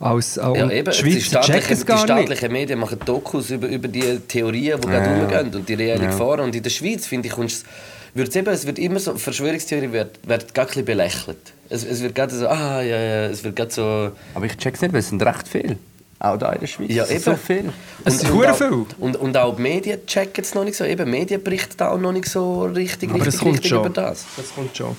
Als, 0.00 0.38
äh, 0.38 0.40
Ja, 0.40 0.48
und 0.48 0.70
eben. 0.72 0.90
die 0.90 1.02
Die 1.02 1.18
es 1.18 1.28
die 1.84 1.98
staatlichen 1.98 2.50
Medien 2.52 2.78
machen 2.78 2.98
Dokus 3.04 3.50
über, 3.50 3.68
über 3.68 3.86
die 3.86 4.18
Theorien, 4.26 4.80
die 4.80 4.86
gerade 4.88 5.10
Ja. 5.10 5.18
rumgehen 5.20 5.54
und 5.54 5.68
die 5.68 5.74
reellen 5.74 6.06
Gefahren. 6.06 6.40
Und 6.40 6.56
in 6.56 6.62
der 6.62 6.70
Schweiz, 6.70 7.06
finde 7.06 7.28
ich, 7.28 7.34
kommst 7.34 7.66
wird's 8.14 8.34
eben, 8.34 8.48
es 8.48 8.66
wird 8.66 8.78
immer 8.78 8.98
so, 8.98 9.14
Verschwörungstheorie 9.14 9.92
wird, 9.92 10.18
wird 10.26 10.54
gar 10.54 10.64
ein 10.64 10.68
bisschen 10.68 10.84
belächelt. 10.86 11.38
Es, 11.68 11.84
es 11.84 12.02
wird 12.02 12.14
gerade 12.14 12.34
so, 12.34 12.48
ah, 12.48 12.80
ja, 12.82 12.98
ja, 12.98 13.26
es 13.26 13.44
wird 13.44 13.54
gerade 13.54 13.70
so... 13.70 14.10
Aber 14.34 14.46
ich 14.46 14.56
check's 14.56 14.80
nicht, 14.80 14.92
weil 14.92 15.00
es 15.00 15.10
sind 15.10 15.22
recht 15.22 15.46
viel. 15.46 15.78
Auch 16.18 16.36
da 16.36 16.52
in 16.52 16.60
der 16.60 16.66
Schweiz. 16.66 16.92
Ja, 16.92 17.04
ist 17.04 17.12
eben. 17.12 17.20
so 17.22 17.34
viel. 17.36 17.72
Es 18.04 18.20
sind 18.20 18.30
und, 18.32 18.54
viel. 18.56 18.86
und, 18.98 19.16
und 19.16 19.36
auch 19.38 19.56
die 19.56 19.62
Medien 19.62 20.04
checken 20.06 20.44
es 20.44 20.54
noch 20.54 20.64
nicht 20.64 20.76
so. 20.76 20.84
Eben, 20.84 21.08
Medien 21.10 21.42
berichten 21.42 21.74
da 21.78 21.90
auch 21.92 21.98
noch 21.98 22.12
nicht 22.12 22.28
so 22.28 22.64
richtig, 22.64 23.10
Aber 23.10 23.24
richtig, 23.24 23.42
richtig 23.42 23.68
schon. 23.68 23.78
über 23.86 23.90
das. 23.90 24.26
Das 24.36 24.54
kommt 24.54 24.76
schon. 24.76 24.96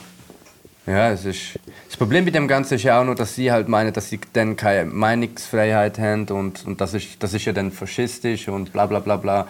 Ja, 0.87 1.11
es 1.11 1.25
ist. 1.25 1.59
Das 1.87 1.95
Problem 1.97 2.25
mit 2.25 2.33
dem 2.33 2.47
Ganzen 2.47 2.73
ist 2.73 2.83
ja 2.83 2.99
auch 2.99 3.05
nur, 3.05 3.13
dass 3.15 3.35
sie 3.35 3.51
halt 3.51 3.67
meinen, 3.67 3.93
dass 3.93 4.09
sie 4.09 4.19
dann 4.33 4.55
keine 4.55 4.85
Meinungsfreiheit 4.85 5.99
haben 5.99 6.25
und, 6.29 6.65
und 6.65 6.81
das, 6.81 6.93
ist, 6.95 7.07
das 7.19 7.33
ist 7.33 7.45
ja 7.45 7.53
dann 7.53 7.71
faschistisch 7.71 8.47
und 8.47 8.73
bla 8.73 8.87
bla 8.87 8.99
bla 8.99 9.17
bla. 9.17 9.47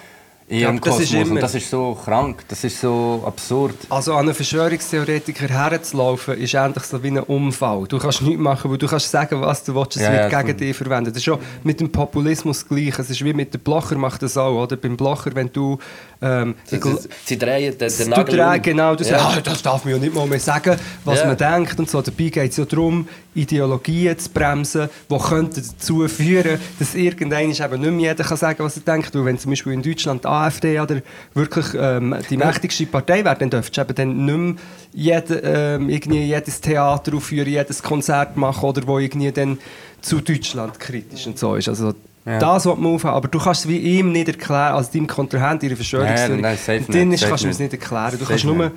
In 0.50 0.58
Ja, 0.60 0.68
ihrem 0.68 0.82
das 0.82 1.00
ist 1.00 1.12
Kosmos. 1.12 1.28
immer- 1.28 1.36
Und 1.36 1.42
das 1.42 1.56
ist 1.56 1.70
so 1.70 1.98
krank, 2.04 2.44
das 2.50 2.66
ist 2.66 2.82
so 2.82 3.24
absurd. 3.26 3.76
Also 3.90 4.14
an 4.16 4.26
einen 4.26 4.34
Verschwörungstheoretiker 4.34 5.48
herzulaufen, 5.48 6.38
ist 6.38 6.54
endlich 6.54 6.84
so 6.84 7.02
wie 7.02 7.08
ein 7.08 7.20
Unfall. 7.20 7.86
Du 7.88 7.98
kannst 7.98 8.22
nichts 8.22 8.42
machen, 8.42 8.70
weil 8.70 8.78
du 8.78 8.86
kannst 8.88 9.10
sagen, 9.10 9.40
was 9.40 9.64
du 9.64 9.74
willst, 9.74 9.96
es 9.96 10.02
Ja, 10.02 10.12
wird 10.12 10.32
ja, 10.34 10.42
gegen 10.42 10.58
dich 10.58 10.76
verwendet. 10.76 11.14
Das 11.16 11.20
ist 11.20 11.24
schon 11.26 11.40
mit 11.64 11.80
dem 11.80 11.90
Populismus 11.90 12.68
gleich. 12.68 13.00
Es 13.00 13.10
ist 13.10 13.24
wie 13.24 13.34
mit 13.34 13.54
dem 13.54 13.62
Blocher 13.62 13.96
macht 13.98 14.24
das 14.24 14.36
auch, 14.36 14.64
oder? 14.64 14.76
Beim 14.76 14.98
Blocher, 14.98 15.34
wenn 15.36 15.54
du 15.54 15.80
Ähm, 16.24 16.54
Sie, 16.66 16.78
gl- 16.78 17.08
sie 17.26 17.38
drehen 17.40 17.76
den, 17.80 17.92
den 17.98 18.10
Nagel 18.10 18.38
dreh, 18.38 18.56
um. 18.58 18.62
genau, 18.62 18.96
du 18.96 19.04
Ja. 19.04 19.18
ah, 19.18 19.42
das 19.44 19.64
darf 19.64 19.84
man 19.86 19.96
ja 19.96 20.00
nicht 20.00 20.14
mal 20.14 20.28
mehr 20.28 20.40
sagen, 20.40 20.78
was 21.04 21.20
Ja. 21.22 21.26
man 21.26 21.36
denkt 21.38 21.80
und 21.80 21.90
so. 21.90 22.00
Dabei 22.02 22.26
geht 22.30 22.52
es 22.52 22.58
ja 22.58 22.66
darum, 22.66 23.08
Ideologien 23.34 24.18
zu 24.20 24.30
bremsen, 24.30 24.88
die 25.10 25.18
könnten 25.18 25.64
dazu 25.66 26.08
führen, 26.08 26.60
dass 26.78 26.94
irgendwann 26.94 27.50
eben 27.50 27.82
nicht 27.82 27.92
mehr 27.92 28.12
jeder 28.12 28.24
kann 28.24 28.38
sagen 28.38 28.64
was 28.64 28.78
er 28.78 28.84
denkt. 28.84 29.16
Weil 29.16 29.26
wenn 29.26 29.40
zum 29.40 29.52
Beispiel 29.52 29.74
in 29.74 29.82
Deutschland 29.82 30.24
die 30.24 30.28
AfD 30.28 30.80
oder 30.80 31.02
wirklich 31.34 31.66
ähm, 31.76 32.16
die 32.30 32.38
mächtigste 32.38 32.86
Partei 32.86 33.26
wäre, 33.26 33.38
dann 33.38 33.50
dürftest 33.50 33.78
du 33.78 33.82
eben 33.82 33.96
dann 33.96 34.26
nicht 34.26 34.38
mehr 34.38 34.56
jede, 34.94 35.36
ähm, 35.44 35.90
irgendwie 35.90 36.22
jedes 36.24 36.62
Theater 36.62 37.16
aufführen, 37.16 37.48
jedes 37.50 37.82
Konzert 37.82 38.38
machen 38.38 38.64
oder 38.70 38.86
wo 38.86 39.00
irgendwie 39.00 39.32
dann 39.32 39.58
zu 40.02 40.22
Deutschland 40.22 40.80
kritisch 40.80 41.26
und 41.26 41.40
so 41.40 41.56
ist. 41.56 41.68
Also, 41.68 41.94
Ja. 42.26 42.40
Das, 42.40 42.66
was 42.66 42.78
man 42.78 42.94
aufhören. 42.94 43.16
Aber 43.16 43.28
du 43.28 43.40
kannst 43.40 43.62
es 43.62 43.68
wie 43.68 43.78
ihm 43.78 44.12
nicht 44.12 44.28
erklären, 44.28 44.76
als 44.76 44.92
deinem 44.92 45.08
Kontrahent 45.08 45.64
ihre 45.64 45.76
Verschwörungstheorie. 45.76 46.42
Nein, 46.42 46.58
nein, 46.68 46.86
dann 46.88 47.08
nicht, 47.10 47.28
kannst 47.28 47.44
du 47.44 47.50
es 47.50 47.60
nicht. 47.60 47.74
erklären. 47.74 48.18
Du 48.20 48.26
kannst 48.26 48.46
nur... 48.46 48.72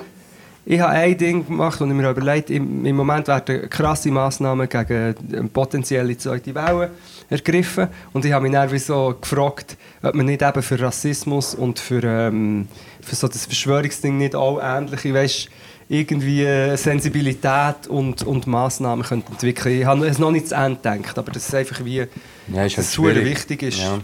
Ich 0.66 0.80
habe 0.80 0.92
ein 0.92 1.18
Ding 1.18 1.46
gemacht 1.46 1.78
und 1.82 1.90
ich 1.90 1.94
mir 1.94 2.08
überlegt, 2.08 2.48
im, 2.48 2.86
im 2.86 2.96
Moment 2.96 3.28
werden 3.28 3.68
krasse 3.68 4.10
Massnahmen 4.10 4.66
gegen 4.66 5.14
eine 5.30 5.48
potenzielle 5.48 6.16
zweite 6.16 6.54
Welle 6.54 6.90
ergriffen. 7.28 7.88
Und 8.14 8.24
ich 8.24 8.32
habe 8.32 8.44
mich 8.44 8.52
dann 8.52 8.78
so 8.78 9.14
gefragt, 9.20 9.76
ob 10.02 10.14
man 10.14 10.24
nicht 10.24 10.40
eben 10.40 10.62
für 10.62 10.80
Rassismus 10.80 11.54
und 11.54 11.78
für, 11.78 12.02
ähm, 12.02 12.66
für 13.02 13.14
so 13.14 13.28
das 13.28 13.44
Verschwörungsding 13.44 14.16
nicht 14.16 14.34
auch 14.34 14.58
ähnliche, 14.62 15.12
weißt, 15.12 15.50
irgendwie 15.88 16.44
äh, 16.44 16.76
Sensibilität 16.76 17.86
und, 17.88 18.22
und 18.22 18.46
Massnahmen 18.46 19.04
könnte 19.04 19.30
entwickeln. 19.32 19.80
Ich 19.80 19.84
habe 19.84 20.06
es 20.06 20.18
noch 20.18 20.30
nicht 20.30 20.48
zu 20.48 20.54
Ende 20.54 20.76
gedacht, 20.76 21.18
aber 21.18 21.32
das 21.32 21.46
ist 21.48 21.54
einfach 21.54 21.84
wie, 21.84 22.04
Ja, 22.48 22.64
ist 22.64 22.76
halt 22.76 22.86
super 22.86 23.14
wichtig 23.24 23.62
ist. 23.62 23.78
Ja, 23.78 23.98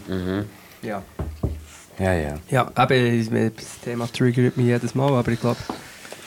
Ja. 0.82 1.02
ja. 1.98 2.12
ja. 2.14 2.34
Ja, 2.50 2.70
eben, 2.90 3.52
das 3.56 3.80
Thema 3.84 4.06
triggert 4.12 4.56
mich 4.56 4.66
jedes 4.66 4.94
Mal, 4.94 5.12
aber 5.12 5.30
ich 5.32 5.40
glaube, 5.40 5.58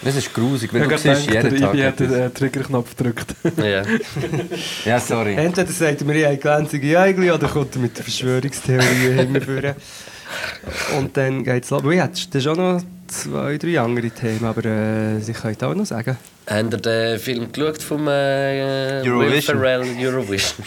Das 0.04 0.16
ist 0.16 0.34
grusig, 0.34 0.70
Ich 0.70 0.74
wenn 0.74 0.84
habe 0.84 0.96
du 0.96 0.98
siehst, 1.00 1.30
jeden 1.32 1.50
der 1.50 1.60
Tag 1.60 1.74
Ibi 1.74 1.84
hat 1.84 2.00
den 2.00 2.14
äh, 2.14 2.30
Triggerknopf 2.30 2.96
gedrückt. 2.96 3.36
Ja. 3.58 3.84
Ja, 4.86 5.00
sorry. 5.00 5.36
entweder 5.36 5.72
sagt 5.72 6.02
er 6.02 6.08
mir, 6.08 6.16
ich 6.16 6.26
habe 6.26 6.38
glänzige 6.38 7.00
Eigli 7.00 7.32
oder 7.32 7.48
kommt 7.48 7.76
er 7.76 7.82
mit 7.82 7.96
der 7.98 8.04
Verschwörungstheorie 8.04 9.14
hinführen. 9.16 9.76
Und 10.98 11.16
dann 11.16 11.44
geht 11.44 11.64
es 11.64 11.70
los. 11.70 11.84
Ich 11.90 12.00
hätte 12.00 12.42
schon 12.42 12.58
noch 12.58 12.82
zwei, 13.14 13.58
drei 13.58 13.80
andere 13.80 14.10
Themen, 14.10 14.44
aber 14.46 14.66
äh, 14.66 15.20
Sie 15.20 15.34
können 15.34 15.58
auch 15.62 15.74
noch 15.76 15.86
sagen. 15.86 16.18
Habt 16.48 16.74
ihr 16.74 16.78
den 16.80 17.20
Film 17.20 17.52
geschaut 17.52 17.82
vom 17.82 18.08
äh, 18.08 19.02
Will 19.04 19.12
Eurovision. 19.12 19.58
Ferrell 19.60 19.86
Eurovision? 20.00 20.66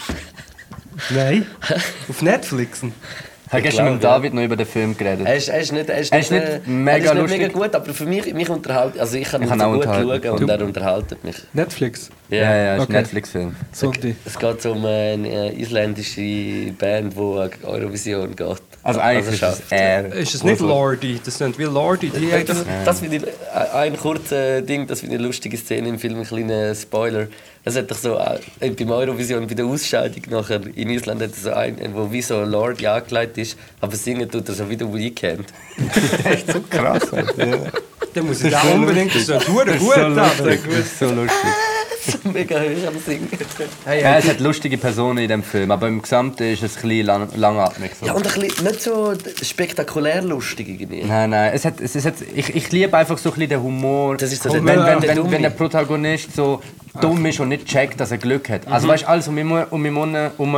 Nein, 1.15 1.45
auf 2.09 2.21
Netflix. 2.21 2.81
Ich 3.49 3.53
habe 3.53 3.61
gestern 3.61 3.93
mit 3.93 4.03
David 4.03 4.33
noch 4.33 4.43
über 4.43 4.57
den 4.57 4.65
Film 4.65 4.97
geredet. 4.97 5.25
Er 5.25 5.35
ist, 5.37 5.47
er 5.47 5.59
ist 5.61 5.71
nicht, 5.71 5.87
er 5.89 5.99
ist 5.99 6.11
Er 6.11 6.19
ist 6.19 6.31
nicht 6.31 6.43
äh, 6.43 6.59
mega 6.65 6.91
er 6.91 6.97
ist 6.97 7.13
nicht 7.13 7.21
lustig. 7.21 7.39
mega 7.39 7.53
gut, 7.53 7.75
aber 7.75 7.93
für 7.93 8.05
mich, 8.05 8.33
mich 8.33 8.49
unterhält, 8.49 8.99
also 8.99 9.15
ich 9.17 9.23
kann 9.29 9.41
Ich 9.41 9.47
ihn 9.47 9.51
kann 9.57 9.61
auch 9.61 9.73
gut 9.73 9.83
schauen 9.85 10.29
und 10.31 10.41
Du- 10.41 10.47
er 10.47 10.61
unterhält 10.65 11.23
mich. 11.23 11.35
Netflix. 11.53 12.09
Ja, 12.29 12.37
ja, 12.39 12.55
ja, 12.57 12.75
ist 12.75 12.81
Okay. 12.81 12.91
ein 12.97 13.01
Netflix-Film. 13.03 13.55
Es 14.25 14.37
geht 14.39 14.65
um 14.65 14.85
eine 14.85 15.53
isländische 15.57 16.73
Band, 16.77 17.13
die 17.15 17.19
an 17.19 17.49
Eurovision 17.63 18.35
geht. 18.35 18.61
Also 18.87 19.01
eigentlich 19.01 19.41
ist 19.41 19.43
es 19.43 19.61
er. 19.69 20.13
Ist 20.13 20.33
es 20.33 20.43
nicht 20.45 20.61
Lordi? 20.61 21.19
Das 21.21 21.37
sind 21.37 21.59
wie 21.59 21.63
Lordi. 21.63 22.09
Die 22.09 22.29
Das, 22.45 22.45
das 22.45 22.65
das 22.85 22.99
finde 23.01 23.17
ich, 23.17 23.23
äh, 23.23 23.75
ein 23.75 23.97
kurzes 23.97 24.65
Ding, 24.65 24.87
das 24.87 25.01
finde 25.01 25.15
ich 25.15 25.19
eine 25.19 25.27
lustige 25.27 25.57
Szene 25.57 25.89
im 25.89 25.99
Film, 25.99 26.19
ein 26.19 26.23
kleiner 26.25 26.73
Spoiler. 26.73 27.27
Es 27.65 27.75
hat 27.75 27.91
doch 27.91 27.97
so, 27.97 28.17
äh, 28.17 28.69
beim 28.69 28.89
Eurovision, 28.91 29.45
bei 29.45 29.55
der 29.55 29.65
Ausscheidung 29.65 30.21
nachher 30.29 30.61
in 30.73 30.89
Island, 30.89 31.21
hat 31.21 31.31
es 31.31 31.43
so 31.43 31.51
einen, 31.51 31.93
wo 31.95 32.09
wie 32.13 32.21
so 32.21 32.37
ein 32.37 32.49
Lord 32.49 32.81
angelegt 32.85 33.37
ist, 33.37 33.57
aber 33.81 33.97
singen 33.97 34.31
tut 34.31 34.47
er 34.47 34.55
so 34.55 34.69
wie 34.69 34.77
der 34.77 34.93
Weekend. 34.93 35.47
echt 36.23 36.49
so 36.49 36.61
krass. 36.61 37.11
Alter. 37.11 37.45
Ja. 37.45 37.57
dann 38.13 38.25
muss 38.25 38.41
ich 38.41 38.55
auch 38.55 38.73
unbedingt. 38.73 39.13
Das 39.13 39.27
ist 39.27 39.47
gut. 39.47 39.65
so 39.67 40.07
lustig. 40.07 40.61
Das 40.65 40.79
ist 40.79 40.99
so 40.99 41.07
lustig. 41.07 41.49
So 42.11 42.29
mega 42.29 42.55
hoch 42.59 42.87
am 42.87 42.99
Singen. 42.99 43.27
Hey, 43.85 44.01
Ja, 44.01 44.17
es 44.17 44.27
hat 44.27 44.39
lustige 44.39 44.77
Personen 44.77 45.19
in 45.19 45.27
dem 45.27 45.43
Film, 45.43 45.71
aber 45.71 45.87
im 45.87 46.01
Gesamten 46.01 46.43
ist 46.43 46.63
es 46.63 46.77
ein 46.77 46.81
bisschen 46.89 47.05
lang, 47.05 47.27
langatmig. 47.35 47.91
So. 47.99 48.05
Ja, 48.07 48.13
und 48.13 48.25
ein 48.27 48.41
bisschen, 48.41 48.63
nicht 48.65 48.81
so 48.81 49.13
spektakulär 49.41 50.21
lustig 50.21 50.67
irgendwie. 50.69 51.03
Nein, 51.03 51.29
nein, 51.31 51.51
es 51.53 51.65
hat, 51.65 51.79
es, 51.81 51.95
es 51.95 52.05
hat, 52.05 52.15
ich, 52.35 52.55
ich 52.55 52.71
liebe 52.71 52.95
einfach 52.97 53.17
so 53.17 53.29
ein 53.29 53.35
bisschen 53.35 53.49
den 53.49 53.63
Humor. 53.63 54.17
Das 54.17 54.31
ist 54.31 54.43
so 54.43 54.53
wenn, 54.53 54.65
der- 54.65 54.75
wenn, 54.85 54.99
der 55.01 55.09
wenn, 55.15 55.23
wenn, 55.25 55.31
wenn 55.31 55.41
der 55.43 55.49
Protagonist 55.51 56.35
so 56.35 56.61
dumm 57.01 57.25
ist 57.25 57.39
und 57.39 57.49
nicht 57.49 57.65
checkt, 57.67 57.99
dass 57.99 58.11
er 58.11 58.17
Glück 58.17 58.49
hat. 58.49 58.67
Also 58.67 58.87
weißt 58.87 59.03
du, 59.03 59.07
alles 59.09 59.27
um 59.27 59.37
um 59.37 59.85
ihn 59.85 60.13
herum 60.15 60.57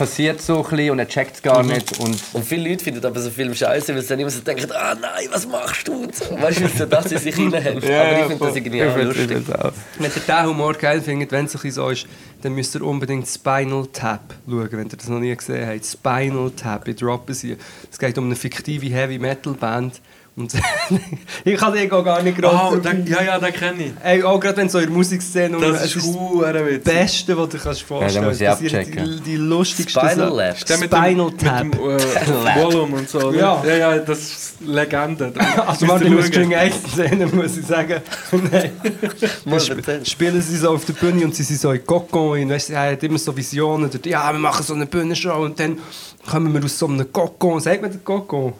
passiert 0.00 0.40
so 0.40 0.64
ein 0.64 0.70
bisschen 0.70 0.90
und 0.92 0.98
er 0.98 1.06
checkt 1.06 1.36
es 1.36 1.42
gar 1.42 1.62
nicht. 1.62 1.98
Und 1.98 2.18
Und 2.32 2.42
viele 2.42 2.70
Leute 2.70 2.82
finden 2.82 3.04
aber 3.04 3.20
so 3.20 3.28
Film 3.28 3.54
scheiße, 3.54 3.94
weil 3.94 4.00
sie 4.00 4.08
dann 4.08 4.20
immer 4.20 4.30
so 4.30 4.40
denken, 4.40 4.72
ah 4.72 4.94
nein, 4.98 5.28
was 5.30 5.46
machst 5.46 5.86
du? 5.88 6.04
Und 6.04 6.16
so. 6.16 6.24
Weißt 6.40 6.58
du, 6.58 6.68
so, 6.68 6.86
dass 6.86 7.10
sie 7.10 7.18
sich 7.18 7.36
reinhängen. 7.38 7.84
aber 7.84 8.20
ich 8.20 8.24
finde 8.24 8.46
das 8.46 8.56
irgendwie 8.56 8.82
auch 8.82 8.96
lustig. 8.96 9.28
Wenn 9.28 10.06
ihr 10.06 10.10
diesen 10.10 10.46
Humor 10.46 10.72
geil 10.72 11.02
findet, 11.02 11.32
wenn 11.32 11.44
es 11.44 11.54
ein 11.54 11.60
bisschen 11.60 11.72
so 11.72 11.90
ist, 11.90 12.06
dann 12.40 12.54
müsst 12.54 12.74
ihr 12.74 12.82
unbedingt 12.82 13.28
Spinal 13.28 13.86
Tap 13.92 14.32
schauen, 14.48 14.68
wenn 14.72 14.86
ihr 14.88 14.96
das 14.96 15.08
noch 15.10 15.20
nie 15.20 15.36
gesehen 15.36 15.68
habt. 15.68 15.84
Spinal 15.84 16.50
Tap, 16.52 16.88
ich 16.88 16.96
droppe 16.96 17.34
sie. 17.34 17.58
Es 17.92 17.98
geht 17.98 18.16
um 18.16 18.24
eine 18.24 18.36
fiktive 18.36 18.86
Heavy 18.86 19.18
Metal 19.18 19.52
Band. 19.52 20.00
Und 20.40 20.54
ich 21.44 21.56
kann 21.56 21.72
die 21.74 21.90
auch 21.92 22.04
gar 22.04 22.22
nicht 22.22 22.38
Oh, 22.42 22.70
groß. 22.70 22.82
den, 22.82 23.06
ja, 23.06 23.22
ja, 23.22 23.38
den 23.38 23.52
kenne 23.52 23.84
ich. 23.84 23.92
Ey, 24.02 24.22
auch 24.22 24.40
gerade 24.40 24.56
wenn 24.56 24.68
so 24.68 24.78
in 24.78 24.86
der 24.86 24.92
Musikszene 24.94 25.56
um- 25.56 25.62
Das 25.62 25.84
ist 25.94 26.02
hure 26.04 26.66
witzig. 26.66 26.84
das 26.84 26.94
Beste, 26.94 27.38
was 27.38 27.48
du 27.50 27.58
kannst 27.58 27.82
vorstellen 27.82 28.24
kannst. 28.24 28.40
Das 28.40 28.58
sind 28.58 28.74
abchecken. 28.74 29.04
Die, 29.04 29.20
die 29.30 29.36
lustigsten 29.36 30.08
Spinal. 30.08 30.36
Lab. 30.36 30.58
Spinal 30.58 31.30
Tap. 31.32 31.64
Mit 31.64 31.74
dem 31.74 31.80
äh, 31.90 32.56
Volume 32.62 32.96
und 32.98 33.08
so. 33.08 33.32
Ja. 33.32 33.62
ja, 33.66 33.76
ja, 33.76 33.98
das 33.98 34.18
ist 34.18 34.54
Legende. 34.60 35.32
Also, 35.66 35.86
warte, 35.88 36.04
ich 36.04 36.10
muss. 36.10 36.26
String 36.26 36.54
1 36.54 36.74
sehen, 36.94 37.30
muss 37.36 37.56
ich 37.56 37.66
sagen. 37.66 38.00
Nein. 38.50 38.70
Spielen 40.04 40.40
sie 40.40 40.56
so 40.56 40.70
auf 40.70 40.84
der 40.84 40.92
Bühne 40.94 41.24
und 41.24 41.34
sie 41.34 41.42
sind 41.42 41.60
so 41.60 41.70
in 41.72 41.84
Kokon. 41.84 42.48
Weißt, 42.50 42.70
du, 42.70 42.72
er 42.74 42.92
hat 42.92 43.02
immer 43.02 43.18
so 43.18 43.36
Visionen. 43.36 43.90
Ja, 44.04 44.32
wir 44.32 44.38
machen 44.38 44.64
so 44.64 44.74
eine 44.74 44.86
Bühnenshow 44.86 45.34
und 45.44 45.58
dann 45.60 45.78
kommen 46.28 46.52
wir 46.54 46.64
aus 46.64 46.78
so 46.78 46.86
einem 46.86 47.12
Kokon. 47.12 47.60
Sagt 47.60 47.82
man 47.82 47.90
den 47.90 48.04
Kokon? 48.04 48.52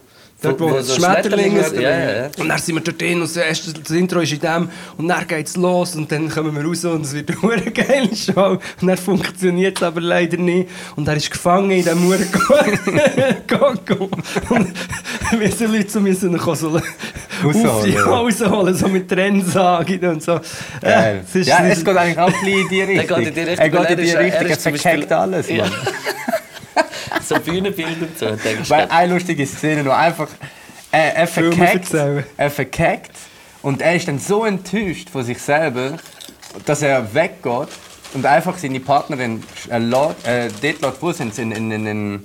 Dort, 0.43 0.59
wo, 0.59 0.81
so 0.81 0.95
Schmetterlinge 0.95 1.61
Schmetterlinge- 1.63 1.83
ja, 1.83 1.91
ja, 1.91 2.17
ja. 2.23 2.31
Und 2.39 2.49
dann 2.49 2.59
sind 2.59 2.75
wir 2.77 2.81
dort 2.83 3.01
drin 3.01 3.15
und 3.17 3.23
das, 3.23 3.37
erste, 3.37 3.73
das 3.75 3.91
Intro 3.91 4.21
ist 4.21 4.33
in 4.33 4.41
dem 4.41 4.71
und 4.97 5.07
dann 5.09 5.27
geht 5.27 5.47
es 5.47 5.57
los 5.57 5.95
und 5.97 6.11
dann 6.11 6.31
kommen 6.31 6.57
wir 6.57 6.65
raus 6.65 6.83
und 6.87 7.03
es 7.05 7.13
wird 7.13 7.31
eine 7.43 7.71
geile 7.71 8.17
Show 8.17 8.59
und 8.81 8.87
dann 8.87 8.97
funktioniert 8.97 9.77
es 9.77 9.83
aber 9.83 10.01
leider 10.01 10.39
nicht 10.39 10.69
und 10.97 11.07
er 11.07 11.17
ist 11.17 11.31
gefangen 11.31 11.71
in 11.71 11.83
diesem 11.85 12.03
Muren 12.03 12.27
Kokon 13.47 14.09
und 14.49 14.69
wir 15.39 15.53
sind 15.53 15.73
Leute 15.75 15.91
so 15.91 16.01
müssen 16.01 16.31
ihn 16.33 16.39
so 16.39 16.81
Rausholen, 17.43 17.95
ja. 17.95 18.75
so 18.75 18.89
mit 18.89 19.09
Trennsagen 19.09 20.05
und 20.07 20.23
so. 20.23 20.41
Geil. 20.81 21.23
es 21.27 21.35
ist- 21.35 21.47
ja, 21.49 21.65
es 21.67 21.85
geht 21.85 21.97
eigentlich 21.97 22.19
auch 22.19 22.27
ein 22.29 22.33
bisschen 22.45 22.61
in 22.61 22.69
die 22.69 22.83
Richtung. 22.83 23.19
Er 23.21 23.69
geht 23.71 23.81
in 23.81 23.89
er 23.89 23.97
die 23.97 24.09
er 24.11 24.21
Richtung, 24.21 24.47
er 24.49 24.59
zum 24.59 24.75
verkackt 24.77 25.13
alles. 25.13 25.49
So 27.31 27.39
Bühnenbild 27.39 28.03
und 28.03 28.19
so. 28.19 28.27
Und 28.27 28.45
denkst, 28.45 28.69
Weil 28.69 28.89
eine 28.91 29.15
lustige 29.15 29.47
Szene 29.47 29.85
noch 29.85 29.95
einfach. 29.95 30.27
Er, 30.91 31.15
er, 31.15 31.27
verkackt, 31.29 31.95
er 32.37 32.51
verkackt 32.51 33.13
und 33.63 33.81
er 33.81 33.95
ist 33.95 34.09
dann 34.09 34.19
so 34.19 34.45
enttäuscht 34.45 35.09
von 35.09 35.23
sich 35.23 35.41
selber, 35.41 35.97
dass 36.67 36.83
er 36.83 37.15
weggeht 37.15 37.69
und 38.15 38.27
einfach 38.27 38.59
seine 38.59 38.81
Partnerin 38.81 39.45
äh, 39.71 39.79
lässt, 39.79 40.27
äh, 40.27 40.49
dort 40.61 40.83
lässt, 40.83 41.03
wo 41.03 41.13
sind 41.13 41.33
sie? 41.33 41.43
In, 41.43 41.53
in, 41.53 41.71
in, 41.71 41.87
in, 41.87 42.23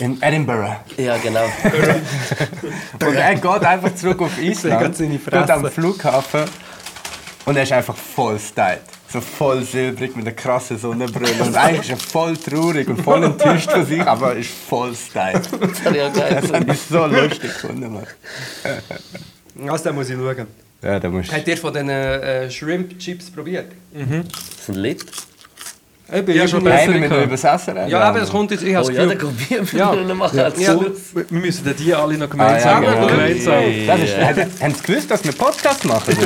in 0.00 0.22
Edinburgh. 0.22 0.76
ja, 0.98 1.16
genau. 1.16 1.44
Und 3.06 3.14
er 3.14 3.34
geht 3.34 3.64
einfach 3.64 3.94
zurück 3.94 4.20
auf 4.20 4.38
Island, 4.38 4.98
dort 5.30 5.50
am. 5.50 5.70
Flughafen 5.70 6.44
und 7.44 7.56
er 7.56 7.62
ist 7.62 7.72
einfach 7.72 7.96
voll 7.96 8.38
styled. 8.38 8.82
So 9.12 9.20
voll 9.20 9.62
silbrig 9.62 10.16
mit 10.16 10.26
einer 10.26 10.34
krassen 10.34 10.78
Sonnenbrille. 10.78 11.42
Und 11.42 11.54
eigentlich 11.54 11.90
ist 11.90 11.90
er 11.90 11.96
voll 11.98 12.34
traurig 12.34 12.88
und 12.88 13.02
voll 13.02 13.22
enttäuscht 13.22 13.70
von 13.70 13.84
sich, 13.84 14.00
aber 14.00 14.32
er 14.32 14.38
ist 14.38 14.50
voll 14.50 14.94
styled. 14.94 15.48
Das 15.60 15.84
habe 15.84 15.96
ich 15.96 16.02
auch 16.02 16.12
geil 16.14 16.42
Das 16.66 16.88
so 16.88 17.06
lustig 17.06 17.40
gefunden, 17.52 17.92
Mann. 17.92 18.06
Also, 19.68 19.84
den 19.84 19.94
muss 19.94 20.08
ich 20.08 20.16
schauen. 20.16 20.46
Ja, 20.82 20.98
da 20.98 21.10
musst 21.10 21.30
Habt 21.30 21.46
ihr 21.46 21.56
von 21.58 21.72
diesen 21.74 21.90
äh, 21.90 22.50
Shrimp-Chips 22.50 23.30
probiert? 23.30 23.72
Das 23.92 24.68
ist 24.68 24.68
ein 24.70 24.76
Lied. 26.12 26.28
Eben, 26.28 26.38
Ja, 26.38 26.48
schon 26.48 26.64
besser. 26.64 26.76
Hey, 26.76 26.94
wir 26.94 27.00
müssen 27.08 27.22
übers 27.24 27.44
Essen 27.44 27.76
reden. 27.76 27.90
Ja, 27.90 28.00
aber 28.00 28.20
das 28.20 28.30
kommt 28.30 28.50
jetzt, 28.50 28.62
ich 28.62 28.74
habe 28.74 28.86
Oh 28.86 28.88
das 28.88 28.96
ja, 28.96 29.04
Gefühl... 29.04 29.18
kommen 29.18 29.38
wir 29.72 29.78
Ja. 29.78 29.94
ja. 29.94 30.14
machen 30.14 30.38
Ja. 30.38 30.50
Schluss. 30.72 30.98
Wir 31.14 31.24
müssen 31.40 31.64
dann 31.64 31.76
die 31.76 31.94
alle 31.94 32.14
noch 32.18 32.26
Ah, 32.26 32.30
gemeinsam. 32.30 32.82
ja, 32.84 32.94
genau. 32.94 33.06
gemeinsam. 33.06 33.54
Das 33.86 34.00
ist, 34.00 34.16
haben 34.18 34.36
haben 34.60 34.74
Sie 34.74 34.82
gewusst, 34.82 35.10
dass 35.10 35.24
wir 35.24 35.32
Podcast 35.32 35.84
machen? 35.84 36.16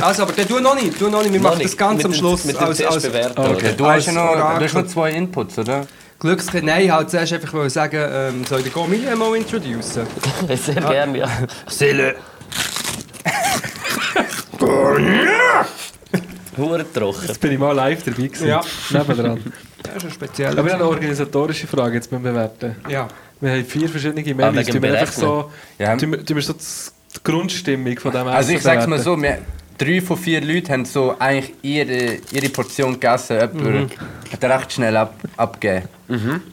Also, 0.00 0.22
aber 0.22 0.32
der 0.32 0.48
tu 0.48 0.60
noch 0.60 0.74
nicht, 0.74 0.98
tu 0.98 1.08
noch 1.08 1.22
nicht. 1.22 1.32
Wir 1.32 1.40
Noch 1.40 1.50
machen 1.50 1.58
nicht. 1.58 1.70
das 1.70 1.76
ganz 1.76 1.96
Mit 1.98 2.06
am 2.06 2.14
Schluss 2.14 2.44
Mit 2.44 2.56
dem 2.56 2.64
als, 2.64 2.80
als. 2.82 3.04
Okay. 3.06 3.74
Du 3.76 3.86
hast 3.86 4.06
ja 4.06 4.12
noch, 4.12 4.22
Orakel. 4.30 4.58
du 4.58 4.64
hast 4.64 4.74
noch 4.74 4.86
zwei 4.86 5.10
Inputs, 5.12 5.58
oder? 5.58 5.86
Glückskind. 6.20 6.64
Nein, 6.64 6.84
ich 6.86 6.92
wollte 6.92 7.08
zuerst 7.08 7.32
einfach 7.32 7.52
wollte 7.52 7.70
sagen, 7.70 8.00
ähm, 8.10 8.44
soll 8.48 8.58
ich 8.60 8.64
die 8.66 8.70
Gomilie 8.70 9.14
mal 9.16 9.34
introducen? 9.36 10.06
Sehr 10.56 10.74
gerne, 10.76 11.18
ja. 11.18 11.28
Sille. 11.66 12.14
Hure 16.56 16.84
trocken. 16.92 17.26
Jetzt 17.28 17.40
bin 17.40 17.52
ich 17.52 17.58
mal 17.58 17.72
live 17.72 18.02
dabei 18.02 18.22
gewesen. 18.28 18.48
Ja. 18.48 18.60
Nebendran. 18.90 19.40
Das 19.82 19.96
ist 19.96 20.04
ein 20.04 20.10
spezieller. 20.10 20.50
Aber 20.58 20.66
ich 20.66 20.72
habe 20.72 20.84
eine 20.84 20.90
organisatorische 20.92 21.66
Frage 21.66 21.94
jetzt 21.96 22.10
beim 22.10 22.22
Bewerten. 22.22 22.76
ja. 22.88 23.08
Wir 23.40 23.50
haben 23.50 23.64
vier 23.66 23.88
verschiedene 23.90 24.22
Menüs. 24.34 24.68
Ah, 24.68 24.72
tun 24.72 24.82
wir 24.82 24.98
einfach 24.98 25.12
so, 25.12 25.50
Ja. 25.78 25.94
tun 25.96 26.12
wir, 26.12 26.24
tun 26.24 26.36
wir 26.36 26.42
so 26.42 26.54
die 26.54 27.20
Grundstimmung 27.22 27.98
von 27.98 28.12
dem 28.12 28.26
Also 28.28 28.52
ich 28.52 28.62
sag's 28.62 28.86
mal 28.86 28.98
so, 28.98 29.20
wir, 29.20 29.38
drei 29.76 30.00
von 30.00 30.16
vier 30.16 30.40
Leuten 30.40 30.72
haben 30.72 30.84
so 30.86 31.16
eigentlich 31.18 31.52
ihre, 31.60 32.18
ihre 32.30 32.48
Portion 32.48 32.92
gegessen. 32.94 33.36
Jemand 33.38 33.92
hat 34.32 34.44
recht 34.44 34.72
schnell 34.72 34.96
ab, 34.96 35.14
abgegeben. 35.36 35.88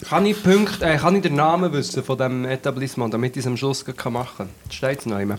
Kann 0.09 0.25
ich, 0.25 0.41
Punkt, 0.43 0.81
äh, 0.81 0.97
kann 0.97 1.15
ich 1.15 1.21
den 1.21 1.35
Namen 1.35 1.71
wissen 1.71 2.03
von 2.03 2.17
diesem 2.17 2.45
Etablissement, 2.45 3.13
damit 3.13 3.37
ich 3.37 3.41
es 3.41 3.47
am 3.47 3.55
Schluss 3.55 3.85
machen 4.09 4.27
kann? 4.37 4.49
Steht 4.69 4.99
es 4.99 5.05
noch 5.05 5.19
immer? 5.19 5.35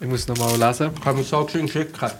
Ich 0.00 0.08
muss 0.08 0.26
noch 0.28 0.36
mal 0.36 0.50
lesen. 0.58 0.90
Kann 1.02 1.14
man 1.14 1.24
so 1.24 1.46
schön 1.48 1.68
schicken? 1.68 2.10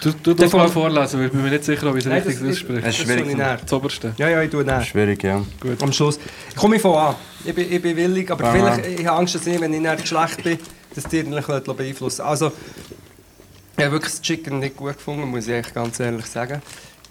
Du, 0.00 0.12
du 0.12 0.34
darfst 0.34 0.54
mal 0.54 0.68
vorlesen, 0.68 1.18
weil 1.18 1.26
ich 1.26 1.32
bin 1.32 1.42
mir 1.42 1.50
nicht 1.50 1.64
sicher, 1.64 1.86
ob 1.88 1.96
ich 1.96 2.04
es 2.04 2.10
Nein, 2.10 2.22
richtig 2.22 2.48
ausspreche. 2.48 2.80
Das 2.82 2.98
ist 2.98 3.04
schwierig. 3.04 3.36
Das 3.36 3.72
oberste. 3.72 4.14
Ja, 4.18 4.28
ja, 4.28 4.42
ich 4.42 4.50
tue 4.50 4.64
näher. 4.64 4.82
Schwierig, 4.82 5.22
ja. 5.22 5.42
Am 5.80 5.92
Schluss. 5.92 6.18
Komme 6.54 6.76
ich 6.76 6.82
von 6.82 6.94
an. 6.94 7.14
Ich 7.44 7.54
bin, 7.54 7.72
ich 7.72 7.80
bin 7.80 7.96
willig, 7.96 8.30
aber 8.30 8.44
Aha. 8.44 8.52
vielleicht, 8.52 9.00
ich 9.00 9.06
habe 9.06 9.18
Angst, 9.18 9.34
dass 9.34 9.46
ich, 9.46 9.60
wenn 9.60 9.72
ich 9.72 9.80
nicht 9.80 10.08
schlecht 10.08 10.42
bin, 10.42 10.58
dass 10.94 11.04
die 11.04 11.22
dich 11.22 11.46
beeinflussen 11.46 12.22
Also, 12.22 12.52
ich 13.76 13.84
habe 13.84 13.92
wirklich 13.92 14.12
das 14.12 14.22
Chicken 14.22 14.58
nicht 14.58 14.76
gut 14.76 14.94
gefunden, 14.94 15.28
muss 15.28 15.48
ich 15.48 15.72
ganz 15.72 16.00
ehrlich 16.00 16.26
sagen. 16.26 16.60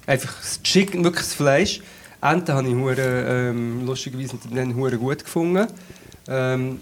Einfach 0.05 0.37
das 0.39 0.61
Chicken, 0.61 1.03
wirklich 1.03 1.23
das 1.23 1.33
Fleisch. 1.33 1.81
Enten 2.21 2.53
habe 2.53 2.67
ich 2.67 2.75
hure, 2.75 3.49
ähm, 3.51 3.85
lustigerweise 3.85 4.37
dann 4.51 4.75
hure 4.75 4.97
gut 4.97 5.23
gefunden. 5.23 5.67
Ähm, 6.27 6.79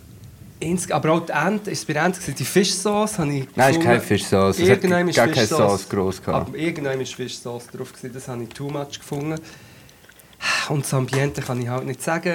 ins, 0.60 0.90
aber 0.92 1.12
auch 1.12 1.26
die 1.26 1.32
Ente, 1.32 1.72
ist 1.72 1.80
es 1.80 1.86
bei 1.86 1.94
Ente 1.94 2.20
die 2.32 2.46
Fischsauce 2.46 3.20
habe 3.20 3.34
ich 3.34 3.48
Nein, 3.56 3.72
ist 3.72 3.76
gefunden. 3.78 3.84
keine 3.86 4.02
Fischsauce. 4.02 4.56
Es 4.60 4.70
hat 4.70 4.78
Irgendwann 4.78 5.08
ist 5.10 5.16
gar 5.16 5.28
keine. 5.28 5.48
Sauce 5.48 5.90
gehabt. 5.90 6.28
Aber 6.28 6.58
irgendwann 6.58 6.98
war 7.00 7.06
Fischsauce 7.06 7.68
drauf, 7.68 7.92
gewesen, 7.94 8.14
das 8.14 8.28
habe 8.28 8.44
ich 8.44 8.50
too 8.50 8.70
much 8.70 9.00
gefunden. 9.00 9.40
Und 10.70 10.84
das 10.84 10.94
Ambiente 10.94 11.42
kann 11.42 11.62
ich 11.62 11.68
halt 11.68 11.86
nicht 11.86 12.02
sagen. 12.02 12.32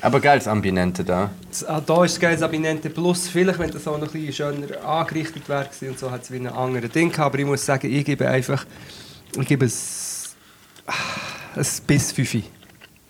Aber 0.00 0.20
geiles 0.20 0.46
Ambiente 0.46 1.04
da. 1.04 1.30
Das- 1.48 1.64
ah, 1.64 1.80
Da 1.84 2.04
ist 2.04 2.14
das 2.14 2.20
geiles 2.20 2.42
Ambiente 2.42 2.90
Plus. 2.90 3.28
Vielleicht, 3.28 3.58
wenn 3.58 3.70
das 3.70 3.86
auch 3.88 3.98
noch 3.98 4.06
ein 4.06 4.12
bisschen 4.26 4.32
schöner 4.32 4.84
angerichtet 4.84 5.48
wäre 5.48 5.68
und 5.82 5.98
so, 5.98 6.10
hat 6.10 6.22
es 6.22 6.30
wie 6.30 6.36
ein 6.36 6.46
anderes 6.46 6.90
Ding 6.90 7.10
gehabt. 7.10 7.26
Aber 7.34 7.38
ich 7.38 7.46
muss 7.46 7.64
sagen, 7.64 7.92
ich 7.92 8.04
gebe 8.04 8.28
einfach... 8.28 8.64
Ich 9.38 9.46
gebe 9.46 9.66
es... 9.66 10.34
ah, 10.86 10.92
ein 11.56 11.66
bis 11.86 12.12
5. 12.12 12.36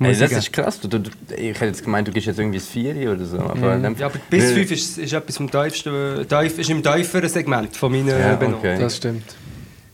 Hey, 0.03 0.09
Muss 0.09 0.19
das 0.19 0.33
ist 0.33 0.51
krass. 0.53 0.81
Du, 0.81 0.89
du, 0.89 1.11
ich 1.37 1.49
hätte 1.55 1.67
jetzt 1.67 1.85
gemeint, 1.85 2.09
du 2.09 2.13
gibst 2.13 2.27
jetzt 2.27 2.39
irgendwie 2.39 2.59
ein 2.59 2.95
4 2.95 3.13
oder 3.13 3.25
so. 3.27 3.39
Aber 3.39 3.77
dem- 3.77 3.97
Ja, 3.99 4.07
aber 4.07 4.19
bis 4.31 4.51
5 4.53 4.71
ist, 4.71 4.97
ist 4.99 5.13
etwas 5.13 5.37
vom 5.37 5.51
tiefsten... 5.51 6.27
Tief, 6.27 6.59
ist 6.59 6.71
im 6.71 6.83
tieferen 6.83 7.29
Segment 7.29 7.77
von 7.77 7.93
meinen 7.93 8.09
Ja, 8.09 8.35
Benoten. 8.37 8.59
okay. 8.61 8.79
Das 8.81 8.97
stimmt. 8.97 9.25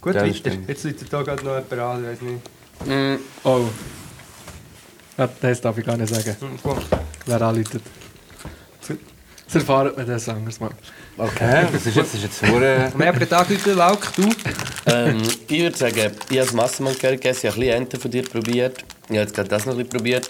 Gut, 0.00 0.14
das 0.14 0.22
weiter. 0.22 0.34
stimmt. 0.34 0.68
Jetzt 0.68 0.84
läutet 0.84 1.12
da 1.12 1.22
gerade 1.22 1.44
noch 1.44 1.54
jemand 1.56 1.72
an, 1.72 2.04
ich 2.04 2.10
weiß 2.10 2.20
nicht. 2.22 2.86
Mm, 2.86 3.16
Oh. 3.42 3.64
Ja, 5.18 5.28
Das 5.40 5.60
darf 5.60 5.76
ich 5.78 5.84
gar 5.86 5.96
nicht 5.96 6.14
sagen, 6.14 6.36
komm. 6.62 6.78
wer 7.26 7.42
anläutet. 7.42 7.82
Das 9.46 9.54
erfahren 9.54 9.92
wir 9.96 10.04
das 10.04 10.28
anderes 10.28 10.58
Mal. 10.60 10.70
Okay, 11.18 11.66
das 11.72 11.86
ist 11.86 11.96
jetzt, 11.96 12.14
das 12.14 12.14
ist 12.14 12.22
jetzt 12.42 12.42
hure- 12.52 12.92
Wer 12.96 13.14
hat 13.14 13.30
Tag 13.30 13.48
heute 13.48 13.72
Lauk? 13.74 14.06
Du? 14.16 14.28
ähm, 14.86 15.22
ich 15.48 15.60
würde 15.62 15.76
sagen, 15.76 15.94
ich 15.96 16.04
habe 16.04 16.46
das 16.46 16.52
Massenmann 16.52 16.94
gegessen, 16.98 17.46
ich 17.46 17.52
habe 17.52 17.56
ein 17.56 17.60
bisschen 17.60 17.82
Ente 17.82 17.98
von 18.00 18.10
dir 18.10 18.22
probiert. 18.24 18.84
Ich 19.08 19.10
habe 19.10 19.20
jetzt 19.20 19.34
gerade 19.34 19.48
das 19.48 19.66
noch 19.66 19.74
ein 19.74 19.78
bisschen 19.78 19.90
probiert. 19.90 20.28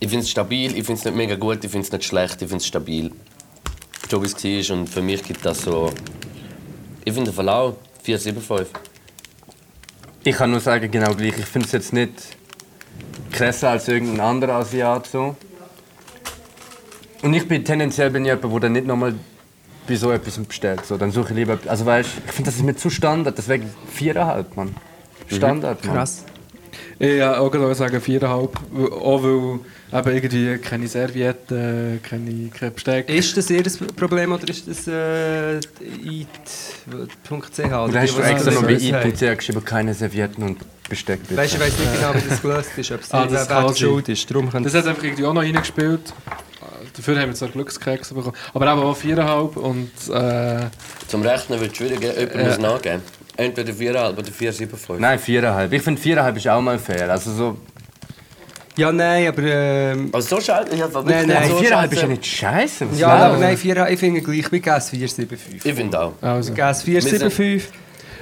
Ich 0.00 0.08
finde 0.08 0.24
es 0.24 0.30
stabil, 0.30 0.76
ich 0.76 0.84
finde 0.84 0.94
es 0.94 1.04
nicht 1.04 1.16
mega 1.16 1.36
gut, 1.36 1.62
ich 1.64 1.70
finde 1.70 1.86
es 1.86 1.92
nicht 1.92 2.04
schlecht, 2.04 2.40
ich 2.40 2.48
finde 2.48 2.56
es 2.56 2.66
stabil. 2.66 3.12
So 4.10 4.22
wie 4.22 4.26
es 4.26 4.70
war 4.70 4.76
und 4.78 4.88
für 4.88 5.02
mich 5.02 5.22
gibt 5.22 5.44
das 5.44 5.62
so... 5.62 5.92
Ich 7.04 7.12
finde 7.12 7.30
den 7.30 7.34
Verlau 7.34 7.76
4,75. 8.06 8.66
Ich 10.24 10.36
kann 10.36 10.50
nur 10.50 10.60
sagen, 10.60 10.90
genau 10.90 11.14
gleich. 11.14 11.38
Ich 11.38 11.46
finde 11.46 11.66
es 11.66 11.72
jetzt 11.72 11.92
nicht 11.92 12.12
krasser 13.30 13.70
als 13.70 13.88
irgendein 13.88 14.20
anderer 14.20 14.54
Asiat. 14.54 15.06
So. 15.06 15.36
Und 17.22 17.34
ich 17.34 17.46
bin 17.46 17.64
tendenziell 17.64 18.10
bin 18.10 18.24
ich 18.24 18.28
jemand, 18.28 18.52
der 18.52 18.60
dann 18.60 18.72
nicht 18.72 18.86
nochmal 18.86 19.14
bei 19.86 19.96
so 19.96 20.10
etwas 20.10 20.38
bestellt. 20.38 20.84
So, 20.84 20.96
dann 20.96 21.10
suche 21.10 21.30
ich 21.30 21.36
lieber. 21.36 21.58
Also 21.66 21.86
weißt, 21.86 22.10
ich 22.26 22.32
finde, 22.32 22.50
das 22.50 22.56
ist 22.56 22.64
mir 22.64 22.76
zu 22.76 22.90
Standard. 22.90 23.38
Deswegen 23.38 23.70
viereinhalb, 23.90 24.56
Mann. 24.56 24.74
Standard, 25.28 25.84
Mann. 25.84 25.94
Krass. 25.94 26.24
Ich 27.00 27.16
ja, 27.16 27.38
auch 27.38 27.50
gerade 27.50 27.74
sagen 27.76 28.00
viereinhalb. 28.00 28.56
Auch 29.00 29.22
weil 29.22 29.60
eben 29.92 30.10
irgendwie 30.16 30.58
keine 30.58 30.88
Servietten, 30.88 32.00
keine, 32.02 32.48
kein 32.48 32.74
Besteck. 32.74 33.08
Ist 33.08 33.36
das 33.36 33.50
ihr 33.50 33.62
Problem 33.96 34.32
oder 34.32 34.48
ist 34.48 34.66
das 34.66 34.88
äh, 34.88 35.58
it.ch? 35.58 37.30
Oder 37.30 38.00
hast 38.00 38.18
du 38.18 38.22
extra 38.22 38.50
noch 38.50 38.62
bei 38.62 38.72
IT.ch 38.72 39.36
geschrieben, 39.36 39.64
keine 39.64 39.94
Servietten 39.94 40.42
und 40.42 40.58
Besteck 40.88 41.20
bitte? 41.22 41.36
Weißt 41.40 41.52
du, 41.52 41.56
ich 41.58 41.62
weiß 41.62 41.78
nicht 41.78 41.94
genau, 41.94 42.14
wie 42.14 42.28
das 42.28 42.42
gelöst 42.42 42.70
ist, 42.76 42.90
ob 42.92 43.00
es 43.00 43.10
Ah, 43.12 43.26
das 43.26 43.48
wer 43.48 43.76
schuld 43.76 44.08
ist. 44.08 44.30
Darum 44.30 44.50
Das 44.50 44.74
hat 44.74 44.86
einfach 44.86 45.04
irgendwie 45.04 45.24
auch 45.24 45.34
noch 45.34 45.42
reingespielt. 45.42 46.12
Dafür 46.96 47.20
haben 47.20 47.28
wir 47.28 47.34
zwar 47.34 47.48
Glückskeks 47.50 48.12
bekommen. 48.12 48.34
Aber 48.54 48.72
eben 48.72 48.80
auch 48.82 48.96
viereinhalb 48.96 49.56
und 49.56 49.90
äh, 50.12 50.66
Zum 51.06 51.22
Rechnen 51.22 51.60
wird 51.60 51.70
es 51.72 51.76
schwierig, 51.78 52.02
jemand 52.02 52.34
Ja. 52.34 52.44
muss 52.44 52.58
nachgeben. 52.58 53.02
Entweder 53.38 53.72
4,5 53.72 54.18
oder 54.18 54.22
4,75. 54.32 54.98
Nein, 54.98 55.18
viereinhalb. 55.18 55.72
Ich 55.72 55.80
finde 55.82 56.00
viereinhalb 56.02 56.36
ist 56.36 56.48
auch 56.48 56.60
mal 56.60 56.76
fair. 56.76 57.08
Also 57.08 57.32
so, 57.32 57.56
Ja, 58.76 58.90
nein, 58.90 59.28
aber... 59.28 59.42
Ähm, 59.42 60.10
Also 60.12 60.36
so 60.36 60.42
schade, 60.42 60.70
ich 60.74 60.82
habe 60.82 61.04
Nein, 61.04 61.28
nein, 61.28 61.48
so 61.48 61.56
viereinhalb 61.58 61.92
ist 61.92 62.02
ja 62.02 62.08
nicht 62.08 62.26
scheiße. 62.26 62.90
Was 62.90 62.98
ja, 62.98 63.08
aber 63.08 63.36
nein, 63.36 63.56
vier, 63.56 63.88
ich 63.88 64.00
finde 64.00 64.20
gleich, 64.22 64.50
wie 64.50 64.58
GAS 64.58 64.90
475. 64.90 65.64
Ich 65.64 65.74
finde 65.74 66.00
auch. 66.00 66.12
also. 66.20 66.52
GAS 66.52 66.82
475. 66.82 67.70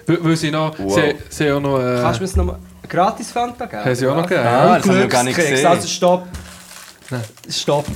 Weil, 0.07 0.37
sie 0.37 0.51
noch. 0.51 0.79
Wow. 0.79 0.95
Sie, 0.95 1.15
sie 1.31 1.51
auch 1.51 1.61
noch. 1.61 1.79
Äh, 1.81 1.99
Kannst 2.03 2.21
du 2.21 2.23
mir 2.23 2.29
es 2.29 2.37
nochmal 2.37 2.59
gratis 2.87 3.33
Fanta 3.33 3.65
geben? 3.67 3.85
Haben 3.85 3.95
sie 3.95 4.07
auch 4.07 4.17
noch 4.17 4.27
gegeben, 4.29 4.45
ja. 4.45 4.75
Und 4.75 4.79
das 4.79 4.89
haben 4.89 4.99
wir 4.99 5.07
gar 5.09 5.25
nicht 5.25 5.37
gesehen. 5.37 5.67
Also 5.67 5.89
stopp. 5.89 6.27
Stopp. 7.49 7.87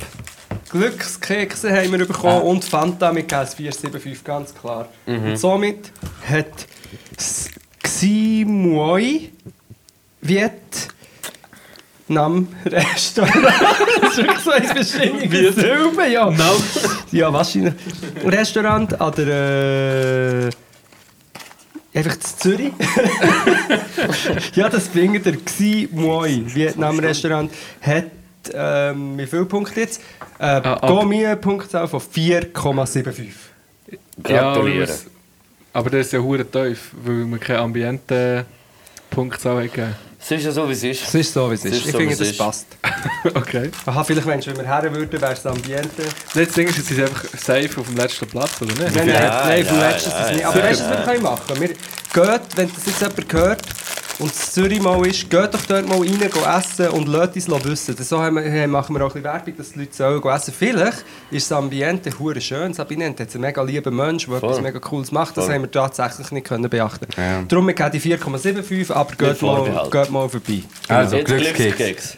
Glückskekse 0.71 1.71
haben 1.71 1.91
wir 1.91 2.05
bekommen 2.05 2.41
und 2.43 2.65
Fanta 2.65 3.11
mit 3.13 3.27
GAS 3.29 3.53
475, 3.55 4.23
ganz 4.23 4.53
klar. 4.55 4.87
Und 5.05 5.37
somit 5.37 5.91
hat 6.27 6.47
das 7.15 7.49
Ximuoi 7.83 9.31
Vietnam 10.21 10.87
Restaurant. 12.65 13.35
das 14.01 14.17
ist 14.17 14.45
wirklich 14.45 14.87
so 14.87 14.99
ein 14.99 15.53
Silbe, 15.53 16.07
ja. 16.07 16.33
Ja, 17.11 17.33
wahrscheinlich. 17.33 17.73
Restaurant 18.25 18.99
an 19.01 19.13
der. 19.17 20.49
Äh, 21.93 21.97
einfach 21.97 22.17
zu 22.19 22.37
Zürich. 22.37 22.71
ja, 24.55 24.69
das 24.69 24.87
findet 24.87 25.25
der 25.25 25.35
Xi 25.37 25.89
Moi 25.91 26.41
Vietnam 26.45 26.99
Restaurant. 26.99 27.51
Hat 27.81 28.05
ähm, 28.53 29.17
wie 29.17 29.27
viele 29.27 29.45
Punkte 29.45 29.81
jetzt? 29.81 30.01
Äh, 30.39 30.61
Ah, 30.63 30.79
Gourmet-Punktzahl 30.87 31.87
von 31.87 31.99
4,75. 31.99 33.27
ja, 33.27 33.33
weil 34.17 34.23
Gratulieren. 34.23 34.79
wir's- 34.79 35.05
aber 35.73 35.89
das 35.89 36.07
ist 36.07 36.13
ja 36.13 36.19
hure 36.19 36.49
tief, 36.49 36.91
weil 37.03 37.25
wir 37.25 37.37
keine 37.37 37.59
Ambiente-Punktzahl 37.59 39.67
haben. 39.69 39.95
Es 40.23 40.29
ist 40.29 40.43
ja 40.43 40.51
so, 40.51 40.69
wie 40.69 40.73
es 40.73 40.83
ist. 40.83 41.01
Es 41.07 41.15
ist 41.15 41.33
so, 41.33 41.49
wie 41.49 41.55
es 41.55 41.65
ist. 41.65 41.77
Ist 41.77 41.85
ich 41.87 41.91
so, 41.91 41.97
finde, 41.97 42.15
das 42.15 42.27
ist. 42.27 42.37
passt. 42.37 42.67
okay. 43.33 43.71
Aha, 43.87 44.03
vielleicht, 44.03 44.27
wenn 44.27 44.45
wir 44.45 44.63
her 44.63 44.95
würden, 44.95 45.19
wäre 45.19 45.33
es 45.33 45.41
das 45.41 45.51
Ambiente. 45.51 46.03
Letztes 46.35 46.53
Ding 46.53 46.67
ist, 46.67 46.77
jetzt 46.77 46.87
sind 46.89 47.01
einfach 47.01 47.23
safe 47.37 47.69
auf 47.79 47.87
dem 47.87 47.97
letzten 47.97 48.27
Platz, 48.27 48.61
oder 48.61 48.71
nicht? 48.71 48.95
Nein, 48.95 49.07
nein, 49.07 49.09
Ja, 49.09 49.43
nein, 49.45 49.65
vom 49.65 49.77
ja, 49.79 49.89
letzten 49.89 50.09
ist 50.09 50.15
ja, 50.15 50.23
es 50.25 50.31
nicht. 50.31 50.41
ja. 50.41 50.49
Aber 50.49 50.63
weißt 50.63 50.79
du, 50.79 50.83
was 50.85 50.91
wir 50.97 51.05
können 51.05 51.23
machen 51.23 51.59
Wir 51.59 51.67
gehen, 51.69 52.39
wenn 52.55 52.71
das 52.71 52.85
jetzt 52.85 53.01
jemand 53.01 53.33
hört 53.33 53.61
und 54.21 54.31
es 54.31 54.51
Zürich 54.51 54.79
mal 54.81 55.03
ist, 55.07 55.29
geht 55.29 55.53
doch 55.53 55.65
dort 55.67 55.87
mal 55.87 55.97
rein, 55.97 56.19
gehen 56.19 56.29
essen 56.29 56.89
und 56.89 57.07
lasst 57.07 57.35
uns 57.35 57.65
wissen. 57.65 57.95
So 57.97 58.21
haben 58.21 58.35
wir, 58.35 58.67
machen 58.67 58.95
wir 58.95 59.01
auch 59.01 59.15
ein 59.15 59.21
bisschen 59.21 59.33
Werbung, 59.33 59.57
dass 59.57 59.71
die 59.71 59.79
Leute 59.79 59.93
sollen 59.93 60.23
essen 60.23 60.53
Vielleicht 60.53 61.05
ist 61.31 61.49
das 61.49 61.57
Ambiente 61.57 62.11
hure 62.19 62.39
schön. 62.39 62.69
Das 62.69 62.79
Ambiente 62.79 63.23
hat 63.23 63.33
einen 63.33 63.41
mega 63.41 63.63
lieben 63.63 63.95
Mensch, 63.95 64.27
der 64.27 64.37
etwas 64.37 64.61
mega 64.61 64.79
Cooles 64.79 65.11
macht. 65.11 65.37
Das 65.37 65.45
Voll. 65.45 65.55
haben 65.55 65.63
wir 65.63 65.71
tatsächlich 65.71 66.31
nicht 66.31 66.45
können 66.45 66.69
beachten 66.69 67.07
Ja. 67.17 67.41
Darum, 67.47 67.65
wir 67.65 67.73
geben 67.73 67.91
die 67.91 67.99
4,75, 67.99 68.93
aber 68.93 69.15
geht 69.15 69.41
mal, 69.41 69.89
geht 69.89 70.11
mal 70.11 70.29
vorbei. 70.29 70.61
Also, 70.87 71.15
Jetzt 71.15 71.27
Glückskeks. 71.27 72.17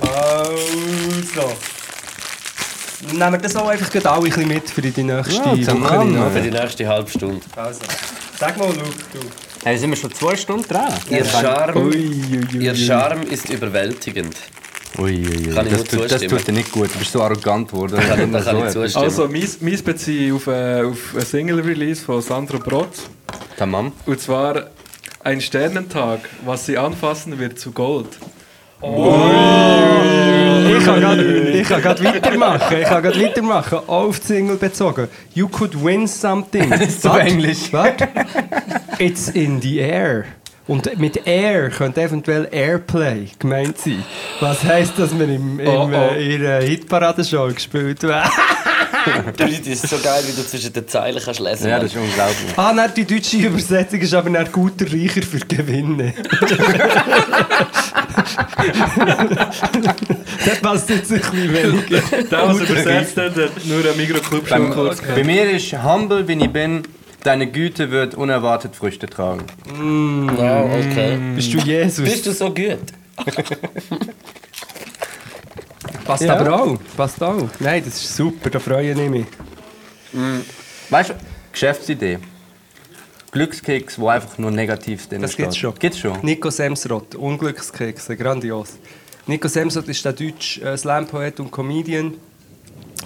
Also. 0.00 1.56
Nehmen 3.02 3.32
wir 3.32 3.38
das 3.38 3.56
auch 3.56 3.68
einfach 3.68 3.90
gerade 3.90 4.10
alle 4.10 4.18
ein 4.20 4.24
bisschen 4.30 4.48
mit 4.48 4.68
für 4.70 4.82
die 4.82 5.02
nächste 5.02 5.34
Ja, 5.34 5.44
Woche. 5.52 6.30
Für 6.32 6.40
die 6.42 6.50
nächste 6.50 6.86
halbe 6.86 7.10
Stunde. 7.10 7.40
Also, 7.56 7.80
sag 8.38 8.56
mal, 8.58 8.66
Luke, 8.68 8.78
du. 9.12 9.18
Hey, 9.64 9.78
sind 9.78 9.90
wir 9.90 9.96
schon 9.96 10.12
zwei 10.14 10.36
Stunden 10.36 10.66
dran? 10.68 10.92
Ihr 11.08 11.24
Charme, 11.24 11.76
Ui, 11.76 11.94
ui, 11.96 12.40
ui, 12.54 12.64
ihr. 12.64 12.74
Charme 12.74 13.22
ist 13.22 13.48
überwältigend. 13.50 14.36
Ui, 14.98 15.04
ui, 15.26 15.48
ui. 15.48 15.54
Kann 15.54 15.66
ich 15.66 15.72
Das, 15.72 15.84
tut, 15.84 16.10
das 16.10 16.20
tut 16.22 16.46
dir 16.46 16.52
nicht 16.52 16.72
gut. 16.72 16.94
Du 16.94 16.98
bist 16.98 17.12
so 17.12 17.22
arrogant 17.22 17.70
geworden. 17.70 17.94
Da 17.96 18.02
kann 18.02 18.32
da 18.32 18.40
kann 18.42 18.58
ich 18.66 18.72
so 18.72 18.82
zustimmen. 18.82 19.04
Also, 19.04 19.28
mein, 19.28 19.82
Bezug 19.82 20.34
auf, 20.34 20.46
äh, 20.48 20.82
auf 20.82 20.98
ein 21.14 21.24
Single-Release 21.24 22.02
von 22.04 22.20
Sandro 22.20 22.58
Brot. 22.58 22.90
Tamam. 23.56 23.92
Und 24.06 24.20
zwar 24.20 24.66
ein 25.24 25.40
Sternentag, 25.40 26.20
was 26.44 26.66
sie 26.66 26.76
anfassen 26.76 27.38
wird 27.38 27.58
zu 27.58 27.72
Gold. 27.72 28.08
Kann 28.80 28.90
grad- 28.94 30.29
ich 30.80 31.68
kann 31.68 31.82
gerade 31.82 32.04
weitermachen. 32.04 32.76
Ich 32.80 32.88
kann 32.88 33.02
gerade 33.02 33.20
weitermachen. 33.22 33.78
Auf 33.86 34.20
die 34.20 34.26
Single 34.26 34.56
bezogen. 34.56 35.08
You 35.34 35.48
could 35.48 35.84
win 35.84 36.06
something. 36.06 36.70
ist 36.80 37.02
so? 37.02 37.16
Englisch. 37.16 37.72
What? 37.72 37.96
It's 38.98 39.28
in 39.28 39.60
the 39.60 39.78
air. 39.78 40.24
Und 40.66 40.98
mit 41.00 41.26
Air 41.26 41.70
könnte 41.70 42.00
eventuell 42.00 42.46
Airplay 42.52 43.26
gemeint 43.40 43.76
sein. 43.76 44.04
Was 44.38 44.62
heisst, 44.62 44.96
dass 45.00 45.18
wir 45.18 45.28
im, 45.28 45.58
im, 45.58 45.66
Oh, 45.66 45.90
oh. 45.92 46.14
Äh, 46.14 46.36
in 46.36 46.42
der 46.42 46.62
Hitparade-Show 46.62 47.48
gespielt 47.48 48.02
werden? 48.04 48.30
Das 49.36 49.50
ist 49.50 49.88
so 49.88 49.98
geil, 49.98 50.22
wie 50.26 50.32
du 50.32 50.46
zwischen 50.46 50.72
den 50.72 50.86
Zeilen 50.88 51.20
kannst 51.24 51.40
lesen 51.40 51.68
Ja, 51.68 51.78
das 51.78 51.92
ist 51.92 51.96
unglaublich. 51.96 52.56
ah, 52.56 52.72
nein, 52.72 52.90
die 52.96 53.04
deutsche 53.04 53.36
Übersetzung 53.38 54.00
ist 54.00 54.14
aber 54.14 54.30
nicht 54.30 54.52
guter 54.52 54.86
Reicher 54.86 55.22
für 55.22 55.38
Gewinne. 55.38 56.14
das 60.44 60.60
passt 60.60 60.90
jetzt 60.90 61.12
ein 61.12 61.20
bisschen 61.20 61.52
weniger. 61.52 62.00
Der, 62.30 62.48
was 62.48 62.60
übersetzt 62.60 63.16
hat, 63.16 63.36
hat 63.36 63.66
nur 63.66 63.78
einen 63.84 63.96
Mikroclub 63.96 64.48
schon 64.48 64.70
kurz 64.70 65.00
bei 65.00 65.24
mir 65.24 65.50
ist 65.50 65.72
humble, 65.72 66.26
wie 66.28 66.32
ich 66.44 66.50
bin, 66.50 66.82
deine 67.22 67.46
Güte 67.46 67.90
wird 67.90 68.14
unerwartet 68.14 68.76
Früchte 68.76 69.06
tragen. 69.06 69.44
Ja, 70.38 70.62
okay. 70.64 71.18
Bist 71.34 71.52
du 71.54 71.58
Jesus? 71.58 72.04
Bist 72.04 72.26
du 72.26 72.32
so 72.32 72.46
gut? 72.52 72.78
Passt 76.10 76.22
Ja. 76.24 76.36
aber 76.38 76.54
auch. 76.62 76.78
Passt 76.96 77.22
auch. 77.22 77.48
Nein, 77.60 77.82
das 77.84 77.94
ist 77.94 78.16
super, 78.16 78.50
da 78.50 78.58
freue 78.58 78.90
ich 78.92 78.96
mich. 79.10 79.26
Weißt 80.90 81.10
du, 81.10 81.14
Geschäftsidee. 81.52 82.18
Glückskeks, 83.32 83.98
wo 83.98 84.08
einfach 84.08 84.38
nur 84.38 84.50
negativ 84.50 85.08
drin 85.08 85.22
Das 85.22 85.32
steht. 85.32 85.44
gibt's 85.46 85.56
schon. 85.56 85.74
Gibt's 85.78 85.98
schon? 85.98 86.18
Nico 86.22 86.50
Semsrott, 86.50 87.14
Unglückskekse, 87.14 88.16
grandios. 88.16 88.70
Nico 89.26 89.46
Semsrott 89.46 89.86
ist 89.88 90.04
der 90.04 90.12
deutsche 90.14 90.62
äh, 90.62 90.76
Slam-Poet 90.76 91.38
und 91.38 91.50
Comedian. 91.52 92.14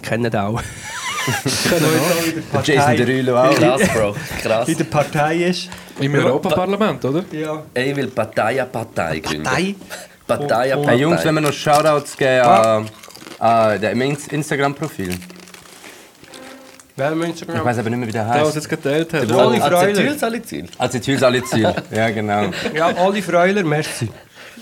Kennen 0.00 0.24
ihn 0.32 0.36
auch. 0.38 0.62
Können 1.68 1.84
auch 1.86 2.34
der 2.34 2.40
Partei, 2.52 2.74
Jason 2.74 2.96
Derulo 2.96 3.36
auch. 3.38 3.54
Krass, 3.54 3.88
Bro. 3.94 4.16
Krass. 4.42 4.68
in 4.68 4.76
der 4.78 4.84
Partei 4.84 5.36
ist. 5.44 5.68
Im 6.00 6.14
Europaparlament, 6.14 7.04
oder? 7.04 7.24
Ja. 7.32 7.62
Ich 7.74 7.94
will 7.96 8.08
Partei 8.08 8.62
Partei 8.64 9.18
gründen. 9.20 9.42
Partei? 9.42 9.74
Partei 10.26 10.74
Oh, 10.74 10.78
oh. 10.78 10.82
Partei. 10.82 10.92
Hey 10.92 11.00
Jungs, 11.00 11.24
wenn 11.24 11.34
wir 11.34 11.40
noch 11.40 11.52
Shoutouts 11.52 12.16
geben 12.16 12.42
Ah. 12.46 12.76
an, 12.78 12.88
an 13.38 13.80
dem 13.80 14.00
Ins- 14.00 14.28
Instagram-Profil. 14.28 15.14
Wer 16.96 17.12
Ich 17.12 17.24
Instagram? 17.28 17.64
weiß 17.64 17.78
aber 17.78 17.90
nicht 17.90 17.98
mehr, 17.98 18.08
wie 18.08 18.12
der 18.12 18.24
Der, 18.24 18.34
was 18.40 18.46
heißt. 18.46 18.54
jetzt 18.56 18.68
geteilt 18.68 19.12
hat. 19.12 19.28
Der 19.28 19.36
Oli 19.36 19.58
Freuler. 19.58 19.78
Acetyl 20.78 21.18
Salicil. 21.18 21.74
ja, 21.90 22.10
genau. 22.10 22.50
Ja, 22.74 22.96
Oli 23.04 23.20
Freuler, 23.20 23.64
merci. 23.64 24.08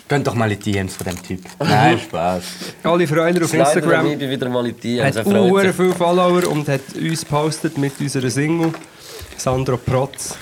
Gönnt 0.08 0.26
doch 0.26 0.34
mal 0.34 0.48
die 0.48 0.56
DMs 0.56 0.96
von 0.96 1.06
dem 1.06 1.22
Typ. 1.22 1.40
Nein, 1.58 1.98
Spaß. 1.98 2.42
Oli 2.84 3.06
Freuler 3.06 3.44
auf 3.44 3.52
Leider 3.52 3.70
ich 3.70 3.76
Instagram. 3.76 4.18
bin 4.18 4.30
wieder 4.30 4.48
mal 4.48 4.66
in 4.66 4.74
die 4.80 5.00
Hat 5.02 5.14
DMs. 5.14 5.16
Er 5.16 5.24
sehr 5.24 5.62
sich. 5.64 5.76
viele 5.76 5.92
Follower 5.94 6.46
und 6.48 6.68
hat 6.68 6.80
uns 6.98 7.20
gepostet 7.20 7.76
mit 7.78 7.92
unserer 8.00 8.30
Single. 8.30 8.72
Sandro 9.36 9.76
Protz. 9.76 10.36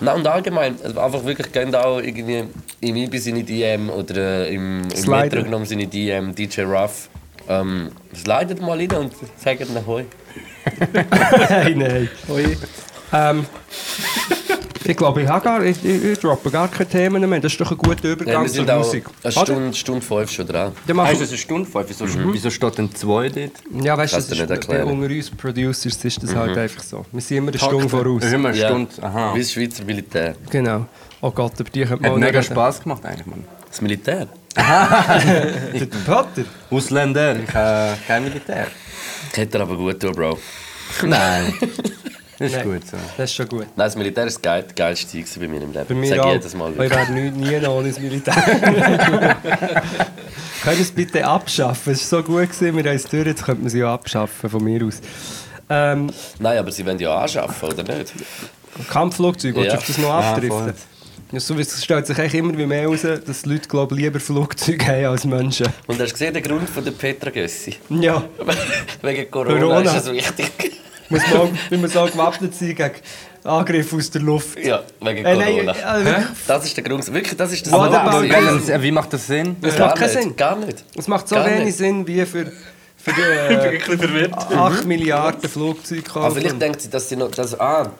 Nein, 0.00 0.16
und 0.16 0.26
allgemein, 0.26 0.76
also 0.82 1.00
einfach 1.00 1.24
wirklich 1.24 1.52
gehen 1.52 1.74
auch 1.74 1.98
irgendwie 1.98 2.44
im 2.80 2.96
Ibi 2.96 3.18
seine 3.18 3.44
DM 3.44 3.90
oder 3.90 4.46
äh, 4.46 4.54
im, 4.54 4.82
im. 4.90 5.10
Metro 5.10 5.42
genommen 5.42 5.66
seine 5.66 5.86
DM, 5.86 6.34
DJ 6.34 6.62
Ruff. 6.62 7.08
Ähm, 7.48 7.90
slidet 8.14 8.60
mal 8.60 8.78
rein 8.78 8.92
und 8.92 9.12
sagt 9.36 9.60
ihnen 9.60 9.86
Hoi. 9.86 10.04
nein, 10.92 11.78
nein. 11.78 12.08
Ähm, 13.12 13.46
ich 14.84 14.96
glaube, 14.96 15.22
ich, 15.22 15.28
habe 15.28 15.44
gar, 15.44 15.64
ich, 15.64 15.84
ich, 15.84 16.04
ich 16.04 16.18
droppe 16.18 16.50
gar 16.50 16.68
keine 16.68 16.88
Themen 16.88 17.28
mehr. 17.28 17.40
Das 17.40 17.52
ist 17.52 17.60
doch 17.60 17.70
ein 17.70 17.78
guter 17.78 18.06
Ja, 18.08 18.12
Übergang 18.12 18.44
wir 18.44 18.50
zur 18.52 18.74
Musik. 18.76 19.04
eine? 19.22 19.32
Stunde, 19.32 19.74
Stunde 19.74 20.00
fünf 20.02 20.30
schon 20.30 20.46
dran. 20.46 20.72
Dann 20.86 20.96
machen 20.96 21.08
Heißt 21.08 21.20
das 21.22 21.28
eine 21.30 21.38
Stunde 21.38 21.68
voll? 21.70 21.84
Wieso, 21.88 22.06
wieso 22.32 22.50
steht 22.50 22.78
denn 22.78 22.94
zwei 22.94 23.28
dort? 23.28 23.50
Ja, 23.82 23.96
weißt 23.96 24.12
du, 24.12 24.16
das 24.18 24.24
ist, 24.30 24.30
nicht 24.38 24.48
bei 24.48 24.54
erklären. 24.54 24.88
unter 24.90 25.14
uns 25.14 25.30
Producers 25.30 25.86
ist 25.86 26.22
das 26.22 26.30
Mhm. 26.32 26.36
halt 26.38 26.58
einfach 26.58 26.82
so. 26.82 27.04
Wir 27.12 27.20
sind 27.20 27.36
immer 27.38 27.48
eine 27.50 27.58
Stunde 27.58 27.88
voraus. 27.88 28.24
Immer 28.24 28.48
eine 28.50 28.58
Ja. 28.58 28.68
Stunde. 28.68 28.90
Aha. 29.02 29.34
Wie 29.34 29.38
das 29.40 29.52
Schweizer 29.52 29.84
Militär. 29.84 30.34
Genau. 30.50 30.86
Oh 31.20 31.30
Gott, 31.30 31.58
über 31.58 31.70
die 31.70 31.80
könnte 31.84 32.02
man 32.02 32.04
Hat 32.04 32.10
auch 32.12 32.18
mega 32.18 32.38
reden. 32.40 32.52
Spass 32.52 32.82
gemacht 32.82 33.04
eigentlich, 33.04 33.26
Mann. 33.26 33.44
Das 33.68 33.80
Militär? 33.80 34.28
Der 34.56 35.86
Potter? 36.06 36.44
Ausländer, 36.70 37.36
ich 37.36 37.52
habe 37.54 37.96
kein 38.06 38.22
Militär. 38.24 38.66
Hätte 39.32 39.58
er 39.58 39.62
aber 39.62 39.76
gut 39.76 39.98
tun, 40.00 40.12
Bro. 40.12 40.38
Nein. 41.04 41.52
Das 42.38 42.50
ist 42.50 42.56
Nein. 42.56 42.64
gut 42.64 42.86
so. 42.90 42.96
Das 43.16 43.30
ist 43.30 43.36
schon 43.36 43.48
gut. 43.48 43.60
Nein, 43.60 43.86
das 43.86 43.94
Militär 43.96 44.26
ist 44.26 44.42
geil, 44.42 44.64
die 44.68 44.74
geilste 44.74 45.06
Zeit 45.06 45.20
gewesen 45.20 45.40
bei 45.40 45.48
mir 45.48 45.62
im 45.62 45.72
Leben. 45.72 45.84
Bei 45.88 45.94
mir 45.94 46.08
Sag 46.08 46.18
auch. 46.20 46.32
jedes 46.32 46.54
Mal. 46.54 46.72
Ich 46.72 46.78
wäre 46.78 47.12
nie, 47.12 47.30
nie 47.30 47.60
noch 47.60 47.74
ohne 47.76 47.88
das 47.88 48.00
Militär. 48.00 48.34
Können 50.62 50.76
wir 50.78 50.80
es 50.80 50.90
bitte 50.92 51.24
abschaffen? 51.26 51.92
Es 51.92 52.10
war 52.12 52.20
so 52.20 52.24
gut, 52.26 52.42
gewesen, 52.50 52.76
wir 52.76 52.84
haben 52.84 52.96
es 52.96 53.04
durch, 53.04 53.26
jetzt 53.26 53.44
könnte 53.44 53.60
man 53.62 53.70
sie 53.70 53.80
ja 53.80 53.92
abschaffen, 53.92 54.48
von 54.50 54.64
mir 54.64 54.84
aus. 54.84 55.00
Ähm, 55.68 56.10
Nein, 56.38 56.58
aber 56.58 56.72
sie 56.72 56.84
wollen 56.86 56.98
ja 56.98 57.14
anschaffen, 57.16 57.68
oder 57.70 57.82
nicht? 57.82 58.12
Kampfflugzeug, 58.90 59.54
willst 59.54 59.68
du 59.70 59.72
Ja. 59.74 59.78
auf 59.78 59.86
das 59.86 59.98
noch 59.98 60.10
abdriften? 60.10 60.74
Ja, 61.32 61.40
so, 61.40 61.54
es 61.54 61.82
stellt 61.82 62.06
sich 62.06 62.18
eigentlich 62.18 62.34
immer 62.34 62.56
wie 62.56 62.66
mehr 62.66 62.82
heraus, 62.82 63.02
dass 63.02 63.42
die 63.42 63.48
Leute 63.48 63.68
glaub, 63.68 63.92
lieber 63.92 64.20
Flugzeuge 64.20 64.86
haben 64.86 65.06
als 65.06 65.24
Menschen. 65.24 65.66
Und 65.86 65.98
hast 66.00 66.08
du 66.10 66.12
gesehen, 66.12 66.34
den 66.34 66.42
Grund 66.42 66.68
von 66.68 66.84
der 66.84 66.92
Petra 66.92 67.30
Gössi? 67.30 67.76
Ja, 67.90 68.22
Wegen 69.02 69.30
Corona, 69.30 69.58
Corona. 69.60 69.80
ist 69.80 69.94
das 70.06 70.12
wichtig. 70.12 70.50
Muss 71.10 71.22
man, 71.32 71.58
wenn 71.70 71.82
wir 71.82 71.88
so 71.88 72.04
gewappnet 72.06 72.54
sein 72.54 72.68
gegen 72.74 72.90
Angriffe 73.44 73.96
aus 73.96 74.10
der 74.10 74.22
Luft. 74.22 74.58
ja, 74.58 74.82
wegen 75.00 75.24
Äh, 75.24 75.36
nein, 75.36 75.52
Corona. 75.66 75.72
äh, 76.00 76.04
wirklich, 76.04 76.26
Das 76.46 76.64
ist 76.64 76.76
der 76.76 76.84
Grund. 76.84 77.12
Wirklich, 77.12 77.36
das 77.36 77.52
ist 77.52 77.66
das 77.66 77.72
Aber 77.72 78.00
Aber, 78.00 78.22
welchen- 78.22 78.82
wie 78.82 78.90
macht 78.92 79.12
das 79.12 79.26
Sinn? 79.26 79.56
das 79.60 79.76
Gar 79.76 79.88
macht 79.88 79.98
keinen 79.98 80.08
Sinn. 80.10 80.36
Gar 80.36 80.56
nicht. 80.56 80.84
Es 80.96 81.06
macht 81.08 81.28
so 81.28 81.34
Gar 81.34 81.46
wenig 81.46 81.64
nicht. 81.66 81.76
Sinn 81.78 82.06
wie 82.06 82.24
für, 82.24 82.46
für 82.96 83.12
die 83.12 83.20
äh, 83.54 83.78
bisschen 83.78 83.98
verwirrt. 83.98 84.32
8 84.34 84.86
Milliarden 84.86 85.48
Flugzeuge 85.50 86.02
Aber 86.10 86.20
kaufen. 86.28 86.36
vielleicht 86.40 86.60
denkt 86.62 86.80
sie, 86.80 86.88
dass 86.88 87.06
sie 87.08 87.16
noch. 87.16 87.30
Dass, 87.32 87.58
ah, 87.60 87.90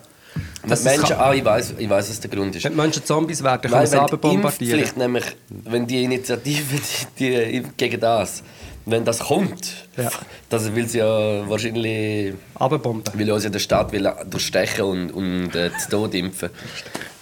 Dass 0.67 0.79
es 0.79 0.85
Menschen. 0.87 1.09
kann- 1.11 1.19
Ah, 1.21 1.35
ich 1.35 1.45
weiß, 1.45 1.75
ich 1.77 1.91
weiß, 1.91 2.09
was 2.09 2.21
der 2.21 2.31
Grund 2.31 2.57
ist. 2.57 2.65
Wenn 2.65 2.75
Menschen 2.75 3.05
Zombies 3.05 3.43
werden, 3.45 3.61
können 3.61 3.75
Nein, 3.75 3.87
sie 3.87 4.17
bombardieren. 4.17 4.79
Impfpflicht 4.79 4.97
nämlich, 4.97 5.25
wenn 5.51 5.87
die 5.87 6.05
Initiative 6.05 6.81
die, 7.19 7.61
die, 7.61 7.63
gegen 7.77 8.01
das, 8.01 8.43
wenn 8.87 9.05
das 9.05 9.21
kommt, 9.21 9.89
Ja. 9.97 10.11
das 10.51 10.75
will 10.75 10.87
sie 10.89 10.99
ja 10.99 11.49
wahrscheinlich, 11.49 12.35
Abbomben. 12.55 13.05
will 13.19 13.31
uns 13.33 13.45
ja 13.45 13.51
der 13.51 13.59
Staat 13.59 13.93
will 13.93 14.11
durchstechen 14.29 14.85
und, 14.85 15.11
und 15.11 15.55
äh, 15.57 15.71
zu 15.79 15.91
Tod 15.91 16.15
impfen. 16.15 16.51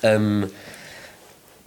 Ähm, 0.03 0.47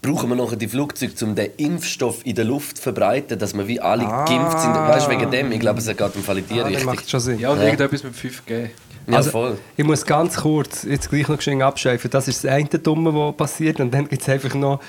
brauchen 0.02 0.30
wir 0.30 0.36
nachher 0.36 0.56
die 0.58 0.68
Flugzeuge, 0.68 1.14
um 1.26 1.34
den 1.36 1.50
Impfstoff 1.58 2.26
in 2.26 2.36
der 2.36 2.46
Luft 2.46 2.78
zu 2.78 2.84
verbreiten, 2.84 3.40
dass 3.40 3.54
wir 3.56 3.68
wie 3.68 3.80
alle 3.80 4.04
geimpft 4.04 4.60
sind. 4.60 4.74
Weißt 4.76 5.08
du, 5.08 5.12
wegen 5.12 5.32
dem? 5.32 5.52
Ich 5.52 5.60
glaube, 5.60 5.80
es 5.80 5.88
geht 5.88 6.00
im 6.16 6.24
Fall 6.24 6.38
in 6.40 6.48
die 6.48 6.54
Ah, 6.60 6.64
das 6.64 6.68
Richtung. 6.74 6.86
macht 6.86 7.10
schon 7.10 7.20
Sinn. 7.20 7.40
Ja, 7.40 7.50
und 7.52 7.58
Ja. 7.60 7.66
irgendetwas 7.66 8.04
mit 8.04 8.14
5G. 8.14 8.70
Ja, 9.08 9.18
Also, 9.18 9.32
voll. 9.32 9.58
Ich 9.78 9.84
muss 9.86 10.06
ganz 10.06 10.36
kurz 10.38 10.84
jetzt 10.84 11.10
gleich 11.10 11.28
noch 11.28 11.38
geschwind 11.38 11.62
abschweifen. 11.62 12.10
Das 12.12 12.28
ist 12.28 12.44
das 12.44 12.52
eine 12.52 12.68
Dumme, 12.68 13.14
was 13.14 13.36
passiert. 13.36 13.80
Und 13.80 13.92
dann 13.94 14.08
gibt 14.08 14.22
es 14.22 14.30
einfach 14.30 14.54
noch 14.56 14.80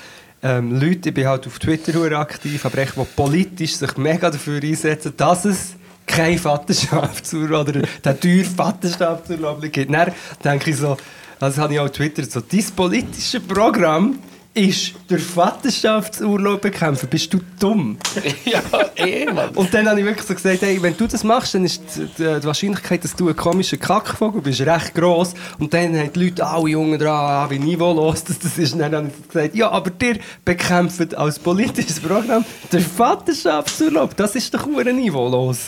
ähm, 0.43 0.79
Leute, 0.79 1.09
ich 1.09 1.15
bin 1.15 1.27
halt 1.27 1.47
auf 1.47 1.59
Twitter 1.59 2.19
aktiv, 2.19 2.65
aber 2.65 2.77
echt, 2.77 2.95
die 2.95 3.03
politisch 3.15 3.75
sich 3.75 3.97
mega 3.97 4.29
dafür 4.29 4.61
einsetzen, 4.61 5.13
dass 5.17 5.45
es 5.45 5.75
kein 6.05 6.37
Vaterschaftsurlaub 6.37 7.67
oder 7.67 7.81
den 7.81 8.19
teuren 8.19 8.45
Vaterschaftsurlaub 8.45 9.61
gibt. 9.71 9.93
Dann 9.93 10.11
denke 10.43 10.69
ich 10.69 10.77
so, 10.77 10.97
also 11.39 11.61
habe 11.61 11.73
ich 11.73 11.79
auch 11.79 11.89
Twitter 11.89 12.23
so, 12.23 12.41
dein 12.41 12.63
politische 12.75 13.39
Programm 13.39 14.19
ist 14.57 14.93
durch 15.07 15.21
Vaterschaftsurlaub 15.21 16.61
bekämpfen. 16.61 17.07
Bist 17.09 17.31
du 17.31 17.39
dumm? 17.59 17.97
ja, 18.45 18.61
eh, 18.95 19.25
Mann. 19.25 19.49
Und 19.49 19.71
dann 19.73 19.87
habe 19.87 19.99
ich 19.99 20.05
wirklich 20.05 20.25
so 20.25 20.33
gesagt, 20.33 20.63
hey, 20.63 20.81
wenn 20.81 20.97
du 20.97 21.05
das 21.05 21.23
machst, 21.23 21.53
dann 21.53 21.63
ist 21.63 21.81
die, 21.95 22.07
die, 22.17 22.43
Wahrscheinlichkeit, 22.43 23.03
dass 23.03 23.15
du 23.15 23.29
ein 23.29 23.35
komischer 23.35 23.77
Kackvogel 23.77 24.41
bist, 24.41 24.61
recht 24.61 24.95
gross. 24.95 25.35
Und 25.59 25.73
dann 25.73 25.95
haben 25.95 26.11
die 26.11 26.25
Leute 26.25 26.45
alle 26.45 26.69
Jungen 26.69 26.97
dran, 26.97 27.09
ah, 27.13 27.49
wie 27.49 27.59
niveaulos 27.59 28.23
das, 28.23 28.39
das 28.39 28.57
ist. 28.57 28.73
Und 28.73 28.79
dann 28.79 28.95
habe 28.95 29.07
ich 29.07 29.27
gesagt, 29.27 29.55
ja, 29.55 29.69
aber 29.69 29.91
ihr 30.01 30.17
bekämpft 30.43 31.15
als 31.15 31.37
politisches 31.37 31.99
Programm 31.99 32.43
den 32.71 32.81
Vaterschaftsurlaub. 32.81 34.15
Das 34.15 34.35
ist 34.35 34.51
doch 34.53 34.65
hure 34.65 34.91
niveaulos. 34.91 35.67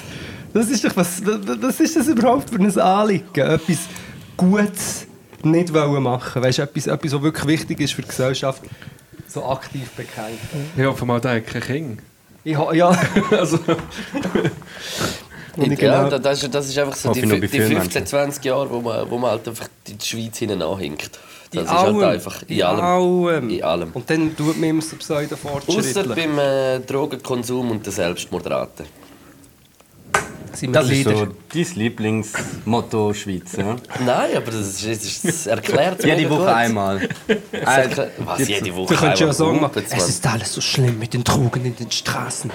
Das 0.51 0.67
ist 0.69 0.83
doch, 0.83 0.95
was, 0.95 1.21
was 1.23 1.79
ist 1.79 1.95
das 1.95 2.07
überhaupt 2.07 2.49
für 2.49 2.59
ein 2.59 2.79
Anliegen? 2.79 3.25
Etwas 3.35 3.77
Gutes 4.35 5.08
nicht 5.45 5.73
wollen 5.73 6.03
machen. 6.03 6.41
Weißt 6.43 6.57
du, 6.59 6.61
etwas, 6.63 6.87
etwas, 6.87 7.13
was 7.13 7.21
wirklich 7.21 7.47
wichtig 7.47 7.79
ist 7.81 7.93
für 7.93 8.01
die 8.01 8.07
Gesellschaft, 8.07 8.61
so 9.27 9.45
aktiv 9.45 9.89
bekämpfen. 9.91 10.71
Ich 10.75 10.85
hoffe 10.85 11.05
mal, 11.05 11.19
der 11.21 11.35
hat 11.35 11.47
kein 11.47 11.61
Kind. 11.61 11.99
Ich, 12.43 12.57
ha- 12.57 12.73
ja, 12.73 12.89
also... 13.31 13.59
Und 15.57 15.71
Ja, 15.71 15.75
genau- 15.75 16.09
da- 16.09 16.19
das 16.19 16.43
ist, 16.43 16.53
das 16.53 16.69
ist 16.69 16.77
einfach 16.77 16.95
so 16.95 17.11
die, 17.11 17.21
die 17.21 17.47
vielen 17.47 17.67
15, 17.81 18.05
20 18.05 18.45
Jahre, 18.45 18.69
wo 18.69 18.79
man, 18.81 19.09
wo 19.09 19.17
man 19.17 19.31
halt 19.31 19.47
einfach 19.47 19.67
die 19.87 19.97
Schweiz 20.05 20.37
hinten 20.37 20.61
anhinkt. 20.61 21.19
Das 21.51 21.61
In 21.63 21.65
ist 21.67 21.71
halt 21.73 21.87
allem. 21.95 22.03
einfach 22.03 22.41
in 22.43 22.57
In 22.57 22.63
allem. 22.63 22.79
allem. 23.27 23.49
In 23.49 23.63
allem. 23.63 23.91
Und 23.93 24.09
dann 24.09 24.35
tut 24.37 24.59
man 24.59 24.69
immer 24.69 24.81
so 24.81 24.95
Außer 24.95 24.97
Pseudo-Fortschrittler. 24.97 26.15
beim 26.15 26.37
äh, 26.39 26.79
Drogenkonsum 26.79 27.71
und 27.71 27.85
der 27.85 27.91
Selbstmordrate. 27.93 28.85
Sind 30.51 30.69
wir 30.73 30.79
Das 30.81 30.85
ist 30.85 30.91
Lieder? 30.91 31.15
so 31.15 31.27
dein 31.53 31.65
Lieblingsmotto 31.75 33.13
Schweiz, 33.13 33.51
ja? 33.55 33.75
Nein, 34.03 34.35
aber 34.35 34.47
das, 34.51 34.55
ist, 34.55 34.85
das, 34.85 35.05
ist, 35.05 35.25
das 35.25 35.47
erklärt 35.47 36.03
Jede 36.03 36.27
Woche 36.29 36.39
gut. 36.39 36.47
einmal. 36.47 37.09
Was, 38.25 38.47
jede 38.47 38.75
Woche 38.75 38.93
Du 38.95 38.99
könntest 38.99 39.21
ja 39.21 39.27
einmal? 39.27 39.33
sagen, 39.33 39.61
Hupen 39.61 39.83
es 39.89 40.09
ist 40.09 40.25
alles 40.27 40.53
so 40.53 40.59
schlimm 40.61 40.97
mit 40.99 41.13
den 41.13 41.23
Drogen 41.23 41.65
in 41.65 41.75
den 41.75 41.91
Straßen. 41.91 42.51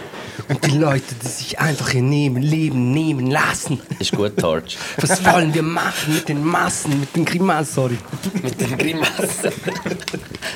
Und 0.49 0.67
die 0.67 0.77
Leute, 0.77 1.15
die 1.23 1.29
sich 1.29 1.59
einfach 1.61 1.95
ihr 1.95 2.03
Leben, 2.03 2.43
Leben 2.43 2.91
nehmen 2.93 3.31
lassen. 3.31 3.81
Ist 4.01 4.13
gut, 4.13 4.37
Torch. 4.39 4.77
Was 4.99 5.25
wollen 5.25 5.55
wir 5.55 5.63
machen 5.63 6.15
mit 6.15 6.29
den 6.29 6.45
Massen, 6.45 6.99
mit 7.01 7.15
den 7.15 7.25
Grimassen, 7.25 7.75
sorry. 7.75 7.99
Mit 8.43 8.61
den 8.61 8.77
Grimassen. 8.77 9.53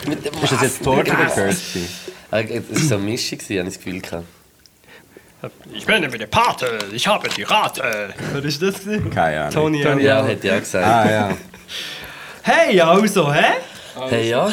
Mit 0.08 0.24
den 0.24 0.34
Ist 0.42 0.52
das 0.52 0.62
jetzt 0.62 0.82
Torch 0.82 1.08
oder 1.10 1.26
Kirsty? 1.26 1.86
Äh, 2.32 2.60
Das 2.60 2.82
war 2.82 2.88
so 2.88 2.94
eine 2.96 3.04
Mischung, 3.04 3.38
habe 3.38 3.54
ich 3.54 3.64
das 3.64 3.76
Gefühl. 3.78 4.00
Gehabt. 4.00 4.24
Ich 5.72 5.86
bin 5.86 6.02
der 6.02 6.26
Pate, 6.26 6.78
ich 6.92 7.06
habe 7.06 7.28
die 7.28 7.44
Rate. 7.44 8.12
Was 8.32 8.44
ist 8.44 8.60
das? 8.62 8.74
Keine 9.14 9.40
Ahnung. 9.42 9.50
Tony, 9.52 9.82
Tony 9.82 10.02
Ja, 10.02 10.20
ja. 10.20 10.26
hätte 10.26 10.46
ich 10.48 10.52
auch 10.52 10.58
gesagt. 10.58 10.86
Ah 10.86 11.10
ja. 11.10 11.36
Hey, 12.42 12.80
also, 12.80 13.32
hä? 13.32 13.44
Hey, 14.08 14.30
ja, 14.30 14.48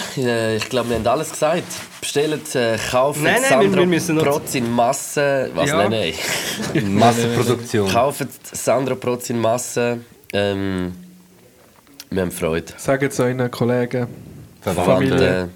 ich 0.55 0.69
glaube, 0.69 0.89
wir 0.89 0.97
haben 0.97 1.07
alles 1.07 1.31
gesagt. 1.31 1.63
Bestellt, 2.01 2.55
äh, 2.55 2.77
kauft 2.91 3.21
Nein, 3.21 3.41
nein, 3.41 3.49
Sandro 3.49 3.89
wir- 3.89 4.01
wir 4.15 4.23
Protz 4.23 4.55
in 4.55 4.71
Masse. 4.71 5.49
Was? 5.53 5.69
Ja. 5.69 5.87
Nein, 5.87 6.13
nein. 6.73 6.93
Massenproduktion. 6.93 7.89
Kauft 7.91 8.27
Sandro 8.55 8.95
Protz 8.95 9.29
in 9.29 9.39
Masse. 9.39 9.99
Ähm, 10.33 10.93
wir 12.09 12.21
haben 12.21 12.31
Freude. 12.31 12.73
Sag 12.77 13.01
jetzt 13.01 13.19
euren 13.19 13.49
Kollegen, 13.51 14.07
Verwandte. 14.61 14.91
Familie. 14.91 15.49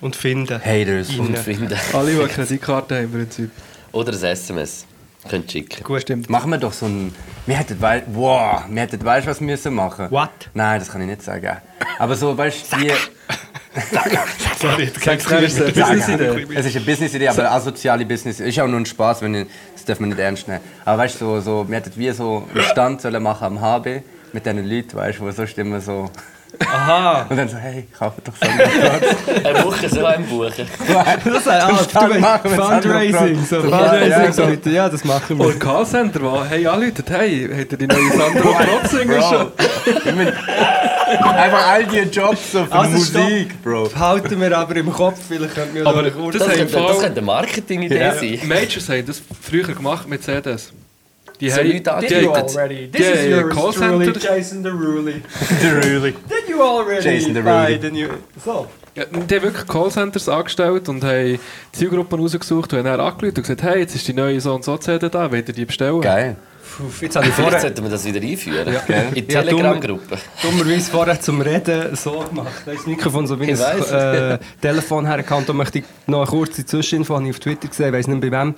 Und 0.00 0.16
finden. 0.16 0.60
Haters. 0.64 1.08
Innen. 1.10 1.20
Und 1.20 1.38
finden. 1.38 1.76
alle, 1.92 2.12
die 2.12 2.18
eine 2.18 2.28
Kreditkarte 2.28 2.96
haben 2.96 3.04
im 3.04 3.12
Prinzip. 3.12 3.50
Oder 3.96 4.12
ein 4.12 4.22
SMS. 4.22 4.84
Könnt 5.26 5.46
ihr 5.46 5.62
schicken. 5.62 5.82
Gut. 5.82 6.02
Stimmt. 6.02 6.28
Machen 6.28 6.50
wir 6.50 6.58
doch 6.58 6.74
so 6.74 6.84
ein. 6.84 7.14
Wir 7.46 7.56
hätten, 7.56 7.80
wei 7.80 8.02
wow, 8.08 8.64
wir 8.68 8.82
hätten, 8.82 9.02
weißt 9.02 9.26
du, 9.26 9.30
was 9.30 9.40
wir 9.40 9.46
müssen 9.46 9.72
machen? 9.72 10.10
What? 10.10 10.28
Nein, 10.52 10.80
das 10.80 10.90
kann 10.90 11.00
ich 11.00 11.06
nicht 11.06 11.22
sagen. 11.22 11.56
Aber 11.98 12.14
so, 12.14 12.36
weißt 12.36 12.72
du, 12.72 12.76
die. 12.76 12.92
Sorry, 14.60 14.84
jetzt 14.84 15.02
Sag's 15.02 15.30
mir, 15.30 15.38
ist 15.38 15.62
eine 15.62 15.72
Business-Idee. 15.72 16.46
Es 16.54 16.66
ist 16.66 16.76
eine 16.76 16.84
Business-Idee, 16.84 17.28
aber 17.28 17.38
eine 17.38 17.50
asoziale 17.52 18.04
Business. 18.04 18.38
Ist 18.38 18.60
auch 18.60 18.68
nur 18.68 18.80
ein 18.80 18.86
Spaß, 18.86 19.22
wenn 19.22 19.34
ich, 19.34 19.46
das 19.74 19.86
darf 19.86 19.98
man 19.98 20.10
nicht 20.10 20.18
ernst 20.18 20.46
nehmen. 20.46 20.60
Aber 20.84 20.98
weißt 20.98 21.18
du, 21.18 21.24
so, 21.24 21.40
so, 21.40 21.68
wir 21.68 21.76
hätten 21.76 21.92
wie 21.96 22.10
so 22.10 22.46
einen 22.52 22.64
Stand 22.64 23.00
sollen 23.00 23.22
machen 23.22 23.44
am 23.44 23.60
HB 23.62 24.02
mit 24.34 24.44
diesen 24.44 24.68
Leuten, 24.68 24.94
weißt 24.94 25.20
du, 25.20 25.24
die 25.24 25.32
sonst 25.32 25.56
immer 25.56 25.80
so. 25.80 26.10
Aha. 26.60 27.26
Und 27.28 27.36
dann 27.36 27.48
so, 27.48 27.56
hey, 27.56 27.86
kauft 27.96 28.18
doch 28.26 28.32
so 28.36 28.48
einen 28.48 29.46
Eine 29.46 29.64
Woche 29.64 29.88
so 29.88 30.04
ein 30.04 30.26
Buchen. 30.26 30.52
Das 30.56 31.36
ist 31.36 31.48
ah, 31.48 32.38
Fundraising. 32.38 33.44
So, 33.44 33.60
Fundraising, 33.60 34.10
Ja, 34.10 34.24
ja, 34.24 34.32
so 34.32 34.46
mit, 34.46 34.66
ja, 34.66 34.88
das 34.88 35.04
machen 35.04 35.38
wir. 35.38 35.46
Und 35.46 35.60
Callcenter, 35.60 36.22
wo 36.22 36.44
hey, 36.44 36.66
anrufen, 36.66 37.04
hey, 37.08 37.48
habt 37.58 37.72
ihr 37.72 37.78
die 37.78 37.86
neue 37.86 38.10
Sandro 38.10 38.52
Protzinger 38.52 39.22
schon? 39.22 39.52
Einfach 41.06 41.66
all 41.68 41.84
die 41.86 41.98
Jobs 41.98 42.52
so 42.52 42.64
für 42.64 42.72
Also, 42.72 42.90
Musik, 42.90 43.62
Bro. 43.62 43.88
Behalten 43.88 44.40
wir 44.40 44.56
aber 44.58 44.76
im 44.76 44.92
Kopf, 44.92 45.18
vielleicht 45.28 45.54
könnten 45.54 45.74
wir 45.74 45.86
Aber 45.86 46.02
das 46.02 46.12
Das 46.14 46.48
könnte, 46.48 46.72
das 46.72 46.98
könnte 46.98 47.18
eine 47.18 47.22
Marketingidee 47.22 47.98
Ja. 47.98 48.14
sein. 48.14 48.40
Majors 48.44 48.88
haben 48.88 49.06
das 49.06 49.22
früher 49.42 49.74
gemacht 49.74 50.08
mit 50.08 50.22
CDs. 50.22 50.72
Die 51.40 51.50
So 51.50 51.56
haben, 51.58 51.66
Leute 51.68 51.80
die 51.80 51.90
angehört. 51.90 52.10
Did 52.10 52.22
you 52.22 52.34
haben, 52.34 52.56
already? 52.56 53.48
Callcenter. 53.54 54.20
Jason 54.36 54.62
Derulo. 54.62 55.02
really. 55.82 56.12
Did 56.12 56.48
you 56.48 56.62
already 56.62 57.04
Jason 57.04 57.34
buy 57.34 57.78
Derulo. 57.78 57.80
the 57.82 57.90
new... 57.90 58.08
So. 58.44 58.66
Ja, 58.94 59.04
die 59.04 59.34
haben 59.34 59.42
wirklich 59.42 59.66
Callcenters 59.66 60.28
angestellt 60.28 60.88
und 60.88 61.04
haben 61.04 61.38
Zielgruppen 61.72 62.18
rausgesucht 62.18 62.72
und 62.72 62.78
haben 62.78 62.86
dann 62.86 63.00
angerufen 63.00 63.36
und 63.36 63.42
gesagt, 63.42 63.62
hey, 63.62 63.80
jetzt 63.80 63.94
ist 63.94 64.08
die 64.08 64.14
neue 64.14 64.40
so 64.40 64.54
und 64.54 64.64
so 64.64 64.78
CD 64.78 65.08
da, 65.10 65.30
wollt 65.30 65.48
ihr 65.48 65.54
die 65.54 65.66
bestellen? 65.66 66.00
Geil. 66.00 66.36
Puh, 66.78 66.84
jetzt 67.02 67.16
habe 67.16 67.26
ich 67.26 67.32
vorher... 67.34 67.60
sollten 67.60 67.82
wir 67.84 67.90
das 67.90 68.04
wieder 68.06 68.20
einführen. 68.20 68.64
gell? 68.86 69.04
In 69.14 69.26
die 69.26 69.32
Ja, 69.34 69.42
dumm. 69.42 69.50
Telegram-Gruppe. 69.60 70.16
dummerweise 70.42 70.90
vorher 70.90 71.20
zum 71.20 71.40
Reden 71.42 71.94
so 71.94 72.20
gemacht. 72.26 72.62
Da 72.64 72.72
ist 72.72 72.80
das 72.80 72.86
Mikrofon 72.86 73.26
so 73.26 73.38
wie 73.38 73.50
Ich 73.50 73.62
ein 73.64 73.82
äh, 73.82 74.38
Telefon 74.62 75.06
hergekannt. 75.06 75.48
Da 75.48 75.52
möchte 75.52 75.80
ich 75.80 75.84
noch 76.06 76.20
eine 76.20 76.26
kurze 76.30 76.64
Zwischeninfo 76.64 77.14
habe 77.14 77.24
ich 77.24 77.30
auf 77.30 77.38
Twitter 77.40 77.68
gesehen, 77.68 77.88
ich 77.88 77.92
weiß 77.92 78.06
nicht 78.08 78.20
bei 78.22 78.30
wem, 78.32 78.54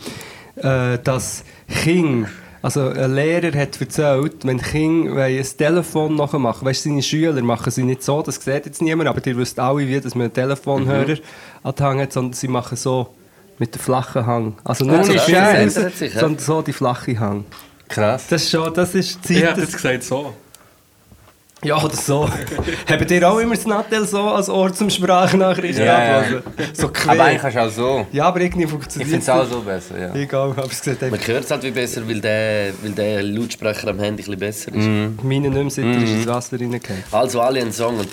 äh, 0.56 0.98
dass 1.02 1.44
King, 1.82 2.26
also 2.68 2.90
ein 2.90 3.14
Lehrer 3.14 3.58
hat 3.58 3.80
erzählt, 3.80 4.44
wenn 4.44 4.60
Kinder 4.60 5.22
ein 5.22 5.42
Telefon 5.56 6.16
nachmachen, 6.16 6.66
weißt 6.66 6.84
du, 6.84 6.90
seine 6.90 7.02
Schüler 7.02 7.40
machen 7.40 7.70
sie 7.70 7.82
nicht 7.82 8.02
so, 8.02 8.20
das 8.20 8.34
sieht 8.34 8.66
jetzt 8.66 8.82
niemand, 8.82 9.08
aber 9.08 9.26
ihr 9.26 9.38
wisst 9.38 9.58
alle, 9.58 9.88
wie 9.88 9.98
dass 9.98 10.14
man 10.14 10.24
einen 10.24 10.34
Telefonhörer 10.34 11.16
an 11.62 11.74
den 11.74 11.86
Hang 11.86 12.00
hat, 12.00 12.12
sondern 12.12 12.34
sie 12.34 12.48
machen 12.48 12.76
so 12.76 13.14
mit 13.58 13.74
dem 13.74 13.80
flachen 13.80 14.26
Hang. 14.26 14.54
Also 14.64 14.84
nicht 14.84 14.94
Ohne 14.94 15.04
so 15.04 15.12
Scheiß. 15.14 15.28
Scheiß, 15.28 15.74
Das 15.74 15.84
hat 15.84 15.96
sich, 15.96 16.12
ja. 16.12 16.20
sondern 16.20 16.44
so 16.44 16.60
die 16.60 16.74
flache 16.74 17.18
Hang. 17.18 17.46
Krass. 17.88 18.26
Das 18.28 18.42
ist 18.42 18.50
schon, 18.50 18.74
das 18.74 18.94
ist 18.94 19.26
die 19.26 19.32
Ich 19.32 19.40
Zeit, 19.40 19.50
hätte 19.50 19.60
jetzt 19.62 19.72
gesagt 19.72 20.02
so. 20.02 20.34
Ja, 21.64 21.82
oder 21.82 21.94
so. 21.96 22.28
Habt 22.88 23.10
ihr 23.10 23.28
auch 23.28 23.38
immer 23.38 23.54
das 23.54 23.66
Nattel 23.66 24.06
so 24.06 24.22
als 24.22 24.48
Ort 24.48 24.76
zum 24.76 24.90
Sprachnachrichten 24.90 25.88
abhören? 25.88 26.42
So 26.72 26.88
quer. 26.88 27.12
Aber 27.12 27.24
eigentlich 27.24 27.42
kannst 27.42 27.56
du 27.56 27.60
auch 27.60 27.70
so. 27.70 28.06
ja, 28.12 28.24
aber 28.24 28.40
irgendwie 28.40 28.64
Ich 28.64 28.70
funktioniert 28.70 29.10
finde 29.10 29.22
es 29.22 29.28
auch 29.28 29.44
so 29.46 29.60
besser, 29.60 29.98
ja. 29.98 30.14
Egal, 30.14 30.56
habe 30.56 30.68
es 30.70 30.80
gesagt. 30.80 31.10
Man 31.10 31.26
hört 31.26 31.44
es 31.44 31.50
halt 31.50 31.62
wie 31.64 31.70
besser, 31.70 32.08
weil 32.08 32.20
der, 32.20 32.72
weil 32.82 32.92
der 32.92 33.22
Lautsprecher 33.22 33.88
am 33.88 33.98
Handy 33.98 34.22
ein 34.22 34.26
bisschen 34.26 34.38
besser 34.38 34.68
ist. 34.74 34.84
Mhm. 34.84 35.18
Meine 35.22 35.50
nicht 35.50 35.52
mehr 35.54 35.70
sitter 35.70 36.02
ist 36.02 36.10
ins 36.10 36.26
Wasser 36.26 36.60
reingefallen. 36.60 37.02
Also 37.10 37.40
alle 37.40 37.60
einen 37.60 37.72
Song 37.72 37.98
und 37.98 38.08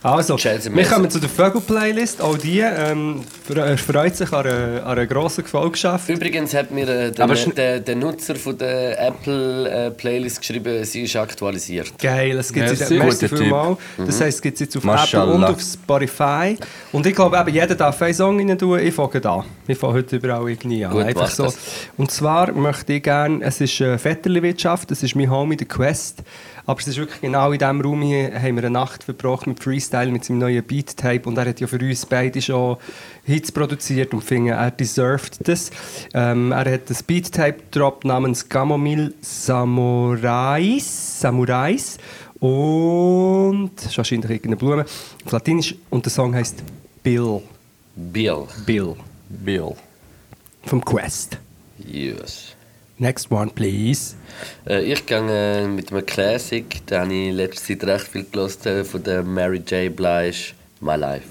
Also, 0.00 0.36
wir 0.38 0.84
kommen 0.84 1.10
zu 1.10 1.18
der 1.18 1.28
Vögel-Playlist. 1.28 2.22
Auch 2.22 2.38
die 2.38 2.60
ähm, 2.60 3.22
fre- 3.48 3.76
freut 3.76 4.14
sich 4.16 4.32
an 4.32 4.46
einer, 4.46 4.82
an 4.86 4.92
einer 4.92 5.06
grossen 5.06 5.42
Gefolgschaft. 5.42 6.08
Übrigens 6.08 6.54
hat 6.54 6.70
mir 6.70 6.88
äh, 6.88 7.10
der, 7.10 7.80
der 7.80 7.96
Nutzer 7.96 8.36
von 8.36 8.56
der 8.56 9.00
Apple 9.08 9.68
äh, 9.86 9.90
Playlist 9.90 10.40
geschrieben, 10.40 10.84
sie 10.84 11.02
ist 11.02 11.16
aktualisiert. 11.16 11.92
Geil, 11.98 12.38
es 12.38 12.52
gibt 12.52 12.68
es 12.70 12.88
Guter 12.88 13.18
Typ. 13.28 13.38
vielmal. 13.38 13.76
Das 13.98 14.20
heisst, 14.20 14.36
es 14.36 14.42
gibt 14.42 14.54
es 14.54 14.60
jetzt 14.60 14.76
auf 14.76 14.84
Apple 14.84 14.94
Mashallah. 14.96 15.32
und 15.32 15.44
auf 15.44 15.60
Spotify. 15.60 16.56
Und 16.92 17.04
ich 17.06 17.14
glaube, 17.16 17.36
eben, 17.36 17.52
jeder 17.54 17.74
darf 17.74 18.00
einen 18.00 18.14
Song 18.14 18.38
rein 18.38 18.56
tun. 18.56 18.78
Ich 18.78 18.94
fange 18.94 19.20
da. 19.20 19.44
Ich 19.66 19.76
fange 19.78 19.94
heute 19.94 20.16
überall 20.16 20.48
irgendwie 20.48 20.84
an. 20.84 20.92
Gut, 20.92 21.02
Einfach 21.04 21.28
so. 21.28 21.42
das. 21.44 21.58
Und 21.96 22.10
zwar 22.12 22.52
möchte 22.52 22.92
ich 22.92 23.02
gerne, 23.02 23.42
es 23.44 23.60
ist 23.60 23.80
äh, 23.80 23.98
Vetterli-Wirtschaft, 23.98 24.92
es 24.92 25.02
ist 25.02 25.16
mein 25.16 25.28
Homie, 25.30 25.56
der 25.56 25.66
Quest. 25.66 26.22
Aber 26.68 26.78
es 26.80 26.86
ist 26.86 26.98
wirklich 26.98 27.22
genau 27.22 27.50
in 27.50 27.58
diesem 27.58 27.80
Raum 27.80 28.02
hier, 28.02 28.30
haben 28.34 28.56
wir 28.56 28.64
eine 28.64 28.68
Nacht 28.68 29.02
verbracht 29.02 29.46
mit 29.46 29.58
Freestyle, 29.58 30.12
mit 30.12 30.26
seinem 30.26 30.40
neuen 30.40 30.62
Beat-Tape. 30.62 31.26
Und 31.26 31.38
er 31.38 31.46
hat 31.46 31.60
ja 31.60 31.66
für 31.66 31.78
uns 31.78 32.04
beide 32.04 32.42
schon 32.42 32.76
Hits 33.24 33.50
produziert 33.50 34.12
und 34.12 34.22
finde, 34.22 34.50
er 34.52 34.70
deserved 34.70 35.48
das. 35.48 35.70
Ähm, 36.12 36.52
er 36.52 36.70
hat 36.70 36.90
das 36.90 37.02
Beat-Tape 37.02 37.60
gedroppt 37.70 38.04
namens 38.04 38.50
Gamomil 38.50 39.14
Samurais. 39.22 41.20
Samurais. 41.20 41.96
Und 42.38 43.70
das 43.76 43.86
ist 43.86 43.96
wahrscheinlich 43.96 44.30
irgendeine 44.30 44.56
Blume. 44.56 44.84
Auf 45.24 45.32
Latinisch. 45.32 45.74
Und 45.88 46.04
der 46.04 46.12
Song 46.12 46.34
heißt 46.34 46.62
Bill. 47.02 47.40
Bill. 47.96 48.46
Bill. 48.66 48.94
Bill. 49.30 49.74
Vom 50.64 50.84
Quest. 50.84 51.38
Yes. 51.78 52.57
Next 52.98 53.30
one, 53.30 53.50
please. 53.50 54.16
Äh, 54.66 54.80
ich 54.92 55.06
gehe 55.06 55.18
äh, 55.18 55.66
mit 55.68 55.92
einem 55.92 56.04
Classic, 56.04 56.84
den 56.86 57.00
habe 57.00 57.14
ich 57.14 57.32
letzte 57.32 57.78
Zeit 57.78 57.88
recht 57.88 58.08
viel 58.08 58.26
gehört, 58.30 58.66
äh, 58.66 58.84
von 58.84 59.02
der 59.02 59.22
Mary 59.22 59.58
J. 59.66 59.94
Blige, 59.94 60.52
My 60.80 60.96
Life. 60.96 61.26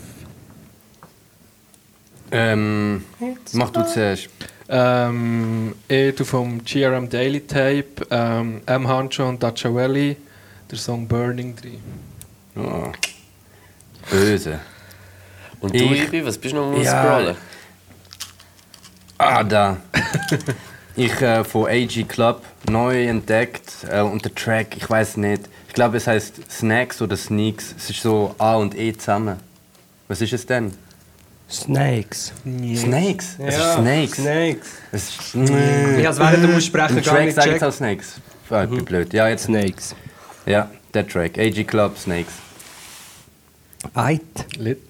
Ähm, 2.31 3.03
mach 3.53 3.69
du 3.71 3.85
zuerst. 3.85 4.29
Ähm, 4.69 5.75
ich 5.87 6.15
tu 6.15 6.25
vom 6.25 6.63
GRM 6.63 7.09
Daily 7.09 7.39
Tape, 7.41 7.85
ähm, 8.11 8.61
M. 8.65 8.87
Hancho 8.87 9.27
und 9.27 9.41
Daciavelli, 9.41 10.17
der 10.69 10.77
Song 10.77 11.07
Burning 11.07 11.55
3. 11.55 11.69
Oh. 12.61 12.91
Böse. 14.09 14.59
Und 15.61 15.73
du, 15.73 15.77
Ich- 15.83 16.03
Ibi, 16.07 16.25
was 16.25 16.37
bist 16.37 16.53
du 16.53 16.57
noch 16.59 16.73
am 16.75 16.81
Ja. 16.81 17.03
Scrollen? 17.03 17.35
Ah, 19.17 19.43
da. 19.43 19.77
ich 20.97 21.21
äh, 21.21 21.43
von 21.43 21.67
AG 21.67 22.03
Club 22.07 22.41
neu 22.69 23.05
entdeckt 23.07 23.85
äh, 23.89 24.01
und 24.01 24.25
der 24.25 24.33
Track, 24.33 24.75
ich 24.75 24.89
weiß 24.89 25.17
nicht. 25.17 25.43
Ich 25.67 25.73
glaube, 25.73 25.97
es 25.97 26.07
heißt 26.07 26.51
Snacks 26.51 27.01
oder 27.01 27.15
Sneaks. 27.15 27.75
Es 27.77 27.91
ist 27.91 28.01
so 28.01 28.33
A 28.39 28.55
und 28.55 28.75
E 28.75 28.93
zusammen. 28.93 29.37
Was 30.07 30.21
ist 30.21 30.33
es 30.33 30.45
denn? 30.45 30.73
Snakes. 31.49 32.33
Snakes. 32.75 33.35
Es 33.39 33.55
ist 33.55 33.73
Snakes. 33.73 34.15
Snakes. 34.15 34.67
Es 34.91 35.09
ist 35.09 35.35
Ich 35.35 36.05
habe 36.05 36.09
es 36.09 36.19
während 36.19 36.43
dem 36.43 36.55
Aussprechen 36.55 37.01
gar 37.03 37.19
nicht 37.21 37.35
gecheckt. 37.35 37.63
auch 37.63 37.71
Snakes. 37.71 38.19
Ich 38.43 38.69
bin 38.69 38.83
blöd. 38.83 39.13
Ja, 39.13 39.29
jetzt. 39.29 39.45
Snakes. 39.45 39.95
Ja, 40.45 40.69
der 40.93 41.07
Track. 41.07 41.37
AG 41.37 41.63
Club, 41.65 41.97
Snakes. 41.97 42.33
Eit. 43.93 44.21
Lit. 44.57 44.81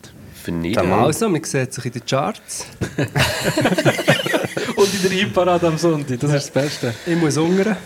Tamam. 0.73 1.03
Also, 1.03 1.27
man 1.27 1.43
sieht 1.43 1.73
sich 1.73 1.85
in 1.85 1.91
den 1.91 2.05
Charts. 2.05 2.65
Und 4.75 4.93
in 4.93 5.01
der 5.03 5.11
Impparade 5.19 5.67
am 5.67 5.77
Sonntag. 5.77 6.19
Das 6.19 6.31
ist 6.31 6.47
das 6.47 6.51
Beste. 6.51 6.93
Ich 7.05 7.15
muss 7.15 7.37
hungern. 7.37 7.77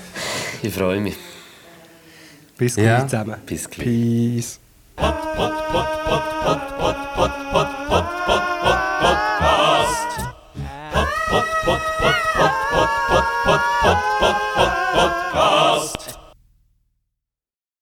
Ich 0.62 0.74
freue 0.74 1.00
mich. 1.00 1.16
Bis 2.58 2.76
gleich 2.76 2.86
ja. 2.86 3.08
zusammen. 3.08 3.36
Bis 3.46 3.70
gleich. 3.70 3.86
Peace. 3.86 4.60
Pod, 4.96 5.16
pod, 5.36 5.54
pod, 5.64 5.92
podcast. 11.66 12.61